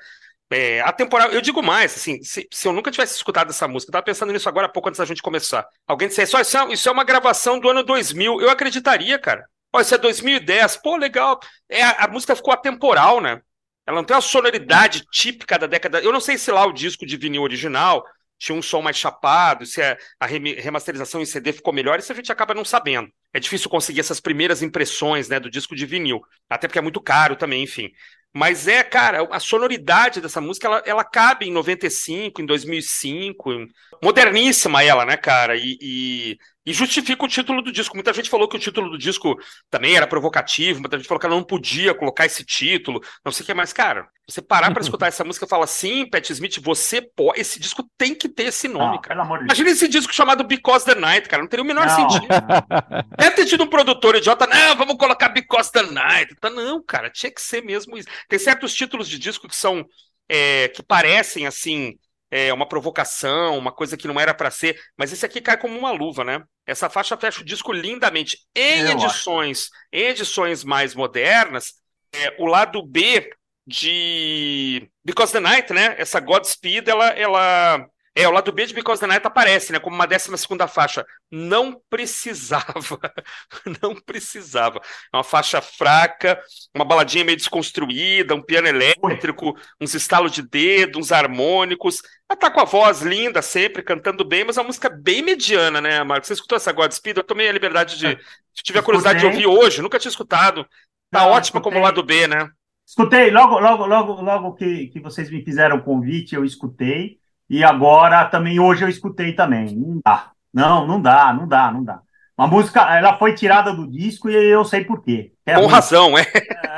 é, 0.52 0.82
atemporal. 0.82 1.32
Eu 1.32 1.42
digo 1.42 1.62
mais, 1.64 1.96
assim, 1.96 2.22
se, 2.24 2.48
se 2.52 2.68
eu 2.68 2.74
nunca 2.74 2.92
tivesse 2.92 3.16
escutado 3.16 3.50
essa 3.52 3.68
música, 3.68 3.90
eu 3.90 3.94
tava 3.94 4.06
pensando 4.06 4.34
nisso 4.34 4.50
agora 4.50 4.68
há 4.68 4.70
pouco 4.70 4.90
antes 4.90 5.00
da 5.00 5.06
gente 5.06 5.22
começar. 5.22 5.68
Alguém 5.88 6.08
dissesse, 6.08 6.36
ó, 6.36 6.40
isso, 6.42 6.58
é, 6.58 6.74
isso 6.74 6.90
é 6.90 6.92
uma 6.92 7.04
gravação 7.04 7.60
do 7.60 7.70
ano 7.70 7.84
2000. 7.84 8.42
Eu 8.42 8.50
acreditaria, 8.50 9.20
cara. 9.20 9.46
Ó, 9.78 9.82
isso 9.82 9.94
é 9.94 9.98
2010. 9.98 10.78
Pô, 10.78 10.98
legal. 10.98 11.40
É, 11.70 11.84
a, 11.84 12.08
música 12.08 12.36
ficou 12.36 12.52
atemporal, 12.52 13.22
né? 13.22 13.42
Ela 13.86 13.98
não 13.98 14.04
tem 14.04 14.16
uma 14.16 14.22
sonoridade 14.22 15.04
típica 15.12 15.58
da 15.58 15.68
década. 15.68 16.02
Eu 16.02 16.12
não 16.12 16.20
sei 16.20 16.38
se 16.38 16.52
lá 16.52 16.66
o 16.66 16.74
disco 16.74 17.06
de 17.06 17.16
vinil 17.16 17.44
original 17.44 18.04
tinha 18.40 18.56
um 18.58 18.62
som 18.62 18.82
mais 18.82 18.96
chapado, 18.96 19.66
se 19.66 19.82
a, 19.82 19.98
a 20.20 20.28
remasterização 20.28 21.22
em 21.22 21.26
CD 21.26 21.52
ficou 21.52 21.74
melhor, 21.74 21.98
isso 21.98 22.12
a 22.12 22.16
gente 22.16 22.32
acaba 22.32 22.54
não 22.54 22.64
sabendo. 22.64 23.10
É 23.34 23.40
difícil 23.40 23.68
conseguir 23.68 24.00
essas 24.00 24.20
primeiras 24.20 24.62
impressões, 24.62 25.28
né, 25.28 25.40
do 25.40 25.50
disco 25.50 25.76
de 25.76 25.88
vinil. 25.88 26.22
Até 26.48 26.68
porque 26.68 26.78
é 26.78 26.82
muito 26.82 27.02
caro 27.02 27.36
também, 27.36 27.64
enfim. 27.64 27.90
Mas 28.34 28.68
é, 28.68 28.84
cara, 28.84 29.28
a 29.32 29.40
sonoridade 29.40 30.22
dessa 30.22 30.40
música, 30.40 30.68
ela, 30.68 30.84
ela 30.86 31.04
cabe 31.04 31.48
em 31.48 31.52
95, 31.52 32.42
em 32.42 32.46
2005, 32.46 33.52
em- 33.54 33.68
moderníssima 34.04 34.84
ela, 34.84 35.06
né, 35.06 35.18
cara? 35.18 35.56
E, 35.56 35.78
e, 35.82 36.38
e 36.66 36.74
justifica 36.74 37.24
o 37.24 37.28
título 37.28 37.62
do 37.62 37.72
disco. 37.72 37.96
Muita 37.96 38.12
gente 38.12 38.30
falou 38.30 38.48
que 38.48 38.58
o 38.58 38.60
título 38.60 38.90
do 38.90 38.98
disco 38.98 39.36
também 39.70 39.96
era 39.96 40.06
provocativo, 40.06 40.82
muita 40.82 40.98
gente 40.98 41.08
falou 41.08 41.20
que 41.20 41.26
ela 41.26 41.36
não 41.36 41.44
podia 41.44 41.94
colocar 41.94 42.26
esse 42.26 42.44
título, 42.44 43.02
não 43.24 43.32
sei 43.32 43.44
o 43.44 43.46
que 43.46 43.54
mais. 43.54 43.72
Cara, 43.72 44.08
você 44.28 44.42
parar 44.42 44.72
pra 44.72 44.82
escutar 44.82 45.08
essa 45.08 45.24
música 45.24 45.46
e 45.46 45.50
falar, 45.50 45.66
sim, 45.68 46.10
Pat 46.10 46.30
Smith, 46.30 46.60
você 46.62 47.02
pode, 47.02 47.40
esse 47.40 47.58
disco 47.60 47.90
tem 47.98 48.14
que 48.14 48.28
ter 48.28 48.48
esse 48.48 48.68
nome, 48.68 49.00
cara. 49.02 49.24
Imagina 49.24 49.70
esse 49.70 49.88
disco 49.88 50.14
chamado 50.14 50.44
Because 50.44 50.86
the 50.86 50.96
Night, 50.96 51.30
cara, 51.30 51.42
não 51.42 51.50
teria 51.50 51.64
o 51.64 51.68
menor 51.68 51.88
Não, 51.88 52.10
sentido. 52.10 52.28
Deve 53.18 53.36
ter 53.38 53.46
tido 53.46 53.64
um 53.64 53.68
produtor 53.68 54.16
idiota, 54.16 54.46
não, 54.46 54.76
vamos 54.76 54.98
colocar 54.98 55.30
Because 55.30 55.72
the 55.72 55.84
Night. 55.84 56.36
Tá, 56.42 56.50
Não, 56.50 56.84
cara, 56.84 57.10
tinha 57.10 57.32
que 57.32 57.42
ser 57.42 57.64
mesmo 57.64 57.98
isso. 57.98 58.10
Tem 58.28 58.38
certos 58.38 58.74
títulos 58.74 59.08
de 59.08 59.18
disco 59.18 59.48
que 59.48 59.56
são, 59.56 59.86
é, 60.28 60.68
que 60.68 60.84
parecem, 60.84 61.48
assim, 61.48 61.98
é, 62.30 62.54
uma 62.54 62.68
provocação, 62.68 63.58
uma 63.58 63.72
coisa 63.72 63.98
que 63.98 64.08
não 64.08 64.20
era 64.20 64.34
pra 64.34 64.52
ser, 64.52 64.80
mas 64.98 65.14
esse 65.14 65.26
aqui 65.26 65.42
cai 65.42 65.58
como 65.58 65.78
uma 65.78 65.92
luva, 65.92 66.24
né? 66.24 66.44
Essa 66.66 66.90
faixa 66.90 67.18
fecha 67.18 67.42
o 67.42 67.46
disco 67.46 67.72
lindamente. 67.72 68.40
Em 68.56 68.82
Eu 68.82 68.94
acho. 69.02 69.22
edições, 69.22 69.70
em 69.92 70.04
edições 70.08 70.64
mais 70.64 70.94
modernas, 70.94 71.74
é, 72.14 72.36
o 72.40 72.46
lado 72.46 72.86
B 72.86 73.30
de 73.66 74.90
Because 75.04 75.34
the 75.34 75.40
Night, 75.40 75.74
né? 75.74 75.96
Essa 75.98 76.20
Godspeed, 76.20 76.88
ela, 76.88 77.08
ela 77.10 77.86
é, 78.18 78.28
o 78.28 78.32
lado 78.32 78.52
B 78.52 78.66
de 78.66 78.74
Because 78.74 79.00
the 79.00 79.06
Night 79.06 79.26
aparece, 79.26 79.72
né, 79.72 79.80
como 79.80 79.96
uma 79.96 80.08
décima 80.08 80.38
segunda 80.38 80.68
faixa. 80.68 81.06
Não 81.32 81.80
precisava, 81.90 83.00
não 83.82 83.96
precisava. 83.96 84.82
É 85.14 85.18
uma 85.18 85.24
faixa 85.24 85.62
fraca, 85.62 86.42
uma 86.74 86.84
baladinha 86.84 87.24
meio 87.24 87.38
desconstruída, 87.38 88.34
um 88.34 88.42
piano 88.42 88.68
elétrico, 88.68 89.56
uns 89.80 89.94
estalos 89.94 90.32
de 90.32 90.42
dedo, 90.42 90.98
uns 90.98 91.12
harmônicos. 91.12 92.02
Ela 92.30 92.38
tá 92.38 92.50
com 92.50 92.60
a 92.60 92.66
voz 92.66 93.02
linda 93.02 93.42
sempre, 93.42 93.84
cantando 93.84 94.26
bem, 94.26 94.44
mas 94.44 94.58
é 94.58 94.62
uma 94.62 94.68
música 94.68 94.90
bem 94.90 95.22
mediana, 95.22 95.80
né, 95.80 96.04
Marcos? 96.04 96.28
Você 96.28 96.34
escutou 96.34 96.56
essa 96.56 96.72
Godspeed? 96.72 97.18
Eu 97.18 97.24
tomei 97.24 97.48
a 97.48 97.54
liberdade 97.54 97.98
de... 97.98 98.18
Tive 98.64 98.80
a 98.80 98.84
curiosidade 98.84 99.20
de 99.20 99.26
ouvir 99.28 99.46
hoje, 99.46 99.82
nunca 99.84 100.00
tinha 100.00 100.10
escutado. 100.10 100.66
Tá 101.12 101.20
Não, 101.20 101.30
ótima 101.30 101.62
como 101.62 101.80
lado 101.80 102.02
B, 102.02 102.26
né? 102.28 102.50
Escutei, 102.86 103.30
logo, 103.30 103.60
logo, 103.60 103.86
logo, 103.86 104.22
logo 104.22 104.54
que, 104.56 104.88
que 104.88 105.00
vocês 105.00 105.30
me 105.30 105.44
fizeram 105.44 105.78
o 105.78 105.84
convite, 105.84 106.34
eu 106.34 106.44
escutei. 106.44 107.20
E 107.50 107.64
agora 107.64 108.26
também, 108.26 108.60
hoje 108.60 108.84
eu 108.84 108.90
escutei 108.90 109.34
também. 109.34 109.76
Não 109.76 110.00
dá. 110.04 110.32
Não, 110.54 110.88
não 110.88 111.02
dá, 111.02 111.34
não 111.34 111.48
dá, 111.48 111.72
não 111.72 111.84
dá. 111.84 112.02
Uma 112.38 112.48
música, 112.48 112.82
ela 112.96 113.18
foi 113.18 113.34
tirada 113.34 113.74
do 113.74 113.90
disco 113.90 114.30
e 114.30 114.36
eu 114.36 114.64
sei 114.64 114.86
por 114.86 115.02
quê. 115.04 115.34
É 115.46 115.56
Com 115.56 115.66
razão, 115.66 116.18
é. 116.18 116.22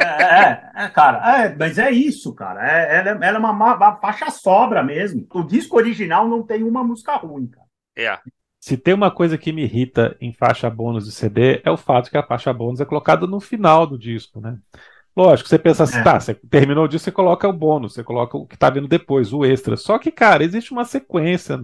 É, 0.01 0.23
é, 0.23 0.71
é, 0.85 0.87
cara, 0.89 1.43
é, 1.43 1.55
mas 1.55 1.77
é 1.77 1.91
isso, 1.91 2.33
cara. 2.33 2.65
É, 2.65 2.97
ela, 2.99 3.09
é- 3.09 3.27
ela 3.27 3.37
é 3.37 3.39
uma, 3.39 3.51
ma- 3.51 3.75
uma 3.75 3.95
faixa 3.97 4.29
sobra 4.29 4.81
mesmo. 4.81 5.27
O 5.33 5.43
disco 5.43 5.75
original 5.75 6.27
não 6.27 6.43
tem 6.43 6.63
uma 6.63 6.83
música 6.83 7.15
ruim, 7.17 7.47
cara. 7.47 7.65
É. 7.97 8.17
Se 8.61 8.77
tem 8.77 8.93
uma 8.93 9.11
coisa 9.11 9.37
que 9.37 9.51
me 9.51 9.63
irrita 9.63 10.15
em 10.21 10.33
faixa 10.33 10.69
bônus 10.69 11.05
de 11.05 11.11
CD, 11.11 11.61
é 11.65 11.71
o 11.71 11.77
fato 11.77 12.09
que 12.09 12.17
a 12.17 12.23
faixa 12.25 12.53
bônus 12.53 12.79
é 12.79 12.85
colocada 12.85 13.25
no 13.27 13.39
final 13.39 13.85
do 13.87 13.97
disco, 13.97 14.39
né? 14.39 14.57
Lógico, 15.19 15.49
você 15.49 15.59
pensa 15.59 15.83
assim, 15.83 15.97
É. 15.97 16.03
tá, 16.03 16.17
você 16.17 16.33
terminou 16.33 16.85
o 16.85 16.87
disco, 16.87 17.03
você 17.03 17.11
coloca 17.11 17.45
o 17.45 17.51
bônus, 17.51 17.93
você 17.93 18.01
coloca 18.01 18.37
o 18.37 18.47
que 18.47 18.57
tá 18.57 18.69
vindo 18.69 18.87
depois, 18.87 19.33
o 19.33 19.43
extra. 19.43 19.75
Só 19.75 19.99
que, 19.99 20.11
cara, 20.11 20.45
existe 20.45 20.71
uma 20.71 20.85
sequência 20.85 21.61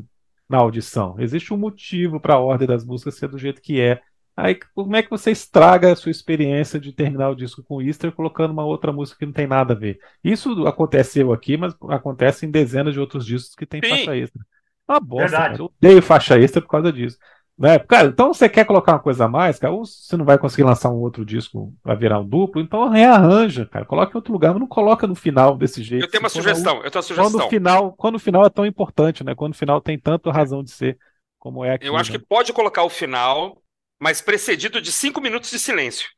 na 0.50 0.58
audição, 0.58 1.16
existe 1.20 1.54
um 1.54 1.58
motivo 1.58 2.20
para 2.20 2.34
a 2.34 2.40
ordem 2.40 2.68
das 2.68 2.84
músicas 2.84 3.16
ser 3.16 3.30
do 3.30 3.38
jeito 3.38 3.62
que 3.62 3.80
é. 3.80 4.02
Aí 4.36 4.60
como 4.74 4.94
é 4.98 5.02
que 5.02 5.10
você 5.10 5.32
estraga 5.32 5.90
a 5.90 5.96
sua 5.96 6.12
experiência 6.12 6.78
de 6.78 6.92
terminar 6.92 7.30
o 7.30 7.36
disco 7.36 7.64
com 7.64 7.82
Easter 7.82 8.12
colocando 8.12 8.52
uma 8.52 8.66
outra 8.66 8.92
música 8.92 9.20
que 9.20 9.26
não 9.26 9.32
tem 9.32 9.48
nada 9.48 9.74
a 9.74 9.78
ver? 9.78 10.00
Isso 10.22 10.68
aconteceu 10.68 11.32
aqui, 11.32 11.56
mas 11.56 11.74
acontece 11.88 12.46
em 12.46 12.52
dezenas 12.52 12.94
de 12.94 13.00
outros 13.00 13.26
discos 13.26 13.56
que 13.56 13.66
tem 13.66 13.80
Sim. 13.82 13.90
faixa 13.90 14.18
extra. 14.18 14.46
Uma 14.86 15.00
bosta. 15.00 15.56
Eu 15.58 15.72
odeio 15.80 16.02
faixa 16.02 16.38
extra 16.38 16.62
por 16.62 16.68
causa 16.68 16.92
disso. 16.92 17.18
Né? 17.58 17.80
Cara, 17.80 18.10
então 18.10 18.34
você 18.34 18.50
quer 18.50 18.66
colocar 18.66 18.92
uma 18.94 19.00
coisa 19.00 19.26
a 19.26 19.28
mais, 19.30 19.58
cara, 19.58 19.74
ou 19.74 19.86
você 19.86 20.18
não 20.18 20.26
vai 20.26 20.38
conseguir 20.38 20.64
lançar 20.64 20.90
um 20.90 20.98
outro 20.98 21.26
disco 21.26 21.74
pra 21.82 21.96
virar 21.96 22.20
um 22.20 22.28
duplo, 22.28 22.62
então 22.62 22.90
rearranja, 22.90 23.66
cara. 23.66 23.86
Coloca 23.86 24.12
em 24.12 24.16
outro 24.18 24.34
lugar, 24.34 24.52
mas 24.52 24.60
não 24.60 24.68
coloca 24.68 25.08
no 25.08 25.16
final 25.16 25.58
desse 25.58 25.82
jeito. 25.82 26.04
Eu 26.04 26.10
tenho 26.10 26.22
uma 26.22 26.26
na 26.26 26.30
sugestão, 26.30 26.84
eu 26.84 26.92
tenho 26.92 26.92
uma 26.92 26.92
quando 26.92 27.00
o 27.00 27.04
sugestão. 27.30 27.50
final, 27.50 27.94
quando 27.94 28.16
o 28.16 28.20
final 28.20 28.46
é 28.46 28.50
tão 28.50 28.66
importante, 28.66 29.24
né? 29.24 29.34
Quando 29.34 29.54
o 29.54 29.58
final 29.58 29.80
tem 29.80 29.98
tanta 29.98 30.32
razão 30.32 30.62
de 30.62 30.72
ser 30.72 30.98
como 31.40 31.64
é 31.64 31.76
aqui. 31.76 31.88
Eu 31.88 31.96
acho 31.96 32.12
né? 32.12 32.20
que 32.20 32.26
pode 32.26 32.52
colocar 32.52 32.84
o 32.84 32.90
final, 32.90 33.62
mas 34.02 34.20
precedido 34.20 34.82
de 34.82 34.92
cinco 34.92 35.22
minutos 35.22 35.50
de 35.50 35.58
silêncio. 35.58 36.10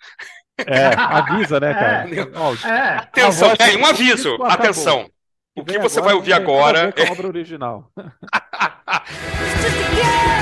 É, 0.65 0.87
avisa, 0.95 1.59
né, 1.59 1.73
cara? 1.73 2.09
É. 2.15 2.39
Ó, 2.39 2.53
É, 2.67 2.97
Atenção, 2.97 3.49
voz- 3.49 3.59
é, 3.59 3.77
um 3.77 3.85
aviso, 3.85 4.33
acabou. 4.35 4.51
atenção. 4.53 5.09
O 5.55 5.63
que 5.63 5.77
você 5.77 5.99
agora 5.99 6.01
vai 6.01 6.13
ouvir 6.15 6.33
agora 6.33 6.93
é 6.95 7.07
a 7.07 7.11
obra 7.11 7.27
original. 7.27 7.91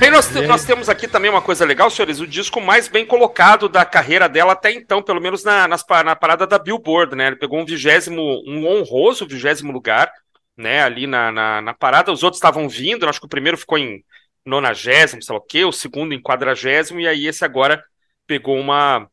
E 0.00 0.04
aí 0.04 0.10
nós, 0.10 0.34
E 0.34 0.38
aí? 0.38 0.46
nós 0.46 0.64
temos 0.64 0.88
aqui 0.88 1.08
também 1.08 1.30
uma 1.30 1.40
coisa 1.40 1.64
legal, 1.64 1.90
senhores, 1.90 2.20
o 2.20 2.26
disco 2.26 2.60
mais 2.60 2.88
bem 2.88 3.06
colocado 3.06 3.68
da 3.68 3.84
carreira 3.84 4.28
dela 4.28 4.52
até 4.52 4.70
então, 4.70 5.02
pelo 5.02 5.20
menos 5.20 5.42
na, 5.44 5.66
nas 5.66 5.84
na 6.04 6.14
parada 6.14 6.46
da 6.46 6.58
Billboard, 6.58 7.16
né? 7.16 7.28
Ele 7.28 7.36
pegou 7.36 7.58
um 7.58 7.64
vigésimo, 7.64 8.22
um 8.46 8.66
honroso 8.66 9.26
vigésimo 9.26 9.72
lugar, 9.72 10.12
né? 10.56 10.82
Ali 10.82 11.06
na, 11.06 11.32
na, 11.32 11.62
na 11.62 11.74
parada, 11.74 12.12
os 12.12 12.22
outros 12.22 12.38
estavam 12.38 12.68
vindo, 12.68 13.08
acho 13.08 13.20
que 13.20 13.26
o 13.26 13.30
primeiro 13.30 13.56
ficou 13.56 13.78
em 13.78 14.04
nonagésimo, 14.44 15.22
sei 15.22 15.34
lá 15.34 15.40
o 15.40 15.44
quê, 15.44 15.64
o 15.64 15.72
segundo 15.72 16.12
em 16.12 16.20
quadragésimo, 16.20 17.00
e 17.00 17.08
aí 17.08 17.26
esse 17.26 17.44
agora 17.44 17.82
pegou 18.26 18.58
uma, 18.58 19.08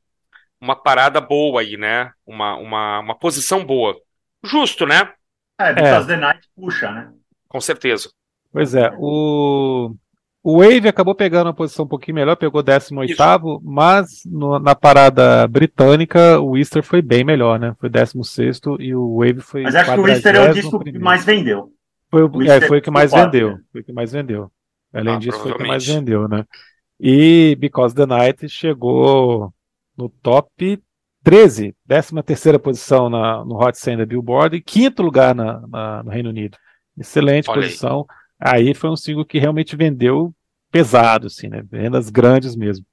uma 0.59 0.75
parada 0.75 1.21
boa 1.21 1.61
aí, 1.61 1.77
né? 1.77 2.11
Uma, 2.25 2.55
uma, 2.55 2.99
uma 2.99 3.15
posição 3.17 3.63
boa. 3.63 3.95
Justo, 4.43 4.85
né? 4.85 5.11
é, 5.59 5.73
Because 5.73 6.07
the 6.07 6.17
Night 6.17 6.47
puxa, 6.55 6.91
né? 6.91 7.11
Com 7.47 7.61
certeza. 7.61 8.09
Pois 8.51 8.73
é, 8.73 8.89
o, 8.97 9.93
o 10.47 10.59
Wave 10.59 10.87
acabou 10.87 11.15
pegando 11.15 11.47
uma 11.47 11.53
posição 11.55 11.85
um 11.85 11.87
pouquinho 11.87 12.13
melhor, 12.15 12.35
pegou 12.35 12.61
18, 12.61 13.59
mas 13.63 14.21
no- 14.25 14.59
na 14.59 14.75
parada 14.75 15.47
britânica 15.47 16.39
o 16.39 16.55
Easter 16.55 16.83
foi 16.83 17.01
bem 17.01 17.23
melhor, 17.23 17.59
né? 17.59 17.75
Foi 17.79 17.89
16 17.89 18.61
e 18.79 18.93
o 18.93 19.17
Wave 19.17 19.41
foi. 19.41 19.63
Mas 19.63 19.73
acho 19.75 19.91
que 19.91 19.99
o 19.99 20.07
Easter 20.07 20.35
é 20.35 20.49
o 20.49 20.53
disco 20.53 20.77
que 20.79 20.91
41º. 20.91 21.03
mais 21.03 21.25
vendeu. 21.25 21.71
Foi, 22.11 22.21
o- 22.21 22.29
o 22.31 22.41
é, 22.43 22.45
Easter 22.45 22.67
foi 22.67 22.77
o 22.77 22.81
que 22.83 22.91
mais 22.91 23.11
vendeu. 23.11 23.51
né? 23.53 23.59
Foi 23.71 23.81
o 23.81 23.83
que 23.83 23.91
mais 23.91 24.11
vendeu. 24.11 24.51
Além 24.93 25.15
Ah, 25.15 25.19
disso, 25.19 25.39
foi 25.39 25.51
o 25.51 25.57
que 25.57 25.67
mais 25.67 25.85
vendeu, 25.85 26.27
né? 26.27 26.45
E 26.99 27.57
Because 27.59 27.95
the 27.95 28.05
Night 28.05 28.47
chegou 28.47 29.51
no 29.97 30.09
top 30.09 30.79
13, 31.23 31.75
13 31.87 32.21
terceira 32.23 32.59
posição 32.59 33.09
na, 33.09 33.43
no 33.43 33.55
Hot 33.55 33.75
100 33.77 33.97
da 33.97 34.05
Billboard 34.05 34.55
e 34.55 34.61
quinto 34.61 35.01
lugar 35.01 35.33
na, 35.33 35.59
na- 35.67 36.03
no 36.03 36.11
Reino 36.11 36.29
Unido. 36.29 36.55
Excelente 36.97 37.49
Olha 37.49 37.61
posição. 37.61 38.05
Aí. 38.07 38.15
Foi 38.73 38.89
um 38.89 38.95
single 38.95 39.25
que 39.25 39.39
realmente 39.39 39.75
vendeu 39.75 40.33
pesado, 40.71 41.27
assim, 41.27 41.47
né? 41.47 41.63
Vendas 41.69 42.09
grandes 42.09 42.55
mesmo. 42.55 42.85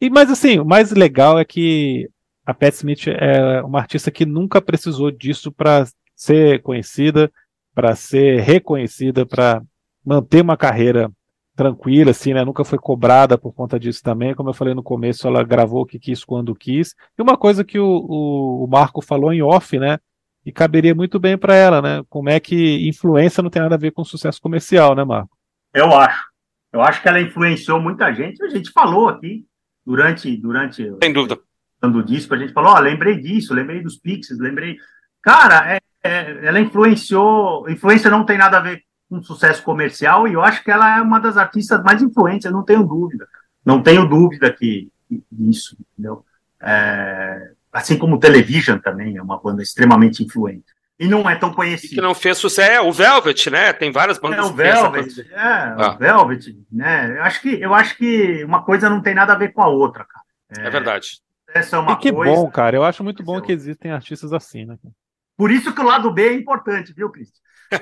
E, 0.00 0.08
mas 0.08 0.30
assim, 0.30 0.58
o 0.58 0.64
mais 0.64 0.90
legal 0.92 1.38
é 1.38 1.44
que 1.44 2.08
a 2.46 2.54
Pat 2.54 2.74
Smith 2.74 3.06
é 3.08 3.62
uma 3.62 3.78
artista 3.78 4.10
que 4.10 4.24
nunca 4.24 4.60
precisou 4.60 5.10
disso 5.10 5.52
para 5.52 5.86
ser 6.16 6.62
conhecida, 6.62 7.30
para 7.74 7.94
ser 7.94 8.40
reconhecida, 8.40 9.26
para 9.26 9.62
manter 10.04 10.42
uma 10.42 10.56
carreira 10.56 11.10
tranquila, 11.54 12.12
assim, 12.12 12.32
né? 12.32 12.42
Nunca 12.42 12.64
foi 12.64 12.78
cobrada 12.78 13.36
por 13.36 13.52
conta 13.52 13.78
disso 13.78 14.02
também. 14.02 14.34
Como 14.34 14.48
eu 14.48 14.54
falei 14.54 14.72
no 14.72 14.82
começo, 14.82 15.26
ela 15.26 15.44
gravou 15.44 15.82
o 15.82 15.86
que 15.86 15.98
quis 15.98 16.24
quando 16.24 16.54
quis. 16.54 16.94
E 17.18 17.22
uma 17.22 17.36
coisa 17.36 17.62
que 17.62 17.78
o, 17.78 17.86
o, 17.86 18.64
o 18.64 18.66
Marco 18.66 19.02
falou 19.02 19.32
em 19.32 19.42
off, 19.42 19.78
né? 19.78 19.98
E 20.44 20.50
caberia 20.50 20.94
muito 20.94 21.18
bem 21.18 21.36
para 21.36 21.54
ela, 21.54 21.82
né? 21.82 22.02
Como 22.08 22.28
é 22.30 22.40
que 22.40 22.88
influência 22.88 23.42
não 23.42 23.50
tem 23.50 23.60
nada 23.62 23.74
a 23.74 23.78
ver 23.78 23.90
com 23.92 24.04
sucesso 24.04 24.40
comercial, 24.40 24.94
né, 24.94 25.04
Marco? 25.04 25.36
Eu 25.74 25.94
acho. 25.94 26.24
Eu 26.72 26.80
acho 26.82 27.02
que 27.02 27.08
ela 27.08 27.20
influenciou 27.20 27.80
muita 27.80 28.12
gente. 28.14 28.42
A 28.42 28.48
gente 28.48 28.70
falou 28.72 29.08
aqui 29.08 29.44
durante, 29.84 30.34
durante 30.36 30.82
Sem 31.02 31.12
dúvida. 31.12 31.38
o 31.82 32.02
disco, 32.02 32.34
a 32.34 32.38
gente 32.38 32.52
falou, 32.52 32.72
ó, 32.72 32.78
lembrei 32.78 33.20
disso, 33.20 33.52
lembrei 33.52 33.82
dos 33.82 33.96
Pixies, 33.98 34.38
lembrei. 34.38 34.76
Cara, 35.22 35.74
é- 35.74 35.80
é- 36.02 36.46
ela 36.46 36.60
influenciou. 36.60 37.68
Influência 37.68 38.10
não 38.10 38.24
tem 38.24 38.38
nada 38.38 38.58
a 38.58 38.60
ver 38.60 38.82
com 39.08 39.20
sucesso 39.22 39.62
comercial, 39.64 40.28
e 40.28 40.34
eu 40.34 40.40
acho 40.40 40.62
que 40.62 40.70
ela 40.70 40.98
é 40.98 41.02
uma 41.02 41.18
das 41.18 41.36
artistas 41.36 41.82
mais 41.82 42.00
influentes, 42.00 42.44
eu 42.46 42.52
não 42.52 42.64
tenho 42.64 42.84
dúvida. 42.84 43.26
Não 43.64 43.82
tenho 43.82 44.08
dúvida 44.08 44.52
que 44.52 44.88
que- 45.08 45.22
disso, 45.30 45.76
entendeu? 45.92 46.24
É, 46.62 47.50
assim 47.72 47.98
como 47.98 48.16
o 48.16 48.18
Television 48.20 48.78
também 48.78 49.16
é 49.16 49.22
uma 49.22 49.40
banda 49.40 49.62
extremamente 49.62 50.22
influente. 50.22 50.64
E 50.98 51.08
não 51.08 51.28
é 51.30 51.34
tão 51.34 51.48
E 51.48 51.52
que 51.52 51.56
conhecida. 51.56 52.02
não 52.02 52.14
fez 52.14 52.36
sucesso. 52.36 52.70
É, 52.70 52.80
o 52.80 52.92
Velvet, 52.92 53.48
né? 53.50 53.72
Tem 53.72 53.90
várias 53.90 54.18
bandas 54.18 54.38
É 54.38 54.42
o 54.42 54.52
Velvet, 54.52 55.20
é, 55.32 55.34
Ah. 55.38 55.94
o 55.94 55.98
Velvet, 55.98 56.54
né? 56.70 57.16
Eu 57.16 57.22
acho 57.22 57.40
que 57.40 57.48
eu 57.60 57.72
acho 57.74 57.96
que 57.96 58.44
uma 58.44 58.62
coisa 58.62 58.90
não 58.90 59.00
tem 59.00 59.14
nada 59.14 59.32
a 59.32 59.36
ver 59.36 59.52
com 59.54 59.62
a 59.62 59.68
outra, 59.68 60.04
cara. 60.04 60.66
É 60.66 60.68
verdade. 60.68 61.20
Essa 61.54 61.76
é 61.76 61.78
uma 61.78 61.92
e 61.92 61.96
que 61.96 62.12
coisa. 62.12 62.34
bom, 62.34 62.50
cara. 62.50 62.76
Eu 62.76 62.84
acho 62.84 63.02
muito 63.02 63.22
bom 63.22 63.38
é 63.38 63.40
que 63.40 63.50
existem 63.50 63.90
artistas 63.92 64.32
assim, 64.34 64.66
né? 64.66 64.76
Por 65.38 65.50
isso 65.50 65.72
que 65.72 65.80
o 65.80 65.84
lado 65.84 66.12
B 66.12 66.28
é 66.28 66.34
importante, 66.34 66.92
viu, 66.92 67.08
Cristian? 67.10 67.40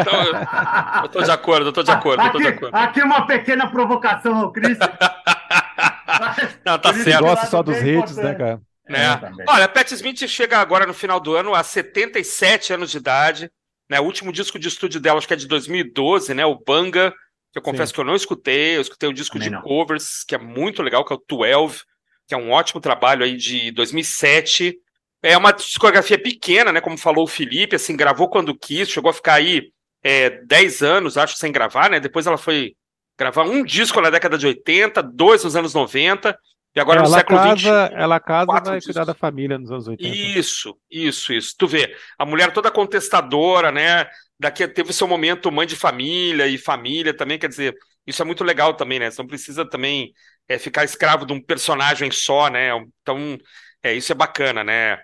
Então, 0.00 1.02
eu, 1.04 1.08
tô 1.08 1.22
de 1.22 1.30
acordo, 1.30 1.66
eu 1.66 1.72
tô 1.72 1.82
de 1.82 1.90
acordo, 1.90 2.22
eu 2.22 2.30
tô 2.32 2.38
de 2.38 2.46
aqui, 2.48 2.56
acordo. 2.58 2.74
aqui 2.74 3.02
uma 3.02 3.26
pequena 3.26 3.70
provocação 3.70 4.36
ao 4.36 4.52
Cristian. 4.52 4.88
Não, 6.66 6.78
tá 6.78 6.92
certo. 6.92 7.20
gosta 7.24 7.46
só 7.46 7.56
lado 7.58 7.72
dos 7.72 7.76
hits, 7.78 7.86
né, 7.88 8.32
importante. 8.32 8.38
cara? 8.38 8.60
Né? 8.88 9.20
Olha, 9.48 9.68
Pat 9.68 9.90
Smith 9.92 10.26
chega 10.28 10.58
agora 10.58 10.86
no 10.86 10.94
final 10.94 11.20
do 11.20 11.34
ano 11.34 11.54
a 11.54 11.62
77 11.62 12.72
anos 12.72 12.90
de 12.90 12.98
idade. 12.98 13.50
Né? 13.88 14.00
O 14.00 14.04
último 14.04 14.32
disco 14.32 14.58
de 14.58 14.68
estúdio 14.68 15.00
dela, 15.00 15.18
acho 15.18 15.28
que 15.28 15.34
é 15.34 15.36
de 15.36 15.46
2012, 15.46 16.34
né? 16.34 16.44
O 16.44 16.58
Banga, 16.58 17.12
que 17.52 17.58
eu 17.58 17.62
confesso 17.62 17.90
Sim. 17.90 17.94
que 17.94 18.00
eu 18.00 18.04
não 18.04 18.14
escutei. 18.14 18.76
Eu 18.76 18.80
escutei 18.80 19.08
o 19.08 19.12
disco 19.12 19.34
Também 19.34 19.48
de 19.48 19.54
não. 19.54 19.62
covers, 19.62 20.24
que 20.24 20.34
é 20.34 20.38
muito 20.38 20.82
legal, 20.82 21.04
que 21.04 21.12
é 21.12 21.16
o 21.16 21.22
12, 21.28 21.82
que 22.26 22.34
é 22.34 22.38
um 22.38 22.50
ótimo 22.50 22.80
trabalho 22.80 23.24
aí 23.24 23.36
de 23.36 23.70
2007. 23.72 24.76
É 25.22 25.36
uma 25.36 25.52
discografia 25.52 26.20
pequena, 26.20 26.72
né? 26.72 26.80
Como 26.80 26.98
falou 26.98 27.24
o 27.24 27.28
Felipe, 27.28 27.76
assim, 27.76 27.96
gravou 27.96 28.28
quando 28.28 28.56
quis, 28.56 28.88
chegou 28.88 29.10
a 29.10 29.14
ficar 29.14 29.34
aí 29.34 29.72
é, 30.02 30.30
10 30.30 30.82
anos, 30.82 31.16
acho, 31.16 31.36
sem 31.36 31.50
gravar, 31.50 31.90
né? 31.90 31.98
Depois 31.98 32.26
ela 32.26 32.38
foi 32.38 32.74
gravar 33.18 33.44
um 33.44 33.64
disco 33.64 34.00
na 34.00 34.10
década 34.10 34.36
de 34.36 34.46
80, 34.46 35.02
dois 35.02 35.42
nos 35.42 35.56
anos 35.56 35.72
90, 35.72 36.38
e 36.76 36.80
agora 36.80 37.00
no 37.00 37.06
ela 37.06 37.16
século 37.16 37.38
casa, 37.38 37.88
20. 37.88 37.94
ela 37.96 38.20
casa 38.20 38.60
vai 38.60 38.80
cuidar 38.82 39.04
da 39.04 39.14
família 39.14 39.56
nos 39.56 39.72
anos 39.72 39.88
80. 39.88 40.14
Isso, 40.14 40.76
isso, 40.90 41.32
isso. 41.32 41.54
Tu 41.56 41.66
vê, 41.66 41.96
a 42.18 42.26
mulher 42.26 42.52
toda 42.52 42.70
contestadora, 42.70 43.72
né? 43.72 44.06
Daqui 44.38 44.68
teve 44.68 44.90
o 44.90 44.92
seu 44.92 45.08
momento 45.08 45.50
mãe 45.50 45.66
de 45.66 45.74
família 45.74 46.46
e 46.46 46.58
família 46.58 47.16
também, 47.16 47.38
quer 47.38 47.48
dizer, 47.48 47.74
isso 48.06 48.20
é 48.20 48.26
muito 48.26 48.44
legal 48.44 48.74
também, 48.74 48.98
né? 48.98 49.10
Você 49.10 49.22
não 49.22 49.26
precisa 49.26 49.64
também 49.64 50.12
é, 50.46 50.58
ficar 50.58 50.84
escravo 50.84 51.24
de 51.24 51.32
um 51.32 51.40
personagem 51.40 52.10
só, 52.10 52.48
né? 52.48 52.68
Então, 53.00 53.38
é, 53.82 53.94
isso 53.94 54.12
é 54.12 54.14
bacana, 54.14 54.62
né? 54.62 54.98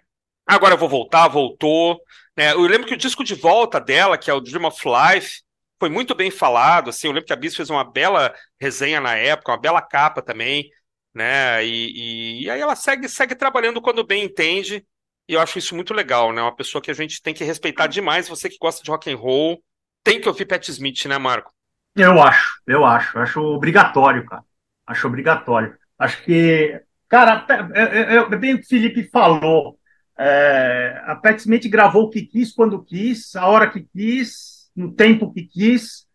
Agora 0.47 0.75
eu 0.75 0.79
vou 0.79 0.91
voltar, 0.91 1.27
voltou. 1.29 1.99
Né? 2.37 2.53
Eu 2.53 2.61
lembro 2.63 2.87
que 2.87 2.95
o 2.95 2.99
disco 2.99 3.25
de 3.25 3.35
volta 3.35 3.81
dela, 3.81 4.19
que 4.19 4.31
é 4.31 4.35
o 4.35 4.41
Dream 4.41 4.67
of 4.67 4.79
Life, 4.87 5.41
foi 5.81 5.89
muito 5.89 6.15
bem 6.15 6.31
falado. 6.31 6.91
Assim, 6.91 7.07
eu 7.07 7.13
lembro 7.15 7.27
que 7.27 7.33
a 7.33 7.37
Bis 7.37 7.57
fez 7.57 7.71
uma 7.71 7.83
bela 7.83 8.35
resenha 8.61 9.01
na 9.01 9.17
época, 9.17 9.53
uma 9.53 9.61
bela 9.61 9.81
capa 9.81 10.21
também, 10.21 10.71
né? 11.15 11.65
E, 11.65 12.41
e, 12.41 12.45
e 12.45 12.51
aí 12.51 12.61
ela 12.61 12.75
segue, 12.75 13.09
segue 13.09 13.35
trabalhando 13.35 13.81
quando 13.81 14.07
bem 14.07 14.25
entende. 14.25 14.85
E 15.29 15.35
eu 15.35 15.41
acho 15.41 15.59
isso 15.59 15.75
muito 15.75 15.95
legal, 15.95 16.33
né? 16.33 16.43
Uma 16.43 16.55
pessoa 16.55 16.83
que 16.83 16.91
a 16.91 16.95
gente 16.95 17.23
tem 17.23 17.33
que 17.33 17.45
respeitar 17.45 17.87
demais. 17.87 18.29
Você 18.29 18.49
que 18.49 18.59
gosta 18.61 18.83
de 18.83 18.91
rock 18.91 19.11
and 19.11 19.17
roll, 19.17 19.63
tem 20.03 20.21
que 20.21 20.29
ouvir 20.29 20.47
Pat 20.47 20.69
Smith, 20.69 21.05
né, 21.07 21.19
Marco? 21.19 21.53
Eu 21.95 22.23
acho, 22.23 22.61
eu 22.67 22.85
acho, 22.85 23.17
eu 23.17 23.23
acho 23.23 23.41
obrigatório, 23.41 24.25
cara. 24.25 24.43
Acho 24.87 25.07
obrigatório. 25.07 25.77
Acho 25.99 26.23
que, 26.25 26.81
cara, 27.09 27.47
é, 27.75 27.83
é, 27.83 28.17
é 28.17 28.37
bem 28.37 28.55
o 28.55 28.59
que 28.59 28.65
o 28.65 28.69
Felipe 28.69 29.09
falou. 29.11 29.79
É, 30.19 31.01
a 31.05 31.17
Pat 31.17 31.39
Smith 31.39 31.69
gravou 31.69 32.05
o 32.05 32.11
que 32.11 32.23
quis, 32.23 32.53
quando 32.53 32.83
quis, 32.83 33.35
a 33.37 33.47
hora 33.47 33.71
que 33.71 33.87
quis, 33.95 34.71
no 34.75 34.93
tempo 34.93 35.33
que 35.33 35.43
quis. 35.43 36.07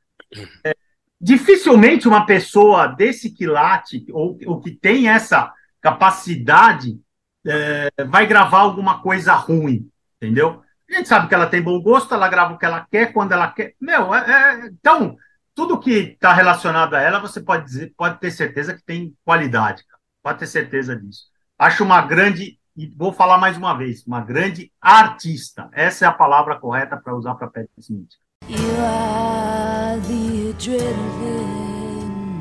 É, 0.66 0.76
dificilmente 1.20 2.08
uma 2.08 2.26
pessoa 2.26 2.88
desse 2.88 3.32
quilate, 3.32 4.06
ou, 4.12 4.38
ou 4.46 4.60
que 4.60 4.72
tem 4.72 5.10
essa, 5.10 5.52
capacidade, 5.82 7.00
é, 7.46 7.90
vai 8.06 8.28
gravar 8.28 8.60
alguma 8.60 9.02
coisa 9.02 9.34
ruim, 9.34 9.90
entendeu? 10.18 10.62
A 10.90 10.94
gente 10.96 11.08
sabe 11.08 11.28
que 11.28 11.36
ela 11.36 11.48
tem 11.48 11.62
bom 11.62 11.82
gosto, 11.82 12.14
ela 12.14 12.28
grava 12.28 12.54
o 12.54 12.58
que 12.58 12.66
ela 12.66 12.86
quer, 12.90 13.14
quando 13.14 13.32
ela 13.32 13.52
quer. 13.52 13.74
Meu, 13.80 14.14
é, 14.14 14.20
é, 14.20 14.68
então, 14.68 15.18
tudo 15.54 15.80
que 15.80 15.92
está 15.92 16.34
relacionado 16.34 16.94
a 16.94 17.02
ela, 17.02 17.20
você 17.20 17.42
pode 17.42 17.66
dizer, 17.66 17.94
pode 17.98 18.20
ter 18.20 18.32
certeza 18.32 18.74
que 18.74 18.84
tem 18.84 19.14
qualidade, 19.24 19.86
cara. 19.86 20.00
pode 20.24 20.40
ter 20.40 20.48
certeza 20.48 20.96
disso. 20.96 21.26
Acho 21.58 21.84
uma 21.84 22.02
grande, 22.02 22.60
e 22.76 22.88
vou 22.96 23.12
falar 23.12 23.38
mais 23.38 23.58
uma 23.58 23.74
vez, 23.74 24.06
uma 24.06 24.22
grande 24.22 24.72
artista. 24.82 25.70
Essa 25.74 26.06
é 26.06 26.08
a 26.08 26.14
palavra 26.14 26.60
correta 26.60 26.98
para 26.98 27.16
usar 27.16 27.36
para 27.36 27.48
Pat 27.48 27.68
Smith. 27.78 28.12
You 28.48 28.58
are 28.80 30.00
the 30.02 30.27
adrenaline 30.58 32.34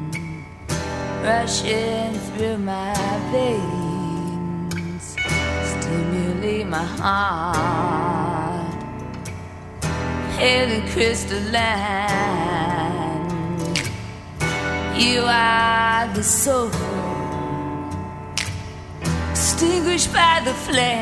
rushing 1.23 2.15
through 2.31 2.59
my 2.59 2.95
veins, 3.31 5.17
stimulate 5.65 6.67
my 6.67 6.83
heart, 6.83 8.75
pale 10.37 10.81
crystalline. 10.93 11.67
You 14.97 15.25
are 15.27 16.09
the 16.15 16.23
soul, 16.23 16.71
extinguished 19.31 20.11
by 20.13 20.41
the 20.43 20.55
flame. 20.55 20.97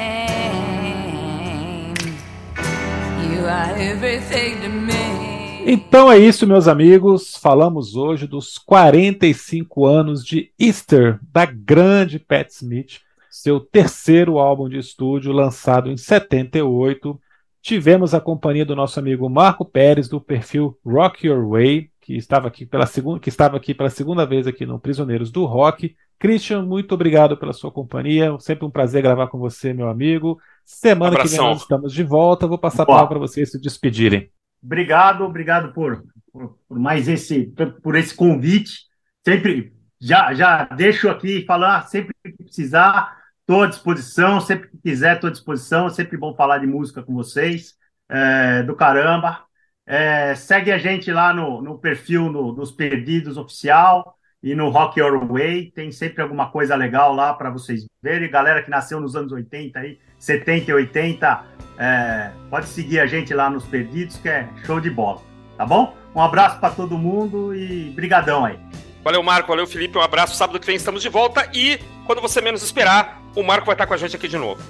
You 3.31 3.47
are 3.47 3.77
everything 3.77 4.61
to 4.63 4.69
me. 4.69 5.34
Então 5.67 6.13
é 6.13 6.19
isso, 6.19 6.47
meus 6.47 6.69
amigos. 6.69 7.37
Falamos 7.37 7.97
hoje 7.97 8.27
dos 8.27 8.59
45 8.59 9.87
anos 9.87 10.23
de 10.23 10.53
Easter 10.61 11.19
da 11.33 11.47
grande 11.47 12.19
Pat 12.19 12.51
Smith, 12.51 13.01
seu 13.31 13.59
terceiro 13.59 14.39
álbum 14.39 14.69
de 14.69 14.77
estúdio 14.77 15.33
lançado 15.33 15.91
em 15.91 15.97
78. 15.97 17.19
Tivemos 17.63 18.13
a 18.13 18.21
companhia 18.21 18.67
do 18.67 18.77
nosso 18.77 19.01
amigo 19.01 19.27
Marco 19.31 19.65
Pérez 19.65 20.07
do 20.07 20.21
perfil 20.21 20.79
Rock 20.85 21.27
Your 21.27 21.49
Way, 21.49 21.89
que 21.99 22.15
estava 22.15 22.49
aqui 22.49 22.67
pela 22.67 22.85
segunda, 22.85 23.19
que 23.19 23.31
estava 23.31 23.57
aqui 23.57 23.73
pela 23.73 23.89
segunda 23.89 24.27
vez 24.27 24.47
aqui 24.47 24.67
no 24.67 24.79
Prisioneiros 24.79 25.31
do 25.31 25.47
Rock. 25.47 25.97
Christian, 26.19 26.63
muito 26.63 26.93
obrigado 26.93 27.39
pela 27.39 27.55
sua 27.55 27.71
companhia. 27.71 28.37
Sempre 28.39 28.67
um 28.67 28.71
prazer 28.71 29.01
gravar 29.01 29.29
com 29.29 29.39
você, 29.39 29.73
meu 29.73 29.89
amigo. 29.89 30.39
Semana 30.63 31.17
que 31.17 31.27
vem 31.27 31.39
nós 31.39 31.63
estamos 31.63 31.91
de 31.91 32.03
volta. 32.03 32.47
Vou 32.47 32.59
passar 32.59 32.83
a 32.83 32.87
palavra 32.87 33.09
para 33.09 33.19
vocês 33.19 33.51
se 33.51 33.59
despedirem. 33.59 34.31
Obrigado, 34.65 35.25
obrigado 35.25 35.73
por, 35.73 36.05
por, 36.33 36.59
por 36.67 36.79
mais 36.79 37.07
esse 37.07 37.53
por 37.83 37.97
esse 37.97 38.15
convite. 38.15 38.81
Sempre 39.25 39.75
já 40.01 40.33
já 40.33 40.65
deixo 40.65 41.09
aqui 41.09 41.45
falar 41.45 41.83
sempre 41.83 42.15
que 42.25 42.45
precisar, 42.45 43.17
estou 43.41 43.63
à 43.63 43.67
disposição, 43.67 44.41
sempre 44.41 44.69
que 44.71 44.79
quiser 44.79 45.17
estou 45.17 45.29
à 45.29 45.33
disposição. 45.33 45.91
Sempre 45.91 46.17
bom 46.17 46.35
falar 46.35 46.59
de 46.59 46.67
música 46.67 47.03
com 47.03 47.15
vocês, 47.15 47.75
é, 48.09 48.63
do 48.63 48.75
caramba. 48.75 49.45
É, 49.87 50.35
segue 50.35 50.73
a 50.73 50.79
gente 50.79 51.13
lá 51.13 51.35
no, 51.35 51.61
no 51.61 51.79
perfil 51.79 52.33
no, 52.33 52.53
dos 52.53 52.73
Perdidos 52.73 53.37
Oficial 53.37 54.17
e 54.45 54.55
no 54.55 54.69
Rock 54.69 55.01
Your 55.01 55.27
Way. 55.27 55.73
Tem 55.75 55.91
sempre 55.91 56.23
alguma 56.23 56.51
coisa 56.51 56.77
legal 56.77 57.15
lá 57.15 57.33
para 57.33 57.49
vocês 57.49 57.87
verem. 58.03 58.31
Galera 58.31 58.63
que 58.63 58.69
nasceu 58.69 59.01
nos 59.01 59.17
anos 59.17 59.33
80, 59.33 59.79
aí, 59.79 59.99
70 60.19 60.71
e 60.71 60.75
80, 60.75 61.45
é, 61.79 62.31
pode 62.51 62.67
seguir 62.67 63.01
a 63.01 63.07
gente 63.07 63.33
lá 63.33 63.49
nos 63.49 63.65
Perdidos, 63.65 64.19
que 64.19 64.29
é 64.29 64.47
show 64.67 64.79
de 64.79 64.91
bola. 64.91 65.23
Tá 65.57 65.65
bom? 65.65 65.97
Um 66.15 66.21
abraço 66.21 66.61
para 66.61 66.75
todo 66.75 66.99
mundo 66.99 67.55
e 67.55 67.91
brigadão 67.97 68.45
aí. 68.45 68.59
Valeu, 69.03 69.23
Marco. 69.23 69.49
Valeu, 69.49 69.67
Felipe. 69.67 69.97
Um 69.97 70.03
abraço. 70.03 70.37
Sábado 70.37 70.61
que 70.61 70.67
vem 70.67 70.77
estamos 70.77 71.01
de 71.01 71.09
volta. 71.09 71.49
E 71.55 71.81
quando 72.07 72.21
você 72.21 72.43
menos 72.43 72.63
esperar, 72.63 73.23
o 73.35 73.43
Marco 73.43 73.67
vai 73.67 73.75
estar 73.75 73.87
com 73.87 73.95
a 73.95 73.97
gente 73.97 74.15
aqui 74.15 74.29
de 74.29 74.37
novo. 74.37 74.63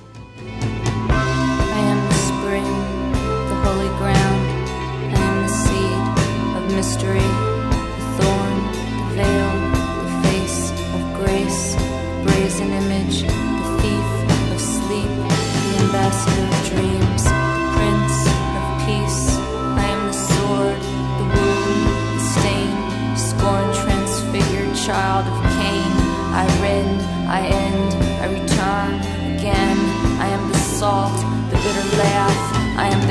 I 7.06 7.33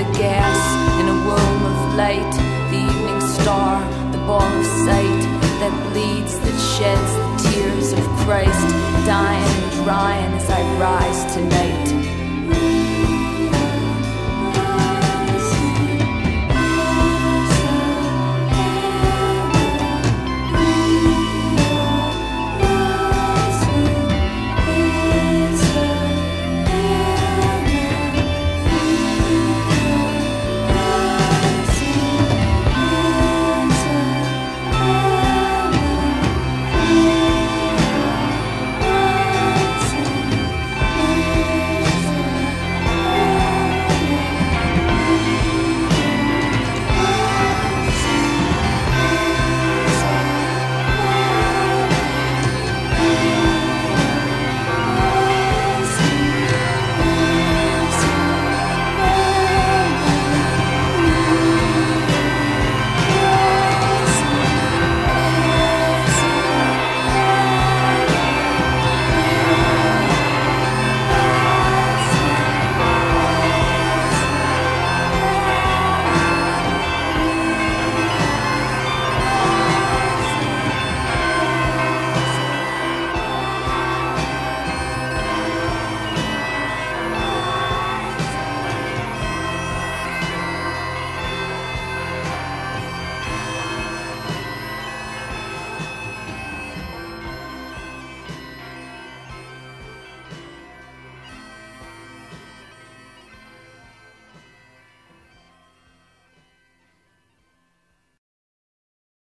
the 0.04 0.18
gas 0.18 1.00
in 1.00 1.08
a 1.08 1.18
womb 1.28 1.66
of 1.66 1.96
light, 1.96 2.34
the 2.72 2.78
evening 2.78 3.22
star, 3.22 3.80
the 4.12 4.18
ball 4.20 4.42
of 4.42 4.66
sight 4.66 5.22
that 5.60 5.92
bleeds, 5.92 6.38
that 6.40 6.58
sheds 6.76 7.44
the 7.44 7.50
tears 7.50 7.94
of 7.94 8.04
Christ, 8.26 8.68
dying 9.06 9.64
and 9.64 9.84
drying 9.84 10.34
as 10.34 10.50
I 10.50 10.62
rise 10.80 11.34
tonight. 11.34 12.03